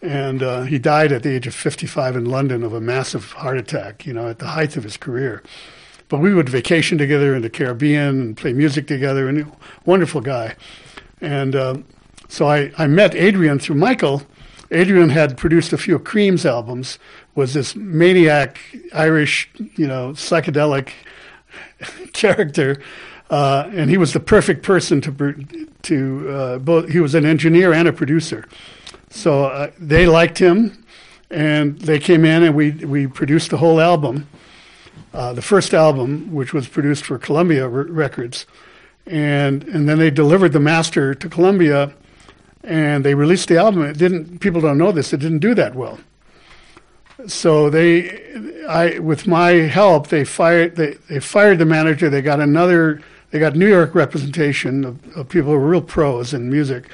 and 0.00 0.42
uh, 0.42 0.62
he 0.62 0.78
died 0.78 1.12
at 1.12 1.22
the 1.22 1.30
age 1.30 1.46
of 1.46 1.54
55 1.54 2.16
in 2.16 2.24
London 2.26 2.62
of 2.62 2.72
a 2.72 2.80
massive 2.80 3.32
heart 3.32 3.58
attack, 3.58 4.06
you 4.06 4.12
know, 4.12 4.28
at 4.28 4.38
the 4.38 4.46
height 4.46 4.76
of 4.76 4.84
his 4.84 4.96
career. 4.96 5.42
But 6.08 6.18
we 6.18 6.32
would 6.32 6.48
vacation 6.48 6.96
together 6.96 7.34
in 7.34 7.42
the 7.42 7.50
Caribbean 7.50 8.20
and 8.20 8.36
play 8.36 8.52
music 8.52 8.86
together, 8.86 9.28
and 9.28 9.50
wonderful 9.84 10.20
guy. 10.20 10.56
And 11.20 11.54
uh, 11.54 11.78
so 12.28 12.46
I, 12.46 12.72
I 12.78 12.86
met 12.86 13.14
Adrian 13.14 13.58
through 13.58 13.76
Michael. 13.76 14.22
Adrian 14.70 15.08
had 15.10 15.36
produced 15.36 15.72
a 15.72 15.78
few 15.78 15.98
Creams 15.98 16.44
albums, 16.44 16.98
was 17.34 17.54
this 17.54 17.74
maniac 17.74 18.58
Irish, 18.92 19.50
you 19.76 19.86
know, 19.86 20.10
psychedelic 20.10 20.90
character. 22.12 22.80
Uh, 23.30 23.68
and 23.72 23.90
he 23.90 23.98
was 23.98 24.12
the 24.12 24.20
perfect 24.20 24.62
person 24.62 25.00
to 25.02 25.44
to 25.82 26.30
uh, 26.30 26.58
both. 26.58 26.88
He 26.88 27.00
was 27.00 27.14
an 27.14 27.26
engineer 27.26 27.74
and 27.74 27.86
a 27.86 27.92
producer, 27.92 28.46
so 29.10 29.44
uh, 29.44 29.70
they 29.78 30.06
liked 30.06 30.38
him, 30.38 30.82
and 31.30 31.78
they 31.78 31.98
came 31.98 32.24
in 32.24 32.42
and 32.42 32.54
we 32.54 32.70
we 32.70 33.06
produced 33.06 33.50
the 33.50 33.58
whole 33.58 33.82
album, 33.82 34.26
uh, 35.12 35.32
the 35.32 35.42
first 35.42 35.74
album, 35.74 36.32
which 36.32 36.52
was 36.52 36.68
produced 36.68 37.04
for 37.04 37.18
Columbia 37.18 37.68
Records, 37.68 38.46
and 39.06 39.64
and 39.64 39.88
then 39.88 39.98
they 39.98 40.10
delivered 40.10 40.52
the 40.52 40.60
master 40.60 41.14
to 41.14 41.28
Columbia, 41.28 41.92
and 42.62 43.04
they 43.04 43.14
released 43.14 43.48
the 43.48 43.56
album. 43.56 43.82
It 43.82 43.98
didn't. 43.98 44.40
People 44.40 44.60
don't 44.60 44.78
know 44.78 44.92
this. 44.92 45.12
It 45.12 45.20
didn't 45.20 45.38
do 45.38 45.54
that 45.54 45.74
well. 45.74 45.98
So 47.26 47.68
they, 47.68 48.64
I, 48.68 49.00
with 49.00 49.26
my 49.26 49.50
help, 49.50 50.08
they 50.08 50.24
fired. 50.24 50.76
They, 50.76 50.92
they 51.08 51.20
fired 51.20 51.58
the 51.58 51.66
manager. 51.66 52.08
They 52.08 52.22
got 52.22 52.40
another. 52.40 53.00
They 53.30 53.38
got 53.38 53.56
New 53.56 53.68
York 53.68 53.94
representation 53.94 54.84
of, 54.84 55.16
of 55.16 55.28
people 55.28 55.50
who 55.50 55.58
were 55.58 55.68
real 55.68 55.82
pros 55.82 56.32
in 56.32 56.48
music, 56.48 56.88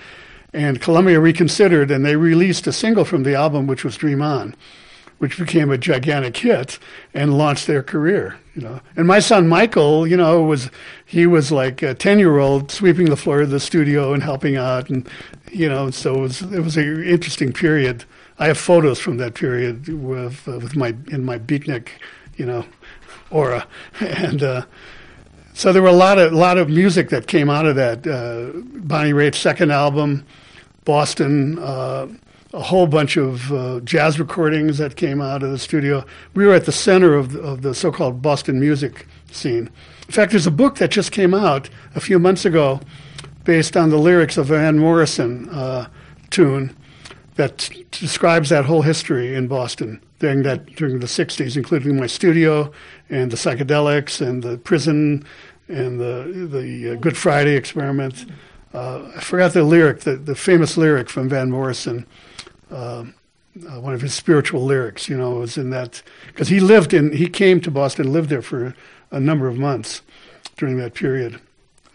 and 0.53 0.81
Columbia 0.81 1.21
reconsidered, 1.21 1.91
and 1.91 2.05
they 2.05 2.17
released 2.17 2.67
a 2.67 2.73
single 2.73 3.05
from 3.05 3.23
the 3.23 3.35
album, 3.35 3.67
which 3.67 3.85
was 3.85 3.97
"Dream 3.97 4.23
On." 4.23 4.55
Which 5.25 5.39
became 5.39 5.71
a 5.71 5.79
gigantic 5.79 6.37
hit 6.37 6.79
and 7.15 7.39
launched 7.39 7.67
their 7.67 7.83
career. 7.83 8.37
You 8.55 8.61
know, 8.61 8.81
and 8.95 9.07
my 9.07 9.21
son 9.21 9.49
Michael, 9.49 10.07
you 10.07 10.19
know, 10.19 10.43
was 10.43 10.69
he 11.07 11.27
was 11.27 11.51
like 11.51 11.81
a 11.81 11.95
ten 11.95 12.19
year 12.19 12.37
old 12.37 12.71
sweeping 12.71 13.07
the 13.07 13.17
floor 13.17 13.41
of 13.41 13.49
the 13.49 13.59
studio 13.59 14.13
and 14.13 14.23
helping 14.23 14.59
out, 14.59 14.91
and 14.91 15.09
you 15.51 15.67
know, 15.67 15.91
so 15.91 16.17
it 16.17 16.21
was 16.21 16.43
it 16.43 16.61
was 16.61 16.77
an 16.77 17.03
interesting 17.05 17.55
period. 17.55 18.05
I 18.39 18.49
have 18.49 18.59
photos 18.59 18.99
from 19.01 19.17
that 19.17 19.33
period 19.33 19.89
with 19.89 20.47
uh, 20.47 20.59
with 20.59 20.77
my 20.77 20.89
in 21.11 21.25
my 21.25 21.39
beatnik, 21.39 21.89
you 22.37 22.45
know, 22.45 22.67
aura, 23.31 23.67
and. 24.01 24.43
Uh, 24.43 24.67
so 25.57 25.73
there 25.73 25.83
were 25.83 25.89
a 25.89 25.93
lot 25.93 26.19
of 26.19 26.33
a 26.33 26.37
lot 26.37 26.59
of 26.59 26.69
music 26.69 27.11
that 27.11 27.29
came 27.29 27.49
out 27.49 27.65
of 27.65 27.77
that. 27.77 28.05
Uh, 28.05 28.51
Bonnie 28.81 29.13
Raitt's 29.13 29.39
second 29.39 29.71
album, 29.71 30.27
Boston, 30.85 31.61
uh, 31.61 32.09
a 32.55 32.63
whole 32.63 32.87
bunch 32.87 33.17
of 33.17 33.53
uh, 33.53 33.81
jazz 33.81 34.21
recordings 34.21 34.79
that 34.79 34.95
came 34.95 35.21
out 35.21 35.43
of 35.43 35.51
the 35.51 35.59
studio. 35.59 36.05
We 36.35 36.47
were 36.47 36.55
at 36.55 36.67
the 36.67 36.73
center 36.73 37.15
of 37.15 37.33
the, 37.33 37.41
of 37.41 37.63
the 37.63 37.75
so-called 37.75 38.23
Boston 38.23 38.61
music 38.61 39.09
scene. 39.33 39.69
In 40.07 40.13
fact, 40.13 40.31
there's 40.31 40.47
a 40.47 40.53
book 40.53 40.77
that 40.77 40.93
just 40.93 41.11
came 41.11 41.35
out 41.35 41.69
a 41.97 42.01
few 42.01 42.19
months 42.19 42.45
ago, 42.45 42.81
based 43.43 43.77
on 43.77 43.91
the 43.91 43.99
lyrics 43.99 44.37
of 44.37 44.47
Van 44.47 44.79
Morrison 44.79 45.49
uh, 45.51 45.89
tune 46.31 46.75
that 47.35 47.59
t- 47.59 47.85
describes 47.91 48.51
that 48.51 48.65
whole 48.65 48.83
history 48.83 49.35
in 49.35 49.49
Boston 49.49 50.01
during 50.21 50.45
that 50.45 50.67
during 50.77 51.01
the 51.01 51.07
'60s, 51.07 51.57
including 51.57 51.97
my 51.97 52.07
studio 52.07 52.71
and 53.11 53.33
the 53.33 53.37
psychedelics 53.37 54.25
and 54.25 54.43
the 54.43 54.59
prison 54.59 55.25
and 55.69 56.01
the 56.01 56.49
the 56.51 56.93
uh, 56.93 56.95
Good 56.95 57.17
Friday 57.17 57.57
experiment. 57.57 58.27
Uh, 58.73 59.11
I 59.17 59.21
forgot 59.21 59.53
the 59.53 59.63
lyric, 59.63 60.01
the, 60.01 60.17
the 60.17 60.35
famous 60.35 60.77
lyric 60.77 61.09
from 61.09 61.29
Van 61.29 61.51
Morrison 61.51 62.07
uh, 62.75 63.05
one 63.81 63.95
of 63.95 64.01
his 64.01 64.15
spiritual 64.15 64.65
lyrics. 64.65 65.09
You 65.09 65.17
know, 65.17 65.31
was 65.31 65.57
in 65.57 65.71
that 65.71 66.03
because 66.27 66.49
he 66.49 66.61
lived 66.61 66.93
in 66.93 67.13
he 67.13 67.29
came 67.29 67.61
to 67.63 67.71
Boston, 67.71 68.13
lived 68.13 68.31
there 68.31 68.43
for 68.43 68.75
a 69.11 69.21
number 69.21 69.49
of 69.49 69.57
months 69.57 70.03
during 70.57 70.77
that 70.79 70.95
period 70.95 71.41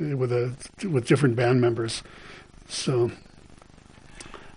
uh, 0.01 0.15
with 0.17 0.31
a 0.31 0.55
with 0.87 1.07
different 1.07 1.35
band 1.35 1.61
members. 1.61 2.03
So. 2.67 3.11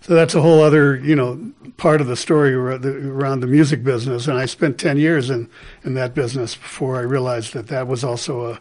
So 0.01 0.15
that's 0.15 0.35
a 0.35 0.41
whole 0.41 0.61
other, 0.61 0.97
you 0.97 1.15
know, 1.15 1.53
part 1.77 2.01
of 2.01 2.07
the 2.07 2.17
story 2.17 2.53
around 2.53 3.39
the 3.39 3.47
music 3.47 3.85
business. 3.85 4.27
And 4.27 4.37
I 4.37 4.45
spent 4.47 4.77
10 4.77 4.97
years 4.97 5.29
in, 5.29 5.49
in 5.85 5.93
that 5.93 6.13
business 6.13 6.55
before 6.55 6.97
I 6.97 7.03
realized 7.03 7.53
that 7.53 7.67
that 7.67 7.87
was 7.87 8.03
also 8.03 8.51
a 8.51 8.59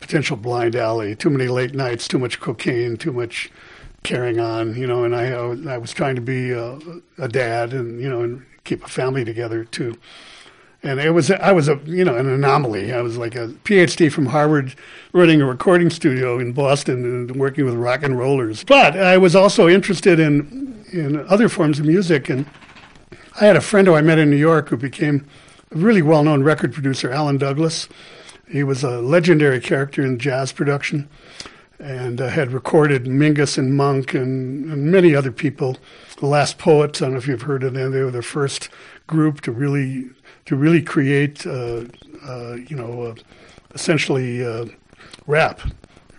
potential 0.00 0.38
blind 0.38 0.74
alley. 0.74 1.14
Too 1.14 1.28
many 1.28 1.48
late 1.48 1.74
nights, 1.74 2.08
too 2.08 2.18
much 2.18 2.40
cocaine, 2.40 2.96
too 2.96 3.12
much 3.12 3.50
carrying 4.04 4.38
on, 4.38 4.76
you 4.76 4.86
know, 4.86 5.02
and 5.02 5.16
I 5.16 5.32
I 5.72 5.78
was 5.78 5.92
trying 5.92 6.14
to 6.14 6.20
be 6.20 6.52
a, 6.52 6.78
a, 7.18 7.26
dad 7.26 7.72
and 7.72 8.00
you 8.00 8.08
know 8.08 8.20
and 8.20 8.44
keep 8.62 8.84
a 8.84 8.88
family 8.88 9.24
together 9.24 9.64
too. 9.64 9.98
And 10.82 11.00
it 11.00 11.10
was 11.10 11.30
I 11.30 11.50
was 11.50 11.68
a 11.68 11.80
you 11.84 12.04
know 12.04 12.14
an 12.14 12.28
anomaly. 12.28 12.92
I 12.92 13.00
was 13.00 13.16
like 13.16 13.34
a 13.34 13.48
PhD 13.64 14.12
from 14.12 14.26
Harvard, 14.26 14.76
running 15.12 15.40
a 15.40 15.46
recording 15.46 15.90
studio 15.90 16.38
in 16.38 16.52
Boston 16.52 17.04
and 17.04 17.36
working 17.36 17.64
with 17.64 17.74
rock 17.74 18.04
and 18.04 18.16
rollers. 18.16 18.62
But 18.62 18.96
I 18.96 19.16
was 19.16 19.34
also 19.34 19.66
interested 19.66 20.20
in 20.20 20.84
in 20.92 21.26
other 21.26 21.48
forms 21.48 21.80
of 21.80 21.86
music, 21.86 22.28
and 22.28 22.46
I 23.40 23.46
had 23.46 23.56
a 23.56 23.62
friend 23.62 23.88
who 23.88 23.94
I 23.94 24.02
met 24.02 24.18
in 24.18 24.30
New 24.30 24.36
York 24.36 24.68
who 24.68 24.76
became 24.76 25.26
a 25.72 25.76
really 25.76 26.02
well 26.02 26.22
known 26.22 26.44
record 26.44 26.74
producer, 26.74 27.10
Alan 27.10 27.38
Douglas. 27.38 27.88
He 28.46 28.62
was 28.62 28.84
a 28.84 29.00
legendary 29.00 29.58
character 29.58 30.04
in 30.04 30.18
jazz 30.18 30.52
production 30.52 31.08
and 31.78 32.20
uh, 32.20 32.28
had 32.28 32.52
recorded 32.52 33.04
Mingus 33.04 33.58
and 33.58 33.76
Monk 33.76 34.14
and, 34.14 34.70
and, 34.70 34.90
many 34.90 35.14
other 35.14 35.32
people. 35.32 35.76
The 36.18 36.26
Last 36.26 36.58
Poets, 36.58 37.02
I 37.02 37.06
don't 37.06 37.12
know 37.12 37.18
if 37.18 37.26
you've 37.26 37.42
heard 37.42 37.64
of 37.64 37.74
them. 37.74 37.92
They 37.92 38.02
were 38.02 38.10
the 38.10 38.22
first 38.22 38.68
group 39.06 39.40
to 39.42 39.52
really 39.52 40.10
to 40.46 40.56
really 40.56 40.82
create, 40.82 41.46
uh, 41.46 41.84
uh, 42.26 42.54
you 42.54 42.76
know, 42.76 43.02
uh, 43.02 43.14
essentially 43.74 44.44
uh, 44.44 44.66
rap, 45.26 45.60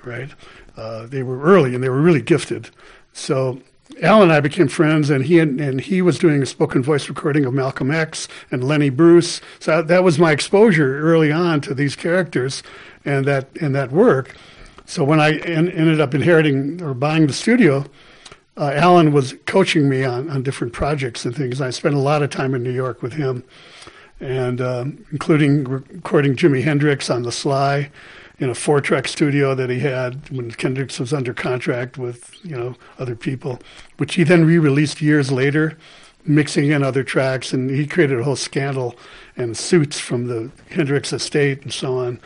right? 0.04 0.32
Uh, 0.76 1.06
they 1.06 1.24
were 1.24 1.40
early 1.42 1.76
and 1.76 1.84
they 1.84 1.90
were 1.90 2.02
really 2.02 2.22
gifted. 2.22 2.70
So 3.14 3.62
Al 4.02 4.22
and 4.22 4.32
I 4.32 4.40
became 4.42 4.68
friends, 4.68 5.10
and 5.10 5.26
he 5.26 5.40
and, 5.40 5.62
and, 5.62 5.80
he 5.80 6.02
was 6.02 6.20
doing 6.20 6.42
a 6.42 6.46
spoken 6.46 6.84
voice 6.84 7.08
recording 7.08 7.46
of 7.46 7.54
Malcolm 7.54 7.92
X 7.92 8.28
and 8.52 8.64
Lenny 8.64 8.90
Bruce. 8.90 9.40
So 9.60 9.82
that 9.82 10.04
was 10.04 10.20
my 10.20 10.32
exposure 10.32 11.00
early 11.00 11.32
on 11.32 11.62
to 11.62 11.74
these 11.74 11.96
characters 11.96 12.62
and 13.06 13.26
that 13.26 13.48
and 13.62 13.74
that 13.76 13.92
work. 13.92 14.36
So 14.86 15.04
when 15.04 15.20
I 15.20 15.38
en- 15.38 15.70
ended 15.70 16.00
up 16.00 16.14
inheriting 16.14 16.82
or 16.82 16.94
buying 16.94 17.28
the 17.28 17.34
studio, 17.34 17.86
uh, 18.58 18.72
Alan 18.74 19.12
was 19.12 19.36
coaching 19.46 19.90
me 19.90 20.04
on, 20.04 20.30
on 20.30 20.44
different 20.44 20.74
projects 20.74 21.26
and 21.26 21.36
things. 21.36 21.60
I 21.60 21.72
spent 21.72 21.96
a 21.96 22.00
lot 22.00 22.24
of 22.24 22.30
time 22.30 22.54
in 22.54 22.64
New 22.64 22.72
York 22.72 23.02
with 23.02 23.14
him, 23.14 23.44
and 24.20 24.62
uh, 24.62 24.86
including 25.12 25.66
recording 25.66 26.36
Jimi 26.36 26.64
Hendrix 26.64 27.10
on 27.10 27.24
the 27.24 27.32
sly 27.32 27.92
in 28.40 28.50
a 28.50 28.56
four-track 28.56 29.08
studio 29.08 29.56
that 29.56 29.70
he 29.70 29.80
had 29.80 30.30
when 30.30 30.50
Hendrix 30.50 31.00
was 31.00 31.14
under 31.14 31.34
contract 31.34 31.98
with 31.98 32.34
you 32.46 32.56
know 32.56 32.76
other 33.00 33.16
people, 33.16 33.60
which 33.98 34.16
he 34.16 34.24
then 34.24 34.46
re-released 34.46 35.02
years 35.02 35.32
later, 35.32 35.78
mixing 36.26 36.70
in 36.70 36.84
other 36.84 37.04
tracks, 37.04 37.54
and 37.54 37.70
he 37.70 37.86
created 37.88 38.20
a 38.20 38.24
whole 38.24 38.36
scandal 38.36 38.96
and 39.36 39.58
suits 39.58 40.00
from 40.00 40.28
the 40.28 40.52
Hendrix 40.70 41.12
estate 41.12 41.62
and 41.64 41.74
so 41.74 41.98
on. 41.98 42.20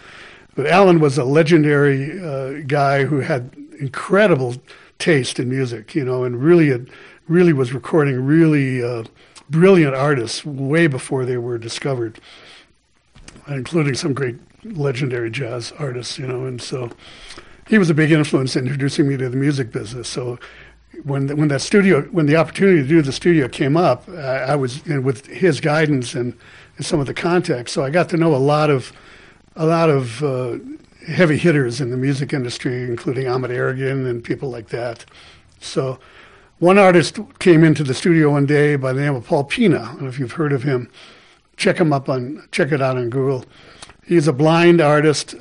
But 0.59 0.67
Alan 0.67 0.99
was 0.99 1.17
a 1.17 1.23
legendary 1.23 2.19
uh, 2.19 2.63
guy 2.67 3.05
who 3.05 3.21
had 3.21 3.55
incredible 3.79 4.57
taste 4.97 5.39
in 5.39 5.47
music, 5.47 5.95
you 5.95 6.03
know, 6.03 6.25
and 6.25 6.43
really 6.43 6.67
had, 6.67 6.89
really 7.29 7.53
was 7.53 7.71
recording 7.71 8.25
really 8.25 8.83
uh, 8.83 9.05
brilliant 9.49 9.95
artists 9.95 10.45
way 10.45 10.87
before 10.87 11.23
they 11.23 11.37
were 11.37 11.57
discovered, 11.57 12.19
including 13.47 13.93
some 13.93 14.13
great 14.13 14.35
legendary 14.65 15.31
jazz 15.31 15.71
artists, 15.79 16.19
you 16.19 16.27
know, 16.27 16.43
and 16.43 16.61
so 16.61 16.91
he 17.69 17.77
was 17.77 17.89
a 17.89 17.93
big 17.93 18.11
influence 18.11 18.57
in 18.57 18.65
introducing 18.65 19.07
me 19.07 19.15
to 19.15 19.29
the 19.29 19.37
music 19.37 19.71
business. 19.71 20.09
So 20.09 20.39
when 21.05 21.27
the, 21.27 21.37
when 21.37 21.47
that 21.47 21.61
studio 21.61 22.01
when 22.11 22.25
the 22.25 22.35
opportunity 22.35 22.81
to 22.81 22.85
do 22.85 23.01
the 23.01 23.13
studio 23.13 23.47
came 23.47 23.77
up, 23.77 24.09
I, 24.09 24.39
I 24.39 24.55
was 24.57 24.83
with 24.83 25.25
his 25.27 25.61
guidance 25.61 26.15
and, 26.15 26.37
and 26.75 26.85
some 26.85 26.99
of 26.99 27.05
the 27.05 27.13
context. 27.13 27.73
So 27.73 27.85
I 27.85 27.89
got 27.89 28.09
to 28.09 28.17
know 28.17 28.35
a 28.35 28.43
lot 28.43 28.69
of 28.69 28.91
a 29.55 29.65
lot 29.65 29.89
of 29.89 30.23
uh, 30.23 30.57
heavy 31.07 31.37
hitters 31.37 31.81
in 31.81 31.89
the 31.89 31.97
music 31.97 32.33
industry, 32.33 32.83
including 32.83 33.27
Ahmet 33.27 33.51
Ertegun 33.51 34.09
and 34.09 34.23
people 34.23 34.49
like 34.49 34.69
that. 34.69 35.05
So 35.59 35.99
one 36.59 36.77
artist 36.77 37.19
came 37.39 37.63
into 37.63 37.83
the 37.83 37.93
studio 37.93 38.31
one 38.31 38.45
day 38.45 38.75
by 38.75 38.93
the 38.93 39.01
name 39.01 39.15
of 39.15 39.25
Paul 39.25 39.45
Pena. 39.45 39.79
I 39.79 39.85
don't 39.85 40.01
know 40.03 40.07
if 40.09 40.19
you've 40.19 40.33
heard 40.33 40.53
of 40.53 40.63
him. 40.63 40.89
Check 41.57 41.77
him 41.77 41.91
up 41.91 42.09
on 42.09 42.47
check 42.51 42.71
it 42.71 42.81
out 42.81 42.97
on 42.97 43.09
Google. 43.09 43.45
He's 44.05 44.27
a 44.27 44.33
blind 44.33 44.81
artist. 44.81 45.35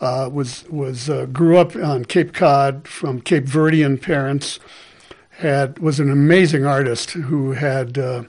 Uh, 0.00 0.30
was 0.32 0.64
was 0.70 1.10
uh, 1.10 1.26
grew 1.26 1.58
up 1.58 1.76
on 1.76 2.04
Cape 2.04 2.32
Cod 2.32 2.88
from 2.88 3.20
Cape 3.20 3.44
Verdean 3.44 4.00
parents. 4.00 4.58
Had 5.30 5.78
was 5.78 6.00
an 6.00 6.10
amazing 6.10 6.64
artist 6.64 7.10
who 7.12 7.52
had 7.52 7.98
uh, 7.98 8.24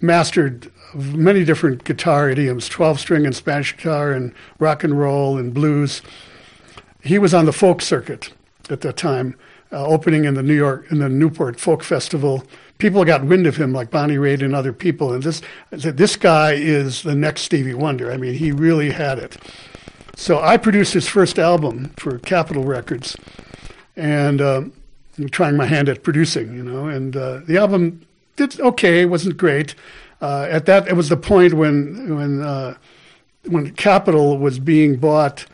mastered 0.00 0.70
many 0.96 1.44
different 1.44 1.84
guitar 1.84 2.30
idioms 2.30 2.68
12 2.68 3.00
string 3.00 3.26
and 3.26 3.34
Spanish 3.34 3.76
guitar 3.76 4.12
and 4.12 4.32
rock 4.58 4.84
and 4.84 4.98
roll 4.98 5.36
and 5.38 5.52
blues. 5.52 6.02
He 7.02 7.18
was 7.18 7.34
on 7.34 7.44
the 7.44 7.52
folk 7.52 7.82
circuit 7.82 8.32
at 8.70 8.80
that 8.80 8.96
time, 8.96 9.36
uh, 9.72 9.84
opening 9.86 10.24
in 10.24 10.34
the 10.34 10.42
New 10.42 10.54
York, 10.54 10.90
in 10.90 10.98
the 10.98 11.08
Newport 11.08 11.60
Folk 11.60 11.82
Festival. 11.82 12.44
People 12.78 13.04
got 13.04 13.24
wind 13.24 13.46
of 13.46 13.56
him, 13.56 13.72
like 13.72 13.90
Bonnie 13.90 14.16
Raitt 14.16 14.42
and 14.42 14.54
other 14.54 14.72
people, 14.72 15.12
and 15.12 15.22
this 15.22 15.40
this 15.70 16.16
guy 16.16 16.52
is 16.52 17.02
the 17.02 17.14
next 17.14 17.42
Stevie 17.42 17.74
Wonder. 17.74 18.10
I 18.12 18.16
mean, 18.16 18.34
he 18.34 18.52
really 18.52 18.90
had 18.90 19.18
it. 19.18 19.36
So 20.16 20.40
I 20.40 20.56
produced 20.56 20.94
his 20.94 21.08
first 21.08 21.38
album 21.38 21.92
for 21.96 22.18
Capitol 22.18 22.64
Records, 22.64 23.16
and 23.96 24.40
uh, 24.40 24.62
trying 25.30 25.56
my 25.56 25.66
hand 25.66 25.88
at 25.88 26.02
producing, 26.02 26.54
you 26.54 26.62
know. 26.62 26.86
And 26.86 27.16
uh, 27.16 27.40
the 27.46 27.56
album 27.56 28.06
did 28.36 28.60
okay, 28.60 29.06
wasn't 29.06 29.36
great, 29.36 29.74
uh, 30.20 30.46
at 30.50 30.66
that, 30.66 30.88
it 30.88 30.94
was 30.94 31.08
the 31.08 31.16
point 31.16 31.54
when 31.54 32.16
when 32.16 32.42
uh, 32.42 32.76
when 33.46 33.72
Capitol 33.72 34.38
was 34.38 34.58
being 34.58 34.96
bought 34.96 35.46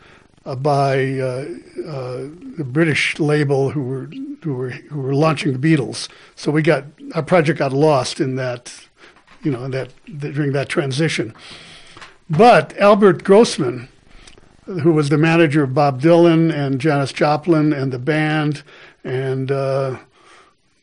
uh, 0.45 0.55
by 0.55 1.19
uh, 1.19 1.45
uh, 1.85 2.17
the 2.57 2.65
British 2.65 3.19
label 3.19 3.69
who 3.69 3.83
were 3.83 4.09
who 4.41 4.53
were 4.53 4.69
who 4.69 5.01
were 5.01 5.15
launching 5.15 5.53
the 5.53 5.59
Beatles. 5.59 6.09
So 6.35 6.51
we 6.51 6.61
got 6.61 6.85
our 7.15 7.23
project 7.23 7.59
got 7.59 7.73
lost 7.73 8.19
in 8.19 8.35
that, 8.35 8.87
you 9.41 9.51
know, 9.51 9.67
that, 9.69 9.89
that 10.07 10.33
during 10.33 10.53
that 10.53 10.69
transition. 10.69 11.33
But 12.29 12.77
Albert 12.77 13.23
Grossman 13.23 13.89
who 14.65 14.93
was 14.93 15.09
the 15.09 15.17
manager 15.17 15.63
of 15.63 15.73
Bob 15.73 16.01
Dylan 16.01 16.53
and 16.53 16.79
Janis 16.79 17.11
Joplin 17.11 17.73
and 17.73 17.91
the 17.91 17.99
band 17.99 18.63
and 19.03 19.51
uh, 19.51 19.97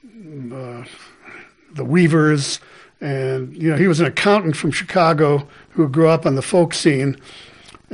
the 0.03 1.85
Weavers. 1.85 2.61
And, 3.01 3.57
you 3.57 3.71
know, 3.71 3.77
he 3.77 3.89
was 3.89 4.01
an 4.01 4.07
accountant 4.07 4.57
from 4.57 4.73
Chicago 4.73 5.49
who 5.71 5.89
grew 5.89 6.09
up 6.09 6.27
on 6.27 6.35
the 6.35 6.43
folk 6.43 6.75
scene 6.75 7.17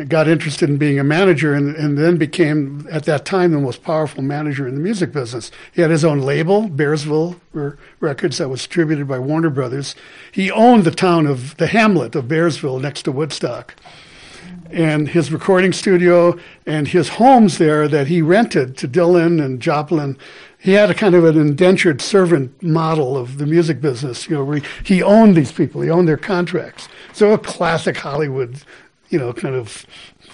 got 0.04 0.28
interested 0.28 0.68
in 0.68 0.76
being 0.76 0.98
a 0.98 1.04
manager 1.04 1.54
and, 1.54 1.74
and 1.74 1.96
then 1.96 2.18
became, 2.18 2.86
at 2.90 3.04
that 3.04 3.24
time, 3.24 3.52
the 3.52 3.58
most 3.58 3.82
powerful 3.82 4.22
manager 4.22 4.68
in 4.68 4.74
the 4.74 4.80
music 4.80 5.10
business. 5.10 5.50
He 5.72 5.80
had 5.80 5.90
his 5.90 6.04
own 6.04 6.20
label, 6.20 6.68
Bearsville 6.68 7.40
Records, 8.00 8.36
that 8.38 8.50
was 8.50 8.60
distributed 8.60 9.08
by 9.08 9.18
Warner 9.18 9.48
Brothers. 9.48 9.94
He 10.30 10.50
owned 10.50 10.84
the 10.84 10.90
town 10.90 11.26
of 11.26 11.56
the 11.56 11.68
hamlet 11.68 12.14
of 12.14 12.26
Bearsville 12.26 12.80
next 12.80 13.02
to 13.02 13.12
Woodstock. 13.12 13.74
And 14.70 15.08
his 15.08 15.32
recording 15.32 15.72
studio 15.72 16.38
and 16.66 16.88
his 16.88 17.08
homes 17.08 17.58
there 17.58 17.88
that 17.88 18.08
he 18.08 18.22
rented 18.22 18.76
to 18.78 18.88
Dylan 18.88 19.44
and 19.44 19.60
Joplin 19.60 20.18
he 20.66 20.72
had 20.72 20.90
a 20.90 20.94
kind 20.94 21.14
of 21.14 21.24
an 21.24 21.38
indentured 21.38 22.02
servant 22.02 22.60
model 22.60 23.16
of 23.16 23.38
the 23.38 23.46
music 23.46 23.80
business. 23.80 24.28
You 24.28 24.34
know, 24.34 24.44
where 24.44 24.62
he 24.82 25.00
owned 25.00 25.36
these 25.36 25.52
people, 25.52 25.80
he 25.80 25.90
owned 25.90 26.08
their 26.08 26.16
contracts. 26.16 26.88
So 27.12 27.32
a 27.32 27.38
classic 27.38 27.96
Hollywood, 27.96 28.60
you 29.08 29.16
know, 29.16 29.32
kind 29.32 29.54
of, 29.54 29.86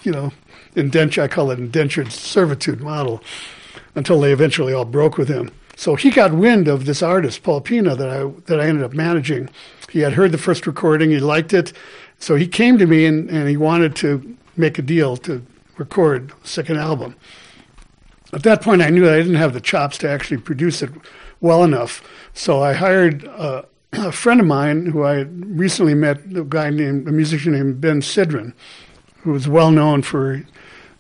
you 0.05 0.11
know, 0.11 0.33
indenture. 0.75 1.21
I 1.21 1.29
call 1.29 1.51
it 1.51 1.59
indentured 1.59 2.13
servitude 2.13 2.81
model, 2.81 3.23
until 3.95 4.21
they 4.21 4.33
eventually 4.33 4.73
all 4.73 4.87
broke 4.87 5.19
with 5.19 5.29
him. 5.29 5.51
So 5.77 5.97
he 5.97 6.09
got 6.09 6.33
wind 6.33 6.67
of 6.67 6.87
this 6.87 7.03
artist, 7.03 7.43
Paul 7.43 7.61
Pena, 7.61 7.95
that 7.95 8.09
I 8.09 8.25
that 8.47 8.59
I 8.59 8.67
ended 8.67 8.85
up 8.85 8.95
managing. 8.95 9.51
He 9.91 10.01
had 10.01 10.15
heard 10.15 10.33
the 10.33 10.39
first 10.39 10.67
recording, 10.67 11.11
he 11.11 11.19
liked 11.19 11.53
it, 11.53 11.75
so 12.23 12.37
he 12.37 12.47
came 12.47 12.79
to 12.79 12.87
me 12.87 13.05
and, 13.05 13.29
and 13.31 13.49
he 13.49 13.57
wanted 13.57 13.95
to 13.97 14.37
make 14.57 14.79
a 14.79 14.83
deal 14.83 15.17
to 15.17 15.45
record 15.77 16.33
a 16.45 16.47
second 16.47 16.79
album 16.79 17.17
at 18.33 18.43
that 18.45 18.63
point, 18.63 18.83
I 18.83 18.89
knew 18.89 19.05
that 19.05 19.15
I 19.15 19.19
didn't 19.19 19.35
have 19.35 19.53
the 19.53 19.61
chops 19.61 19.99
to 19.99 20.09
actually 20.09 20.39
produce 20.39 20.83
it 20.83 20.91
well 21.41 21.65
enough. 21.65 22.03
So 22.33 22.63
I 22.63 22.73
hired 22.73 23.29
uh, 23.29 23.63
a 23.93 24.13
friend 24.13 24.41
of 24.41 24.47
mine 24.47 24.87
who 24.87 25.03
I 25.03 25.21
recently 25.21 25.95
met, 25.95 26.19
a 26.35 26.45
guy 26.45 26.71
named 26.71 27.07
a 27.07 27.13
musician 27.13 27.53
named 27.53 27.81
Ben 27.81 28.01
Sidran, 28.01 28.55
who 29.19 29.33
was 29.33 29.49
well 29.49 29.71
known 29.71 30.03
for. 30.03 30.43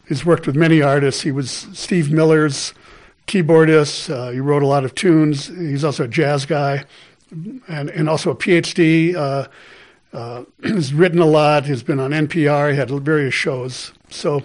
He's 0.08 0.26
worked 0.26 0.46
with 0.46 0.56
many 0.56 0.82
artists. 0.82 1.22
He 1.22 1.32
was 1.32 1.50
Steve 1.72 2.12
Miller's 2.12 2.74
keyboardist. 3.26 4.14
Uh, 4.14 4.30
he 4.30 4.40
wrote 4.40 4.62
a 4.62 4.66
lot 4.66 4.84
of 4.84 4.94
tunes. 4.94 5.46
He's 5.46 5.84
also 5.84 6.04
a 6.04 6.08
jazz 6.08 6.44
guy, 6.44 6.84
and 7.30 7.88
and 7.88 8.10
also 8.10 8.30
a 8.30 8.36
PhD. 8.36 9.14
Uh, 9.14 9.46
uh, 10.12 10.44
he's 10.62 10.92
written 10.92 11.18
a 11.18 11.26
lot. 11.26 11.66
He's 11.66 11.82
been 11.82 12.00
on 12.00 12.10
NPR. 12.10 12.72
He 12.72 12.76
had 12.76 12.90
various 12.90 13.34
shows. 13.34 13.92
So 14.10 14.42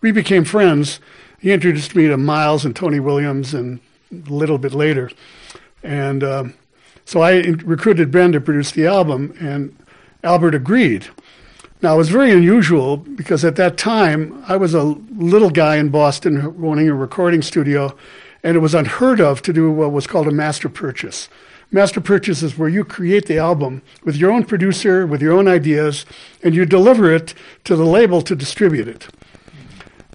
we 0.00 0.12
became 0.12 0.44
friends 0.44 1.00
he 1.40 1.52
introduced 1.52 1.94
me 1.94 2.08
to 2.08 2.16
Miles 2.16 2.64
and 2.64 2.74
Tony 2.74 2.98
Williams, 2.98 3.54
and 3.54 3.78
a 4.12 4.32
little 4.32 4.58
bit 4.58 4.72
later, 4.72 5.10
and 5.82 6.24
um, 6.24 6.54
so 7.04 7.20
I 7.20 7.36
recruited 7.64 8.10
Ben 8.10 8.32
to 8.32 8.40
produce 8.40 8.72
the 8.72 8.86
album, 8.86 9.34
and 9.40 9.76
Albert 10.24 10.54
agreed. 10.54 11.08
Now 11.80 11.94
it 11.94 11.98
was 11.98 12.08
very 12.08 12.32
unusual 12.32 12.96
because 12.96 13.44
at 13.44 13.54
that 13.54 13.78
time 13.78 14.42
I 14.48 14.56
was 14.56 14.74
a 14.74 14.82
little 14.82 15.50
guy 15.50 15.76
in 15.76 15.90
Boston 15.90 16.56
running 16.56 16.88
a 16.88 16.94
recording 16.94 17.40
studio, 17.40 17.96
and 18.42 18.56
it 18.56 18.60
was 18.60 18.74
unheard 18.74 19.20
of 19.20 19.40
to 19.42 19.52
do 19.52 19.70
what 19.70 19.92
was 19.92 20.08
called 20.08 20.26
a 20.26 20.32
master 20.32 20.68
purchase. 20.68 21.28
Master 21.70 22.00
purchase 22.00 22.42
is 22.42 22.56
where 22.56 22.68
you 22.68 22.82
create 22.82 23.26
the 23.26 23.38
album 23.38 23.82
with 24.04 24.16
your 24.16 24.30
own 24.30 24.44
producer, 24.44 25.06
with 25.06 25.20
your 25.20 25.34
own 25.34 25.46
ideas, 25.46 26.06
and 26.42 26.54
you 26.54 26.64
deliver 26.64 27.12
it 27.12 27.34
to 27.64 27.76
the 27.76 27.84
label 27.84 28.22
to 28.22 28.34
distribute 28.34 28.88
it. 28.88 29.08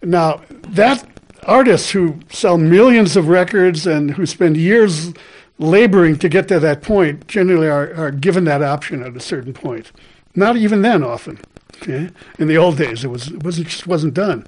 Now, 0.01 0.41
that 0.49 1.07
artists 1.43 1.91
who 1.91 2.19
sell 2.29 2.57
millions 2.57 3.15
of 3.15 3.27
records 3.27 3.85
and 3.85 4.11
who 4.11 4.25
spend 4.25 4.57
years 4.57 5.13
laboring 5.59 6.17
to 6.17 6.29
get 6.29 6.47
to 6.47 6.59
that 6.59 6.81
point 6.81 7.27
generally 7.27 7.67
are, 7.67 7.93
are 7.95 8.11
given 8.11 8.45
that 8.45 8.63
option 8.63 9.03
at 9.03 9.15
a 9.15 9.19
certain 9.19 9.53
point. 9.53 9.91
Not 10.35 10.57
even 10.57 10.81
then, 10.81 11.03
often. 11.03 11.39
Okay? 11.77 12.09
In 12.39 12.47
the 12.47 12.57
old 12.57 12.77
days, 12.77 13.03
it 13.03 13.09
was 13.09 13.27
it 13.27 13.43
wasn't 13.43 13.67
just 13.67 13.87
wasn't 13.87 14.13
done. 14.13 14.47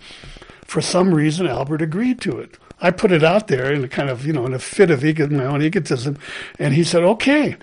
For 0.65 0.82
some 0.82 1.14
reason, 1.14 1.48
Albert 1.48 1.82
agreed 1.82 2.19
to 2.22 2.40
it. 2.40 2.57
I 2.82 2.92
put 2.92 3.12
it 3.12 3.24
out 3.24 3.48
there 3.48 3.72
in 3.72 3.84
a 3.84 3.88
kind 3.88 4.10
of 4.10 4.26
you 4.26 4.34
know 4.34 4.46
in 4.46 4.54
a 4.54 4.60
fit 4.60 4.92
of 4.92 5.04
ego, 5.04 5.28
my 5.28 5.46
own 5.46 5.62
egotism, 5.62 6.18
and 6.60 6.74
he 6.74 6.84
said 6.84 7.04
okay. 7.04 7.58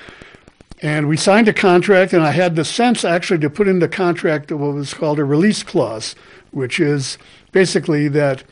And 0.81 1.07
we 1.07 1.17
signed 1.17 1.47
a 1.47 1.53
contract, 1.53 2.13
and 2.13 2.25
I 2.25 2.33
had 2.33 2.57
the 2.57 2.65
sense 2.65 3.05
actually 3.05 3.39
to 3.41 3.51
put 3.51 3.69
in 3.69 3.79
the 3.79 3.89
contract 3.89 4.51
what 4.51 4.75
was 4.75 4.93
called 4.93 5.21
a 5.21 5.25
release 5.25 5.63
clause, 5.63 6.17
which 6.51 6.81
is 6.81 7.19
basically 7.53 8.09
that 8.09 8.43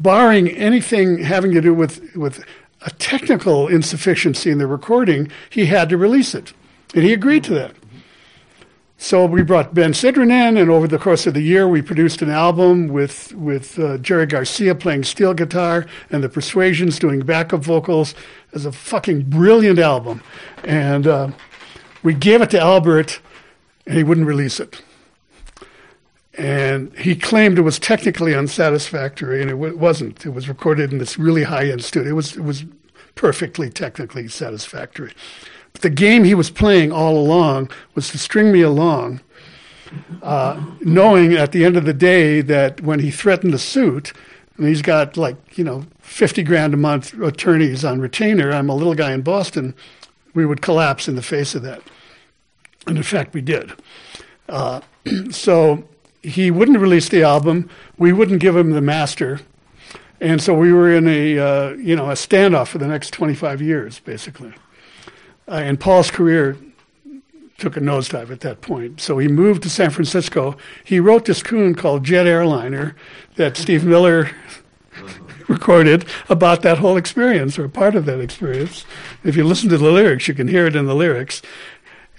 barring 0.00 0.48
anything 0.48 1.18
having 1.18 1.52
to 1.52 1.60
do 1.60 1.72
with, 1.72 2.16
with 2.16 2.44
a 2.82 2.90
technical 2.90 3.68
insufficiency 3.68 4.50
in 4.50 4.58
the 4.58 4.66
recording, 4.66 5.30
he 5.50 5.66
had 5.66 5.88
to 5.88 5.96
release 5.96 6.34
it. 6.34 6.52
And 6.94 7.04
he 7.04 7.12
agreed 7.12 7.44
to 7.44 7.54
that. 7.54 7.76
So 9.00 9.24
we 9.26 9.42
brought 9.42 9.74
Ben 9.74 9.92
Sidran 9.92 10.32
in, 10.32 10.56
and 10.56 10.68
over 10.68 10.88
the 10.88 10.98
course 10.98 11.26
of 11.28 11.34
the 11.34 11.40
year, 11.40 11.68
we 11.68 11.82
produced 11.82 12.20
an 12.20 12.30
album 12.30 12.88
with 12.88 13.32
with 13.34 13.78
uh, 13.78 13.98
Jerry 13.98 14.26
Garcia 14.26 14.74
playing 14.74 15.04
steel 15.04 15.34
guitar 15.34 15.86
and 16.10 16.22
the 16.22 16.28
Persuasions 16.28 16.98
doing 16.98 17.20
backup 17.20 17.60
vocals. 17.60 18.10
It 18.48 18.54
was 18.54 18.66
a 18.66 18.72
fucking 18.72 19.30
brilliant 19.30 19.78
album, 19.78 20.20
and 20.64 21.06
uh, 21.06 21.30
we 22.02 22.12
gave 22.12 22.42
it 22.42 22.50
to 22.50 22.60
Albert, 22.60 23.20
and 23.86 23.96
he 23.96 24.02
wouldn't 24.02 24.26
release 24.26 24.58
it 24.58 24.82
and 26.38 26.96
he 26.96 27.16
claimed 27.16 27.58
it 27.58 27.62
was 27.62 27.80
technically 27.80 28.32
unsatisfactory, 28.32 29.42
and 29.42 29.50
it 29.50 29.54
w- 29.54 29.76
wasn't. 29.76 30.24
It 30.24 30.30
was 30.30 30.48
recorded 30.48 30.92
in 30.92 30.98
this 30.98 31.18
really 31.18 31.42
high-end 31.42 31.82
studio. 31.84 32.12
It 32.12 32.14
was 32.14 32.36
it 32.36 32.44
was 32.44 32.64
perfectly 33.16 33.68
technically 33.68 34.28
satisfactory. 34.28 35.12
The 35.80 35.90
game 35.90 36.24
he 36.24 36.34
was 36.34 36.50
playing 36.50 36.92
all 36.92 37.16
along 37.16 37.70
was 37.94 38.08
to 38.10 38.18
string 38.18 38.50
me 38.52 38.62
along, 38.62 39.20
uh, 40.22 40.60
knowing 40.80 41.34
at 41.34 41.52
the 41.52 41.64
end 41.64 41.76
of 41.76 41.84
the 41.84 41.94
day 41.94 42.40
that 42.40 42.80
when 42.80 42.98
he 42.98 43.10
threatened 43.10 43.54
the 43.54 43.58
suit, 43.58 44.12
and 44.56 44.66
he's 44.66 44.82
got 44.82 45.16
like 45.16 45.36
you 45.56 45.64
know 45.64 45.86
fifty 46.00 46.42
grand 46.42 46.74
a 46.74 46.76
month 46.76 47.14
attorneys 47.14 47.84
on 47.84 48.00
retainer. 48.00 48.50
I'm 48.50 48.68
a 48.68 48.74
little 48.74 48.94
guy 48.94 49.12
in 49.12 49.22
Boston. 49.22 49.74
We 50.34 50.44
would 50.44 50.62
collapse 50.62 51.08
in 51.08 51.14
the 51.14 51.22
face 51.22 51.54
of 51.54 51.62
that, 51.62 51.82
and 52.86 52.96
in 52.96 53.02
fact, 53.04 53.34
we 53.34 53.40
did. 53.40 53.72
Uh, 54.48 54.80
so 55.30 55.84
he 56.22 56.50
wouldn't 56.50 56.78
release 56.78 57.08
the 57.08 57.22
album. 57.22 57.70
We 57.96 58.12
wouldn't 58.12 58.40
give 58.40 58.56
him 58.56 58.70
the 58.70 58.80
master, 58.80 59.40
and 60.20 60.42
so 60.42 60.54
we 60.54 60.72
were 60.72 60.92
in 60.92 61.06
a 61.06 61.38
uh, 61.38 61.70
you 61.74 61.94
know 61.94 62.10
a 62.10 62.14
standoff 62.14 62.66
for 62.66 62.78
the 62.78 62.88
next 62.88 63.10
25 63.10 63.62
years, 63.62 64.00
basically. 64.00 64.52
Uh, 65.48 65.54
and 65.54 65.80
Paul's 65.80 66.10
career 66.10 66.56
took 67.56 67.76
a 67.76 67.80
nosedive 67.80 68.30
at 68.30 68.40
that 68.40 68.60
point. 68.60 69.00
So 69.00 69.18
he 69.18 69.26
moved 69.26 69.64
to 69.64 69.70
San 69.70 69.90
Francisco. 69.90 70.56
He 70.84 71.00
wrote 71.00 71.24
this 71.24 71.42
tune 71.42 71.74
called 71.74 72.04
Jet 72.04 72.26
Airliner 72.26 72.94
that 73.36 73.56
Steve 73.56 73.84
Miller 73.84 74.30
recorded 75.48 76.04
about 76.28 76.62
that 76.62 76.78
whole 76.78 76.96
experience 76.96 77.58
or 77.58 77.68
part 77.68 77.96
of 77.96 78.04
that 78.04 78.20
experience. 78.20 78.84
If 79.24 79.36
you 79.36 79.44
listen 79.44 79.68
to 79.70 79.78
the 79.78 79.90
lyrics, 79.90 80.28
you 80.28 80.34
can 80.34 80.46
hear 80.46 80.66
it 80.66 80.76
in 80.76 80.86
the 80.86 80.94
lyrics. 80.94 81.42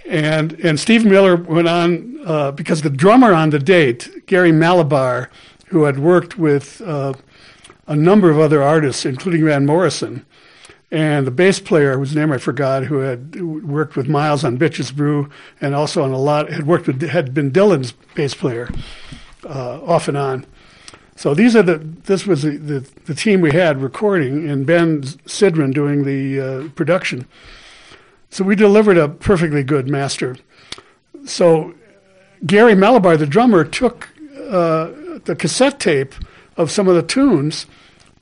And 0.05 0.53
and 0.63 0.79
Steve 0.79 1.05
Miller 1.05 1.35
went 1.35 1.67
on 1.67 2.19
uh, 2.25 2.51
because 2.51 2.81
the 2.81 2.89
drummer 2.89 3.31
on 3.31 3.51
the 3.51 3.59
date, 3.59 4.25
Gary 4.25 4.51
Mallaber, 4.51 5.27
who 5.67 5.83
had 5.83 5.99
worked 5.99 6.37
with 6.37 6.81
uh, 6.81 7.13
a 7.85 7.95
number 7.95 8.31
of 8.31 8.39
other 8.39 8.63
artists, 8.63 9.05
including 9.05 9.45
Van 9.45 9.67
Morrison, 9.67 10.25
and 10.91 11.27
the 11.27 11.31
bass 11.31 11.59
player 11.59 11.97
whose 11.97 12.15
name 12.15 12.31
I 12.31 12.37
forgot, 12.37 12.85
who 12.85 12.99
had 12.99 13.41
worked 13.41 13.95
with 13.95 14.07
Miles 14.07 14.43
on 14.43 14.57
Bitches 14.57 14.93
Brew, 14.93 15.29
and 15.61 15.75
also 15.75 16.03
on 16.03 16.11
a 16.11 16.17
lot 16.17 16.51
had 16.51 16.65
worked 16.65 16.87
with 16.87 17.01
had 17.01 17.33
been 17.33 17.51
Dylan's 17.51 17.93
bass 18.15 18.33
player 18.33 18.69
uh, 19.45 19.81
off 19.83 20.07
and 20.07 20.17
on. 20.17 20.45
So 21.15 21.33
these 21.33 21.55
are 21.55 21.63
the 21.63 21.77
this 21.77 22.25
was 22.25 22.43
the, 22.43 22.57
the, 22.57 22.89
the 23.05 23.13
team 23.13 23.41
we 23.41 23.51
had 23.51 23.81
recording, 23.81 24.49
and 24.49 24.65
Ben 24.65 25.03
Sidran 25.03 25.73
doing 25.73 26.03
the 26.03 26.39
uh, 26.39 26.69
production. 26.69 27.27
So 28.29 28.43
we 28.43 28.55
delivered 28.55 28.97
a 28.97 29.09
perfectly 29.09 29.63
good 29.63 29.89
master. 29.89 30.37
So 31.25 31.75
Gary 32.45 32.73
Mallaber, 32.73 33.17
the 33.17 33.25
drummer, 33.25 33.63
took 33.65 34.09
uh, 34.49 34.91
the 35.25 35.35
cassette 35.37 35.79
tape 35.79 36.15
of 36.55 36.71
some 36.71 36.87
of 36.87 36.95
the 36.95 37.03
tunes 37.03 37.65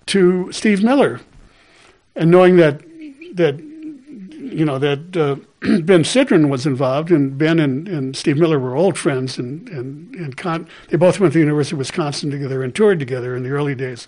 to 0.08 0.52
Steve 0.52 0.84
Miller, 0.84 1.22
and 2.18 2.32
knowing 2.32 2.58
that 2.58 2.82
that 3.36 3.60
you 3.60 4.66
know 4.66 4.80
that 4.80 5.16
uh, 5.18 5.36
Ben 5.82 6.04
Sidran 6.04 6.50
was 6.50 6.66
involved, 6.66 7.12
and 7.12 7.38
Ben 7.38 7.60
and, 7.60 7.88
and 7.88 8.16
Steve 8.16 8.38
Miller 8.38 8.60
were 8.60 8.76
old 8.76 8.98
friends, 8.98 9.38
and 9.38 9.68
and 9.70 10.14
and 10.16 10.36
Con- 10.38 10.68
they 10.90 10.98
both 10.98 11.20
went 11.20 11.34
to 11.34 11.40
the 11.40 11.44
University 11.44 11.76
of 11.76 11.80
Wisconsin 11.80 12.30
together 12.32 12.64
and 12.64 12.74
toured 12.74 13.00
together 13.00 13.36
in 13.36 13.44
the 13.44 13.50
early 13.50 13.76
days. 13.76 14.08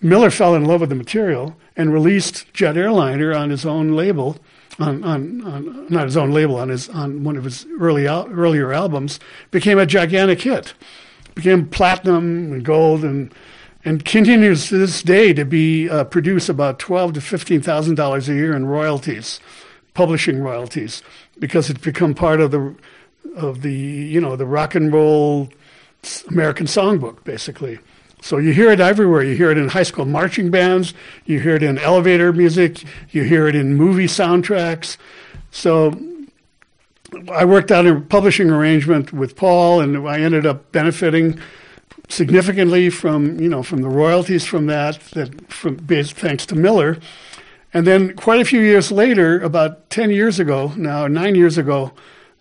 Miller 0.00 0.30
fell 0.30 0.54
in 0.54 0.64
love 0.64 0.80
with 0.80 0.90
the 0.90 0.96
material 0.96 1.56
and 1.76 1.92
released 1.92 2.52
Jet 2.52 2.76
Airliner 2.76 3.32
on 3.32 3.50
his 3.50 3.64
own 3.64 3.92
label 3.92 4.38
on, 4.78 5.04
on, 5.04 5.44
on, 5.44 5.86
not 5.88 6.04
his 6.04 6.16
own 6.16 6.32
label, 6.32 6.56
on 6.56 6.68
his 6.68 6.88
on 6.88 7.24
one 7.24 7.36
of 7.36 7.44
his 7.44 7.66
early 7.80 8.06
al- 8.06 8.28
earlier 8.28 8.72
albums, 8.72 9.20
became 9.50 9.78
a 9.78 9.86
gigantic 9.86 10.42
hit. 10.42 10.74
became 11.34 11.66
platinum 11.66 12.52
and 12.52 12.64
gold 12.64 13.04
and 13.04 13.32
and 13.84 14.04
continues 14.04 14.68
to 14.68 14.78
this 14.78 15.02
day 15.02 15.32
to 15.34 15.44
be 15.44 15.88
uh, 15.88 16.04
produce 16.04 16.48
about 16.48 16.78
twelve 16.78 17.12
to 17.14 17.20
fifteen 17.20 17.60
thousand 17.60 17.96
dollars 17.96 18.28
a 18.28 18.34
year 18.34 18.54
in 18.56 18.66
royalties, 18.66 19.40
publishing 19.92 20.42
royalties, 20.42 21.02
because 21.38 21.70
it's 21.70 21.80
become 21.80 22.14
part 22.14 22.40
of 22.40 22.50
the 22.50 22.74
of 23.36 23.62
the 23.62 23.72
you 23.72 24.20
know 24.20 24.36
the 24.36 24.46
rock 24.46 24.74
and 24.74 24.92
roll 24.92 25.48
American 26.30 26.66
songbook 26.66 27.24
basically. 27.24 27.78
So 28.20 28.38
you 28.38 28.54
hear 28.54 28.70
it 28.70 28.80
everywhere. 28.80 29.22
You 29.22 29.36
hear 29.36 29.50
it 29.50 29.58
in 29.58 29.68
high 29.68 29.82
school 29.82 30.06
marching 30.06 30.50
bands. 30.50 30.94
You 31.26 31.40
hear 31.40 31.56
it 31.56 31.62
in 31.62 31.76
elevator 31.78 32.32
music. 32.32 32.82
You 33.10 33.22
hear 33.24 33.46
it 33.48 33.54
in 33.54 33.74
movie 33.74 34.06
soundtracks. 34.06 34.96
So 35.50 35.92
I 37.30 37.44
worked 37.44 37.70
out 37.70 37.86
a 37.86 38.00
publishing 38.00 38.50
arrangement 38.50 39.12
with 39.12 39.36
Paul, 39.36 39.80
and 39.80 40.08
I 40.08 40.20
ended 40.20 40.46
up 40.46 40.72
benefiting 40.72 41.38
significantly 42.08 42.90
from 42.90 43.40
you 43.40 43.48
know 43.48 43.62
from 43.62 43.82
the 43.82 43.88
royalties 43.88 44.44
from 44.44 44.66
that 44.66 45.00
that 45.12 45.50
from 45.50 45.78
thanks 45.78 46.46
to 46.46 46.54
Miller. 46.54 46.98
And 47.72 47.86
then 47.86 48.14
quite 48.14 48.40
a 48.40 48.44
few 48.44 48.60
years 48.60 48.92
later, 48.92 49.40
about 49.40 49.90
ten 49.90 50.10
years 50.10 50.38
ago 50.38 50.72
now, 50.76 51.06
nine 51.08 51.34
years 51.34 51.58
ago, 51.58 51.92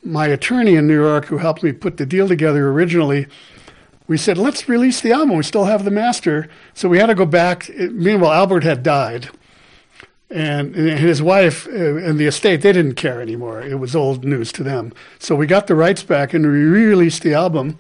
my 0.03 0.27
attorney 0.27 0.75
in 0.75 0.87
New 0.87 1.01
York, 1.01 1.25
who 1.25 1.37
helped 1.37 1.63
me 1.63 1.71
put 1.71 1.97
the 1.97 2.05
deal 2.05 2.27
together 2.27 2.69
originally, 2.69 3.27
we 4.07 4.17
said 4.17 4.37
let's 4.37 4.69
release 4.69 5.01
the 5.01 5.11
album. 5.11 5.37
We 5.37 5.43
still 5.43 5.65
have 5.65 5.85
the 5.85 5.91
master, 5.91 6.49
so 6.73 6.87
we 6.87 6.99
had 6.99 7.07
to 7.07 7.15
go 7.15 7.25
back. 7.25 7.69
Meanwhile, 7.77 8.33
Albert 8.33 8.63
had 8.63 8.83
died. 8.83 9.29
And, 10.29 10.73
his 10.73 11.21
wife 11.21 11.67
uh, 11.67 11.97
and 11.97 12.17
the 12.19 12.25
estate, 12.25 12.61
they 12.61 12.71
didn't 12.71 12.95
care 12.95 13.21
anymore. 13.21 13.61
It 13.61 13.75
was 13.75 13.95
old 13.95 14.25
news 14.25 14.51
to 14.53 14.63
them. 14.63 14.91
So 15.19 15.35
we 15.35 15.45
got 15.45 15.67
the 15.67 15.75
rights 15.75 16.01
back 16.01 16.33
and 16.33 16.43
we 16.43 16.51
re-released 16.51 17.21
the 17.21 17.35
album. 17.35 17.77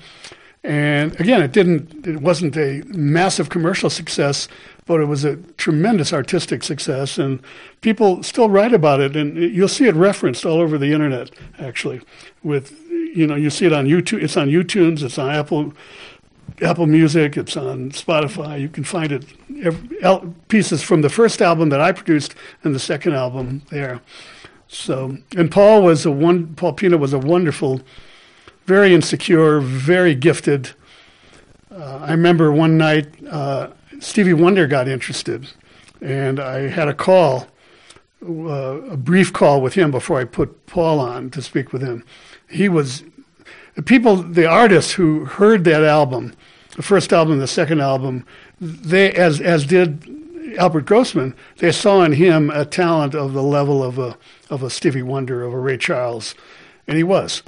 And 0.63 1.19
again, 1.19 1.41
it 1.41 1.51
didn't, 1.51 2.07
it 2.07 2.21
wasn't 2.21 2.55
a 2.55 2.83
massive 2.87 3.49
commercial 3.49 3.89
success, 3.89 4.47
but 4.85 5.01
it 5.01 5.05
was 5.05 5.25
a 5.25 5.35
tremendous 5.57 6.13
artistic 6.13 6.63
success. 6.63 7.17
And 7.17 7.41
people 7.81 8.23
still 8.23 8.49
write 8.49 8.73
about 8.73 9.01
it. 9.01 9.15
And 9.15 9.35
you'll 9.37 9.67
see 9.67 9.87
it 9.87 9.95
referenced 9.95 10.45
all 10.45 10.61
over 10.61 10.77
the 10.77 10.93
internet, 10.93 11.31
actually. 11.59 12.01
With, 12.43 12.79
you 12.89 13.27
know, 13.27 13.35
you 13.35 13.49
see 13.49 13.65
it 13.65 13.73
on 13.73 13.87
YouTube. 13.87 14.23
It's 14.23 14.37
on 14.37 14.47
YouTunes. 14.47 15.03
It's 15.03 15.17
on 15.17 15.29
Apple, 15.29 15.73
Apple 16.61 16.87
Music. 16.87 17.35
It's 17.35 17.57
on 17.57 17.91
Spotify. 17.91 18.59
You 18.61 18.69
can 18.69 18.85
find 18.85 19.11
it, 19.11 19.25
pieces 20.47 20.81
from 20.81 21.01
the 21.01 21.09
first 21.09 21.41
album 21.41 21.69
that 21.69 21.81
I 21.81 21.91
produced 21.91 22.35
and 22.63 22.73
the 22.73 22.79
second 22.79 23.13
album 23.13 23.63
there. 23.69 24.01
So, 24.67 25.17
and 25.37 25.51
Paul 25.51 25.83
was 25.83 26.05
a 26.05 26.11
one, 26.11 26.55
Paul 26.55 26.73
Pena 26.73 26.97
was 26.97 27.13
a 27.13 27.19
wonderful 27.19 27.81
very 28.65 28.93
insecure, 28.93 29.59
very 29.59 30.15
gifted. 30.15 30.71
Uh, 31.71 31.99
I 32.01 32.11
remember 32.11 32.51
one 32.51 32.77
night 32.77 33.07
uh, 33.27 33.69
Stevie 33.99 34.33
Wonder 34.33 34.67
got 34.67 34.87
interested, 34.87 35.49
and 36.01 36.39
I 36.39 36.67
had 36.67 36.87
a 36.87 36.93
call, 36.93 37.47
uh, 38.25 38.81
a 38.81 38.97
brief 38.97 39.33
call 39.33 39.61
with 39.61 39.73
him 39.73 39.91
before 39.91 40.19
I 40.19 40.25
put 40.25 40.65
Paul 40.65 40.99
on 40.99 41.29
to 41.31 41.41
speak 41.41 41.73
with 41.73 41.81
him. 41.81 42.03
He 42.49 42.69
was 42.69 43.03
the 43.75 43.81
people, 43.81 44.17
the 44.17 44.45
artists 44.45 44.93
who 44.93 45.25
heard 45.25 45.63
that 45.63 45.83
album, 45.83 46.33
the 46.75 46.83
first 46.83 47.11
album, 47.11 47.39
the 47.39 47.47
second 47.47 47.81
album, 47.81 48.25
they 48.61 49.11
as 49.13 49.41
as 49.41 49.65
did 49.65 50.07
Albert 50.57 50.85
Grossman, 50.85 51.35
they 51.57 51.71
saw 51.71 52.03
in 52.03 52.13
him 52.13 52.49
a 52.49 52.65
talent 52.65 53.15
of 53.15 53.33
the 53.33 53.43
level 53.43 53.83
of 53.83 53.97
a 53.97 54.17
of 54.49 54.61
a 54.63 54.69
Stevie 54.69 55.01
Wonder, 55.01 55.43
of 55.43 55.53
a 55.53 55.59
Ray 55.59 55.77
Charles, 55.77 56.35
and 56.87 56.97
he 56.97 57.03
was. 57.03 57.41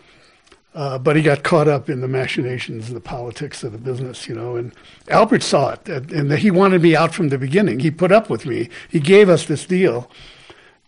Uh, 0.76 0.98
but 0.98 1.16
he 1.16 1.22
got 1.22 1.42
caught 1.42 1.70
up 1.70 1.90
in 1.90 2.02
the 2.02 2.08
machinations 2.08 2.88
and 2.88 2.98
the 2.98 3.02
politics 3.02 3.64
of 3.64 3.72
the 3.72 3.78
business, 3.78 4.28
you 4.28 4.36
know. 4.36 4.58
And 4.58 4.74
Albert 5.08 5.42
saw 5.42 5.70
it, 5.70 5.88
and 5.88 6.30
he 6.34 6.52
wanted 6.52 6.82
me 6.82 6.94
out 6.98 7.16
from 7.16 7.30
the 7.30 7.38
beginning. 7.38 7.80
He 7.80 7.90
put 7.90 8.12
up 8.12 8.30
with 8.30 8.46
me. 8.46 8.70
He 8.90 9.00
gave 9.00 9.30
us 9.30 9.46
this 9.46 9.66
deal, 9.66 10.12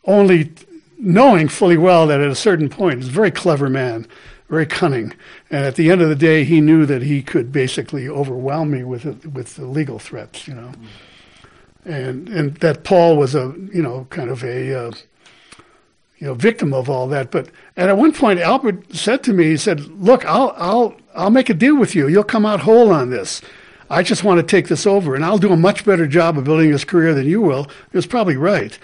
only 0.04 0.52
knowing 1.00 1.48
fully 1.48 1.78
well 1.78 2.06
that 2.08 2.20
at 2.20 2.28
a 2.28 2.36
certain 2.36 2.68
point, 2.68 2.98
he's 2.98 3.08
a 3.08 3.12
very 3.12 3.32
clever 3.32 3.70
man, 3.70 4.06
very 4.50 4.66
cunning. 4.66 5.14
And 5.50 5.66
at 5.66 5.76
the 5.76 5.90
end 5.90 6.02
of 6.02 6.10
the 6.10 6.16
day, 6.16 6.44
he 6.44 6.60
knew 6.60 6.86
that 6.86 7.02
he 7.02 7.22
could 7.22 7.54
basically 7.54 8.10
overwhelm 8.10 8.72
me 8.72 8.84
with 8.84 9.06
with 9.26 9.56
the 9.56 9.66
legal 9.66 10.00
threats, 10.00 10.50
you 10.50 10.54
know. 10.54 10.72
And 11.86 12.28
and 12.28 12.56
that 12.58 12.84
Paul 12.84 13.16
was 13.16 13.36
a 13.36 13.56
you 13.74 13.82
know 13.82 14.06
kind 14.10 14.30
of 14.30 14.44
a 14.44 14.88
uh, 14.88 14.92
you 16.18 16.28
know, 16.28 16.34
victim 16.34 16.74
of 16.74 16.90
all 16.90 17.08
that. 17.08 17.32
But 17.32 17.50
and 17.76 17.90
at 17.90 17.98
one 17.98 18.14
point, 18.14 18.40
Albert 18.40 18.96
said 18.96 19.24
to 19.24 19.34
me, 19.34 19.46
he 19.46 19.58
said, 19.58 19.82
"Look, 20.02 20.26
I'll 20.26 20.54
I'll 20.58 20.96
I'll 21.16 21.30
make 21.30 21.50
a 21.50 21.54
deal 21.54 21.78
with 21.78 21.96
you. 21.96 22.08
You'll 22.08 22.24
come 22.24 22.46
out 22.46 22.62
whole 22.62 22.92
on 22.92 23.10
this. 23.10 23.42
I 23.90 24.04
just 24.04 24.24
want 24.24 24.40
to 24.40 24.44
take 24.44 24.68
this 24.68 24.86
over, 24.86 25.16
and 25.16 25.24
I'll 25.24 25.38
do 25.38 25.54
a 25.54 25.58
much 25.58 25.86
better 25.86 26.08
job 26.08 26.38
of 26.38 26.44
building 26.44 26.72
his 26.72 26.84
career 26.84 27.14
than 27.14 27.28
you 27.28 27.42
will." 27.42 27.66
He 27.92 27.98
was 27.98 28.08
probably 28.08 28.38
right. 28.38 28.78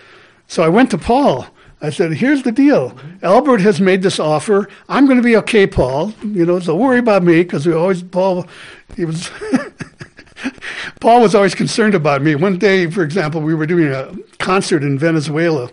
So 0.48 0.64
I 0.64 0.70
went 0.70 0.92
to 0.92 0.98
Paul. 0.98 1.48
I 1.82 1.90
said, 1.90 2.14
"Here's 2.14 2.44
the 2.44 2.52
deal. 2.52 2.96
Albert 3.22 3.62
has 3.62 3.82
made 3.82 4.04
this 4.04 4.20
offer. 4.20 4.70
I'm 4.88 5.06
going 5.06 5.18
to 5.18 5.24
be 5.24 5.36
okay, 5.38 5.66
Paul. 5.66 6.14
You 6.24 6.46
know, 6.46 6.60
so 6.60 6.76
worry 6.76 7.00
about 7.00 7.24
me 7.24 7.44
because 7.44 7.66
we 7.66 7.74
always 7.74 8.04
Paul. 8.04 8.48
He 8.96 9.06
was." 9.06 9.30
Paul 11.00 11.22
was 11.22 11.36
always 11.36 11.56
concerned 11.56 11.96
about 11.96 12.22
me. 12.22 12.36
One 12.36 12.58
day, 12.58 12.90
for 12.90 13.02
example, 13.02 13.42
we 13.42 13.56
were 13.56 13.66
doing 13.66 13.92
a 13.92 14.14
concert 14.40 14.84
in 14.84 15.00
Venezuela. 15.00 15.70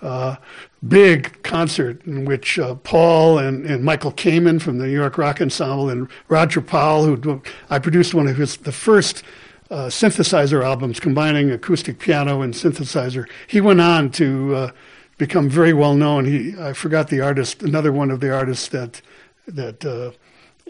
Uh, 0.00 0.36
big 0.86 1.42
concert 1.42 2.04
in 2.06 2.24
which 2.24 2.58
uh, 2.58 2.74
Paul 2.76 3.38
and, 3.38 3.64
and 3.66 3.84
Michael 3.84 4.12
Kamen 4.12 4.60
from 4.60 4.78
the 4.78 4.86
New 4.86 4.92
York 4.92 5.18
Rock 5.18 5.40
Ensemble 5.40 5.88
and 5.88 6.08
Roger 6.28 6.60
Powell, 6.60 7.04
who 7.04 7.42
I 7.70 7.78
produced 7.78 8.14
one 8.14 8.28
of 8.28 8.36
his 8.36 8.56
the 8.58 8.72
first 8.72 9.22
uh, 9.70 9.86
synthesizer 9.86 10.64
albums 10.64 11.00
combining 11.00 11.50
acoustic 11.50 11.98
piano 11.98 12.42
and 12.42 12.54
synthesizer. 12.54 13.28
He 13.46 13.60
went 13.60 13.80
on 13.80 14.10
to 14.12 14.54
uh, 14.54 14.70
become 15.18 15.48
very 15.48 15.72
well 15.72 15.94
known. 15.94 16.24
He 16.24 16.54
I 16.60 16.72
forgot 16.72 17.08
the 17.08 17.20
artist, 17.20 17.62
another 17.62 17.92
one 17.92 18.10
of 18.10 18.20
the 18.20 18.34
artists 18.34 18.68
that 18.68 19.00
that 19.48 19.84
uh, 19.84 20.12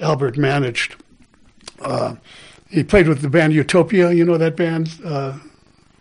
Albert 0.01 0.37
managed. 0.37 0.97
Uh, 1.81 2.17
he 2.71 2.83
played 2.83 3.09
with 3.09 3.23
the 3.23 3.31
band 3.31 3.53
Utopia. 3.53 4.13
You 4.13 4.25
know 4.25 4.39
that 4.39 4.57
band? 4.57 4.91
Uh, 5.05 5.39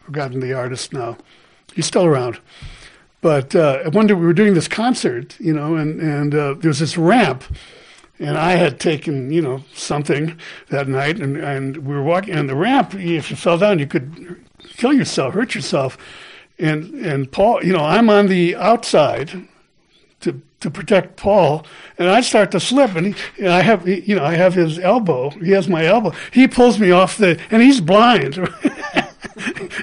forgotten 0.03 0.39
the 0.39 0.53
artist 0.53 0.93
now. 0.93 1.17
He's 1.73 1.85
still 1.85 2.05
around. 2.05 2.39
But 3.25 3.55
uh, 3.55 3.89
one 3.89 4.05
day 4.05 4.13
we 4.13 4.23
were 4.23 4.33
doing 4.33 4.53
this 4.53 4.67
concert, 4.67 5.35
you 5.39 5.51
know, 5.51 5.77
and, 5.77 5.99
and 5.99 6.35
uh, 6.35 6.53
there 6.59 6.69
was 6.69 6.77
this 6.77 6.95
ramp. 6.95 7.43
And 8.19 8.37
I 8.37 8.51
had 8.51 8.79
taken, 8.79 9.31
you 9.31 9.41
know, 9.41 9.63
something 9.73 10.39
that 10.69 10.87
night, 10.87 11.19
and, 11.19 11.35
and 11.35 11.77
we 11.77 11.95
were 11.95 12.03
walking 12.03 12.37
on 12.37 12.45
the 12.45 12.55
ramp. 12.55 12.93
If 12.93 13.31
you 13.31 13.35
fell 13.35 13.57
down, 13.57 13.79
you 13.79 13.87
could 13.87 14.45
kill 14.77 14.93
yourself, 14.93 15.33
hurt 15.33 15.55
yourself. 15.55 15.97
And 16.59 16.93
and 17.03 17.31
Paul, 17.31 17.63
you 17.63 17.73
know, 17.73 17.83
I'm 17.83 18.11
on 18.11 18.27
the 18.27 18.55
outside 18.57 19.47
to 20.19 20.39
to 20.59 20.69
protect 20.69 21.17
Paul, 21.17 21.65
and 21.97 22.07
I 22.07 22.21
start 22.21 22.51
to 22.51 22.59
slip, 22.59 22.95
and, 22.95 23.15
he, 23.15 23.43
and 23.43 23.51
I 23.51 23.63
have, 23.63 23.87
you 23.87 24.15
know, 24.15 24.23
I 24.23 24.35
have 24.35 24.53
his 24.53 24.77
elbow. 24.77 25.31
He 25.31 25.49
has 25.49 25.67
my 25.67 25.83
elbow. 25.83 26.13
He 26.31 26.47
pulls 26.47 26.79
me 26.79 26.91
off 26.91 27.17
the, 27.17 27.41
and 27.49 27.63
he's 27.63 27.81
blind. 27.81 28.35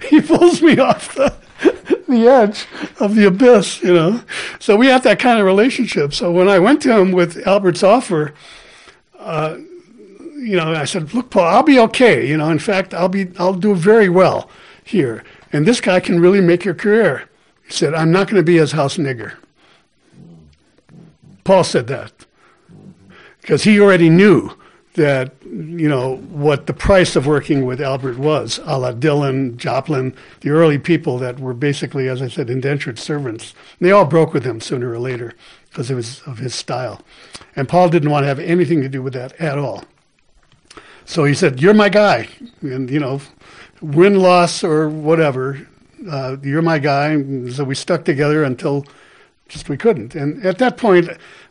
he 0.09 0.20
pulls 0.20 0.62
me 0.62 0.78
off 0.78 1.16
the 1.16 1.35
the 2.12 2.28
edge 2.28 2.66
of 3.01 3.14
the 3.14 3.26
abyss, 3.26 3.82
you 3.82 3.94
know. 3.94 4.22
So 4.59 4.76
we 4.76 4.86
had 4.86 5.02
that 5.02 5.18
kind 5.18 5.39
of 5.39 5.47
relationship. 5.47 6.14
So 6.14 6.30
when 6.30 6.48
I 6.48 6.59
went 6.59 6.82
to 6.82 6.97
him 6.97 7.12
with 7.12 7.47
Albert's 7.47 7.82
offer, 7.82 8.34
uh, 9.18 9.56
you 10.36 10.56
know, 10.56 10.72
I 10.72 10.84
said, 10.84 11.14
"Look, 11.14 11.30
Paul, 11.30 11.44
I'll 11.44 11.62
be 11.62 11.78
okay. 11.78 12.26
You 12.26 12.36
know, 12.36 12.51
in 12.51 12.59
fact, 12.59 12.94
I'll 12.94 13.09
be, 13.09 13.28
I'll 13.39 13.55
do 13.55 13.74
very 13.74 14.09
well 14.09 14.51
here, 14.84 15.24
and 15.52 15.66
this 15.66 15.80
guy 15.80 16.01
can 16.01 16.20
really 16.20 16.40
make 16.40 16.64
your 16.64 16.74
career." 16.74 17.28
He 17.64 17.72
said, 17.72 17.94
"I'm 17.94 18.10
not 18.10 18.28
going 18.28 18.40
to 18.40 18.44
be 18.44 18.56
his 18.56 18.72
house 18.72 18.97
nigger." 18.97 19.34
Paul 21.44 21.64
said 21.64 21.86
that 21.89 22.12
because 23.40 23.64
he 23.64 23.80
already 23.80 24.09
knew 24.09 24.56
that 24.94 25.32
you 25.44 25.89
know 25.89 26.16
what 26.16 26.66
the 26.66 26.74
price 26.74 27.16
of 27.16 27.27
working 27.27 27.64
with 27.64 27.81
Albert 27.81 28.19
was, 28.19 28.60
a 28.64 28.78
la 28.78 28.93
Dylan, 28.93 29.56
Joplin, 29.56 30.14
the 30.40 30.51
early 30.51 30.78
people 30.78 31.19
that 31.19 31.40
were 31.40 31.55
basically, 31.55 32.09
as 32.09 32.20
I 32.20 32.28
said, 32.28 32.51
indentured 32.51 32.98
servants. 32.98 33.55
And 33.78 33.89
they 33.89 33.93
all 33.93 34.05
broke 34.05 34.35
with 34.35 34.44
him 34.44 34.60
sooner 34.60 34.90
or 34.90 34.98
later 34.98 35.32
because 35.70 35.90
of 35.90 35.97
his 35.97 36.20
of 36.23 36.39
his 36.39 36.55
style, 36.55 37.01
and 37.56 37.69
Paul 37.69 37.89
didn't 37.89 38.10
want 38.10 38.24
to 38.24 38.28
have 38.28 38.39
anything 38.39 38.82
to 38.82 38.89
do 38.89 39.02
with 39.02 39.14
that 39.14 39.32
at 39.40 39.59
all. 39.59 39.85
So 41.05 41.24
he 41.24 41.35
said, 41.35 41.60
"You're 41.60 41.74
my 41.74 41.89
guy," 41.89 42.28
and 42.60 42.90
you 42.90 43.01
know, 43.01 43.20
win, 43.81 44.20
loss, 44.20 44.62
or 44.62 44.89
whatever, 44.89 45.66
uh, 46.10 46.36
you're 46.43 46.62
my 46.62 46.78
guy. 46.78 47.09
And 47.09 47.52
so 47.52 47.64
we 47.64 47.74
stuck 47.74 48.05
together 48.05 48.44
until 48.44 48.85
just 49.48 49.69
we 49.69 49.77
couldn't. 49.77 50.14
And 50.14 50.44
at 50.44 50.59
that 50.59 50.77
point, 50.77 51.09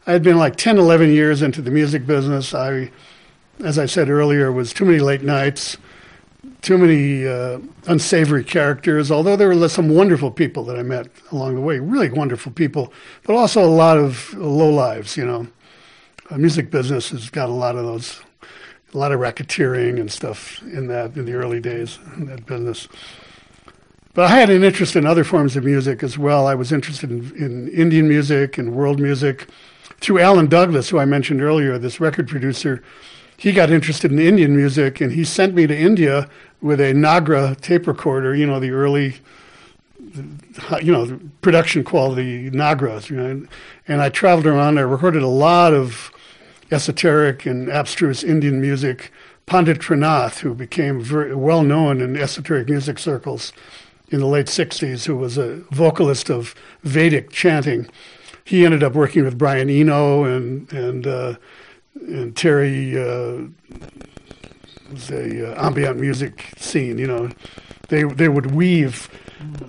I 0.07 0.11
had 0.11 0.23
been 0.23 0.37
like 0.37 0.55
10, 0.55 0.77
11 0.77 1.11
years 1.11 1.41
into 1.41 1.61
the 1.61 1.71
music 1.71 2.05
business. 2.05 2.53
I 2.53 2.89
as 3.63 3.77
I 3.77 3.85
said 3.85 4.09
earlier, 4.09 4.51
was 4.51 4.73
too 4.73 4.85
many 4.85 4.99
late 4.99 5.23
nights, 5.23 5.77
too 6.61 6.77
many 6.77 7.27
uh, 7.27 7.59
unsavory 7.87 8.43
characters. 8.43 9.11
Although 9.11 9.35
there 9.35 9.49
were 9.49 9.69
some 9.69 9.89
wonderful 9.89 10.31
people 10.31 10.63
that 10.65 10.77
I 10.77 10.83
met 10.83 11.07
along 11.31 11.55
the 11.55 11.61
way, 11.61 11.79
really 11.79 12.09
wonderful 12.09 12.51
people, 12.51 12.93
but 13.23 13.35
also 13.35 13.63
a 13.63 13.65
lot 13.65 13.97
of 13.97 14.33
low 14.33 14.69
lives. 14.69 15.17
You 15.17 15.25
know, 15.25 15.47
the 16.29 16.37
music 16.37 16.71
business 16.71 17.09
has 17.09 17.29
got 17.29 17.49
a 17.49 17.53
lot 17.53 17.75
of 17.75 17.85
those 17.85 18.21
a 18.93 18.97
lot 18.97 19.11
of 19.11 19.19
racketeering 19.19 19.99
and 19.99 20.11
stuff 20.11 20.61
in 20.63 20.87
that 20.87 21.15
in 21.15 21.25
the 21.25 21.33
early 21.33 21.59
days 21.59 21.97
in 22.17 22.25
that 22.25 22.45
business. 22.45 22.87
But 24.13 24.25
I 24.29 24.39
had 24.39 24.49
an 24.49 24.63
interest 24.63 24.97
in 24.97 25.05
other 25.05 25.23
forms 25.23 25.55
of 25.55 25.63
music 25.63 26.03
as 26.03 26.17
well. 26.17 26.45
I 26.45 26.55
was 26.55 26.73
interested 26.73 27.09
in, 27.09 27.33
in 27.37 27.69
Indian 27.69 28.09
music 28.09 28.57
and 28.57 28.73
world 28.73 28.99
music 28.99 29.47
through 30.01 30.19
Alan 30.19 30.47
Douglas, 30.47 30.89
who 30.89 30.99
I 30.99 31.05
mentioned 31.05 31.41
earlier, 31.41 31.77
this 31.77 32.01
record 32.01 32.27
producer. 32.27 32.83
He 33.41 33.53
got 33.53 33.71
interested 33.71 34.11
in 34.11 34.19
Indian 34.19 34.55
music 34.55 35.01
and 35.01 35.13
he 35.13 35.23
sent 35.23 35.55
me 35.55 35.65
to 35.65 35.75
India 35.75 36.29
with 36.61 36.79
a 36.79 36.93
Nagra 36.93 37.59
tape 37.59 37.87
recorder, 37.87 38.35
you 38.35 38.45
know, 38.45 38.59
the 38.59 38.69
early, 38.69 39.15
you 40.79 40.91
know, 40.91 41.19
production 41.41 41.83
quality 41.83 42.51
Nagras, 42.51 43.09
you 43.09 43.15
know. 43.15 43.47
And 43.87 43.99
I 43.99 44.09
traveled 44.09 44.45
around. 44.45 44.77
I 44.77 44.81
recorded 44.81 45.23
a 45.23 45.27
lot 45.27 45.73
of 45.73 46.11
esoteric 46.69 47.47
and 47.47 47.67
abstruse 47.67 48.23
Indian 48.23 48.61
music. 48.61 49.11
Pandit 49.47 49.79
Trinath, 49.79 50.41
who 50.41 50.53
became 50.53 51.01
very 51.01 51.33
well 51.33 51.63
known 51.63 51.99
in 51.99 52.15
esoteric 52.15 52.69
music 52.69 52.99
circles, 52.99 53.53
in 54.09 54.19
the 54.19 54.27
late 54.27 54.45
60s 54.45 55.05
who 55.05 55.15
was 55.15 55.39
a 55.39 55.61
vocalist 55.71 56.29
of 56.29 56.53
Vedic 56.83 57.31
chanting. 57.31 57.87
He 58.43 58.65
ended 58.65 58.83
up 58.83 58.93
working 58.93 59.23
with 59.25 59.39
Brian 59.39 59.67
Eno 59.67 60.25
and 60.25 60.71
and 60.71 61.07
uh, 61.07 61.35
and 61.95 62.35
Terry 62.35 62.97
uh, 62.97 63.45
was 64.91 65.09
a 65.11 65.53
uh, 65.53 65.65
ambient 65.65 65.99
music 65.99 66.53
scene. 66.57 66.97
You 66.97 67.07
know, 67.07 67.29
they 67.89 68.03
they 68.03 68.29
would 68.29 68.51
weave 68.51 69.09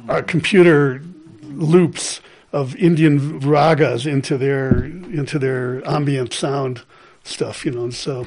uh, 0.09 0.23
computer 0.23 1.03
loops 1.43 2.20
of 2.53 2.77
Indian 2.77 3.40
ragas 3.40 4.07
into 4.11 4.36
their 4.36 4.85
into 4.85 5.39
their 5.39 5.86
ambient 5.89 6.32
sound 6.32 6.82
stuff. 7.24 7.65
You 7.65 7.73
know, 7.73 7.85
and 7.85 7.94
so 7.94 8.27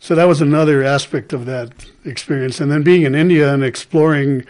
so 0.00 0.14
that 0.14 0.24
was 0.24 0.40
another 0.40 0.84
aspect 0.84 1.32
of 1.32 1.46
that 1.46 1.72
experience. 2.04 2.60
And 2.60 2.70
then 2.70 2.82
being 2.82 3.02
in 3.02 3.14
India 3.14 3.52
and 3.52 3.64
exploring 3.64 4.44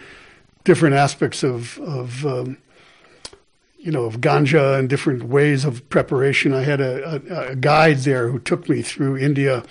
different 0.64 0.94
aspects 0.94 1.42
of 1.42 1.78
of 1.80 2.26
um, 2.26 2.58
you 3.88 3.92
know 3.92 4.04
of 4.04 4.20
ganja 4.20 4.78
and 4.78 4.90
different 4.90 5.22
ways 5.22 5.64
of 5.64 5.88
preparation. 5.88 6.52
I 6.52 6.62
had 6.62 6.78
a, 6.78 7.22
a, 7.30 7.52
a 7.52 7.56
guide 7.56 8.00
there 8.00 8.28
who 8.28 8.38
took 8.38 8.68
me 8.68 8.82
through 8.82 9.16
India, 9.16 9.64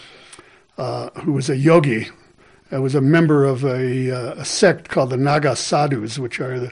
uh, 0.80 1.12
who 1.20 1.34
was 1.34 1.52
a 1.52 1.56
yogi. 1.56 2.10
I 2.72 2.80
was 2.80 2.96
a 2.96 3.00
member 3.00 3.46
of 3.46 3.64
a, 3.64 4.10
uh, 4.10 4.42
a 4.42 4.44
sect 4.44 4.90
called 4.90 5.12
the 5.12 5.18
Naga 5.18 5.56
Sadhus, 5.56 6.18
which 6.18 6.40
are 6.40 6.60
the 6.60 6.72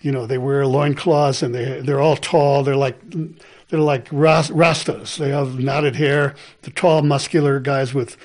you 0.00 0.10
know 0.10 0.24
they 0.24 0.38
wear 0.38 0.66
loincloths 0.66 1.42
and 1.42 1.54
they 1.54 1.82
they're 1.82 2.00
all 2.00 2.16
tall. 2.16 2.62
They're 2.62 2.74
like 2.74 2.98
they're 3.68 3.80
like 3.80 4.08
rastas. 4.08 5.18
They 5.18 5.28
have 5.28 5.58
knotted 5.58 5.96
hair. 5.96 6.36
The 6.62 6.70
tall, 6.70 7.02
muscular 7.02 7.60
guys 7.60 7.92
with 7.92 8.16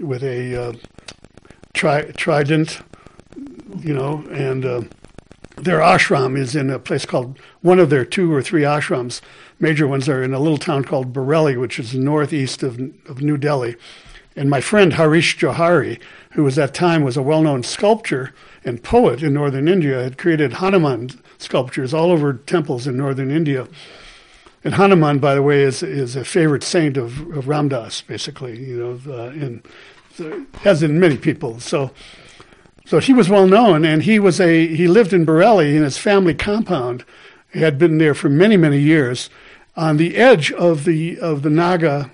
with 0.00 0.24
a 0.24 0.60
uh, 0.60 0.72
tri- 1.74 2.10
trident 2.16 2.80
you 3.78 3.94
know, 3.94 4.24
and 4.30 4.64
uh, 4.64 4.82
their 5.64 5.80
ashram 5.80 6.38
is 6.38 6.56
in 6.56 6.70
a 6.70 6.78
place 6.78 7.06
called 7.06 7.38
one 7.60 7.78
of 7.78 7.90
their 7.90 8.04
two 8.04 8.32
or 8.32 8.42
three 8.42 8.62
ashrams. 8.62 9.20
Major 9.58 9.86
ones 9.86 10.08
are 10.08 10.22
in 10.22 10.34
a 10.34 10.40
little 10.40 10.58
town 10.58 10.84
called 10.84 11.12
Bareilly, 11.12 11.58
which 11.58 11.78
is 11.78 11.94
northeast 11.94 12.62
of, 12.62 12.80
of 13.06 13.22
New 13.22 13.36
Delhi. 13.36 13.76
And 14.36 14.48
my 14.48 14.60
friend 14.60 14.92
Harish 14.92 15.38
Johari, 15.38 16.00
who 16.32 16.46
at 16.46 16.54
that 16.54 16.72
time 16.72 17.02
was 17.02 17.16
a 17.16 17.22
well-known 17.22 17.62
sculptor 17.62 18.32
and 18.64 18.82
poet 18.82 19.22
in 19.22 19.34
northern 19.34 19.68
India, 19.68 20.02
had 20.02 20.18
created 20.18 20.54
Hanuman 20.54 21.10
sculptures 21.38 21.92
all 21.92 22.10
over 22.10 22.34
temples 22.34 22.86
in 22.86 22.96
northern 22.96 23.30
India. 23.30 23.66
And 24.62 24.74
Hanuman, 24.74 25.18
by 25.18 25.34
the 25.34 25.42
way, 25.42 25.62
is 25.62 25.82
is 25.82 26.16
a 26.16 26.24
favorite 26.24 26.62
saint 26.62 26.96
of, 26.96 27.20
of 27.36 27.48
Ram 27.48 27.68
Dass, 27.68 28.02
basically, 28.02 28.58
you 28.58 28.78
know, 28.78 29.12
uh, 29.12 29.30
in 29.30 31.00
many 31.00 31.16
people. 31.16 31.60
So 31.60 31.90
so 32.90 32.98
he 32.98 33.12
was 33.12 33.28
well 33.28 33.46
known, 33.46 33.84
and 33.84 34.02
he 34.02 34.18
was 34.18 34.40
a 34.40 34.66
he 34.66 34.88
lived 34.88 35.12
in 35.12 35.24
Bareilly 35.24 35.76
in 35.76 35.84
his 35.84 35.96
family 35.96 36.34
compound. 36.34 37.04
He 37.52 37.60
had 37.60 37.78
been 37.78 37.98
there 37.98 38.14
for 38.14 38.28
many 38.28 38.56
many 38.56 38.80
years, 38.80 39.30
on 39.76 39.96
the 39.96 40.16
edge 40.16 40.50
of 40.50 40.84
the 40.84 41.16
of 41.20 41.42
the 41.42 41.50
Naga 41.50 42.10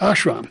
ashram. 0.00 0.48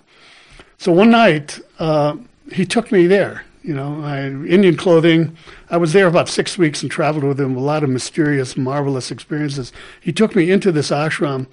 So 0.77 0.93
one 0.93 1.09
night 1.09 1.59
uh, 1.77 2.15
he 2.53 2.65
took 2.65 2.89
me 2.89 3.05
there. 3.05 3.43
You 3.63 3.73
know, 3.73 4.01
I, 4.01 4.27
Indian 4.27 4.77
clothing. 4.77 5.35
I 5.69 5.75
was 5.75 5.91
there 5.91 6.07
about 6.07 6.29
six 6.29 6.57
weeks 6.57 6.81
and 6.81 6.89
traveled 6.89 7.25
with 7.25 7.37
him. 7.37 7.57
A 7.57 7.59
lot 7.59 7.83
of 7.83 7.89
mysterious, 7.89 8.55
marvelous 8.55 9.11
experiences. 9.11 9.73
He 9.99 10.13
took 10.13 10.37
me 10.37 10.49
into 10.49 10.71
this 10.71 10.89
ashram, 10.89 11.47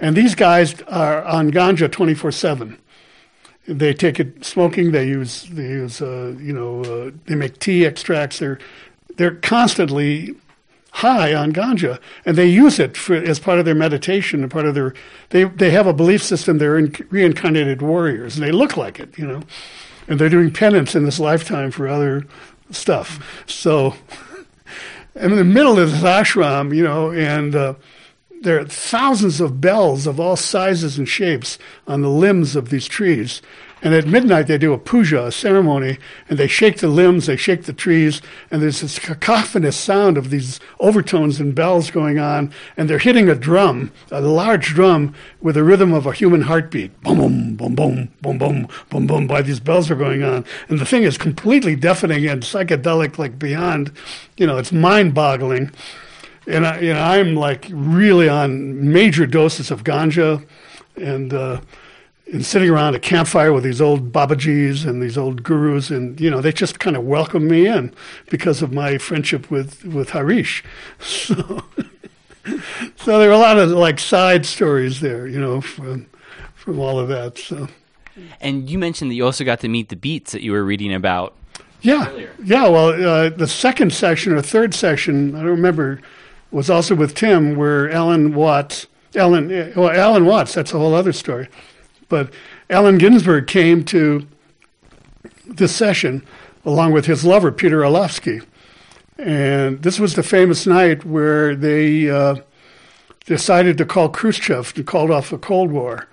and 0.00 0.14
these 0.14 0.34
guys 0.34 0.82
are 0.82 1.24
on 1.24 1.50
ganja 1.50 1.90
twenty 1.90 2.12
four 2.12 2.30
seven 2.30 2.76
they 3.68 3.92
take 3.92 4.20
it 4.20 4.44
smoking. 4.44 4.92
They 4.92 5.06
use 5.06 5.44
they 5.44 5.68
use 5.68 6.00
uh, 6.00 6.34
you 6.38 6.52
know 6.52 6.82
uh, 6.82 7.10
they 7.26 7.34
make 7.34 7.58
tea 7.58 7.84
extracts. 7.84 8.38
They're 8.38 8.58
they're 9.16 9.34
constantly 9.36 10.36
high 10.92 11.34
on 11.34 11.52
ganja, 11.52 12.00
and 12.24 12.38
they 12.38 12.46
use 12.46 12.78
it 12.78 12.96
for, 12.96 13.14
as 13.14 13.38
part 13.38 13.58
of 13.58 13.64
their 13.64 13.74
meditation 13.74 14.42
and 14.42 14.50
part 14.50 14.66
of 14.66 14.74
their 14.74 14.94
they 15.30 15.44
they 15.44 15.70
have 15.70 15.86
a 15.86 15.92
belief 15.92 16.22
system. 16.22 16.58
They're 16.58 16.78
in, 16.78 16.94
reincarnated 17.10 17.82
warriors, 17.82 18.36
and 18.36 18.46
they 18.46 18.52
look 18.52 18.76
like 18.76 19.00
it, 19.00 19.18
you 19.18 19.26
know, 19.26 19.42
and 20.08 20.18
they're 20.18 20.28
doing 20.28 20.52
penance 20.52 20.94
in 20.94 21.04
this 21.04 21.18
lifetime 21.18 21.70
for 21.70 21.88
other 21.88 22.24
stuff. 22.70 23.44
So, 23.46 23.94
I'm 25.16 25.32
in 25.32 25.36
the 25.36 25.44
middle 25.44 25.78
of 25.78 25.90
this 25.90 26.02
ashram, 26.02 26.74
you 26.74 26.84
know, 26.84 27.10
and 27.10 27.54
uh, 27.54 27.74
there 28.46 28.60
are 28.60 28.64
thousands 28.64 29.40
of 29.40 29.60
bells 29.60 30.06
of 30.06 30.20
all 30.20 30.36
sizes 30.36 30.98
and 30.98 31.08
shapes 31.08 31.58
on 31.88 32.02
the 32.02 32.08
limbs 32.08 32.54
of 32.54 32.70
these 32.70 32.86
trees. 32.86 33.42
And 33.82 33.92
at 33.92 34.06
midnight, 34.06 34.46
they 34.46 34.56
do 34.56 34.72
a 34.72 34.78
puja, 34.78 35.26
a 35.26 35.32
ceremony, 35.32 35.98
and 36.28 36.38
they 36.38 36.46
shake 36.46 36.78
the 36.78 36.86
limbs, 36.86 37.26
they 37.26 37.34
shake 37.34 37.64
the 37.64 37.72
trees, 37.72 38.22
and 38.48 38.62
there's 38.62 38.82
this 38.82 39.00
cacophonous 39.00 39.76
sound 39.76 40.16
of 40.16 40.30
these 40.30 40.60
overtones 40.78 41.40
and 41.40 41.56
bells 41.56 41.90
going 41.90 42.20
on, 42.20 42.52
and 42.76 42.88
they're 42.88 43.00
hitting 43.00 43.28
a 43.28 43.34
drum, 43.34 43.90
a 44.12 44.20
large 44.20 44.74
drum, 44.74 45.12
with 45.40 45.56
the 45.56 45.64
rhythm 45.64 45.92
of 45.92 46.06
a 46.06 46.12
human 46.12 46.42
heartbeat. 46.42 47.02
Boom, 47.02 47.18
boom, 47.18 47.56
boom, 47.56 47.74
boom, 47.74 48.08
boom, 48.22 48.38
boom, 48.38 48.68
boom, 48.90 49.06
boom, 49.08 49.26
by 49.26 49.42
these 49.42 49.58
bells 49.58 49.90
are 49.90 49.96
going 49.96 50.22
on. 50.22 50.44
And 50.68 50.78
the 50.78 50.86
thing 50.86 51.02
is 51.02 51.18
completely 51.18 51.74
deafening 51.74 52.28
and 52.28 52.44
psychedelic, 52.44 53.18
like 53.18 53.40
beyond, 53.40 53.90
you 54.36 54.46
know, 54.46 54.56
it's 54.56 54.70
mind 54.70 55.14
boggling 55.14 55.72
and 56.46 56.66
I, 56.66 56.80
you 56.80 56.94
know, 56.94 57.00
I'm 57.00 57.34
like 57.34 57.66
really 57.70 58.28
on 58.28 58.92
major 58.92 59.26
doses 59.26 59.70
of 59.70 59.84
ganja, 59.84 60.46
and 60.96 61.32
uh, 61.32 61.60
and 62.32 62.44
sitting 62.44 62.70
around 62.70 62.94
a 62.94 62.98
campfire 62.98 63.52
with 63.52 63.64
these 63.64 63.80
old 63.80 64.12
Babajis 64.12 64.86
and 64.86 65.02
these 65.02 65.16
old 65.16 65.42
gurus, 65.42 65.90
and 65.90 66.20
you 66.20 66.30
know, 66.30 66.40
they 66.40 66.52
just 66.52 66.78
kind 66.78 66.96
of 66.96 67.04
welcomed 67.04 67.50
me 67.50 67.66
in 67.66 67.92
because 68.30 68.62
of 68.62 68.72
my 68.72 68.98
friendship 68.98 69.50
with 69.50 69.84
with 69.84 70.10
Harish. 70.10 70.64
So, 72.48 72.62
so 72.94 73.18
there 73.18 73.28
were 73.28 73.34
a 73.34 73.38
lot 73.38 73.58
of 73.58 73.70
like 73.70 73.98
side 73.98 74.46
stories 74.46 75.00
there, 75.00 75.26
you 75.26 75.40
know, 75.40 75.60
from 75.60 76.06
from 76.54 76.78
all 76.78 76.98
of 76.98 77.08
that. 77.08 77.38
So. 77.38 77.68
And 78.40 78.70
you 78.70 78.78
mentioned 78.78 79.10
that 79.10 79.14
you 79.14 79.24
also 79.24 79.44
got 79.44 79.60
to 79.60 79.68
meet 79.68 79.88
the 79.88 79.96
beats 79.96 80.32
that 80.32 80.42
you 80.42 80.52
were 80.52 80.64
reading 80.64 80.94
about. 80.94 81.34
Yeah, 81.82 82.08
earlier. 82.08 82.30
yeah. 82.42 82.68
Well, 82.68 82.88
uh, 83.08 83.28
the 83.30 83.46
second 83.48 83.92
section 83.92 84.32
or 84.32 84.40
third 84.40 84.74
section, 84.74 85.34
I 85.34 85.40
don't 85.40 85.50
remember 85.50 86.00
was 86.50 86.70
also 86.70 86.94
with 86.94 87.14
Tim, 87.14 87.56
where 87.56 87.90
Alan 87.90 88.34
Watts, 88.34 88.86
Alan, 89.14 89.48
well, 89.76 89.90
Alan 89.90 90.24
Watts, 90.24 90.54
that's 90.54 90.72
a 90.72 90.78
whole 90.78 90.94
other 90.94 91.12
story. 91.12 91.48
But 92.08 92.30
Allen 92.70 92.98
Ginsberg 92.98 93.46
came 93.46 93.84
to 93.86 94.26
this 95.46 95.74
session 95.74 96.24
along 96.64 96.92
with 96.92 97.06
his 97.06 97.24
lover, 97.24 97.52
Peter 97.52 97.84
Orlovsky. 97.84 98.40
And 99.18 99.82
this 99.82 99.98
was 99.98 100.14
the 100.14 100.22
famous 100.22 100.66
night 100.66 101.04
where 101.04 101.54
they 101.54 102.10
uh, 102.10 102.36
decided 103.24 103.78
to 103.78 103.86
call 103.86 104.08
Khrushchev 104.08 104.72
and 104.76 104.86
called 104.86 105.10
off 105.10 105.30
the 105.30 105.38
Cold 105.38 105.70
War. 105.70 106.08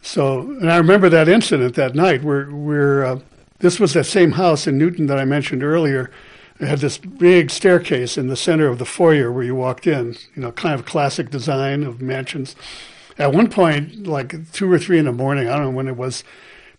So, 0.00 0.40
and 0.40 0.70
I 0.70 0.76
remember 0.76 1.08
that 1.08 1.28
incident 1.28 1.74
that 1.74 1.94
night 1.94 2.22
where, 2.22 2.46
where 2.46 3.04
uh, 3.04 3.18
this 3.58 3.80
was 3.80 3.92
that 3.94 4.04
same 4.04 4.32
house 4.32 4.66
in 4.66 4.78
Newton 4.78 5.06
that 5.06 5.18
I 5.18 5.24
mentioned 5.24 5.62
earlier 5.62 6.10
it 6.58 6.68
had 6.68 6.78
this 6.78 6.98
big 6.98 7.50
staircase 7.50 8.16
in 8.16 8.28
the 8.28 8.36
center 8.36 8.68
of 8.68 8.78
the 8.78 8.86
foyer 8.86 9.30
where 9.30 9.44
you 9.44 9.54
walked 9.54 9.86
in, 9.86 10.16
you 10.34 10.42
know, 10.42 10.52
kind 10.52 10.74
of 10.74 10.86
classic 10.86 11.30
design 11.30 11.84
of 11.84 12.00
mansions. 12.00 12.56
At 13.18 13.32
one 13.32 13.48
point, 13.48 14.06
like 14.06 14.52
two 14.52 14.70
or 14.70 14.78
three 14.78 14.98
in 14.98 15.04
the 15.04 15.12
morning, 15.12 15.48
I 15.48 15.56
don't 15.56 15.64
know 15.64 15.70
when 15.70 15.88
it 15.88 15.96
was, 15.96 16.24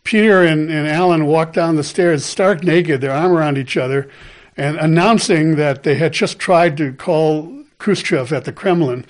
Peter 0.04 0.44
and, 0.44 0.72
and 0.72 0.88
Allen 0.88 1.26
walked 1.26 1.54
down 1.54 1.76
the 1.76 1.84
stairs 1.84 2.26
stark 2.26 2.64
naked, 2.64 3.02
their 3.02 3.12
arm 3.12 3.32
around 3.32 3.58
each 3.58 3.78
other, 3.78 4.10
and 4.56 4.78
announcing 4.78 5.56
that 5.58 5.84
they 5.84 5.96
had 5.96 6.14
just 6.14 6.40
tried 6.40 6.78
to 6.78 6.94
call 6.94 7.64
Khrushchev 7.78 8.32
at 8.34 8.46
the 8.46 8.54
Kremlin, 8.54 9.06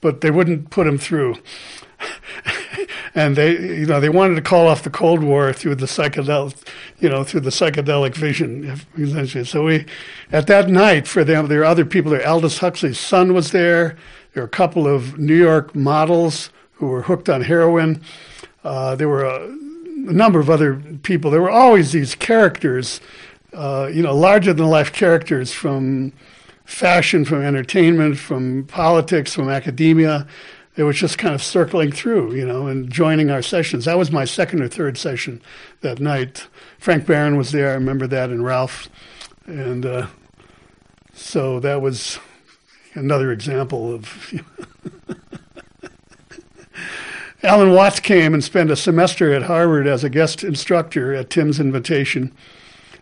but 0.00 0.20
they 0.20 0.30
wouldn't 0.30 0.70
put 0.70 0.86
him 0.86 0.98
through. 0.98 1.36
And 3.14 3.36
they, 3.36 3.52
you 3.52 3.86
know, 3.86 4.00
they 4.00 4.08
wanted 4.08 4.36
to 4.36 4.40
call 4.40 4.66
off 4.66 4.82
the 4.82 4.90
Cold 4.90 5.22
War 5.22 5.52
through 5.52 5.74
the 5.74 5.86
psychedelic, 5.86 6.56
you 6.98 7.08
know, 7.08 7.24
through 7.24 7.40
the 7.40 7.50
psychedelic 7.50 8.14
vision, 8.14 8.80
essentially. 8.96 9.44
So 9.44 9.64
we, 9.64 9.86
at 10.30 10.46
that 10.46 10.68
night, 10.68 11.06
for 11.06 11.22
them, 11.22 11.48
there 11.48 11.58
were 11.58 11.64
other 11.64 11.84
people 11.84 12.10
there. 12.10 12.26
Aldous 12.26 12.58
Huxley's 12.58 12.98
son 12.98 13.34
was 13.34 13.50
there. 13.50 13.96
There 14.32 14.42
were 14.42 14.46
a 14.46 14.50
couple 14.50 14.86
of 14.86 15.18
New 15.18 15.36
York 15.36 15.74
models 15.74 16.50
who 16.74 16.86
were 16.86 17.02
hooked 17.02 17.28
on 17.28 17.42
heroin. 17.42 18.02
Uh, 18.64 18.96
there 18.96 19.08
were 19.08 19.26
uh, 19.26 19.46
a 19.46 20.12
number 20.12 20.40
of 20.40 20.48
other 20.48 20.76
people. 21.02 21.30
There 21.30 21.42
were 21.42 21.50
always 21.50 21.92
these 21.92 22.14
characters, 22.14 23.00
uh, 23.52 23.90
you 23.92 24.02
know, 24.02 24.16
larger 24.16 24.54
than 24.54 24.66
life 24.66 24.92
characters 24.92 25.52
from 25.52 26.12
fashion, 26.64 27.26
from 27.26 27.42
entertainment, 27.42 28.16
from 28.16 28.64
politics, 28.64 29.34
from 29.34 29.50
academia. 29.50 30.26
They 30.74 30.82
was 30.82 30.96
just 30.96 31.18
kind 31.18 31.34
of 31.34 31.42
circling 31.42 31.92
through, 31.92 32.34
you 32.34 32.46
know, 32.46 32.66
and 32.66 32.90
joining 32.90 33.30
our 33.30 33.42
sessions. 33.42 33.84
That 33.84 33.98
was 33.98 34.10
my 34.10 34.24
second 34.24 34.62
or 34.62 34.68
third 34.68 34.96
session 34.96 35.42
that 35.82 36.00
night. 36.00 36.46
Frank 36.78 37.06
Barron 37.06 37.36
was 37.36 37.52
there. 37.52 37.70
I 37.70 37.74
remember 37.74 38.06
that, 38.06 38.30
and 38.30 38.42
Ralph, 38.42 38.88
and 39.46 39.84
uh, 39.84 40.06
so 41.12 41.60
that 41.60 41.82
was 41.82 42.18
another 42.94 43.32
example 43.32 43.94
of. 43.94 44.32
Alan 47.44 47.72
Watts 47.72 47.98
came 47.98 48.34
and 48.34 48.44
spent 48.44 48.70
a 48.70 48.76
semester 48.76 49.32
at 49.34 49.42
Harvard 49.42 49.88
as 49.88 50.04
a 50.04 50.08
guest 50.08 50.44
instructor 50.44 51.12
at 51.12 51.28
Tim's 51.28 51.58
invitation. 51.58 52.32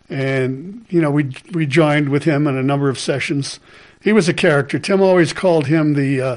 And, 0.09 0.87
you 0.89 1.01
know, 1.01 1.11
we, 1.11 1.31
we 1.53 1.67
joined 1.67 2.09
with 2.09 2.25
him 2.25 2.47
in 2.47 2.57
a 2.57 2.63
number 2.63 2.89
of 2.89 2.99
sessions. 2.99 3.61
He 4.01 4.15
was 4.15 4.31
a 4.31 4.35
character. 4.35 4.79
Tim 4.79 5.03
always 5.03 5.35
called 5.35 5.67
him 5.67 5.93
the 5.93 6.21
uh, 6.23 6.37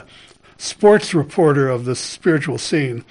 sports 0.58 1.14
reporter 1.14 1.70
of 1.70 1.86
the 1.86 1.96
spiritual 1.96 2.58
scene. 2.58 3.04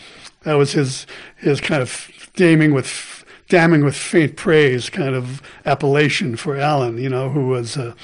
That 0.43 0.55
was 0.55 0.73
his, 0.73 1.06
his 1.36 1.60
kind 1.60 1.82
of 1.82 2.10
damning 2.35 2.73
with, 2.73 3.24
damning 3.48 3.85
with 3.85 3.97
faint 3.97 4.36
praise 4.36 4.90
kind 4.90 5.14
of 5.14 5.43
appellation 5.64 6.36
for 6.36 6.56
Alan, 6.56 6.98
you 6.98 7.09
know, 7.09 7.28
who 7.28 7.48
was 7.48 7.77
a 7.77 7.94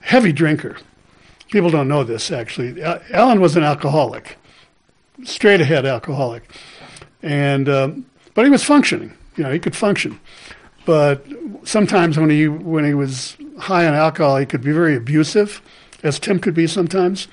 heavy 0.00 0.32
drinker. 0.32 0.76
People 1.50 1.70
don't 1.70 1.88
know 1.88 2.02
this, 2.02 2.30
actually. 2.32 2.82
Alan 2.82 3.40
was 3.40 3.56
an 3.56 3.62
alcoholic 3.62 4.36
straight 5.24 5.60
ahead 5.60 5.86
alcoholic, 5.86 6.42
and 7.22 7.68
um, 7.68 8.06
but 8.34 8.44
he 8.44 8.50
was 8.50 8.62
functioning. 8.62 9.12
You 9.36 9.44
know, 9.44 9.52
he 9.52 9.58
could 9.58 9.76
function, 9.76 10.20
but 10.84 11.26
sometimes 11.64 12.18
when 12.18 12.30
he 12.30 12.48
when 12.48 12.84
he 12.84 12.94
was 12.94 13.36
high 13.58 13.86
on 13.86 13.94
alcohol, 13.94 14.36
he 14.36 14.46
could 14.46 14.62
be 14.62 14.72
very 14.72 14.96
abusive, 14.96 15.60
as 16.02 16.18
Tim 16.18 16.38
could 16.38 16.54
be 16.54 16.66
sometimes, 16.66 17.28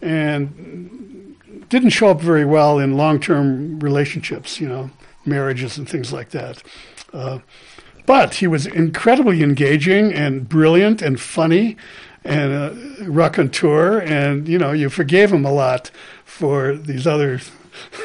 and 0.00 1.36
didn't 1.68 1.90
show 1.90 2.08
up 2.08 2.20
very 2.20 2.44
well 2.44 2.78
in 2.78 2.96
long-term 2.96 3.80
relationships. 3.80 4.60
You 4.60 4.68
know, 4.68 4.90
marriages 5.24 5.76
and 5.76 5.88
things 5.88 6.12
like 6.12 6.30
that. 6.30 6.62
Uh, 7.12 7.40
but 8.06 8.34
he 8.34 8.46
was 8.46 8.66
incredibly 8.66 9.42
engaging 9.42 10.12
and 10.12 10.48
brilliant 10.48 11.02
and 11.02 11.20
funny 11.20 11.76
and 12.24 12.52
a 12.52 13.08
raconteur, 13.08 14.00
and 14.00 14.48
you 14.48 14.58
know, 14.58 14.72
you 14.72 14.90
forgave 14.90 15.32
him 15.32 15.44
a 15.44 15.52
lot 15.52 15.90
for 16.24 16.74
these 16.74 17.06
other, 17.06 17.40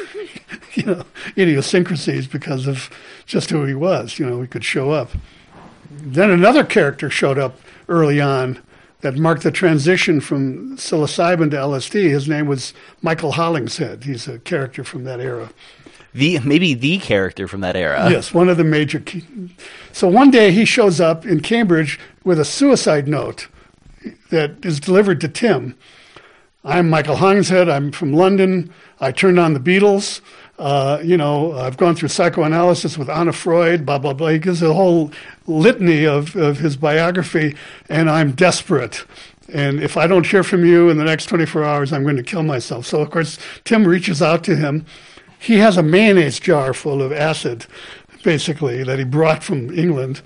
you 0.74 0.84
know, 0.84 1.04
idiosyncrasies 1.36 2.26
because 2.26 2.66
of 2.66 2.88
just 3.26 3.50
who 3.50 3.64
he 3.64 3.74
was. 3.74 4.18
You 4.18 4.26
know, 4.26 4.40
he 4.40 4.46
could 4.46 4.64
show 4.64 4.92
up. 4.92 5.10
Then 5.90 6.30
another 6.30 6.64
character 6.64 7.10
showed 7.10 7.38
up 7.38 7.58
early 7.88 8.20
on 8.20 8.62
that 9.02 9.16
marked 9.16 9.42
the 9.42 9.50
transition 9.50 10.20
from 10.20 10.76
psilocybin 10.76 11.50
to 11.50 11.56
LSD. 11.56 12.10
His 12.10 12.28
name 12.28 12.46
was 12.46 12.72
Michael 13.02 13.32
Hollingshead. 13.32 14.04
He's 14.04 14.26
a 14.26 14.38
character 14.40 14.82
from 14.82 15.04
that 15.04 15.20
era. 15.20 15.50
The 16.14 16.40
maybe 16.40 16.74
the 16.74 16.98
character 16.98 17.48
from 17.48 17.60
that 17.60 17.76
era. 17.76 18.10
Yes, 18.10 18.34
one 18.34 18.48
of 18.48 18.56
the 18.56 18.64
major. 18.64 19.00
Key. 19.00 19.24
So 19.92 20.08
one 20.08 20.30
day 20.30 20.52
he 20.52 20.64
shows 20.64 21.00
up 21.00 21.24
in 21.26 21.40
Cambridge 21.40 21.98
with 22.24 22.38
a 22.38 22.44
suicide 22.44 23.08
note 23.08 23.48
that 24.30 24.64
is 24.64 24.80
delivered 24.80 25.20
to 25.22 25.28
Tim 25.28 25.76
I'm 26.64 26.88
Michael 26.88 27.16
Hollingshead. 27.16 27.68
I'm 27.68 27.90
from 27.90 28.12
London. 28.12 28.72
I 29.00 29.10
turned 29.10 29.40
on 29.40 29.52
the 29.52 29.58
Beatles. 29.58 30.20
Uh, 30.58 31.00
you 31.02 31.16
know, 31.16 31.52
I've 31.58 31.76
gone 31.76 31.94
through 31.96 32.10
psychoanalysis 32.10 32.96
with 32.98 33.08
Anna 33.08 33.32
Freud, 33.32 33.84
blah, 33.84 33.98
blah, 33.98 34.12
blah. 34.12 34.28
He 34.28 34.38
gives 34.38 34.62
a 34.62 34.72
whole 34.72 35.10
litany 35.46 36.06
of, 36.06 36.36
of 36.36 36.58
his 36.58 36.76
biography, 36.76 37.56
and 37.88 38.08
I'm 38.08 38.32
desperate. 38.32 39.04
And 39.52 39.80
if 39.80 39.96
I 39.96 40.06
don't 40.06 40.26
hear 40.26 40.42
from 40.42 40.64
you 40.64 40.88
in 40.88 40.98
the 40.98 41.04
next 41.04 41.26
24 41.26 41.64
hours, 41.64 41.92
I'm 41.92 42.04
going 42.04 42.16
to 42.16 42.22
kill 42.22 42.42
myself. 42.42 42.86
So, 42.86 43.00
of 43.00 43.10
course, 43.10 43.38
Tim 43.64 43.86
reaches 43.86 44.22
out 44.22 44.44
to 44.44 44.56
him. 44.56 44.86
He 45.38 45.58
has 45.58 45.76
a 45.76 45.82
mayonnaise 45.82 46.38
jar 46.38 46.72
full 46.72 47.02
of 47.02 47.12
acid, 47.12 47.66
basically, 48.22 48.84
that 48.84 48.98
he 48.98 49.04
brought 49.04 49.42
from 49.42 49.76
England. 49.76 50.22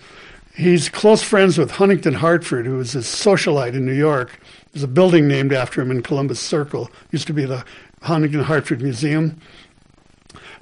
He's 0.54 0.88
close 0.88 1.22
friends 1.22 1.56
with 1.56 1.72
Huntington 1.72 2.14
Hartford, 2.14 2.66
who 2.66 2.76
was 2.76 2.94
a 2.94 2.98
socialite 2.98 3.74
in 3.74 3.86
New 3.86 3.94
York 3.94 4.38
there's 4.76 4.84
a 4.84 4.88
building 4.88 5.26
named 5.26 5.54
after 5.54 5.80
him 5.80 5.90
in 5.90 6.02
Columbus 6.02 6.38
Circle. 6.38 6.90
Used 7.10 7.26
to 7.28 7.32
be 7.32 7.46
the 7.46 7.64
Huntington 8.02 8.42
Hartford 8.42 8.82
Museum. 8.82 9.40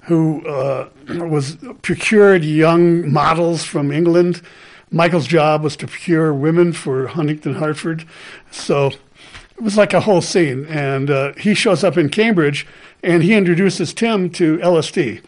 Who 0.07 0.47
uh, 0.47 0.89
was 1.09 1.57
procured 1.83 2.45
young 2.45 3.11
models 3.11 3.65
from 3.65 3.91
England. 3.91 4.43
Michael's 4.91 5.27
job 5.27 5.63
was 5.63 5.77
to 5.77 5.87
procure 5.87 6.33
women 6.33 6.73
for 6.73 7.07
Huntington 7.07 7.55
Hartford. 7.55 8.05
So 8.51 8.89
it 8.89 9.63
was 9.63 9.77
like 9.77 9.93
a 9.93 10.01
whole 10.01 10.21
scene. 10.21 10.67
And 10.67 11.11
uh, 11.11 11.33
he 11.35 11.55
shows 11.55 11.83
up 11.83 11.97
in 11.97 12.11
Cambridge 12.11 12.67
and 13.03 13.23
he 13.23 13.35
introduces 13.35 13.95
Tim 13.95 14.31
to 14.31 14.59
LSD, 14.59 15.23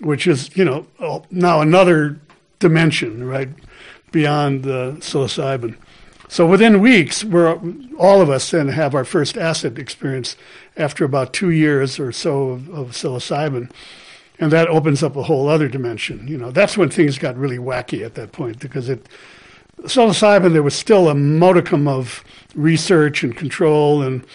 which 0.00 0.26
is, 0.26 0.54
you 0.56 0.64
know, 0.64 0.86
now 1.30 1.60
another 1.60 2.18
dimension, 2.58 3.24
right, 3.24 3.48
beyond 4.10 4.64
the 4.64 4.96
psilocybin. 5.00 5.76
So 6.28 6.46
within 6.46 6.80
weeks, 6.80 7.24
we're 7.24 7.58
all 7.98 8.20
of 8.20 8.28
us 8.28 8.50
then 8.50 8.68
have 8.68 8.94
our 8.94 9.04
first 9.04 9.38
acid 9.38 9.78
experience 9.78 10.36
after 10.76 11.04
about 11.04 11.32
two 11.32 11.50
years 11.50 11.98
or 11.98 12.12
so 12.12 12.50
of, 12.50 12.68
of 12.68 12.90
psilocybin, 12.90 13.70
and 14.40 14.52
that 14.52 14.68
opens 14.68 15.02
up 15.02 15.16
a 15.16 15.22
whole 15.22 15.48
other 15.48 15.68
dimension. 15.68 16.26
You 16.28 16.38
know, 16.38 16.50
that's 16.50 16.76
when 16.76 16.90
things 16.90 17.18
got 17.18 17.36
really 17.36 17.58
wacky 17.58 18.04
at 18.04 18.14
that 18.14 18.32
point 18.32 18.60
because 18.60 18.88
it 18.88 19.08
psilocybin 19.82 20.52
there 20.52 20.62
was 20.62 20.74
still 20.74 21.08
a 21.08 21.14
modicum 21.14 21.86
of 21.86 22.24
research 22.54 23.22
and 23.22 23.36
control 23.36 24.02
and 24.02 24.26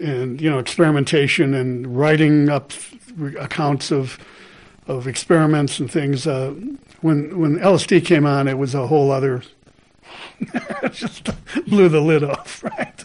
and 0.00 0.40
you 0.40 0.48
know 0.48 0.58
experimentation 0.58 1.54
and 1.54 1.98
writing 1.98 2.48
up 2.48 2.72
accounts 3.38 3.90
of 3.90 4.18
of 4.86 5.06
experiments 5.06 5.78
and 5.78 5.90
things. 5.90 6.26
Uh, 6.26 6.54
when 7.00 7.38
when 7.38 7.58
LSD 7.58 8.04
came 8.04 8.26
on, 8.26 8.48
it 8.48 8.58
was 8.58 8.74
a 8.74 8.86
whole 8.86 9.10
other 9.10 9.42
just 10.92 11.28
blew 11.66 11.88
the 11.88 12.00
lid 12.00 12.24
off, 12.24 12.64
right? 12.78 13.04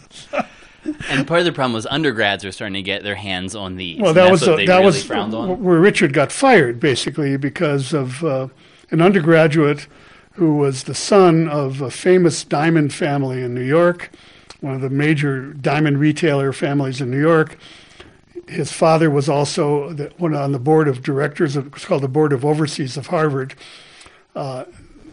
And 1.08 1.26
part 1.26 1.40
of 1.40 1.46
the 1.46 1.52
problem 1.52 1.72
was 1.72 1.86
undergrads 1.86 2.44
were 2.44 2.52
starting 2.52 2.74
to 2.74 2.82
get 2.82 3.02
their 3.02 3.14
hands 3.14 3.54
on 3.54 3.76
these. 3.76 4.00
Well, 4.00 4.14
that 4.14 4.30
was 4.30 4.42
a, 4.42 4.56
that 4.56 4.66
really 4.66 4.84
was 4.84 5.08
where 5.58 5.80
Richard 5.80 6.12
got 6.12 6.32
fired, 6.32 6.80
basically 6.80 7.36
because 7.36 7.92
of 7.92 8.22
uh, 8.24 8.48
an 8.90 9.00
undergraduate 9.00 9.86
who 10.32 10.56
was 10.56 10.84
the 10.84 10.94
son 10.94 11.48
of 11.48 11.80
a 11.80 11.90
famous 11.90 12.44
diamond 12.44 12.92
family 12.92 13.42
in 13.42 13.54
New 13.54 13.64
York, 13.64 14.10
one 14.60 14.74
of 14.74 14.80
the 14.82 14.90
major 14.90 15.54
diamond 15.54 15.98
retailer 15.98 16.52
families 16.52 17.00
in 17.00 17.10
New 17.10 17.20
York. 17.20 17.56
His 18.46 18.70
father 18.70 19.10
was 19.10 19.28
also 19.28 19.92
the, 19.92 20.12
on 20.20 20.52
the 20.52 20.58
board 20.58 20.88
of 20.88 21.02
directors. 21.02 21.56
It 21.56 21.72
was 21.72 21.84
called 21.84 22.02
the 22.02 22.08
Board 22.08 22.32
of 22.32 22.44
Overseers 22.44 22.96
of 22.96 23.08
Harvard. 23.08 23.54
Uh, 24.34 24.64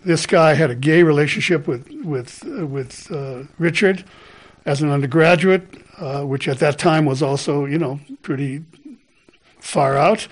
this 0.04 0.26
guy 0.26 0.54
had 0.54 0.70
a 0.70 0.76
gay 0.76 1.04
relationship 1.04 1.68
with 1.68 1.90
with 2.04 2.46
uh, 2.46 2.68
with 2.68 3.10
uh, 3.12 3.44
Richard 3.58 4.04
as 4.66 4.82
an 4.82 4.90
undergraduate, 4.90 5.64
uh, 5.98 6.24
which 6.24 6.48
at 6.48 6.60
that 6.60 6.78
time 6.78 7.06
was 7.06 7.22
also 7.22 7.66
you 7.66 7.78
know 7.78 8.00
pretty 8.22 8.64
far 9.60 9.98
out. 9.98 10.28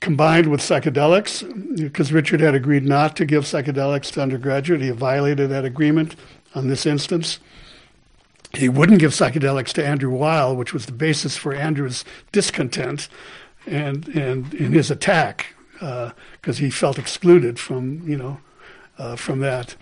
Combined 0.00 0.48
with 0.48 0.60
psychedelics, 0.60 1.42
because 1.76 2.12
Richard 2.12 2.40
had 2.40 2.54
agreed 2.54 2.84
not 2.84 3.16
to 3.16 3.24
give 3.24 3.42
psychedelics 3.42 4.12
to 4.12 4.22
undergraduate, 4.22 4.80
he 4.80 4.90
violated 4.90 5.50
that 5.50 5.64
agreement 5.64 6.14
on 6.54 6.68
this 6.68 6.86
instance. 6.86 7.40
He 8.54 8.68
wouldn't 8.68 9.00
give 9.00 9.10
psychedelics 9.10 9.72
to 9.72 9.84
Andrew 9.84 10.10
Weil, 10.10 10.54
which 10.54 10.72
was 10.72 10.86
the 10.86 10.92
basis 10.92 11.36
for 11.36 11.52
Andrew's 11.52 12.04
discontent 12.30 13.08
and 13.66 14.08
and 14.08 14.54
in 14.54 14.72
his 14.72 14.90
attack, 14.90 15.54
because 15.72 16.12
uh, 16.46 16.60
he 16.60 16.70
felt 16.70 16.98
excluded 16.98 17.58
from 17.58 18.08
you 18.08 18.16
know 18.16 18.40
uh, 18.98 19.16
from 19.16 19.40
that. 19.40 19.76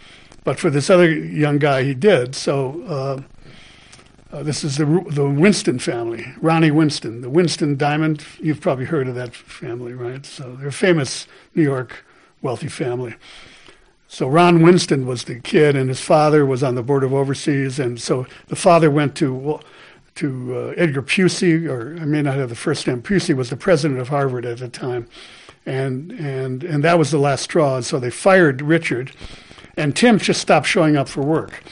But 0.44 0.58
for 0.58 0.70
this 0.70 0.90
other 0.90 1.10
young 1.10 1.58
guy, 1.58 1.82
he 1.82 1.94
did. 1.94 2.34
So 2.34 3.24
uh, 4.36 4.42
this 4.42 4.62
is 4.62 4.76
the 4.76 4.84
the 5.08 5.28
Winston 5.28 5.78
family, 5.78 6.26
Ronnie 6.40 6.70
Winston, 6.70 7.22
the 7.22 7.30
Winston 7.30 7.76
Diamond. 7.76 8.24
You've 8.38 8.60
probably 8.60 8.84
heard 8.84 9.08
of 9.08 9.14
that 9.14 9.34
family, 9.34 9.94
right? 9.94 10.26
So 10.26 10.56
they're 10.56 10.68
a 10.68 10.72
famous 10.72 11.26
New 11.54 11.62
York 11.62 12.04
wealthy 12.42 12.68
family. 12.68 13.14
So 14.08 14.28
Ron 14.28 14.62
Winston 14.62 15.06
was 15.06 15.24
the 15.24 15.40
kid, 15.40 15.74
and 15.74 15.88
his 15.88 16.00
father 16.00 16.44
was 16.44 16.62
on 16.62 16.74
the 16.74 16.82
board 16.82 17.02
of 17.02 17.14
overseas, 17.14 17.78
and 17.78 17.98
so 18.00 18.26
the 18.48 18.56
father 18.56 18.90
went 18.90 19.14
to 19.16 19.58
to 20.16 20.54
uh, 20.54 20.74
Edgar 20.76 21.02
Pusey, 21.02 21.66
or 21.66 21.96
I 22.00 22.04
may 22.04 22.20
not 22.20 22.34
have 22.34 22.50
the 22.50 22.54
first 22.54 22.86
name. 22.86 23.02
Pusey 23.02 23.34
was 23.34 23.48
the 23.48 23.56
president 23.56 24.00
of 24.00 24.10
Harvard 24.10 24.44
at 24.44 24.58
the 24.58 24.68
time, 24.68 25.08
and 25.64 26.12
and 26.12 26.62
and 26.62 26.84
that 26.84 26.98
was 26.98 27.10
the 27.10 27.18
last 27.18 27.44
straw. 27.44 27.76
And 27.76 27.86
so 27.86 27.98
they 27.98 28.10
fired 28.10 28.60
Richard, 28.60 29.12
and 29.78 29.96
Tim 29.96 30.18
just 30.18 30.42
stopped 30.42 30.66
showing 30.66 30.94
up 30.94 31.08
for 31.08 31.22
work. 31.22 31.62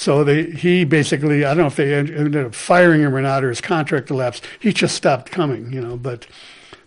So 0.00 0.24
they, 0.24 0.44
he 0.44 0.86
basically, 0.86 1.44
I 1.44 1.48
don't 1.48 1.58
know 1.58 1.66
if 1.66 1.76
they 1.76 1.92
ended 1.92 2.34
up 2.34 2.54
firing 2.54 3.02
him 3.02 3.14
or 3.14 3.20
not, 3.20 3.44
or 3.44 3.50
his 3.50 3.60
contract 3.60 4.10
elapsed. 4.10 4.46
He 4.58 4.72
just 4.72 4.96
stopped 4.96 5.30
coming, 5.30 5.74
you 5.74 5.80
know. 5.82 5.98
But, 5.98 6.26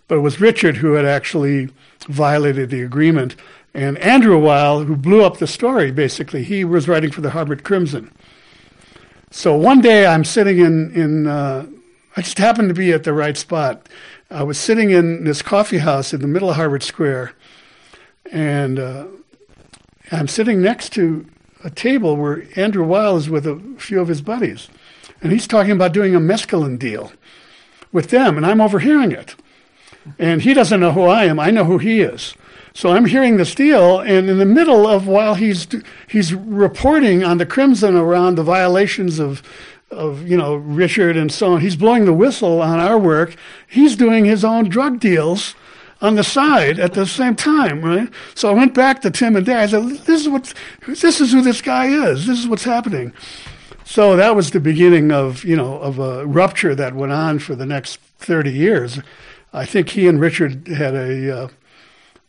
but 0.08 0.16
it 0.16 0.20
was 0.20 0.40
Richard 0.40 0.78
who 0.78 0.94
had 0.94 1.04
actually 1.04 1.68
violated 2.08 2.70
the 2.70 2.82
agreement. 2.82 3.36
And 3.72 3.98
Andrew 3.98 4.36
Weil, 4.40 4.82
who 4.82 4.96
blew 4.96 5.22
up 5.22 5.36
the 5.36 5.46
story, 5.46 5.92
basically, 5.92 6.42
he 6.42 6.64
was 6.64 6.88
writing 6.88 7.12
for 7.12 7.20
the 7.20 7.30
Harvard 7.30 7.62
Crimson. 7.62 8.10
So 9.30 9.54
one 9.54 9.80
day 9.80 10.06
I'm 10.06 10.24
sitting 10.24 10.58
in, 10.58 10.90
in 10.90 11.28
uh, 11.28 11.66
I 12.16 12.20
just 12.20 12.38
happened 12.38 12.68
to 12.70 12.74
be 12.74 12.92
at 12.92 13.04
the 13.04 13.12
right 13.12 13.36
spot. 13.36 13.88
I 14.28 14.42
was 14.42 14.58
sitting 14.58 14.90
in 14.90 15.22
this 15.22 15.40
coffee 15.40 15.78
house 15.78 16.12
in 16.12 16.20
the 16.20 16.26
middle 16.26 16.50
of 16.50 16.56
Harvard 16.56 16.82
Square, 16.82 17.32
and 18.32 18.80
uh, 18.80 19.06
I'm 20.10 20.26
sitting 20.26 20.60
next 20.60 20.92
to 20.94 21.26
a 21.64 21.70
table 21.70 22.16
where 22.16 22.46
Andrew 22.54 22.84
Weil 22.84 23.16
is 23.16 23.28
with 23.28 23.46
a 23.46 23.60
few 23.78 24.00
of 24.00 24.08
his 24.08 24.20
buddies, 24.20 24.68
and 25.22 25.32
he's 25.32 25.48
talking 25.48 25.72
about 25.72 25.94
doing 25.94 26.14
a 26.14 26.20
mescaline 26.20 26.78
deal 26.78 27.12
with 27.90 28.10
them, 28.10 28.36
and 28.36 28.44
I'm 28.44 28.60
overhearing 28.60 29.10
it. 29.10 29.34
And 30.18 30.42
he 30.42 30.52
doesn't 30.52 30.80
know 30.80 30.92
who 30.92 31.04
I 31.04 31.24
am. 31.24 31.40
I 31.40 31.50
know 31.50 31.64
who 31.64 31.78
he 31.78 32.02
is. 32.02 32.34
So 32.74 32.90
I'm 32.90 33.06
hearing 33.06 33.36
this 33.36 33.54
deal, 33.54 34.00
and 34.00 34.28
in 34.28 34.38
the 34.38 34.44
middle 34.44 34.86
of 34.86 35.06
while 35.06 35.34
he's 35.34 35.66
he's 36.08 36.34
reporting 36.34 37.24
on 37.24 37.38
the 37.38 37.46
Crimson 37.46 37.96
around 37.96 38.34
the 38.34 38.42
violations 38.42 39.18
of 39.18 39.42
of 39.90 40.28
you 40.28 40.36
know 40.36 40.56
Richard 40.56 41.16
and 41.16 41.32
so 41.32 41.54
on, 41.54 41.60
he's 41.60 41.76
blowing 41.76 42.04
the 42.04 42.12
whistle 42.12 42.60
on 42.60 42.80
our 42.80 42.98
work. 42.98 43.36
He's 43.66 43.96
doing 43.96 44.24
his 44.24 44.44
own 44.44 44.68
drug 44.68 45.00
deals 45.00 45.54
on 46.04 46.16
the 46.16 46.22
side 46.22 46.78
at 46.78 46.92
the 46.92 47.06
same 47.06 47.34
time, 47.34 47.82
right? 47.82 48.08
So 48.34 48.50
I 48.50 48.52
went 48.52 48.74
back 48.74 49.00
to 49.02 49.10
Tim 49.10 49.36
and 49.36 49.46
Dad. 49.46 49.62
I 49.62 49.66
said, 49.66 49.88
"This 50.04 50.20
is 50.20 50.28
what 50.28 50.52
this 50.86 51.20
is 51.20 51.32
who 51.32 51.40
this 51.40 51.62
guy 51.62 51.86
is. 51.86 52.26
This 52.26 52.38
is 52.38 52.46
what's 52.46 52.64
happening." 52.64 53.12
So 53.86 54.14
that 54.16 54.36
was 54.36 54.50
the 54.50 54.60
beginning 54.60 55.10
of 55.10 55.44
you 55.44 55.56
know 55.56 55.78
of 55.78 55.98
a 55.98 56.26
rupture 56.26 56.74
that 56.74 56.94
went 56.94 57.12
on 57.12 57.38
for 57.38 57.54
the 57.54 57.64
next 57.64 58.00
thirty 58.18 58.52
years. 58.52 59.00
I 59.54 59.64
think 59.64 59.90
he 59.90 60.06
and 60.06 60.20
Richard 60.20 60.68
had 60.68 60.94
a 60.94 61.44
uh, 61.44 61.48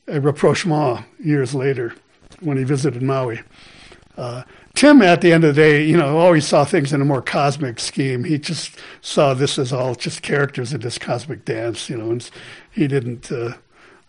a 0.07 0.21
rapprochement 0.21 1.05
years 1.19 1.53
later 1.53 1.95
when 2.39 2.57
he 2.57 2.63
visited 2.63 3.01
Maui. 3.01 3.41
Uh, 4.17 4.43
Tim, 4.73 5.01
at 5.01 5.19
the 5.19 5.33
end 5.33 5.43
of 5.43 5.55
the 5.55 5.61
day, 5.61 5.83
you 5.83 5.97
know, 5.97 6.17
always 6.17 6.47
saw 6.47 6.63
things 6.63 6.93
in 6.93 7.01
a 7.01 7.05
more 7.05 7.21
cosmic 7.21 7.79
scheme. 7.79 8.23
He 8.23 8.37
just 8.37 8.77
saw 9.01 9.33
this 9.33 9.59
as 9.59 9.73
all 9.73 9.95
just 9.95 10.21
characters 10.21 10.73
in 10.73 10.81
this 10.81 10.97
cosmic 10.97 11.43
dance, 11.43 11.89
you 11.89 11.97
know, 11.97 12.11
and 12.11 12.29
he 12.71 12.87
didn't. 12.87 13.29
Uh, 13.29 13.53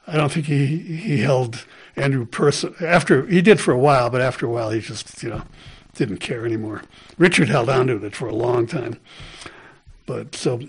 I 0.06 0.16
don't 0.16 0.30
think 0.30 0.46
he 0.46 0.76
he 0.76 1.18
held 1.18 1.66
Andrew 1.96 2.26
person 2.26 2.74
after 2.80 3.26
he 3.26 3.42
did 3.42 3.60
for 3.60 3.72
a 3.72 3.78
while, 3.78 4.10
but 4.10 4.20
after 4.20 4.46
a 4.46 4.50
while 4.50 4.70
he 4.70 4.80
just 4.80 5.22
you 5.22 5.30
know 5.30 5.42
didn't 5.94 6.18
care 6.18 6.44
anymore. 6.44 6.82
Richard 7.18 7.48
held 7.48 7.68
on 7.68 7.86
to 7.88 8.04
it 8.04 8.14
for 8.14 8.28
a 8.28 8.34
long 8.34 8.66
time, 8.66 9.00
but 10.06 10.34
so 10.34 10.60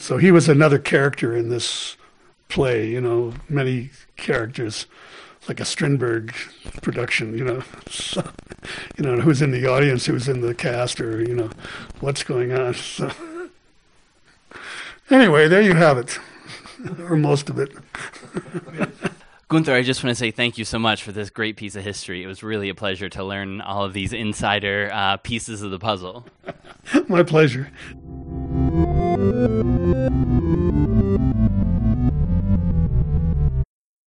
so 0.00 0.16
he 0.16 0.30
was 0.30 0.48
another 0.48 0.78
character 0.78 1.36
in 1.36 1.50
this 1.50 1.96
play, 2.48 2.88
you 2.88 3.00
know, 3.00 3.34
many 3.48 3.90
characters, 4.16 4.86
like 5.46 5.60
a 5.60 5.64
Strindberg 5.64 6.34
production, 6.82 7.36
you 7.36 7.44
know. 7.44 7.62
So, 7.88 8.26
you 8.96 9.04
know, 9.04 9.20
who's 9.20 9.42
in 9.42 9.50
the 9.50 9.66
audience, 9.66 10.06
who's 10.06 10.28
in 10.28 10.40
the 10.40 10.54
cast, 10.54 11.00
or, 11.00 11.22
you 11.22 11.34
know, 11.34 11.50
what's 12.00 12.22
going 12.22 12.52
on. 12.52 12.74
So, 12.74 13.10
anyway, 15.10 15.48
there 15.48 15.62
you 15.62 15.74
have 15.74 15.98
it, 15.98 16.18
or 16.98 17.16
most 17.16 17.48
of 17.50 17.58
it. 17.58 17.72
Gunther, 19.48 19.74
I 19.74 19.82
just 19.82 20.04
want 20.04 20.10
to 20.10 20.18
say 20.18 20.30
thank 20.30 20.58
you 20.58 20.66
so 20.66 20.78
much 20.78 21.02
for 21.02 21.10
this 21.10 21.30
great 21.30 21.56
piece 21.56 21.74
of 21.74 21.82
history. 21.82 22.22
It 22.22 22.26
was 22.26 22.42
really 22.42 22.68
a 22.68 22.74
pleasure 22.74 23.08
to 23.08 23.24
learn 23.24 23.62
all 23.62 23.82
of 23.82 23.94
these 23.94 24.12
insider 24.12 24.90
uh, 24.92 25.16
pieces 25.16 25.62
of 25.62 25.70
the 25.70 25.78
puzzle. 25.78 26.26
My 27.08 27.22
pleasure. 27.22 27.70